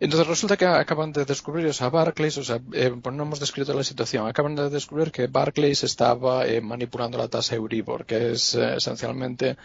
Entonces 0.00 0.26
resulta 0.26 0.56
que 0.56 0.66
acaban 0.66 1.12
de 1.12 1.24
descubrir, 1.24 1.66
o 1.66 1.72
sea, 1.72 1.88
Barclays, 1.88 2.38
o 2.38 2.44
sea, 2.44 2.60
eh, 2.72 2.94
pues 3.00 3.14
no 3.14 3.22
hemos 3.22 3.40
descrito 3.40 3.72
la 3.74 3.84
situación, 3.84 4.26
acaban 4.26 4.54
de 4.54 4.70
descubrir 4.70 5.10
que 5.12 5.26
Barclays 5.26 5.84
estaba 5.84 6.46
eh, 6.46 6.60
manipulando 6.60 7.18
la 7.18 7.28
tasa 7.28 7.54
Euribor, 7.54 8.04
que 8.04 8.32
es 8.32 8.54
eh, 8.54 8.76
esencialmente 8.76 9.56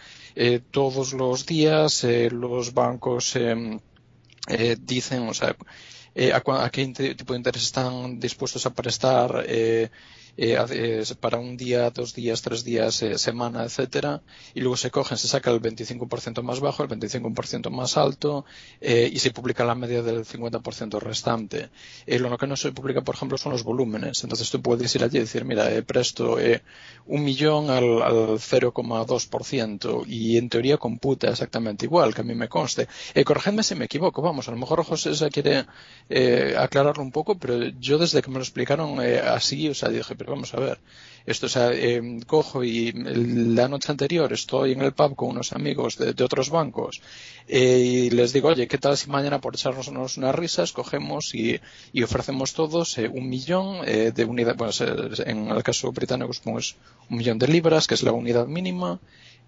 todos 0.70 1.12
los 1.12 1.44
días 1.46 2.06
los 2.30 2.72
bancos 2.72 3.36
dicen, 4.80 5.28
o 5.28 5.34
sea, 5.34 5.56
a, 6.34 6.70
qué 6.70 6.86
tipo 7.16 7.32
de 7.32 7.38
interés 7.38 7.62
están 7.62 8.18
dispuestos 8.20 8.64
a 8.66 8.74
prestar 8.74 9.44
eh, 10.36 11.04
para 11.20 11.38
un 11.38 11.56
día, 11.56 11.90
dos 11.90 12.14
días, 12.14 12.42
tres 12.42 12.64
días, 12.64 13.02
eh, 13.02 13.18
semana, 13.18 13.64
etcétera, 13.64 14.22
y 14.54 14.60
luego 14.60 14.76
se 14.76 14.90
cogen, 14.90 15.18
se 15.18 15.28
saca 15.28 15.50
el 15.50 15.60
25% 15.60 16.42
más 16.42 16.60
bajo, 16.60 16.82
el 16.82 16.88
25% 16.88 17.70
más 17.70 17.96
alto, 17.96 18.44
y 18.80 19.18
se 19.18 19.30
publica 19.32 19.64
la 19.64 19.74
media 19.74 20.02
del 20.02 20.24
50% 20.24 21.00
restante. 21.00 21.70
lo 22.06 22.38
que 22.38 22.46
no 22.46 22.56
se 22.56 22.72
publica, 22.72 23.02
por 23.02 23.14
ejemplo, 23.14 23.38
son 23.38 23.52
los 23.52 23.64
volúmenes. 23.64 24.22
Entonces 24.22 24.50
tú 24.50 24.62
puedes 24.62 24.94
ir 24.94 25.04
allí 25.04 25.18
y 25.18 25.20
decir, 25.20 25.44
mira, 25.44 25.68
presto 25.86 26.36
un 27.06 27.24
millón 27.24 27.70
al, 27.70 28.02
al 28.02 28.16
0,2% 28.38 30.04
y 30.06 30.36
en 30.36 30.48
teoría 30.48 30.78
computa 30.78 31.28
exactamente 31.28 31.86
igual, 31.86 32.14
que 32.14 32.20
a 32.22 32.24
mí 32.24 32.34
me 32.34 32.48
conste. 32.48 32.88
corregidme 33.24 33.62
si 33.62 33.74
me 33.74 33.86
equivoco, 33.86 34.22
vamos, 34.22 34.48
a 34.48 34.52
lo 34.52 34.56
mejor 34.56 34.84
José 34.84 35.14
se 35.14 35.30
quiere 35.30 35.66
aclararlo 36.56 37.02
un 37.02 37.12
poco, 37.12 37.38
pero 37.38 37.68
yo 37.80 37.98
desde 37.98 38.22
que 38.22 38.30
me 38.30 38.36
lo 38.36 38.42
explicaron 38.42 39.00
así, 39.00 39.68
o 39.68 39.74
sea, 39.74 39.88
dije, 39.88 40.14
pero 40.20 40.32
vamos 40.32 40.52
a 40.52 40.60
ver, 40.60 40.78
esto, 41.24 41.46
o 41.46 41.48
sea, 41.48 41.72
em, 41.72 42.20
cojo 42.20 42.62
y 42.62 42.92
la 42.92 43.68
noche 43.68 43.90
anterior 43.90 44.30
estoy 44.34 44.72
en 44.72 44.82
el 44.82 44.92
pub 44.92 45.16
con 45.16 45.30
unos 45.30 45.54
amigos 45.54 45.96
de, 45.96 46.10
otros 46.22 46.50
bancos 46.50 47.00
eh, 47.48 47.78
y 47.78 48.10
les 48.10 48.34
digo, 48.34 48.48
oye, 48.48 48.68
¿qué 48.68 48.76
tal 48.76 48.98
si 48.98 49.08
mañana 49.08 49.40
por 49.40 49.54
echarnos 49.54 49.88
unas 49.88 50.34
risas 50.34 50.72
cogemos 50.72 51.34
y, 51.34 51.58
ofrecemos 52.04 52.52
todos 52.52 52.98
eh, 52.98 53.08
un 53.08 53.30
millón 53.30 53.80
eh, 53.86 54.12
de 54.14 54.24
unidades, 54.26 54.58
bueno, 54.58 54.72
en 55.24 55.48
el 55.48 55.62
caso 55.62 55.90
británico 55.90 56.32
es 56.58 56.76
un 57.08 57.16
millón 57.16 57.38
de 57.38 57.48
libras, 57.48 57.86
que 57.86 57.94
es 57.94 58.02
la 58.02 58.12
unidad 58.12 58.46
mínima, 58.46 59.00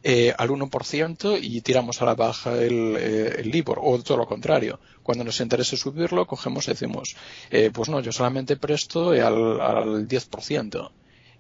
al 0.05 0.49
1% 0.51 1.39
y 1.41 1.61
tiramos 1.61 2.03
a 2.03 2.07
la 2.07 2.15
baja 2.15 2.61
el, 2.61 2.97
el, 2.97 3.51
LIBOR, 3.51 3.79
o 3.83 4.03
todo 4.03 4.19
lo 4.19 4.27
contrario. 4.27 4.81
Cuando 5.03 5.25
nos 5.25 5.41
interese 5.41 5.77
subirlo, 5.77 6.27
cogemos 6.27 6.67
y 6.67 6.73
decimos, 6.73 7.17
pues 7.73 7.89
no, 7.89 8.01
yo 8.01 8.13
solamente 8.13 8.57
presto 8.57 9.11
al, 9.11 9.61
al 9.61 10.09
10%. 10.09 10.91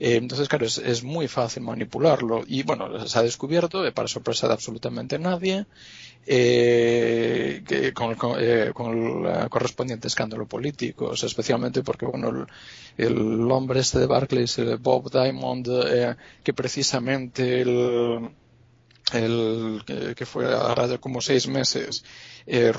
Eh, 0.04 0.16
entonces, 0.16 0.48
claro, 0.48 0.66
es, 0.66 1.04
muy 1.04 1.28
fácil 1.28 1.62
manipularlo. 1.62 2.42
Y 2.44 2.64
bueno, 2.64 3.06
se 3.06 3.18
ha 3.18 3.22
descubierto, 3.22 3.86
eh, 3.86 3.92
para 3.92 4.08
sorpresa 4.08 4.48
de 4.48 4.54
absolutamente 4.54 5.16
nadie, 5.16 5.64
eh, 6.26 7.62
que 7.64 7.92
con, 7.92 8.10
el 8.40 8.72
correspondiente 9.48 10.08
escándalo 10.08 10.46
político, 10.46 11.12
especialmente 11.12 11.84
porque, 11.84 12.06
bueno, 12.06 12.46
el, 12.96 13.50
hombre 13.52 13.78
este 13.78 14.00
de 14.00 14.06
Barclays, 14.06 14.60
Bob 14.80 15.08
Diamond, 15.08 15.68
que 16.42 16.52
precisamente 16.52 17.62
el, 17.62 18.28
el 19.14 19.82
que 20.16 20.26
fue 20.26 20.52
ahora 20.52 20.86
de 20.86 20.98
como 20.98 21.20
seis 21.20 21.48
meses 21.48 22.04
eh, 22.46 22.72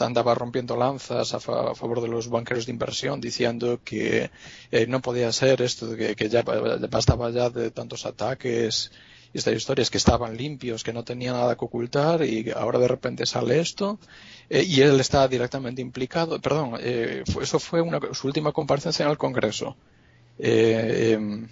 andaba 0.00 0.34
rompiendo 0.34 0.76
lanzas 0.76 1.34
a, 1.34 1.40
favor 1.40 2.00
de 2.00 2.08
los 2.08 2.28
banqueros 2.28 2.66
de 2.66 2.72
inversión 2.72 3.20
diciendo 3.20 3.80
que 3.84 4.30
eh, 4.70 4.86
no 4.86 5.00
podía 5.00 5.32
ser 5.32 5.62
esto 5.62 5.86
de 5.86 6.14
que, 6.14 6.28
ya 6.28 6.42
bastaba 6.42 7.30
ya 7.30 7.50
de 7.50 7.70
tantos 7.70 8.06
ataques 8.06 8.92
y 9.32 9.38
estas 9.38 9.54
historias 9.54 9.90
que 9.90 9.98
estaban 9.98 10.36
limpios 10.36 10.84
que 10.84 10.92
no 10.92 11.04
tenía 11.04 11.32
nada 11.32 11.56
que 11.56 11.64
ocultar 11.64 12.22
y 12.22 12.50
ahora 12.50 12.78
de 12.78 12.88
repente 12.88 13.24
sale 13.24 13.60
esto 13.60 13.98
eh, 14.50 14.62
y 14.62 14.82
él 14.82 15.00
está 15.00 15.26
directamente 15.28 15.80
implicado 15.80 16.40
perdón 16.40 16.78
eh, 16.80 17.24
eso 17.40 17.58
fue 17.58 17.80
una, 17.80 18.00
su 18.12 18.26
última 18.26 18.52
comparecencia 18.52 19.04
en 19.04 19.10
el 19.10 19.18
Congreso 19.18 19.76
em, 20.38 21.48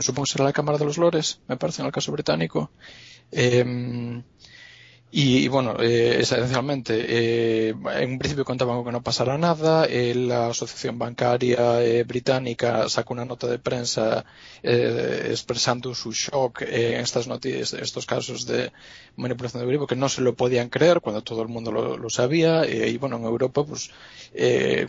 supongo 0.00 0.24
que 0.24 0.32
será 0.32 0.44
la 0.44 0.52
Cámara 0.52 0.78
de 0.78 0.84
los 0.84 0.98
Lores, 0.98 1.40
me 1.48 1.56
parece, 1.56 1.82
en 1.82 1.86
el 1.86 1.92
caso 1.92 2.12
británico. 2.12 2.70
Eh, 3.32 4.22
y, 5.16 5.46
bueno, 5.46 5.76
eh, 5.78 6.16
esencialmente, 6.22 7.06
eh, 7.08 7.68
en 7.68 8.10
un 8.10 8.18
principio 8.18 8.44
contaban 8.44 8.74
con 8.78 8.86
que 8.86 8.90
no 8.90 9.00
pasara 9.00 9.38
nada. 9.38 9.86
Eh, 9.86 10.12
la 10.12 10.48
Asociación 10.48 10.98
Bancaria 10.98 11.80
eh, 11.84 12.02
Británica 12.02 12.88
sacó 12.88 13.14
una 13.14 13.24
nota 13.24 13.46
de 13.46 13.60
prensa 13.60 14.24
eh, 14.60 15.28
expresando 15.30 15.94
su 15.94 16.10
shock 16.10 16.62
en 16.62 16.94
estas 16.98 17.28
noticias, 17.28 17.74
estos 17.74 18.06
casos 18.06 18.44
de 18.44 18.72
manipulación 19.14 19.60
de 19.60 19.66
Euribor, 19.66 19.86
que 19.86 19.94
no 19.94 20.08
se 20.08 20.20
lo 20.20 20.34
podían 20.34 20.68
creer 20.68 21.00
cuando 21.00 21.22
todo 21.22 21.42
el 21.42 21.48
mundo 21.48 21.70
lo, 21.70 21.96
lo 21.96 22.10
sabía. 22.10 22.66
y 22.66 22.98
bueno, 22.98 23.16
en 23.18 23.22
Europa, 23.22 23.64
pues 23.64 23.90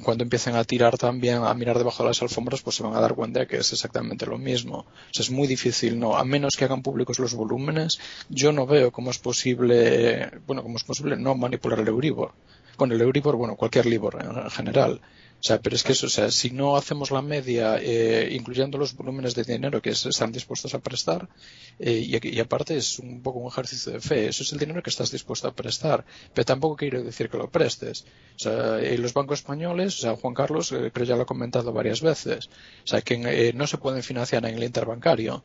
cuando 0.01 0.23
empiecen 0.23 0.55
a 0.55 0.63
tirar 0.63 0.97
también, 0.97 1.43
a 1.43 1.53
mirar 1.53 1.77
debajo 1.77 2.01
de 2.01 2.09
las 2.09 2.21
alfombras, 2.23 2.63
pues 2.63 2.77
se 2.77 2.81
van 2.81 2.95
a 2.95 2.99
dar 2.99 3.13
cuenta 3.13 3.45
que 3.45 3.57
es 3.57 3.71
exactamente 3.71 4.25
lo 4.25 4.39
mismo. 4.39 4.87
Es 5.13 5.29
muy 5.29 5.45
difícil, 5.47 5.99
¿no? 5.99 6.17
A 6.17 6.23
menos 6.23 6.55
que 6.57 6.65
hagan 6.65 6.81
públicos 6.81 7.19
los 7.19 7.35
volúmenes, 7.35 7.99
yo 8.29 8.51
no 8.51 8.65
veo 8.65 8.91
cómo 8.91 9.11
es 9.11 9.19
posible 9.19 10.14
bueno, 10.45 10.63
como 10.63 10.77
es 10.77 10.83
posible 10.83 11.15
no 11.17 11.35
manipular 11.35 11.79
el 11.79 11.87
Euribor. 11.87 12.33
Con 12.75 12.91
el 12.91 13.01
Euribor, 13.01 13.35
bueno, 13.35 13.55
cualquier 13.55 13.85
Libor 13.85 14.17
en 14.21 14.49
general. 14.49 15.01
O 15.45 15.47
sea, 15.47 15.59
pero 15.59 15.75
es 15.75 15.83
que 15.83 15.91
eso, 15.91 16.07
o 16.07 16.09
sea, 16.09 16.31
si 16.31 16.49
no 16.49 16.75
hacemos 16.75 17.11
la 17.11 17.21
media, 17.21 17.77
eh, 17.79 18.29
incluyendo 18.31 18.79
los 18.79 18.95
volúmenes 18.95 19.35
de 19.35 19.43
dinero 19.43 19.79
que 19.79 19.91
están 19.91 20.31
dispuestos 20.31 20.73
a 20.73 20.79
prestar, 20.79 21.29
eh, 21.77 22.19
y, 22.23 22.39
aparte 22.39 22.75
es 22.75 22.97
un 22.97 23.21
poco 23.21 23.39
un 23.39 23.47
ejercicio 23.47 23.91
de 23.91 23.99
fe, 23.99 24.27
eso 24.27 24.41
es 24.41 24.51
el 24.53 24.59
dinero 24.59 24.81
que 24.81 24.89
estás 24.89 25.11
dispuesto 25.11 25.47
a 25.47 25.53
prestar, 25.53 26.03
pero 26.33 26.45
tampoco 26.45 26.77
quiero 26.77 27.03
decir 27.03 27.29
que 27.29 27.37
lo 27.37 27.51
prestes. 27.51 28.05
O 28.37 28.39
sea, 28.39 28.79
eh, 28.79 28.97
los 28.97 29.13
bancos 29.13 29.39
españoles, 29.39 29.99
o 29.99 30.01
sea, 30.01 30.15
Juan 30.15 30.33
Carlos, 30.33 30.73
creo 30.91 31.05
ya 31.05 31.15
lo 31.15 31.23
ha 31.23 31.27
comentado 31.27 31.71
varias 31.71 32.01
veces, 32.01 32.47
o 32.83 32.87
sea, 32.87 33.01
que 33.01 33.53
no 33.53 33.67
se 33.67 33.77
pueden 33.77 34.01
financiar 34.01 34.45
en 34.45 34.55
el 34.55 34.63
interbancario. 34.63 35.43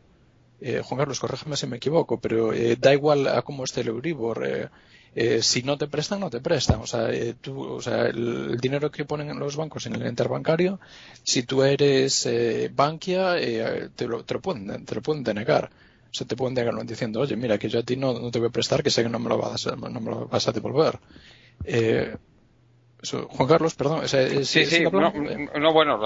Eh, 0.60 0.82
Juan 0.84 0.98
Carlos, 0.98 1.20
corréjame 1.20 1.56
si 1.56 1.66
me 1.66 1.76
equivoco, 1.76 2.20
pero 2.20 2.52
eh, 2.52 2.76
da 2.76 2.92
igual 2.92 3.26
a 3.28 3.42
cómo 3.42 3.64
esté 3.64 3.80
el 3.80 3.88
Euribor. 3.88 4.70
Eh, 5.12 5.42
si 5.42 5.62
no 5.62 5.76
te 5.76 5.88
prestan, 5.88 6.20
no 6.20 6.30
te 6.30 6.40
prestan. 6.40 6.80
O 6.80 6.86
sea, 6.86 7.08
tú, 7.40 7.80
el, 7.86 8.58
dinero 8.60 8.90
que 8.90 9.04
ponen 9.04 9.30
en 9.30 9.38
los 9.38 9.56
bancos 9.56 9.86
en 9.86 9.94
el 9.94 10.06
interbancario, 10.06 10.78
si 11.22 11.42
tú 11.42 11.62
eres 11.62 12.28
Bankia, 12.74 13.36
te 13.96 14.06
lo, 14.06 14.24
te, 14.24 14.34
lo 14.34 14.40
pueden, 14.40 14.84
te 14.84 14.94
lo 14.94 15.02
pueden 15.02 15.24
denegar. 15.24 15.70
O 16.10 16.14
sea, 16.14 16.26
te 16.26 16.36
pueden 16.36 16.54
denegar 16.54 16.84
diciendo, 16.86 17.20
oye, 17.20 17.36
mira, 17.36 17.58
que 17.58 17.68
yo 17.68 17.80
a 17.80 17.82
ti 17.82 17.96
no, 17.96 18.30
te 18.30 18.38
voy 18.38 18.48
a 18.48 18.52
prestar, 18.52 18.82
que 18.82 18.90
sé 18.90 19.02
que 19.02 19.08
no 19.08 19.18
me 19.18 19.28
lo 19.28 19.38
vas, 19.38 19.66
no 19.66 20.00
me 20.00 20.10
lo 20.10 20.28
vas 20.28 20.46
a 20.48 20.52
devolver. 20.52 20.98
Juan 23.02 23.48
Carlos, 23.48 23.74
perdón. 23.74 24.06
sí, 24.08 24.44
sí, 24.44 24.84
no, 24.84 25.72
bueno, 25.72 25.98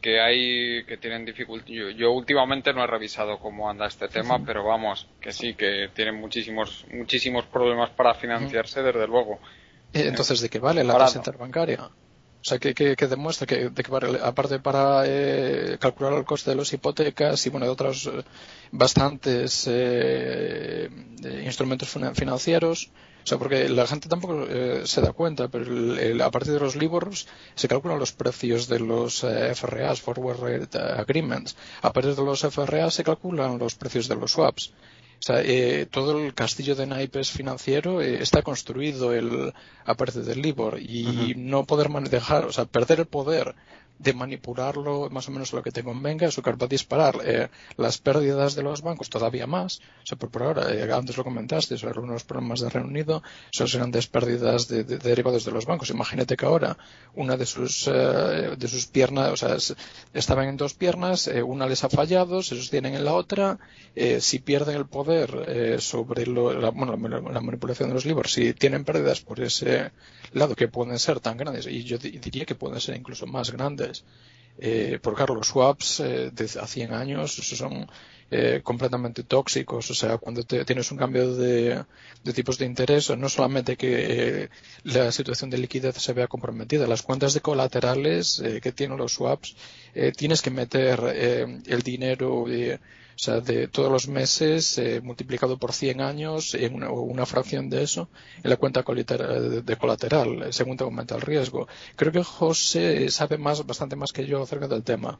que, 0.00 0.20
hay 0.20 0.84
que 0.84 0.96
tienen 0.96 1.24
dificultad. 1.24 1.66
Yo, 1.66 2.12
últimamente 2.12 2.72
no 2.72 2.84
he 2.84 2.86
revisado 2.86 3.38
cómo 3.38 3.68
anda 3.68 3.86
este 3.86 4.08
tema, 4.08 4.44
pero 4.44 4.64
vamos, 4.64 5.08
que 5.20 5.32
sí, 5.32 5.54
que 5.54 5.90
tienen 5.94 6.20
muchísimos 6.20 6.86
muchísimos 6.92 7.46
problemas 7.46 7.90
para 7.90 8.14
financiarse, 8.14 8.82
desde 8.82 9.06
luego. 9.06 9.40
Eh, 9.92 10.04
entonces, 10.06 10.40
¿de 10.40 10.48
qué 10.48 10.58
vale 10.58 10.84
la 10.84 10.96
tasa 10.96 11.18
interbancaria? 11.18 11.80
O 11.84 12.48
sea, 12.48 12.58
que, 12.58 12.74
demuestra 12.94 13.44
que, 13.44 13.70
de 13.70 13.82
que 13.82 14.18
aparte 14.22 14.60
para 14.60 15.02
eh, 15.04 15.78
calcular 15.80 16.12
el 16.12 16.24
coste 16.24 16.50
de 16.50 16.56
las 16.56 16.72
hipotecas 16.72 17.44
y 17.44 17.50
bueno, 17.50 17.66
de 17.66 17.72
otros 17.72 18.06
eh, 18.06 18.22
bastantes 18.70 19.68
instrumentos 21.44 21.88
financieros, 22.14 22.92
sea, 23.26 23.38
porque 23.38 23.68
la 23.68 23.86
gente 23.86 24.08
tampoco 24.08 24.46
eh, 24.48 24.82
se 24.84 25.00
da 25.00 25.12
cuenta, 25.12 25.48
pero 25.48 25.64
a 26.24 26.30
partir 26.30 26.52
de 26.52 26.60
los 26.60 26.76
LIBORs 26.76 27.26
se 27.54 27.66
calculan 27.66 27.98
los 27.98 28.12
precios 28.12 28.68
de 28.68 28.78
los 28.78 29.24
eh, 29.24 29.52
FRAs, 29.54 30.00
Forward 30.00 30.40
Rate 30.40 30.78
Agreements. 30.78 31.56
A 31.82 31.92
partir 31.92 32.14
de 32.14 32.24
los 32.24 32.42
FRAs 32.42 32.94
se 32.94 33.04
calculan 33.04 33.58
los 33.58 33.74
precios 33.74 34.06
de 34.06 34.16
los 34.16 34.32
swaps. 34.32 34.72
O 35.18 35.22
sea, 35.26 35.40
eh, 35.42 35.86
todo 35.90 36.20
el 36.20 36.34
castillo 36.34 36.76
de 36.76 36.86
naipes 36.86 37.30
financiero 37.30 38.00
está 38.02 38.42
construido 38.42 39.12
el, 39.14 39.52
a 39.84 39.94
partir 39.94 40.22
del 40.22 40.42
LIBOR 40.42 40.78
y 40.78 41.34
no 41.36 41.64
poder 41.64 41.88
manejar, 41.88 42.44
o 42.44 42.52
sea, 42.52 42.66
perder 42.66 43.00
el 43.00 43.06
poder 43.06 43.54
de 43.98 44.12
manipularlo 44.12 45.08
más 45.10 45.28
o 45.28 45.32
menos 45.32 45.52
lo 45.52 45.62
que 45.62 45.70
te 45.70 45.82
convenga, 45.82 46.26
eso 46.26 46.42
va 46.42 46.66
a 46.66 46.68
disparar 46.68 47.18
eh, 47.24 47.48
las 47.76 47.98
pérdidas 47.98 48.54
de 48.54 48.62
los 48.62 48.82
bancos 48.82 49.08
todavía 49.08 49.46
más. 49.46 49.80
O 50.02 50.06
sea, 50.06 50.18
por, 50.18 50.42
ahora, 50.42 50.72
eh, 50.72 50.92
antes 50.92 51.16
lo 51.16 51.24
comentaste 51.24 51.78
sobre 51.78 51.94
algunos 51.94 52.24
problemas 52.24 52.60
de 52.60 52.68
Reino 52.68 52.88
Unido, 52.88 53.22
son 53.50 53.66
grandes 53.72 54.06
pérdidas 54.06 54.68
de, 54.68 54.84
derivados 54.84 55.44
de 55.44 55.52
los 55.52 55.66
bancos. 55.66 55.90
Imagínate 55.90 56.36
que 56.36 56.44
ahora 56.44 56.76
una 57.14 57.36
de 57.36 57.46
sus, 57.46 57.88
eh, 57.88 58.54
de 58.56 58.68
sus 58.68 58.86
piernas, 58.86 59.32
o 59.32 59.36
sea, 59.36 59.56
estaban 60.12 60.48
en 60.48 60.56
dos 60.56 60.74
piernas, 60.74 61.30
una 61.44 61.66
les 61.66 61.82
ha 61.84 61.88
fallado, 61.88 62.42
se 62.42 62.56
sostienen 62.56 62.94
en 62.94 63.04
la 63.04 63.14
otra, 63.14 63.58
si 64.20 64.38
pierden 64.40 64.76
el 64.76 64.86
poder 64.86 65.80
sobre 65.80 66.26
la, 66.26 66.70
bueno, 66.70 66.96
la, 66.96 67.40
manipulación 67.40 67.88
de 67.88 67.94
los 67.94 68.04
libros, 68.04 68.32
si 68.32 68.52
tienen 68.52 68.84
pérdidas 68.84 69.20
por 69.20 69.40
ese 69.40 69.90
lado 70.32 70.54
que 70.54 70.68
pueden 70.68 70.98
ser 70.98 71.20
tan 71.20 71.36
grandes, 71.36 71.66
y 71.66 71.84
yo 71.84 71.98
diría 71.98 72.44
que 72.44 72.54
pueden 72.54 72.80
ser 72.80 72.96
incluso 72.96 73.26
más 73.26 73.50
grandes, 73.50 74.04
eh, 74.58 74.98
porque 75.02 75.18
claro, 75.18 75.34
los 75.34 75.48
swaps 75.48 76.00
eh, 76.00 76.30
desde 76.32 76.60
hace 76.60 76.80
100 76.80 76.94
años 76.94 77.32
son 77.34 77.86
eh, 78.30 78.60
completamente 78.62 79.22
tóxicos. 79.22 79.90
O 79.90 79.94
sea, 79.94 80.18
cuando 80.18 80.42
tienes 80.42 80.90
un 80.90 80.98
cambio 80.98 81.34
de, 81.34 81.84
tipos 82.34 82.58
de 82.58 82.66
interés, 82.66 83.10
no 83.16 83.28
solamente 83.28 83.76
que 83.76 84.48
la 84.84 85.12
situación 85.12 85.50
de 85.50 85.58
liquidez 85.58 85.96
se 85.96 86.12
vea 86.12 86.26
comprometida, 86.26 86.86
las 86.86 87.02
cuentas 87.02 87.34
de 87.34 87.40
colaterales 87.40 88.42
que 88.62 88.72
tienen 88.72 88.98
los 88.98 89.12
swaps, 89.12 89.54
tienes 90.16 90.42
que 90.42 90.50
meter 90.50 91.00
el 91.66 91.82
dinero 91.82 92.46
o 93.16 93.18
sea, 93.18 93.40
de 93.40 93.66
todos 93.66 93.90
los 93.90 94.08
meses 94.08 94.76
eh, 94.76 95.00
multiplicado 95.02 95.56
por 95.56 95.72
100 95.72 96.02
años 96.02 96.54
en 96.54 96.74
una, 96.74 96.90
una, 96.90 97.24
fracción 97.24 97.70
de 97.70 97.82
eso 97.82 98.10
en 98.44 98.50
la 98.50 98.56
cuenta 98.58 98.82
de 98.82 99.76
colateral, 99.78 100.42
eh, 100.42 100.52
según 100.52 100.76
te 100.76 100.84
aumenta 100.84 101.14
el 101.14 101.22
riesgo. 101.22 101.66
Creo 101.96 102.12
que 102.12 102.22
José 102.22 103.08
sabe 103.08 103.38
más, 103.38 103.64
bastante 103.66 103.96
más 103.96 104.12
que 104.12 104.26
yo 104.26 104.42
acerca 104.42 104.68
del 104.68 104.82
tema. 104.82 105.18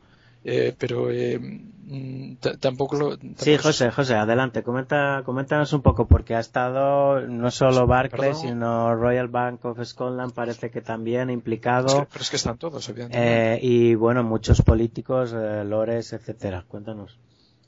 Eh, 0.48 0.77
pero 0.78 1.10
eh, 1.10 1.40
mm, 1.40 2.35
tampoco 2.60 2.97
lo. 2.97 3.16
sí, 3.36 3.56
José, 3.56 3.90
José, 3.90 4.14
adelante, 4.14 4.62
comenta, 4.62 5.23
coméntanos 5.24 5.73
un 5.73 5.82
poco, 5.82 6.06
porque 6.06 6.36
ha 6.36 6.39
estado 6.39 7.20
no 7.23 7.51
solo 7.51 7.89
Barclays, 7.89 8.39
sino 8.39 8.94
Royal 8.94 9.27
Bank 9.27 9.64
of 9.64 9.82
Scotland, 9.82 10.32
parece 10.32 10.70
que 10.70 10.82
también 10.82 11.31
implicado. 11.31 12.06
pero 12.12 12.23
es 12.23 12.31
que 12.31 12.36
están 12.36 12.59
todos, 12.59 12.93
eh, 13.10 13.59
y 13.60 13.97
bueno, 13.97 14.23
muchos 14.23 14.62
políticos, 14.62 15.32
Lores, 15.32 16.12
etcétera. 16.12 16.64
Cuéntanos. 16.68 17.18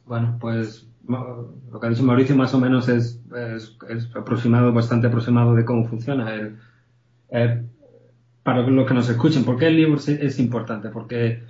Bueno, 0.08 0.36
pues 0.40 0.88
lo 1.06 1.80
que 1.80 1.86
ha 1.86 1.90
dicho 1.90 2.02
Mauricio 2.02 2.36
más 2.36 2.52
o 2.54 2.60
menos 2.60 2.88
es, 2.88 3.20
aproximado, 4.14 4.72
bastante 4.72 5.06
aproximado 5.06 5.54
de 5.54 5.64
cómo 5.64 5.86
funciona. 5.86 6.34
El, 7.30 7.68
para 8.42 8.62
los 8.62 8.88
que 8.88 8.94
nos 8.94 9.08
escuchen, 9.08 9.44
¿por 9.44 9.58
qué 9.58 9.66
el 9.66 9.76
libro 9.76 9.96
es 9.96 10.38
importante? 10.38 10.88
Porque 10.88 11.42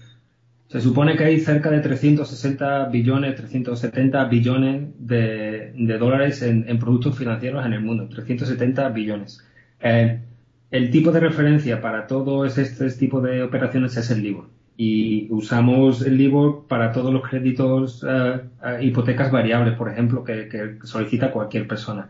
se 0.69 0.81
supone 0.83 1.17
que 1.17 1.25
hay 1.25 1.41
cerca 1.41 1.71
de 1.71 1.81
360 1.81 2.87
billones, 2.91 3.37
370 3.37 4.25
billones 4.25 4.89
de, 4.99 5.99
dólares 5.99 6.43
en, 6.43 6.79
productos 6.79 7.17
financieros 7.17 7.65
en 7.65 7.73
el 7.73 7.81
mundo. 7.81 8.07
370 8.09 8.89
billones. 8.91 9.43
El 9.81 10.91
tipo 10.91 11.11
de 11.11 11.21
referencia 11.21 11.81
para 11.81 12.07
todo 12.07 12.45
este, 12.45 12.91
tipo 12.91 13.23
de 13.23 13.43
operaciones 13.43 13.97
es 13.97 14.11
el 14.11 14.23
LIBOR. 14.23 14.58
Y 14.79 15.27
usamos 15.31 16.01
el 16.07 16.17
LIBOR 16.17 16.67
para 16.69 16.93
todos 16.93 17.13
los 17.13 17.29
créditos, 17.29 18.07
eh, 18.09 18.41
hipotecas 18.81 19.31
variables, 19.31 19.75
por 19.75 19.91
ejemplo, 19.91 20.25
que, 20.25 20.79
solicita 20.85 21.31
cualquier 21.31 21.69
persona. 21.69 22.09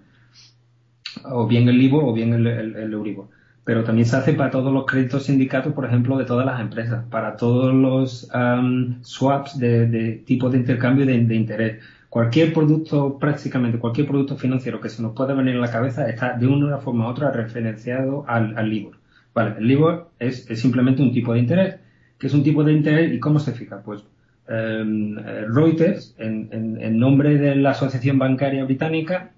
O 1.25 1.49
bien 1.49 1.69
el 1.69 1.79
LIBOR 1.79 2.05
o 2.05 2.13
bien 2.13 2.35
el, 2.35 2.47
el 2.47 2.93
Euribor 2.93 3.29
pero 3.69 3.85
también 3.85 4.07
se 4.07 4.17
hace 4.17 4.33
para 4.33 4.51
todos 4.51 4.73
los 4.73 4.87
créditos 4.87 5.25
sindicatos, 5.25 5.75
por 5.75 5.85
ejemplo, 5.85 6.17
de 6.17 6.25
todas 6.25 6.47
las 6.47 6.59
empresas, 6.59 7.05
para 7.11 7.37
todos 7.37 7.75
los 7.75 8.27
um, 8.33 8.97
swaps 9.03 9.59
de, 9.59 10.23
tipo 10.25 10.49
de 10.49 10.57
intercambio 10.57 11.05
de, 11.05 11.13
interés. 11.13 11.83
Cualquier 12.09 12.55
producto, 12.55 13.19
prácticamente 13.19 13.79
cualquier 13.79 14.07
producto 14.07 14.39
financiero 14.39 14.81
que 14.81 14.89
se 14.89 15.03
nos 15.03 15.13
pueda 15.13 15.35
venir 15.35 15.55
en 15.55 15.61
la 15.61 15.71
cabeza 15.71 16.09
está 16.09 16.33
de 16.33 16.47
una 16.47 16.79
forma 16.79 17.09
u 17.09 17.11
otra 17.11 17.31
referenciado 17.31 18.25
al, 18.27 18.55
LIBOR. 18.71 18.97
Vale, 19.35 19.57
el 19.59 19.67
LIBOR 19.67 20.13
es, 20.19 20.47
simplemente 20.47 21.03
un 21.03 21.13
tipo 21.13 21.35
de 21.35 21.41
interés. 21.41 21.75
¿Qué 22.19 22.27
es 22.27 22.35
un 22.35 22.43
tipo 22.43 22.65
de 22.65 22.73
interés 22.73 23.13
y 23.13 23.21
cómo 23.21 23.39
se 23.39 23.53
fija? 23.53 23.81
Pues 23.83 24.03
um, 24.49 25.17
Reuters, 25.55 26.15
en, 26.19 26.99
nombre 26.99 27.39
de 27.39 27.57
la 27.57 27.71
Asociación 27.71 28.19
Bancaria 28.19 28.65
Británica, 28.65 29.31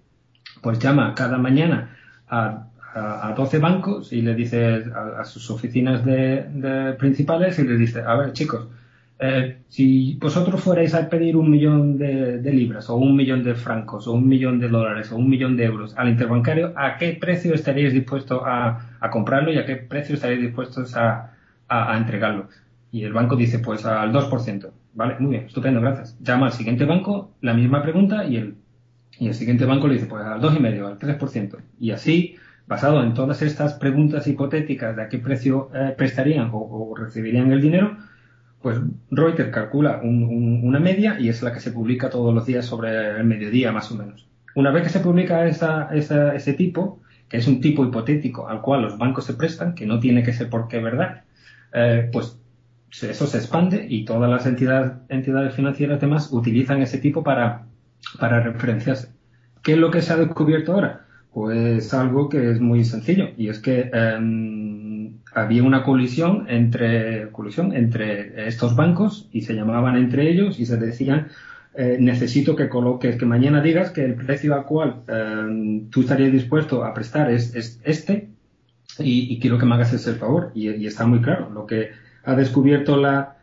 pues 0.62 0.78
llama 0.78 1.14
cada 1.14 1.38
mañana 1.38 1.96
a 2.28 2.70
a, 2.94 3.34
12 3.36 3.58
bancos 3.58 4.12
y 4.12 4.22
le 4.22 4.34
dice 4.34 4.84
a, 5.18 5.24
sus 5.24 5.50
oficinas 5.50 6.02
principales 6.98 7.58
y 7.58 7.64
le 7.64 7.76
dice, 7.76 8.02
a 8.02 8.16
ver 8.16 8.32
chicos, 8.32 8.66
eh, 9.18 9.58
si 9.68 10.16
vosotros 10.18 10.62
fuerais 10.62 10.94
a 10.94 11.08
pedir 11.08 11.36
un 11.36 11.50
millón 11.50 11.98
de, 11.98 12.40
libras 12.52 12.88
o 12.88 12.96
un 12.96 13.14
millón 13.14 13.44
de 13.44 13.54
francos 13.54 14.06
o 14.06 14.12
un 14.12 14.26
millón 14.26 14.58
de 14.58 14.68
dólares 14.68 15.12
o 15.12 15.16
un 15.16 15.28
millón 15.28 15.56
de 15.56 15.64
euros 15.64 15.94
al 15.96 16.08
interbancario, 16.08 16.72
¿a 16.76 16.96
qué 16.96 17.16
precio 17.20 17.54
estaríais 17.54 17.92
dispuestos 17.92 18.42
a, 18.44 18.96
comprarlo 19.10 19.52
y 19.52 19.58
a 19.58 19.66
qué 19.66 19.76
precio 19.76 20.14
estaríais 20.14 20.42
dispuestos 20.42 20.96
a, 20.96 21.32
entregarlo? 21.96 22.48
Y 22.92 23.04
el 23.04 23.12
banco 23.12 23.36
dice, 23.36 23.58
pues 23.58 23.84
al 23.84 24.12
2%. 24.12 24.70
Vale, 24.94 25.16
muy 25.20 25.30
bien, 25.30 25.46
estupendo, 25.46 25.80
gracias. 25.80 26.18
Llama 26.20 26.46
al 26.46 26.52
siguiente 26.52 26.84
banco, 26.84 27.32
la 27.40 27.54
misma 27.54 27.82
pregunta 27.82 28.24
y 28.24 28.36
el, 28.36 28.56
y 29.18 29.28
el 29.28 29.34
siguiente 29.34 29.64
banco 29.64 29.86
le 29.86 29.94
dice, 29.94 30.06
pues 30.06 30.24
al 30.24 30.40
2,5, 30.40 30.86
al 30.86 30.98
3%. 30.98 31.56
Y 31.78 31.92
así 31.92 32.36
basado 32.70 33.02
en 33.02 33.14
todas 33.14 33.42
estas 33.42 33.74
preguntas 33.74 34.28
hipotéticas 34.28 34.94
de 34.94 35.02
a 35.02 35.08
qué 35.08 35.18
precio 35.18 35.70
eh, 35.74 35.92
prestarían 35.98 36.50
o, 36.52 36.94
recibirían 36.96 37.50
el 37.50 37.60
dinero, 37.60 37.96
pues 38.62 38.78
Reuters 39.10 39.50
calcula 39.50 40.00
una 40.04 40.78
media 40.78 41.18
y 41.18 41.28
es 41.28 41.42
la 41.42 41.52
que 41.52 41.58
se 41.58 41.72
publica 41.72 42.10
todos 42.10 42.32
los 42.32 42.46
días 42.46 42.64
sobre 42.64 43.18
el 43.18 43.24
mediodía 43.24 43.72
más 43.72 43.90
o 43.90 43.96
menos. 43.96 44.28
Una 44.54 44.70
vez 44.70 44.84
que 44.84 44.88
se 44.90 45.00
publica 45.00 45.48
ese 45.48 46.52
tipo, 46.52 47.00
que 47.28 47.38
es 47.38 47.48
un 47.48 47.60
tipo 47.60 47.84
hipotético 47.84 48.46
al 48.48 48.60
cual 48.60 48.82
los 48.82 48.98
bancos 48.98 49.24
se 49.24 49.34
prestan, 49.34 49.74
que 49.74 49.86
no 49.86 49.98
tiene 49.98 50.22
que 50.22 50.32
ser 50.32 50.48
porque 50.48 50.78
verdad, 50.78 51.24
eh, 51.72 52.08
pues 52.12 52.38
eso 52.90 53.26
se 53.26 53.38
expande 53.38 53.86
y 53.88 54.04
todas 54.04 54.28
las 54.28 54.46
entidades, 54.46 54.92
entidades 55.08 55.54
financieras 55.54 56.00
demás 56.00 56.32
utilizan 56.32 56.82
ese 56.82 56.98
tipo 56.98 57.22
para, 57.22 57.66
para 58.18 58.40
referenciarse. 58.40 59.08
¿Qué 59.62 59.72
es 59.72 59.78
lo 59.78 59.90
que 59.90 60.02
se 60.02 60.12
ha 60.12 60.16
descubierto 60.16 60.72
ahora? 60.72 61.06
Pues 61.32 61.94
algo 61.94 62.28
que 62.28 62.50
es 62.50 62.60
muy 62.60 62.84
sencillo 62.84 63.28
y 63.36 63.48
es 63.48 63.60
que 63.60 63.90
em, 63.92 65.18
había 65.32 65.62
una 65.62 65.84
colisión 65.84 66.46
entre 66.48 67.30
colisión 67.30 67.72
entre 67.72 68.48
estos 68.48 68.74
bancos 68.74 69.28
y 69.30 69.42
se 69.42 69.54
llamaban 69.54 69.96
entre 69.96 70.28
ellos 70.28 70.58
y 70.58 70.66
se 70.66 70.76
decían 70.76 71.28
eh, 71.76 71.98
necesito 72.00 72.56
que 72.56 72.68
coloques 72.68 73.14
que 73.14 73.26
mañana 73.26 73.62
digas 73.62 73.90
que 73.90 74.04
el 74.04 74.14
precio 74.16 74.56
al 74.56 74.64
cual 74.64 75.02
em, 75.06 75.88
tú 75.88 76.00
estarías 76.00 76.32
dispuesto 76.32 76.84
a 76.84 76.92
prestar 76.92 77.30
es, 77.30 77.80
este 77.84 78.30
y, 78.98 79.38
quiero 79.38 79.56
que 79.56 79.66
me 79.66 79.76
hagas 79.76 79.92
ese 79.92 80.14
favor 80.14 80.50
y 80.52 80.84
está 80.84 81.06
muy 81.06 81.20
claro 81.20 81.48
lo 81.48 81.64
que 81.64 81.90
ha 82.30 82.36
descubierto 82.36 82.96
la 82.96 83.36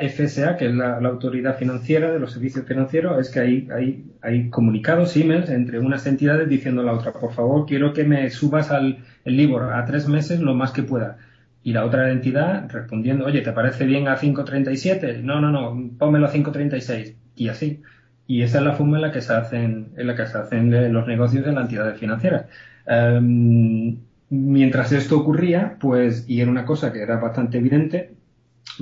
FSA, 0.00 0.56
que 0.56 0.66
es 0.66 0.74
la, 0.74 0.98
autoridad 0.98 1.56
financiera 1.56 2.10
de 2.12 2.18
los 2.18 2.32
servicios 2.32 2.66
financieros, 2.66 3.18
es 3.18 3.30
que 3.30 3.40
hay, 3.40 4.50
comunicados, 4.50 5.16
emails 5.16 5.50
entre 5.50 5.78
unas 5.80 6.06
entidades 6.06 6.48
diciendo 6.48 6.82
a 6.82 6.84
la 6.84 6.92
otra, 6.92 7.12
por 7.12 7.32
favor, 7.32 7.66
quiero 7.66 7.92
que 7.92 8.04
me 8.04 8.28
subas 8.30 8.70
al 8.70 8.98
LIBOR 9.24 9.72
a 9.72 9.84
tres 9.84 10.08
meses 10.08 10.40
lo 10.40 10.54
más 10.54 10.72
que 10.72 10.82
pueda. 10.82 11.18
Y 11.62 11.72
la 11.72 11.84
otra 11.84 12.10
entidad 12.10 12.70
respondiendo, 12.70 13.26
oye, 13.26 13.42
¿te 13.42 13.52
parece 13.52 13.84
bien 13.84 14.08
a 14.08 14.16
5.37? 14.16 15.20
No, 15.22 15.40
no, 15.40 15.50
no, 15.50 15.90
pónmelo 15.98 16.26
a 16.26 16.32
5.36. 16.32 17.14
Y 17.36 17.48
así. 17.48 17.82
Y 18.26 18.42
esa 18.42 18.58
es 18.58 18.64
la 18.64 18.72
forma 18.74 18.96
en 18.96 19.02
la 19.02 19.12
que 19.12 19.20
se 19.20 19.32
hacen, 19.32 19.92
en 19.96 20.06
la 20.06 20.14
que 20.14 20.26
se 20.26 20.38
hacen 20.38 20.92
los 20.92 21.06
negocios 21.06 21.44
de 21.44 21.52
la 21.52 21.62
entidad 21.62 21.94
financiera. 21.96 22.46
Em, 22.86 23.98
mientras 24.30 24.92
esto 24.92 25.18
ocurría, 25.18 25.76
pues, 25.80 26.24
y 26.28 26.40
era 26.40 26.50
una 26.50 26.64
cosa 26.66 26.92
que 26.92 27.02
era 27.02 27.18
bastante 27.18 27.58
evidente, 27.58 28.14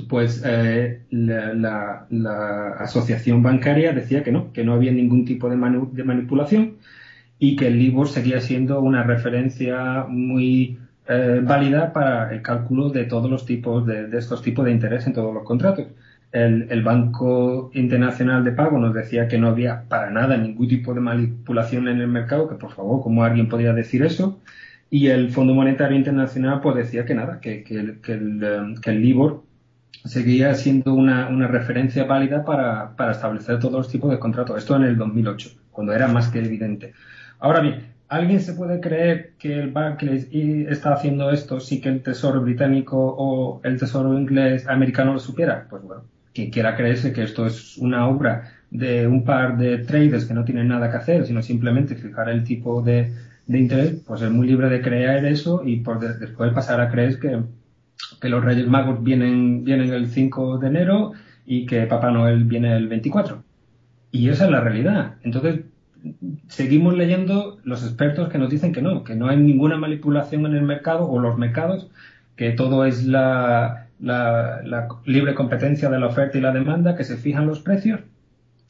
pues 0.09 0.43
eh, 0.45 1.01
la, 1.09 2.05
asociación 2.79 3.41
bancaria 3.41 3.93
decía 3.93 4.23
que 4.23 4.31
no, 4.31 4.51
que 4.53 4.63
no 4.63 4.73
había 4.73 4.91
ningún 4.91 5.25
tipo 5.25 5.49
de, 5.49 5.55
manipulación 5.55 6.75
y 7.39 7.55
que 7.55 7.67
el 7.67 7.77
LIBOR 7.79 8.07
seguía 8.09 8.41
siendo 8.41 8.81
una 8.81 9.03
referencia 9.03 10.05
muy 10.07 10.79
eh, 11.07 11.41
válida 11.43 11.93
para 11.93 12.33
el 12.33 12.41
cálculo 12.41 12.89
de 12.89 13.05
todos 13.05 13.29
los 13.29 13.45
tipos 13.45 13.85
de, 13.85 14.09
estos 14.17 14.41
tipos 14.41 14.65
de 14.65 14.71
interés 14.71 15.07
en 15.07 15.13
todos 15.13 15.33
los 15.33 15.43
contratos. 15.43 15.87
El, 16.31 16.67
el, 16.69 16.83
Banco 16.83 17.71
Internacional 17.73 18.43
de 18.43 18.51
Pago 18.51 18.77
nos 18.79 18.93
decía 18.93 19.27
que 19.27 19.37
no 19.37 19.47
había 19.47 19.83
para 19.87 20.09
nada 20.09 20.35
ningún 20.37 20.67
tipo 20.67 20.93
de 20.93 20.99
manipulación 20.99 21.87
en 21.87 22.01
el 22.01 22.07
mercado, 22.07 22.49
que 22.49 22.55
por 22.55 22.73
favor, 22.73 23.01
¿cómo 23.01 23.23
alguien 23.23 23.47
podría 23.47 23.73
decir 23.73 24.03
eso? 24.03 24.41
Y 24.89 25.07
el 25.07 25.31
Fondo 25.31 25.53
Monetario 25.53 25.97
Internacional 25.97 26.61
pues 26.61 26.75
decía 26.75 27.05
que 27.05 27.13
nada, 27.13 27.39
que, 27.39 27.63
que, 27.63 27.99
que 28.01 28.13
el, 28.13 28.39
eh, 28.43 28.75
que 28.81 28.89
el 28.91 29.01
LIBOR 29.01 29.43
seguía 30.05 30.53
siendo 30.55 30.93
una, 30.93 31.27
una 31.27 31.47
referencia 31.47 32.05
válida 32.05 32.45
para, 32.45 32.95
para, 32.95 33.11
establecer 33.11 33.59
todos 33.59 33.73
los 33.73 33.89
tipos 33.89 34.09
de 34.11 34.19
contratos. 34.19 34.57
Esto 34.57 34.75
en 34.75 34.83
el 34.83 34.97
2008, 34.97 35.49
cuando 35.71 35.93
era 35.93 36.07
más 36.07 36.29
que 36.29 36.39
evidente. 36.39 36.93
Ahora 37.39 37.59
bien, 37.59 37.93
¿alguien 38.07 38.39
se 38.39 38.53
puede 38.53 38.79
creer 38.79 39.33
que 39.37 39.59
el 39.59 39.71
Barclays 39.71 40.27
está 40.31 40.93
haciendo 40.93 41.29
esto 41.31 41.59
si 41.59 41.81
que 41.81 41.89
el 41.89 42.01
Tesoro 42.01 42.41
británico 42.41 42.97
o 43.17 43.61
el 43.63 43.77
Tesoro 43.77 44.17
inglés 44.17 44.67
americano 44.67 45.13
lo 45.13 45.19
supiera? 45.19 45.67
Pues 45.69 45.83
bueno, 45.83 46.03
quien 46.33 46.49
quiera 46.49 46.75
creerse 46.75 47.11
que 47.11 47.23
esto 47.23 47.45
es 47.45 47.77
una 47.77 48.07
obra 48.07 48.53
de 48.69 49.07
un 49.07 49.23
par 49.23 49.57
de 49.57 49.79
traders 49.79 50.25
que 50.25 50.33
no 50.33 50.45
tienen 50.45 50.67
nada 50.67 50.89
que 50.89 50.97
hacer, 50.97 51.25
sino 51.25 51.41
simplemente 51.41 51.95
fijar 51.95 52.29
el 52.29 52.43
tipo 52.43 52.81
de, 52.81 53.11
de 53.47 53.59
interés, 53.59 54.03
pues 54.05 54.21
es 54.21 54.29
muy 54.29 54.47
libre 54.47 54.69
de 54.69 54.81
creer 54.81 55.25
eso 55.25 55.63
y 55.65 55.77
por 55.77 55.99
después 55.99 56.53
pasar 56.53 56.81
a 56.81 56.89
creer 56.89 57.19
que 57.19 57.41
que 58.21 58.29
los 58.29 58.43
Reyes 58.43 58.67
Magos 58.67 59.03
vienen, 59.03 59.63
vienen 59.63 59.93
el 59.93 60.07
5 60.07 60.59
de 60.59 60.67
enero 60.67 61.11
y 61.45 61.65
que 61.65 61.85
Papá 61.85 62.11
Noel 62.11 62.43
viene 62.45 62.75
el 62.75 62.87
24. 62.87 63.43
Y 64.11 64.29
esa 64.29 64.45
es 64.45 64.51
la 64.51 64.61
realidad. 64.61 65.15
Entonces, 65.23 65.61
seguimos 66.47 66.95
leyendo 66.95 67.59
los 67.63 67.83
expertos 67.83 68.29
que 68.29 68.37
nos 68.37 68.49
dicen 68.49 68.71
que 68.71 68.81
no, 68.81 69.03
que 69.03 69.15
no 69.15 69.27
hay 69.27 69.37
ninguna 69.37 69.77
manipulación 69.77 70.45
en 70.45 70.55
el 70.55 70.63
mercado 70.63 71.07
o 71.07 71.19
los 71.19 71.37
mercados, 71.37 71.89
que 72.35 72.51
todo 72.51 72.85
es 72.85 73.05
la, 73.05 73.87
la, 73.99 74.61
la 74.63 74.87
libre 75.05 75.35
competencia 75.35 75.89
de 75.89 75.99
la 75.99 76.07
oferta 76.07 76.37
y 76.37 76.41
la 76.41 76.51
demanda, 76.51 76.95
que 76.95 77.03
se 77.03 77.17
fijan 77.17 77.47
los 77.47 77.59
precios. 77.59 78.01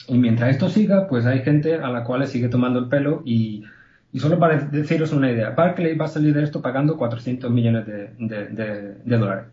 Y 0.08 0.18
mientras 0.18 0.52
esto 0.52 0.70
siga, 0.70 1.08
pues 1.08 1.26
hay 1.26 1.42
gente 1.42 1.76
a 1.76 1.90
la 1.90 2.04
cual 2.04 2.22
le 2.22 2.28
sigue 2.28 2.50
tomando 2.50 2.80
el 2.80 2.88
pelo 2.88 3.22
y 3.26 3.64
y 4.12 4.20
solo 4.20 4.40
para 4.40 4.58
deciros 4.58 5.12
una 5.12 5.32
idea, 5.32 5.52
Barclays 5.52 6.00
va 6.00 6.06
a 6.06 6.10
salir 6.10 6.34
de 6.34 6.44
esto 6.44 6.62
pagando 6.62 6.98
400 6.98 7.52
millones 7.52 7.86
de, 7.86 8.96
dólares. 9.06 9.46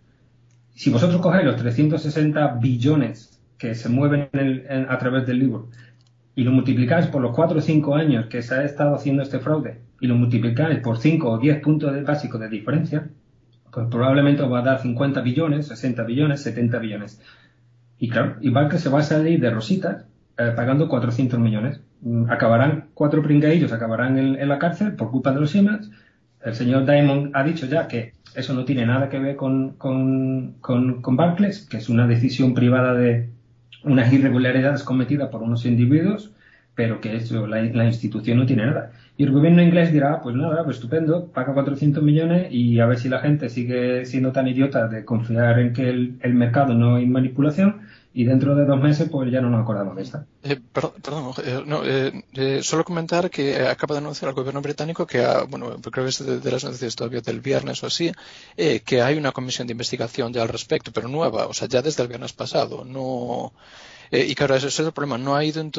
Si 0.74 0.90
vosotros 0.90 1.20
cogéis 1.20 1.44
los 1.44 1.56
360 1.56 2.58
billones 2.60 3.40
que 3.58 3.74
se 3.74 3.88
mueven 3.88 4.28
a 4.88 4.98
través 4.98 5.26
del 5.26 5.38
libro 5.38 5.70
y 6.34 6.44
lo 6.44 6.52
multiplicáis 6.52 7.06
por 7.06 7.22
los 7.22 7.34
4 7.34 7.58
o 7.58 7.60
5 7.60 7.94
años 7.94 8.26
que 8.26 8.42
se 8.42 8.54
ha 8.54 8.64
estado 8.64 8.94
haciendo 8.94 9.22
este 9.22 9.38
fraude 9.38 9.80
y 10.00 10.06
lo 10.06 10.14
multiplicáis 10.16 10.78
por 10.80 10.98
5 10.98 11.30
o 11.30 11.38
10 11.38 11.60
puntos 11.60 12.04
básicos 12.04 12.40
de 12.40 12.48
diferencia, 12.48 13.08
pues 13.72 13.86
probablemente 13.90 14.42
va 14.42 14.60
a 14.60 14.62
dar 14.62 14.80
50 14.80 15.20
billones, 15.20 15.68
60 15.68 16.02
billones, 16.04 16.42
70 16.42 16.78
billones. 16.78 17.20
Y 17.98 18.08
claro, 18.08 18.36
y 18.40 18.50
Barclays 18.50 18.82
se 18.82 18.88
va 18.88 19.00
a 19.00 19.02
salir 19.02 19.40
de 19.40 19.50
rositas 19.50 20.06
eh, 20.36 20.52
pagando 20.56 20.88
400 20.88 21.38
millones. 21.38 21.80
Mm, 22.00 22.30
acabarán 22.30 22.88
cuatro 22.94 23.22
pringaillos, 23.22 23.72
acabarán 23.72 24.18
en, 24.18 24.48
la 24.48 24.58
cárcel 24.58 24.94
por 24.94 25.10
culpa 25.10 25.32
de 25.32 25.40
los 25.40 25.50
Siemens. 25.50 25.90
El 26.42 26.54
señor 26.54 26.84
Diamond 26.86 27.30
ha 27.34 27.44
dicho 27.44 27.66
ya 27.66 27.88
que 27.88 28.14
eso 28.34 28.52
no 28.52 28.64
tiene 28.64 28.84
nada 28.84 29.08
que 29.08 29.18
ver 29.18 29.36
con, 29.36 29.74
con, 29.74 30.54
con, 30.60 31.16
Barclays, 31.16 31.66
que 31.66 31.76
es 31.78 31.88
una 31.88 32.06
decisión 32.06 32.52
privada 32.52 32.94
de 32.94 33.30
unas 33.84 34.12
irregularidades 34.12 34.82
cometidas 34.82 35.28
por 35.28 35.42
unos 35.42 35.64
individuos, 35.66 36.32
pero 36.74 37.00
que 37.00 37.16
eso, 37.16 37.46
la, 37.46 37.62
la 37.62 37.86
institución 37.86 38.38
no 38.38 38.46
tiene 38.46 38.66
nada. 38.66 38.90
Y 39.16 39.22
el 39.22 39.30
gobierno 39.30 39.62
inglés 39.62 39.92
dirá, 39.92 40.20
pues 40.20 40.34
nada, 40.34 40.64
pues 40.64 40.76
estupendo, 40.78 41.28
paga 41.32 41.54
400 41.54 42.02
millones 42.02 42.48
y 42.50 42.80
a 42.80 42.86
ver 42.86 42.98
si 42.98 43.08
la 43.08 43.20
gente 43.20 43.48
sigue 43.48 44.04
siendo 44.04 44.32
tan 44.32 44.48
idiota 44.48 44.88
de 44.88 45.04
confiar 45.04 45.60
en 45.60 45.72
que 45.72 45.88
el, 45.88 46.18
el 46.20 46.34
mercado 46.34 46.74
no 46.74 46.96
hay 46.96 47.06
manipulación 47.06 47.82
y 48.16 48.24
dentro 48.24 48.54
de 48.54 48.64
dos 48.64 48.80
meses 48.80 49.08
pues 49.10 49.30
ya 49.30 49.40
no 49.40 49.50
nos 49.50 49.62
acordamos 49.62 49.96
de 49.96 50.02
esta. 50.02 50.24
Eh, 50.44 50.60
perdón, 50.72 50.92
eh, 51.44 51.62
no, 51.66 51.82
eh, 51.84 52.62
solo 52.62 52.84
comentar 52.84 53.28
que 53.28 53.66
acaba 53.66 53.96
de 53.96 53.98
anunciar 53.98 54.28
el 54.28 54.36
gobierno 54.36 54.62
británico 54.62 55.04
que, 55.04 55.26
bueno, 55.48 55.76
creo 55.90 56.04
que 56.04 56.10
es 56.10 56.24
de, 56.24 56.50
las 56.50 56.62
noticias 56.62 56.94
todavía 56.94 57.20
del 57.20 57.40
viernes 57.40 57.82
o 57.82 57.88
así, 57.88 58.12
que 58.56 59.02
hay 59.02 59.18
una 59.18 59.32
comisión 59.32 59.66
de 59.66 59.72
investigación 59.72 60.32
ya 60.32 60.42
al 60.42 60.48
respecto, 60.48 60.92
pero 60.92 61.08
nueva, 61.08 61.46
o 61.46 61.52
sea, 61.52 61.66
ya 61.66 61.82
desde 61.82 62.04
el 62.04 62.08
viernes 62.08 62.32
pasado, 62.32 62.84
no 62.84 63.52
eh, 64.10 64.26
y 64.28 64.34
claro, 64.34 64.54
ese 64.54 64.68
es 64.68 64.78
el 64.78 64.92
problema. 64.92 65.18
No 65.18 65.34
ha 65.34 65.44
ido 65.44 65.60
en, 65.60 65.72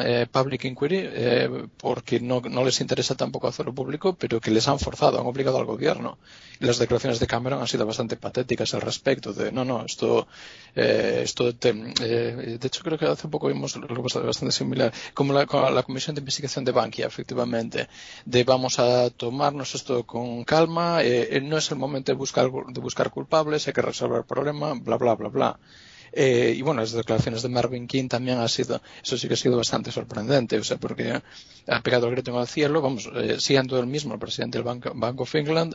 eh, 0.00 0.26
Public 0.30 0.64
Inquiry 0.64 1.00
eh, 1.02 1.66
porque 1.76 2.20
no, 2.20 2.40
les 2.40 2.80
interesa 2.80 3.14
tampoco 3.14 3.48
hacerlo 3.48 3.74
público, 3.74 4.14
pero 4.14 4.40
que 4.40 4.50
les 4.50 4.68
han 4.68 4.78
forzado, 4.78 5.20
han 5.20 5.26
obligado 5.26 5.58
al 5.58 5.64
gobierno. 5.66 6.18
Y 6.60 6.64
las 6.64 6.78
declaraciones 6.78 7.20
de 7.20 7.26
Cameron 7.26 7.60
han 7.60 7.66
sido 7.66 7.84
bastante 7.84 8.16
patéticas 8.16 8.72
al 8.74 8.80
respecto 8.80 9.32
de, 9.32 9.52
no, 9.52 9.64
no, 9.64 9.84
esto, 9.84 10.26
esto 10.74 11.52
de 11.52 12.58
hecho 12.62 12.82
creo 12.82 12.96
que 12.98 13.04
hace 13.04 13.28
poco 13.28 13.48
vimos 13.48 13.76
algo 13.76 14.02
bastante 14.02 14.52
similar, 14.52 14.90
como 15.12 15.34
la, 15.34 15.44
la 15.70 15.82
Comisión 15.82 16.14
de 16.14 16.20
Investigación 16.20 16.64
de 16.64 16.72
Bankia, 16.72 17.06
efectivamente, 17.06 17.88
de 18.24 18.44
vamos 18.44 18.78
a 18.78 19.10
tomarnos 19.10 19.74
esto 19.74 20.06
con 20.06 20.44
calma, 20.44 21.00
no 21.42 21.58
es 21.58 21.70
el 21.70 21.76
momento 21.76 22.12
de 22.12 22.16
buscar, 22.16 22.50
de 22.50 22.80
buscar 22.80 23.10
culpables, 23.10 23.66
hay 23.66 23.74
que 23.74 23.82
resolver 23.82 24.18
el 24.20 24.24
problema, 24.24 24.72
bla, 24.72 24.96
bla, 24.96 25.14
bla, 25.14 25.28
bla. 25.28 25.58
Eh, 26.12 26.54
y 26.56 26.62
bueno, 26.62 26.80
las 26.80 26.92
declaraciones 26.92 27.42
de 27.42 27.48
Marvin 27.48 27.86
King 27.86 28.08
también 28.08 28.38
ha 28.38 28.48
sido, 28.48 28.80
eso 29.02 29.16
sí 29.16 29.28
que 29.28 29.34
ha 29.34 29.36
sido 29.36 29.56
bastante 29.56 29.92
sorprendente, 29.92 30.58
o 30.58 30.64
sea, 30.64 30.78
porque 30.78 31.20
ha 31.66 31.80
pegado 31.82 32.06
el 32.06 32.12
grito 32.12 32.38
al 32.38 32.48
cielo, 32.48 32.80
vamos, 32.80 33.10
eh, 33.14 33.36
siendo 33.38 33.78
el 33.78 33.86
mismo 33.86 34.14
el 34.14 34.20
presidente 34.20 34.58
del 34.58 34.64
Bank, 34.64 34.88
Bank 34.94 35.20
of 35.20 35.34
England, 35.34 35.74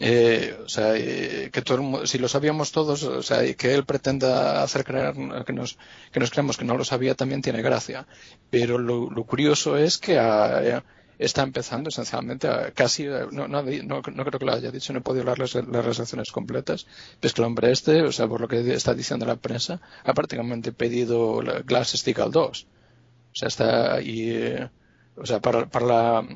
eh, 0.00 0.56
o 0.64 0.68
sea, 0.68 0.94
que 0.94 1.62
todo 1.64 2.04
si 2.06 2.18
lo 2.18 2.28
sabíamos 2.28 2.72
todos, 2.72 3.04
o 3.04 3.22
sea, 3.22 3.46
y 3.46 3.54
que 3.54 3.74
él 3.74 3.84
pretenda 3.84 4.62
hacer 4.62 4.84
creer 4.84 5.14
que 5.46 5.52
nos, 5.52 5.78
que 6.10 6.18
nos 6.18 6.30
creemos 6.30 6.56
que 6.56 6.64
no 6.64 6.76
lo 6.76 6.84
sabía 6.84 7.14
también 7.14 7.42
tiene 7.42 7.62
gracia. 7.62 8.06
Pero 8.50 8.78
lo, 8.78 9.08
curioso 9.24 9.76
es 9.76 9.98
que 9.98 10.18
ha, 10.18 10.82
está 11.18 11.42
empezando 11.42 11.88
esencialmente 11.88 12.48
casi, 12.74 13.04
no, 13.04 13.48
no, 13.48 13.62
no, 13.62 14.02
creo 14.02 14.38
que 14.38 14.44
lo 14.44 14.52
haya 14.52 14.70
dicho, 14.70 14.92
no 14.92 15.00
he 15.00 15.02
podido 15.02 15.22
hablar 15.22 15.38
las, 15.38 16.12
las 16.14 16.32
completas, 16.32 16.86
pues 17.20 17.32
que 17.32 17.40
el 17.42 17.46
hombre 17.46 17.72
este, 17.72 18.02
o 18.02 18.12
sea, 18.12 18.26
por 18.28 18.40
lo 18.40 18.48
que 18.48 18.74
está 18.74 18.94
diciendo 18.94 19.26
la 19.26 19.36
prensa, 19.36 19.80
ha 20.04 20.14
prácticamente 20.14 20.72
pedido 20.72 21.42
la 21.42 21.60
Glass-Steagall 21.60 22.30
2. 22.30 22.66
O 22.66 23.36
sea, 23.36 23.48
está 23.48 23.94
ahí, 23.94 24.30
eh, 24.30 24.70
o 25.16 25.26
sea, 25.26 25.40
para, 25.40 25.66
para 25.66 25.86
la 25.86 26.28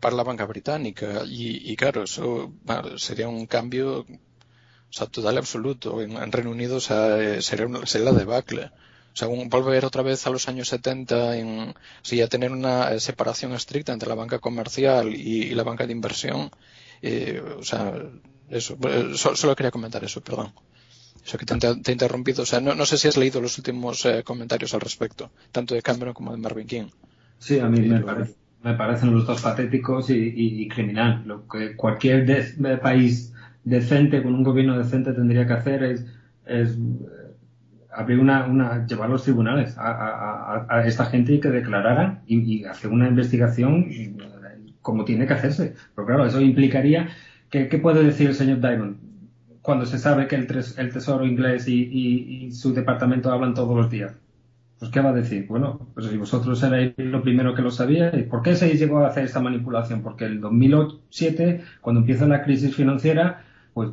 para 0.00 0.16
la 0.16 0.22
banca 0.22 0.44
británica 0.44 1.22
y, 1.24 1.72
y 1.72 1.74
claro, 1.76 2.02
eso 2.02 2.52
sería 2.96 3.26
un 3.28 3.46
cambio 3.46 4.00
o 4.00 4.92
sea, 4.92 5.06
total 5.06 5.38
absoluto. 5.38 6.00
En, 6.02 6.32
Reino 6.32 6.50
Unido 6.50 6.76
o 6.76 6.80
sea, 6.80 7.18
eh, 7.18 7.42
sería, 7.42 7.66
una, 7.66 7.86
sería 7.86 8.12
la 8.12 8.18
debacle 8.18 8.70
según 9.18 9.48
volver 9.48 9.84
otra 9.84 10.02
vez 10.02 10.24
a 10.28 10.30
los 10.30 10.46
años 10.46 10.68
70, 10.68 11.36
en, 11.38 11.74
sí, 12.02 12.22
a 12.22 12.28
tener 12.28 12.52
una 12.52 12.92
eh, 12.92 13.00
separación 13.00 13.52
estricta 13.52 13.92
entre 13.92 14.08
la 14.08 14.14
banca 14.14 14.38
comercial 14.38 15.12
y, 15.12 15.52
la 15.56 15.64
banca 15.64 15.86
de 15.86 15.92
inversión, 15.92 16.50
eh, 17.02 17.42
o 17.58 17.64
sea, 17.64 17.94
eh, 18.48 18.60
solo, 18.60 19.56
quería 19.56 19.72
comentar 19.72 20.04
eso, 20.04 20.20
perdón. 20.20 20.52
Eso 21.26 21.36
que 21.36 21.46
te, 21.46 21.66
he 21.66 21.92
interrumpido. 21.92 22.44
O 22.44 22.46
sea, 22.46 22.60
no, 22.60 22.86
sé 22.86 22.96
si 22.96 23.08
has 23.08 23.16
leído 23.16 23.40
los 23.40 23.58
últimos 23.58 24.06
comentarios 24.24 24.72
al 24.72 24.82
respecto, 24.82 25.32
tanto 25.50 25.74
de 25.74 25.82
Cameron 25.82 26.14
como 26.14 26.30
de 26.30 26.38
Marvin 26.38 26.68
King. 26.68 26.86
Sí, 27.38 27.58
a 27.58 27.66
mí 27.66 27.80
me, 27.80 28.74
parecen 28.74 29.12
los 29.12 29.26
dos 29.26 29.42
patéticos 29.42 30.10
y, 30.10 30.68
criminal. 30.68 31.24
Lo 31.26 31.48
que 31.48 31.74
cualquier 31.74 32.24
país 32.80 33.34
decente, 33.64 34.22
con 34.22 34.32
un 34.32 34.44
gobierno 34.44 34.78
decente, 34.78 35.12
tendría 35.12 35.44
que 35.44 35.54
hacer 35.54 35.82
es 36.46 36.78
abrir 37.98 38.20
una, 38.20 38.46
una, 38.46 38.86
llevar 38.86 39.10
los 39.10 39.24
tribunales 39.24 39.74
a, 39.76 40.82
esta 40.86 41.06
gente 41.06 41.34
y 41.34 41.40
que 41.40 41.50
declararan 41.50 42.20
y, 42.26 42.64
hacer 42.64 42.90
una 42.90 43.08
investigación 43.08 43.86
como 44.82 45.04
tiene 45.04 45.26
que 45.26 45.34
hacerse. 45.34 45.74
Pero 45.94 46.06
claro, 46.06 46.24
eso 46.24 46.40
implicaría 46.40 47.08
que, 47.50 47.68
¿qué 47.68 47.78
puede 47.78 48.04
decir 48.04 48.28
el 48.28 48.34
señor 48.34 48.60
Diamond? 48.60 48.98
Cuando 49.62 49.84
se 49.84 49.98
sabe 49.98 50.28
que 50.28 50.36
el, 50.36 50.46
el 50.76 50.92
Tesoro 50.92 51.26
inglés 51.26 51.66
y, 51.66 52.50
su 52.52 52.72
departamento 52.72 53.32
hablan 53.32 53.54
todos 53.54 53.76
los 53.76 53.90
días. 53.90 54.14
Pues, 54.78 54.92
¿qué 54.92 55.00
va 55.00 55.10
a 55.10 55.14
decir? 55.14 55.46
Bueno, 55.48 55.88
pues 55.92 56.06
si 56.06 56.16
vosotros 56.16 56.62
erais 56.62 56.94
lo 56.98 57.20
primero 57.20 57.52
que 57.52 57.62
lo 57.62 57.72
sabíais, 57.72 58.24
¿por 58.26 58.42
qué 58.42 58.54
se 58.54 58.76
llegó 58.76 59.00
a 59.00 59.08
hacer 59.08 59.24
esta 59.24 59.40
manipulación? 59.40 60.02
Porque 60.02 60.24
el 60.24 60.40
2007, 60.40 61.62
cuando 61.80 62.02
empieza 62.02 62.28
la 62.28 62.44
crisis 62.44 62.76
financiera, 62.76 63.42
pues 63.78 63.90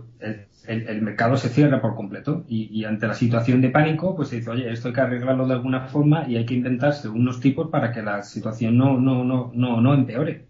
el, 0.68 1.02
mercado 1.03 1.38
se 1.38 1.48
cierra 1.49 1.80
por 1.80 1.94
completo 1.94 2.44
y, 2.48 2.84
ante 2.86 3.06
la 3.06 3.14
situación 3.14 3.62
de 3.62 3.70
pánico 3.70 4.16
pues 4.16 4.30
se 4.30 4.38
dice 4.38 4.49
oye 4.49 4.72
esto 4.72 4.88
hay 4.88 4.95
que 4.95 5.02
arreglarlo 5.02 5.45
de 5.45 5.53
alguna 5.53 5.82
forma 5.82 6.28
y 6.28 6.38
hay 6.38 6.45
que 6.48 6.56
inventarse 6.56 7.07
unos 7.07 7.40
tipos 7.40 7.70
para 7.70 7.91
que 7.91 8.02
la 8.02 8.24
situación 8.24 8.80
no 8.80 8.99
no 8.99 9.24
no 9.24 9.52
no 9.53 9.82
no 9.82 9.94
empeore 9.94 10.45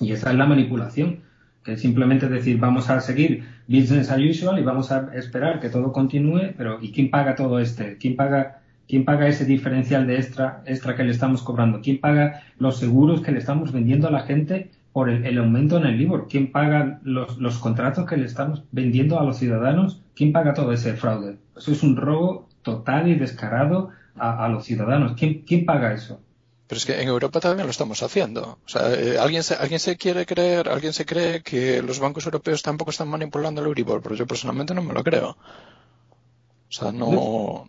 y 0.00 0.12
esa 0.12 0.30
es 0.30 0.38
la 0.38 0.46
manipulación 0.46 1.18
que 1.62 1.74
es 1.74 1.82
simplemente 1.82 2.30
decir 2.30 2.58
vamos 2.58 2.88
a 2.88 2.98
seguir 3.02 3.44
business 3.66 4.10
as 4.10 4.22
usual 4.22 4.58
y 4.58 4.62
vamos 4.62 4.90
a 4.90 5.10
esperar 5.14 5.60
que 5.60 5.68
todo 5.68 5.92
continúe 5.92 6.54
pero 6.56 6.78
y 6.80 6.90
quién 6.90 7.10
paga 7.10 7.34
todo 7.34 7.58
este 7.58 7.98
quién 7.98 8.16
paga 8.16 8.62
quién 8.88 9.04
paga 9.04 9.28
ese 9.28 9.44
diferencial 9.44 10.06
de 10.06 10.16
extra 10.16 10.62
extra 10.64 10.96
que 10.96 11.04
le 11.04 11.10
estamos 11.10 11.42
cobrando 11.42 11.82
quién 11.82 12.00
paga 12.00 12.40
los 12.58 12.78
seguros 12.78 13.20
que 13.20 13.32
le 13.32 13.38
estamos 13.38 13.70
vendiendo 13.70 14.08
a 14.08 14.12
la 14.12 14.20
gente 14.20 14.70
por 14.98 15.10
el, 15.10 15.38
aumento 15.38 15.76
en 15.76 15.86
el 15.86 15.96
LIBOR? 15.96 16.26
¿Quién 16.26 16.50
paga 16.50 16.98
los, 17.04 17.58
contratos 17.58 18.04
que 18.04 18.16
le 18.16 18.26
estamos 18.26 18.64
vendiendo 18.72 19.20
a 19.20 19.22
los 19.22 19.38
ciudadanos? 19.38 20.00
¿Quién 20.16 20.32
paga 20.32 20.54
todo 20.54 20.72
ese 20.72 20.94
fraude? 20.94 21.38
Eso 21.56 21.70
es 21.70 21.84
un 21.84 21.94
robo 21.94 22.48
total 22.62 23.06
y 23.06 23.14
descarado 23.14 23.90
a, 24.16 24.48
los 24.48 24.64
ciudadanos. 24.64 25.12
¿Quién, 25.16 25.42
¿Quién 25.42 25.64
paga 25.64 25.92
eso? 25.92 26.20
Pero 26.66 26.78
es 26.78 26.84
que 26.84 27.00
en 27.00 27.06
Europa 27.06 27.38
también 27.38 27.68
lo 27.68 27.70
estamos 27.70 28.02
haciendo. 28.02 28.58
O 28.66 28.68
sea, 28.68 28.92
eh, 28.92 29.20
¿alguien, 29.20 29.44
se, 29.44 29.54
¿alguien 29.54 29.78
se 29.78 29.96
quiere 29.96 30.26
creer, 30.26 30.68
alguien 30.68 30.92
se 30.92 31.06
cree 31.06 31.42
que 31.44 31.80
los 31.80 32.00
bancos 32.00 32.24
europeos 32.26 32.64
tampoco 32.64 32.90
están 32.90 33.06
manipulando 33.06 33.60
el 33.60 33.68
Euribor? 33.68 34.02
Pero 34.02 34.16
yo 34.16 34.26
personalmente 34.26 34.74
no 34.74 34.82
me 34.82 34.94
lo 34.94 35.04
creo. 35.04 35.28
O 35.28 36.72
sea, 36.72 36.90
no... 36.90 37.68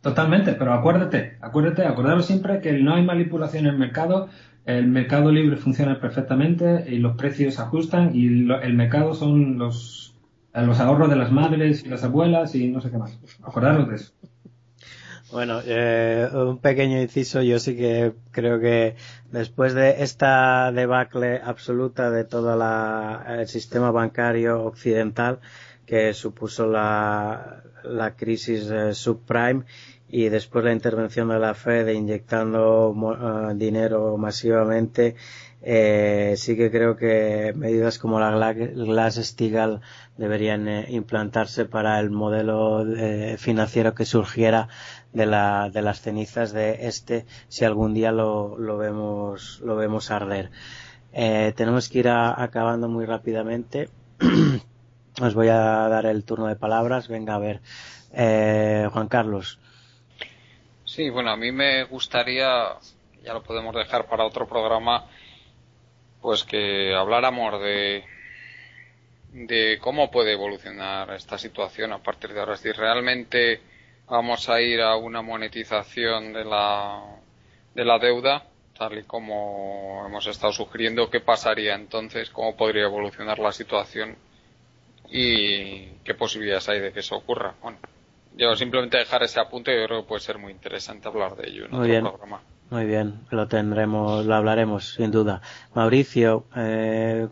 Totalmente, 0.00 0.52
pero 0.52 0.74
acuérdate, 0.74 1.38
acuérdate, 1.40 1.84
acordaros 1.84 2.24
siempre 2.24 2.60
que 2.60 2.72
no 2.74 2.94
hay 2.94 3.04
manipulación 3.04 3.66
en 3.66 3.72
el 3.72 3.78
mercado, 3.78 4.28
el 4.68 4.86
mercado 4.86 5.32
libre 5.32 5.56
funciona 5.56 5.98
perfectamente 5.98 6.84
y 6.88 6.98
los 6.98 7.16
precios 7.16 7.54
se 7.54 7.62
ajustan 7.62 8.10
y 8.14 8.26
el 8.26 8.74
mercado 8.74 9.14
son 9.14 9.56
los, 9.56 10.14
los 10.52 10.78
ahorros 10.78 11.08
de 11.08 11.16
las 11.16 11.32
madres 11.32 11.84
y 11.86 11.88
las 11.88 12.04
abuelas 12.04 12.54
y 12.54 12.68
no 12.68 12.82
sé 12.82 12.90
qué 12.90 12.98
más. 12.98 13.18
Acordaros 13.42 13.88
de 13.88 13.94
eso. 13.94 14.12
Bueno, 15.32 15.60
eh, 15.64 16.28
un 16.34 16.58
pequeño 16.58 17.00
inciso, 17.00 17.40
yo 17.40 17.58
sí 17.58 17.76
que 17.76 18.12
creo 18.30 18.60
que 18.60 18.96
después 19.32 19.72
de 19.72 20.02
esta 20.02 20.70
debacle 20.70 21.40
absoluta 21.42 22.10
de 22.10 22.24
todo 22.24 22.52
el 23.26 23.48
sistema 23.48 23.90
bancario 23.90 24.64
occidental 24.64 25.40
que 25.86 26.12
supuso 26.12 26.66
la, 26.66 27.62
la 27.84 28.16
crisis 28.16 28.70
eh, 28.70 28.92
subprime 28.92 29.64
y 30.10 30.28
después 30.28 30.64
la 30.64 30.72
intervención 30.72 31.28
de 31.28 31.38
la 31.38 31.54
Fed 31.54 31.88
inyectando 31.88 32.90
uh, 32.90 33.54
dinero 33.54 34.16
masivamente, 34.16 35.16
eh, 35.60 36.34
sí 36.36 36.56
que 36.56 36.70
creo 36.70 36.96
que 36.96 37.52
medidas 37.56 37.98
como 37.98 38.20
la 38.20 38.52
Glass-Steagall 38.52 39.80
deberían 40.16 40.68
eh, 40.68 40.86
implantarse 40.90 41.64
para 41.64 41.98
el 41.98 42.10
modelo 42.10 42.86
eh, 42.86 43.36
financiero 43.38 43.94
que 43.94 44.04
surgiera 44.04 44.68
de, 45.12 45.26
la, 45.26 45.68
de 45.70 45.82
las 45.82 46.00
cenizas 46.00 46.52
de 46.52 46.86
este 46.86 47.26
si 47.48 47.64
algún 47.64 47.92
día 47.92 48.12
lo, 48.12 48.56
lo 48.56 48.78
vemos 48.78 49.60
lo 49.64 49.76
vemos 49.76 50.10
arder. 50.10 50.50
Tenemos 51.12 51.88
que 51.88 51.98
ir 52.00 52.08
acabando 52.08 52.88
muy 52.88 53.04
rápidamente. 53.04 53.88
Os 55.20 55.34
voy 55.34 55.48
a 55.48 55.56
dar 55.88 56.06
el 56.06 56.22
turno 56.22 56.46
de 56.46 56.54
palabras. 56.54 57.08
Venga 57.08 57.34
a 57.34 57.38
ver. 57.38 57.60
Juan 58.92 59.08
Carlos. 59.08 59.58
Sí, 60.88 61.10
bueno, 61.10 61.30
a 61.30 61.36
mí 61.36 61.52
me 61.52 61.84
gustaría, 61.84 62.72
ya 63.22 63.34
lo 63.34 63.42
podemos 63.42 63.74
dejar 63.74 64.06
para 64.06 64.24
otro 64.24 64.48
programa, 64.48 65.04
pues 66.22 66.44
que 66.44 66.94
habláramos 66.94 67.60
de, 67.60 68.04
de 69.32 69.78
cómo 69.82 70.10
puede 70.10 70.32
evolucionar 70.32 71.12
esta 71.12 71.36
situación 71.36 71.92
a 71.92 72.02
partir 72.02 72.32
de 72.32 72.40
ahora. 72.40 72.56
Si 72.56 72.72
realmente 72.72 73.60
vamos 74.06 74.48
a 74.48 74.62
ir 74.62 74.80
a 74.80 74.96
una 74.96 75.20
monetización 75.20 76.32
de 76.32 76.46
la, 76.46 77.04
de 77.74 77.84
la 77.84 77.98
deuda, 77.98 78.46
tal 78.72 78.96
y 78.98 79.02
como 79.02 80.04
hemos 80.06 80.26
estado 80.26 80.54
sugiriendo, 80.54 81.10
¿qué 81.10 81.20
pasaría 81.20 81.74
entonces? 81.74 82.30
¿Cómo 82.30 82.56
podría 82.56 82.84
evolucionar 82.84 83.38
la 83.38 83.52
situación? 83.52 84.16
¿Y 85.10 85.84
qué 86.02 86.14
posibilidades 86.14 86.66
hay 86.70 86.80
de 86.80 86.94
que 86.94 87.00
eso 87.00 87.14
ocurra? 87.16 87.54
Bueno, 87.60 87.76
yo 88.36 88.54
simplemente 88.56 88.98
dejar 88.98 89.22
ese 89.22 89.40
apunte, 89.40 89.78
yo 89.78 89.86
creo 89.86 90.02
que 90.02 90.08
puede 90.08 90.20
ser 90.20 90.38
muy 90.38 90.52
interesante 90.52 91.08
hablar 91.08 91.36
de 91.36 91.48
ello 91.48 91.64
en 91.66 91.70
muy 91.70 91.80
otro 91.80 91.86
bien. 91.90 92.02
programa. 92.02 92.42
Muy 92.70 92.84
bien, 92.84 93.20
lo 93.30 93.48
tendremos, 93.48 94.26
lo 94.26 94.34
hablaremos, 94.34 94.92
sin 94.94 95.10
duda. 95.10 95.40
Mauricio, 95.74 96.44
eh, 96.54 97.26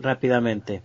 rápidamente. 0.00 0.82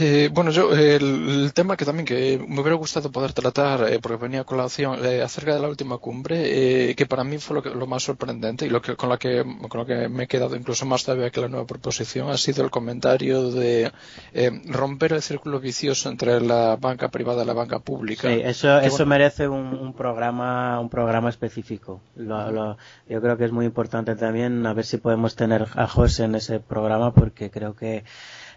Eh, 0.00 0.30
bueno, 0.32 0.50
yo 0.52 0.72
el, 0.72 1.44
el, 1.44 1.52
tema 1.52 1.76
que 1.76 1.84
también 1.84 2.06
que 2.06 2.38
me 2.46 2.60
hubiera 2.60 2.76
gustado 2.76 3.10
poder 3.10 3.32
tratar, 3.32 3.92
eh, 3.92 3.98
porque 4.00 4.16
venía 4.16 4.44
colación 4.44 5.04
eh, 5.04 5.22
acerca 5.22 5.54
de 5.54 5.60
la 5.60 5.68
última 5.68 5.98
cumbre, 5.98 6.90
eh, 6.90 6.94
que 6.94 7.06
para 7.06 7.24
mí 7.24 7.38
fue 7.38 7.56
lo, 7.56 7.62
que, 7.62 7.70
lo, 7.70 7.86
más 7.86 8.04
sorprendente 8.04 8.66
y 8.66 8.70
lo 8.70 8.80
que 8.80 8.94
con, 8.94 9.08
la 9.08 9.16
que, 9.18 9.44
con 9.68 9.80
lo 9.80 9.86
que 9.86 10.08
me 10.08 10.24
he 10.24 10.26
quedado 10.28 10.54
incluso 10.54 10.86
más 10.86 11.04
todavía 11.04 11.30
que 11.30 11.40
la 11.40 11.48
nueva 11.48 11.66
proposición 11.66 12.30
ha 12.30 12.36
sido 12.36 12.62
el 12.62 12.70
comentario 12.70 13.50
de 13.50 13.90
eh, 14.32 14.62
romper 14.66 15.14
el 15.14 15.22
círculo 15.22 15.58
vicioso 15.58 16.08
entre 16.08 16.40
la 16.40 16.76
banca 16.76 17.08
privada 17.08 17.42
y 17.42 17.46
la 17.46 17.54
banca 17.54 17.80
pública. 17.80 18.28
Sí, 18.28 18.40
eso, 18.44 18.78
eso 18.78 18.90
bueno, 18.98 19.06
merece 19.06 19.48
un, 19.48 19.74
un, 19.74 19.94
programa, 19.94 20.78
un 20.78 20.90
programa 20.90 21.28
específico. 21.28 22.00
Lo, 22.14 22.52
lo, 22.52 22.76
yo 23.08 23.20
creo 23.20 23.36
que 23.36 23.46
es 23.46 23.52
muy 23.52 23.66
importante 23.66 24.14
también 24.14 24.64
a 24.64 24.74
ver 24.74 24.84
si 24.84 24.98
podemos 24.98 25.34
tener 25.34 25.66
a 25.74 25.88
José 25.88 26.24
en 26.24 26.36
ese 26.36 26.60
programa, 26.60 27.12
porque 27.12 27.50
creo 27.50 27.74
que 27.74 28.04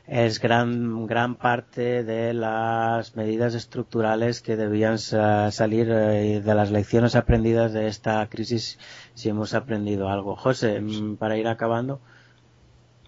es 0.08 0.40
gran, 0.40 1.06
gran 1.08 1.36
parte 1.36 2.04
de 2.04 2.34
las 2.34 3.16
medidas 3.16 3.56
estructurales 3.56 4.42
que 4.42 4.58
debían 4.58 4.98
salir 4.98 5.88
de 5.88 6.54
las 6.56 6.72
lecciones 6.72 7.16
aprendidas 7.16 7.74
de 7.74 7.88
esta 7.88 8.28
crisis 8.28 8.80
si 9.14 9.30
hemos 9.30 9.54
aprendido 9.54 10.10
algo. 10.10 10.36
José, 10.36 10.82
mm, 10.82 11.18
para 11.18 11.38
ir 11.38 11.48
acabando. 11.48 12.02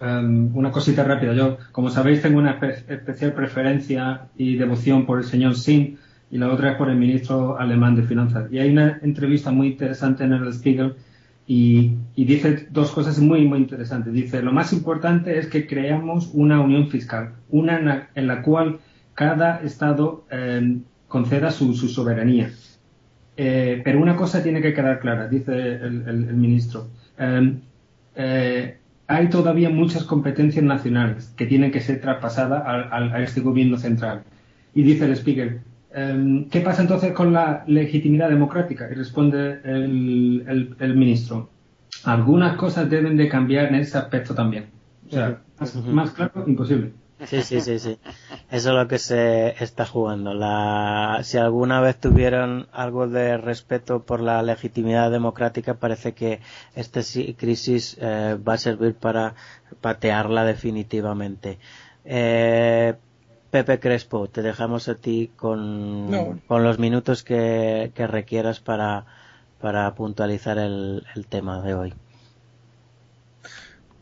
Um, 0.00 0.56
una 0.56 0.72
cosita 0.72 1.04
rápida. 1.04 1.34
Yo, 1.34 1.58
como 1.70 1.88
sabéis, 1.88 2.20
tengo 2.20 2.38
una 2.38 2.52
espe 2.52 2.94
especial 2.94 3.32
preferencia 3.32 4.28
y 4.36 4.56
devoción 4.56 5.06
por 5.06 5.18
el 5.18 5.24
señor 5.24 5.56
Singh 5.56 5.98
y 6.30 6.38
la 6.38 6.52
otra 6.52 6.72
es 6.72 6.76
por 6.76 6.90
el 6.90 6.96
ministro 6.96 7.58
alemán 7.58 7.94
de 7.94 8.02
Finanzas. 8.02 8.52
Y 8.52 8.58
hay 8.58 8.70
una 8.70 8.98
entrevista 9.02 9.52
muy 9.52 9.68
interesante 9.68 10.24
en 10.24 10.32
el 10.32 10.52
Spiegel 10.52 10.96
y, 11.46 11.96
dice 12.16 12.66
dos 12.70 12.90
cosas 12.90 13.18
muy, 13.18 13.46
muy 13.46 13.58
interesantes. 13.58 14.12
Dice, 14.12 14.42
lo 14.42 14.52
más 14.52 14.72
importante 14.72 15.38
es 15.38 15.46
que 15.48 15.66
creamos 15.66 16.30
una 16.32 16.60
unión 16.60 16.88
fiscal, 16.88 17.34
una 17.50 17.78
en 17.78 17.84
la, 17.86 18.08
en 18.14 18.26
la 18.26 18.42
cual 18.42 18.78
cada 19.14 19.60
Estado 19.62 20.24
eh, 20.30 20.78
conceda 21.08 21.50
su, 21.50 21.74
soberanía. 21.74 22.50
Eh, 23.36 23.82
pero 23.84 24.00
una 24.00 24.16
cosa 24.16 24.42
tiene 24.42 24.62
que 24.62 24.72
quedar 24.72 25.00
clara, 25.00 25.28
dice 25.28 25.52
el, 25.52 26.34
ministro. 26.34 26.88
Eh, 28.16 28.78
hay 29.06 29.28
todavía 29.28 29.68
muchas 29.68 30.04
competencias 30.04 30.64
nacionales 30.64 31.32
que 31.36 31.46
tienen 31.46 31.70
que 31.70 31.80
ser 31.80 32.00
traspasadas 32.00 32.62
a, 32.64 32.96
a, 32.96 33.16
a 33.16 33.22
este 33.22 33.40
gobierno 33.40 33.76
central. 33.76 34.22
Y 34.74 34.82
dice 34.82 35.04
el 35.04 35.12
Um, 35.12 35.60
¿Qué 36.50 36.60
pasa 36.60 36.82
entonces 36.82 37.12
con 37.12 37.32
la 37.32 37.62
legitimidad 37.68 38.28
democrática? 38.28 38.88
Y 38.90 38.94
responde 38.94 39.60
el, 39.64 40.44
el, 40.48 40.76
el, 40.80 40.96
ministro. 40.96 41.50
Algunas 42.02 42.56
cosas 42.56 42.90
deben 42.90 43.16
de 43.16 43.28
cambiar 43.28 43.66
en 43.66 43.76
ese 43.76 43.96
aspecto 43.98 44.34
también. 44.34 44.70
O 45.06 45.10
sea, 45.12 45.38
más, 45.58 45.74
más 45.86 46.10
claro, 46.10 46.44
imposible. 46.48 46.92
Sí, 47.26 47.42
sí, 47.42 47.60
sí, 47.60 47.78
sí. 47.78 47.98
Eso 48.50 48.70
es 48.70 48.74
lo 48.74 48.88
que 48.88 48.98
se 48.98 49.54
está 49.62 49.86
jugando. 49.86 50.34
La, 50.34 51.20
si 51.22 51.38
alguna 51.38 51.80
vez 51.80 51.98
tuvieron 51.98 52.66
algo 52.72 53.06
de 53.06 53.36
respeto 53.36 54.02
por 54.02 54.20
la 54.20 54.42
legitimidad 54.42 55.12
democrática, 55.12 55.74
parece 55.74 56.12
que 56.12 56.40
esta 56.74 57.00
crisis 57.36 57.96
eh, 58.00 58.36
va 58.36 58.54
a 58.54 58.58
servir 58.58 58.94
para 58.94 59.34
patearla 59.80 60.44
definitivamente. 60.44 61.58
Eh, 62.04 62.94
Pepe 63.54 63.78
Crespo, 63.78 64.26
te 64.28 64.42
dejamos 64.42 64.88
a 64.88 64.96
ti 64.96 65.30
con, 65.36 66.10
no. 66.10 66.40
con 66.48 66.64
los 66.64 66.80
minutos 66.80 67.22
que, 67.22 67.92
que 67.94 68.08
requieras 68.08 68.58
para, 68.58 69.06
para 69.60 69.94
puntualizar 69.94 70.58
el, 70.58 71.04
el, 71.14 71.26
tema 71.28 71.62
de 71.62 71.74
hoy. 71.74 71.94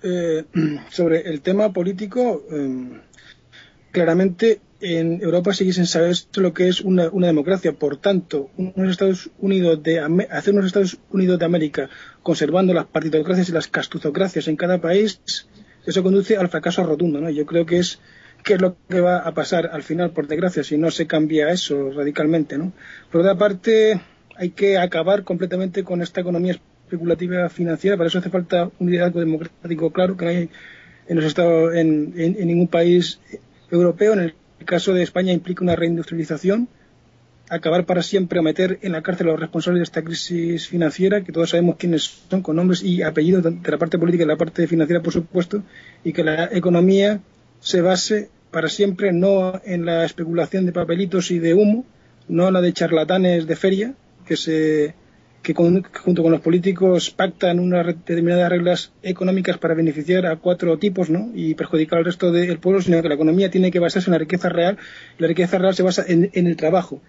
Eh, 0.03 0.47
sobre 0.89 1.29
el 1.29 1.43
tema 1.43 1.71
político, 1.71 2.47
eh, 2.51 2.99
claramente 3.91 4.63
en 4.81 5.21
Europa 5.21 5.53
sigue 5.53 5.75
sin 5.75 5.85
saber 5.85 6.17
lo 6.37 6.55
que 6.55 6.69
es 6.69 6.81
una, 6.81 7.11
una, 7.11 7.27
democracia. 7.27 7.75
Por 7.75 7.99
tanto, 7.99 8.49
unos 8.57 8.93
Estados 8.93 9.29
Unidos 9.39 9.83
de, 9.83 10.01
hacer 10.31 10.55
unos 10.55 10.65
Estados 10.65 10.97
Unidos 11.11 11.39
de 11.39 11.45
América 11.45 11.91
conservando 12.23 12.73
las 12.73 12.87
partidocracias 12.87 13.51
y 13.51 13.53
las 13.53 13.69
castuzocracias 13.69 14.49
en 14.49 14.57
cada 14.57 14.81
país, 14.81 15.21
eso 15.85 16.03
conduce 16.03 16.39
al 16.39 16.49
fracaso 16.49 16.83
rotundo. 16.85 17.21
¿no? 17.21 17.29
Yo 17.29 17.45
creo 17.45 17.67
que 17.67 17.81
es 17.81 18.01
qué 18.43 18.55
es 18.55 18.61
lo 18.61 18.77
que 18.89 19.01
va 19.01 19.19
a 19.19 19.33
pasar 19.33 19.71
al 19.73 19.83
final, 19.83 20.11
por 20.11 20.27
desgracia, 20.27 20.65
si 20.65 20.77
no 20.77 20.91
se 20.91 21.07
cambia 21.07 21.51
eso 21.51 21.91
radicalmente, 21.91 22.59
¿no? 22.59 22.73
Por 23.11 23.21
otra 23.21 23.37
parte, 23.37 24.01
hay 24.37 24.51
que 24.51 24.79
acabar 24.79 25.25
completamente 25.25 25.85
con 25.85 26.03
esta 26.03 26.21
economía 26.21 26.59
especulativa 26.85 27.49
financiera, 27.49 27.97
para 27.97 28.09
eso 28.09 28.19
hace 28.19 28.31
falta 28.31 28.71
un 28.79 28.91
liderazgo 28.91 29.21
democrático 29.21 29.91
claro 29.91 30.17
que 30.17 30.25
no 30.25 30.31
hay 30.31 30.51
en 31.09 31.17
los 31.17 31.25
estados, 31.25 31.75
en, 31.75 32.15
en, 32.17 32.37
en 32.39 32.47
ningún 32.47 32.69
país 32.69 33.21
europeo. 33.71 34.15
En 34.15 34.21
el 34.21 34.35
caso 34.65 34.93
de 34.95 35.03
España 35.03 35.33
implica 35.33 35.65
una 35.65 35.77
reindustrialización, 35.77 36.69
acabar 37.49 37.85
para 37.85 38.03
siempre 38.03 38.39
o 38.39 38.43
meter 38.43 38.79
en 38.83 38.93
la 38.93 39.03
cárcel 39.03 39.29
a 39.29 39.33
los 39.33 39.41
responsables 39.41 39.81
de 39.81 39.85
esta 39.85 40.03
crisis 40.03 40.69
financiera, 40.69 41.23
que 41.23 41.33
todos 41.33 41.51
sabemos 41.51 41.77
quiénes 41.77 42.03
son, 42.29 42.43
con 42.43 42.57
nombres 42.57 42.83
y 42.83 43.03
apellidos 43.03 43.43
de 43.43 43.71
la 43.71 43.79
parte 43.79 43.99
política 43.99 44.23
y 44.23 44.27
de 44.27 44.33
la 44.33 44.39
parte 44.39 44.67
financiera, 44.67 45.03
por 45.03 45.13
supuesto, 45.13 45.63
y 46.05 46.13
que 46.13 46.25
la 46.25 46.49
economía 46.53 47.21
se 47.63 47.81
base 47.81 48.29
para 48.51 48.69
siempre 48.69 49.13
no 49.13 49.61
en 49.65 49.87
la 49.87 50.05
especulación 50.05 50.67
de 50.67 50.73
papelitos 50.73 51.31
y 51.31 51.39
de 51.39 51.55
humo, 51.55 51.87
no 52.29 52.49
en 52.49 52.55
la 52.55 52.61
de 52.61 52.73
charlatanes 52.73 53.47
de 53.47 53.57
feria, 53.57 53.95
que 54.27 54.37
se 54.37 54.95
que 55.43 55.55
con, 55.55 55.83
junto 55.83 56.23
con 56.23 56.31
los 56.31 56.41
políticos 56.41 57.11
pactan 57.11 57.59
unas 57.59 57.85
determinadas 57.85 58.49
reglas 58.49 58.93
económicas 59.03 59.59
para 59.59 59.75
beneficiar 59.75 60.25
a 60.27 60.37
cuatro 60.37 60.79
tipos 60.79 61.11
¿no? 61.11 61.33
y 61.35 61.55
perjudicar 61.55 61.99
al 61.99 62.05
resto 62.05 62.31
del 62.31 62.61
pueblo, 62.61 62.81
sino 62.81 63.03
que 63.03 63.09
la 63.09 63.17
economía 63.17 63.51
tiene 63.51 63.73
que 63.73 63.81
basarse 63.81 64.09
en 64.09 64.13
la 64.13 64.19
riqueza 64.19 64.51
real. 64.51 64.79
La 65.19 65.27
riqueza 65.27 65.59
real 65.59 65.75
se 65.75 65.83
basa 65.83 66.05
en 66.07 66.47
el 66.47 66.57
trabajo. 66.57 67.03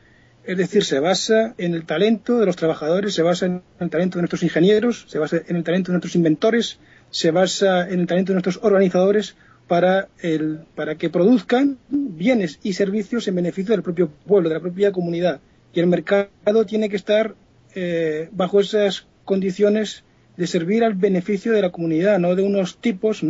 Es 0.45 0.57
decir, 0.57 0.83
se 0.83 0.99
basa 0.99 1.53
en 1.57 1.73
el 1.73 1.85
talento 1.85 2.39
de 2.39 2.45
los 2.45 2.57
trabajadores, 2.57 3.13
se 3.13 3.21
basa 3.21 3.45
en 3.45 3.61
el 3.79 3.89
talento 3.89 4.17
de 4.17 4.23
nuestros 4.23 4.43
ingenieros, 4.43 5.05
se 5.07 5.17
basa 5.17 5.37
en 5.47 5.55
el 5.55 5.63
talento 5.63 5.91
de 5.91 5.93
nuestros 5.93 6.15
inventores, 6.15 6.79
se 7.11 7.31
basa 7.31 7.87
en 7.87 8.01
el 8.01 8.07
talento 8.07 8.31
de 8.31 8.35
nuestros 8.35 8.59
organizadores 8.61 9.35
para, 9.67 10.09
el, 10.21 10.59
para 10.75 10.95
que 10.95 11.09
produzcan 11.09 11.77
bienes 11.89 12.59
y 12.63 12.73
servicios 12.73 13.27
en 13.27 13.35
beneficio 13.35 13.73
del 13.73 13.83
propio 13.83 14.09
pueblo, 14.09 14.49
de 14.49 14.55
la 14.55 14.61
propia 14.61 14.91
comunidad. 14.91 15.39
Y 15.73 15.79
el 15.79 15.87
mercado 15.87 16.65
tiene 16.65 16.89
que 16.89 16.95
estar 16.95 17.35
eh, 17.75 18.29
bajo 18.31 18.59
esas 18.59 19.07
condiciones 19.25 20.03
de 20.37 20.47
servir 20.47 20.83
al 20.83 20.95
beneficio 20.95 21.51
de 21.53 21.61
la 21.61 21.71
comunidad, 21.71 22.19
no 22.19 22.35
de 22.35 22.43
unos 22.43 22.77
tipos 22.77 23.23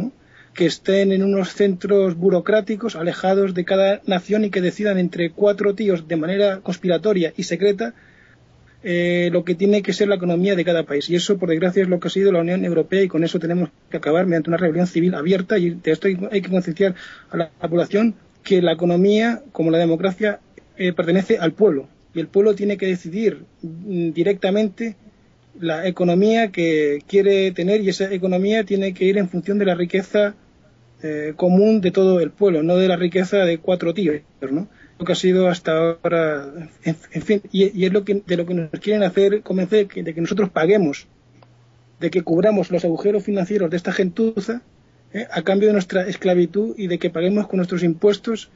que 0.54 0.66
estén 0.66 1.12
en 1.12 1.24
unos 1.24 1.54
centros 1.54 2.16
burocráticos 2.16 2.96
alejados 2.96 3.54
de 3.54 3.66
cada 3.66 4.02
nación 4.06 4.46
y 4.46 4.50
que 4.50 4.62
decidan 4.62 4.98
entre 4.98 5.32
cuatro 5.32 5.74
tíos 5.76 6.08
de 6.08 6.16
manera 6.16 6.60
conspiratoria 6.60 7.34
y 7.36 7.44
secreta 7.44 7.94
eh, 8.84 9.30
lo 9.32 9.44
que 9.44 9.56
tiene 9.56 9.82
que 9.82 9.94
ser 9.94 10.08
la 10.10 10.16
economía 10.16 10.56
de 10.56 10.66
cada 10.66 10.84
país. 10.84 11.10
Y 11.10 11.16
eso, 11.16 11.38
por 11.38 11.50
desgracia, 11.50 11.84
es 11.84 11.90
lo 11.90 12.00
que 12.00 12.08
ha 12.08 12.12
sido 12.12 12.32
la 12.32 12.42
Unión 12.42 12.66
Europea 12.66 13.02
y 13.02 13.08
con 13.08 13.24
eso 13.24 13.40
tenemos 13.40 13.70
que 13.90 13.98
acabar 13.98 14.26
mediante 14.26 14.50
una 14.50 14.58
rebelión 14.58 14.88
civil 14.88 15.16
abierta 15.16 15.58
y 15.58 15.72
de 15.72 15.92
esto 15.92 16.08
hay, 16.08 16.42
que 16.42 16.50
concienciar 16.50 16.96
a 17.30 17.38
la, 17.38 17.52
la, 17.62 17.70
población 17.70 18.16
que 18.44 18.62
la 18.62 18.74
economía, 18.74 19.42
como 19.52 19.72
la 19.72 19.78
democracia, 19.78 20.40
eh, 20.78 20.92
pertenece 20.92 21.38
al 21.38 21.54
pueblo 21.54 21.88
y 22.14 22.20
el 22.20 22.28
pueblo 22.28 22.56
tiene 22.56 22.78
que 22.78 22.88
decidir 22.88 23.46
mm, 23.62 24.12
directamente 24.12 24.96
la 25.60 25.88
economía 25.88 26.52
que 26.52 27.00
quiere 27.08 27.52
tener 27.52 27.82
y 27.82 27.90
esa 27.90 28.12
economía 28.12 28.64
tiene 28.64 28.94
que 28.94 29.06
ir 29.06 29.18
en 29.18 29.30
función 29.30 29.60
de 29.60 29.66
la 29.66 29.76
riqueza 29.76 30.36
eh, 31.04 31.34
común 31.36 31.82
de 31.82 31.92
todo 31.92 32.20
el 32.20 32.32
pueblo, 32.32 32.64
no 32.64 32.78
de 32.78 32.88
la 32.88 32.96
riqueza 32.96 33.38
de 33.38 33.60
cuatro 33.60 33.94
tíos, 33.94 34.22
¿no? 34.50 34.68
Lo 35.04 35.06
que 35.06 35.12
ha 35.12 35.16
sido 35.16 35.50
hasta 35.50 35.74
ahora, 35.74 36.70
en, 36.86 36.96
fin, 36.96 37.42
y, 37.52 37.84
es 37.84 37.92
lo 37.92 38.06
que, 38.06 38.24
de 38.26 38.38
lo 38.38 38.46
que 38.46 38.54
nos 38.54 38.70
quieren 38.80 39.04
hacer 39.04 39.42
convencer 39.42 39.88
que, 39.88 40.02
de 40.02 40.14
que 40.14 40.22
nosotros 40.22 40.50
paguemos, 40.50 41.08
de 42.00 42.10
que 42.10 42.22
cubramos 42.22 42.72
los 42.72 42.86
agujeros 42.86 43.22
financieros 43.22 43.70
de 43.70 43.76
esta 43.76 43.92
gentuza 43.92 44.62
eh, 45.14 45.28
a 45.30 45.42
cambio 45.42 45.68
de 45.68 45.74
nuestra 45.74 46.08
esclavitud 46.08 46.74
y 46.78 46.88
de 46.88 47.00
que 47.00 47.10
paguemos 47.10 47.48
con 47.48 47.58
nuestros 47.58 47.84
impuestos 47.84 48.50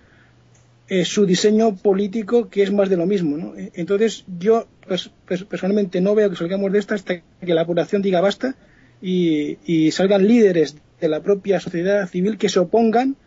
eh, 0.87 1.03
su 1.03 1.25
diseño 1.25 1.75
político 1.75 2.47
que 2.47 2.63
es 2.63 2.71
más 2.71 2.87
de 2.87 2.95
lo 2.95 3.05
mismo. 3.05 3.35
¿no? 3.35 3.53
Entonces 3.73 4.23
yo 4.39 4.67
pues, 4.87 5.11
personalmente 5.49 5.99
no 5.99 6.15
veo 6.15 6.29
que 6.29 6.37
salgamos 6.37 6.71
de 6.71 6.79
esta 6.79 6.95
hasta 6.95 7.19
que 7.19 7.53
la 7.53 7.65
población 7.65 8.01
diga 8.01 8.21
basta 8.21 8.55
y 9.01 9.91
salgan 9.91 10.25
líderes 10.25 10.77
de 11.01 11.09
la 11.09 11.21
propia 11.21 11.59
sociedad 11.59 12.07
civil 12.07 12.37
que 12.37 12.47
se 12.47 12.59
opongan 12.59 13.17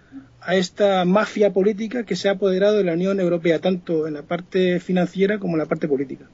a 0.42 0.54
esta 0.56 1.04
mafia 1.04 1.52
política 1.52 2.04
que 2.04 2.16
se 2.16 2.28
ha 2.28 2.32
apoderado 2.32 2.76
de 2.76 2.84
la 2.84 2.92
Unión 2.92 3.20
Europea, 3.20 3.58
tanto 3.58 4.06
en 4.06 4.14
la 4.14 4.22
parte 4.22 4.80
financiera 4.80 5.38
como 5.38 5.54
en 5.54 5.60
la 5.60 5.66
parte 5.66 5.88
política. 5.88 6.26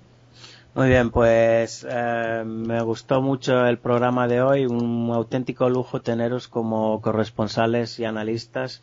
Muy 0.74 0.89
bien, 0.89 1.11
pues 1.11 1.87
eh, 1.89 2.43
me 2.45 2.83
gustó 2.83 3.23
mucho 3.23 3.66
el 3.66 3.78
programa 3.78 4.28
de 4.28 4.43
hoy, 4.43 4.66
un 4.66 5.11
auténtico 5.11 5.70
lujo 5.70 6.03
teneros 6.03 6.49
como 6.49 7.01
corresponsales 7.01 7.99
y 7.99 8.05
analistas 8.05 8.83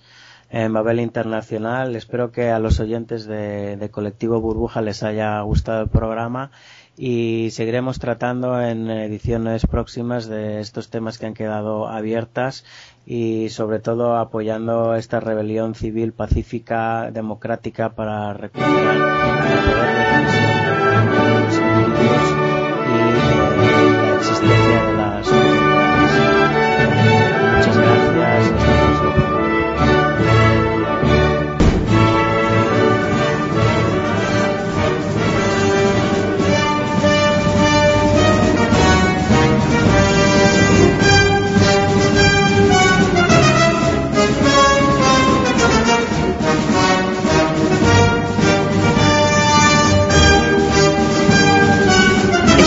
en 0.49 0.73
Babel 0.73 0.99
Internacional. 0.99 1.95
Espero 1.95 2.31
que 2.31 2.49
a 2.49 2.57
los 2.57 2.79
oyentes 2.79 3.25
de, 3.25 3.77
de 3.77 3.89
Colectivo 3.91 4.41
Burbuja 4.41 4.81
les 4.81 5.03
haya 5.03 5.39
gustado 5.41 5.83
el 5.83 5.89
programa 5.89 6.49
y 6.97 7.49
seguiremos 7.51 7.99
tratando 7.99 8.61
en 8.61 8.89
ediciones 8.89 9.65
próximas 9.65 10.27
de 10.27 10.59
estos 10.59 10.89
temas 10.89 11.17
que 11.17 11.25
han 11.25 11.33
quedado 11.33 11.87
abiertas 11.87 12.63
y 13.05 13.49
sobre 13.49 13.79
todo 13.79 14.17
apoyando 14.17 14.95
esta 14.95 15.19
rebelión 15.19 15.75
civil 15.75 16.13
pacífica 16.13 17.09
democrática 17.11 17.89
para 17.89 18.33
recuperar 18.33 18.95
el 18.95 19.01
poder 19.01 19.93
de 21.09 21.33
los 21.41 21.57
y 22.85 22.99
la 23.91 24.15
existencia 24.17 24.92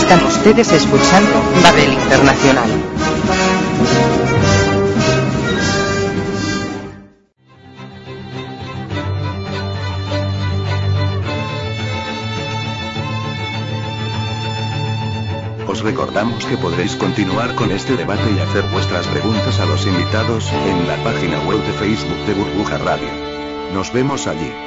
Están 0.09 0.25
ustedes 0.25 0.71
escuchando 0.71 1.31
Babel 1.61 1.91
Internacional. 1.91 2.69
Os 15.67 15.81
recordamos 15.81 16.45
que 16.45 16.55
podréis 16.55 16.95
continuar 16.95 17.53
con 17.55 17.71
este 17.71 17.97
debate 17.97 18.31
y 18.31 18.39
hacer 18.39 18.63
vuestras 18.71 19.05
preguntas 19.07 19.59
a 19.59 19.65
los 19.65 19.85
invitados 19.85 20.49
en 20.53 20.87
la 20.87 20.95
página 21.03 21.37
web 21.41 21.61
de 21.65 21.73
Facebook 21.73 22.25
de 22.25 22.33
Burbuja 22.33 22.77
Radio. 22.77 23.09
Nos 23.73 23.91
vemos 23.91 24.25
allí. 24.27 24.66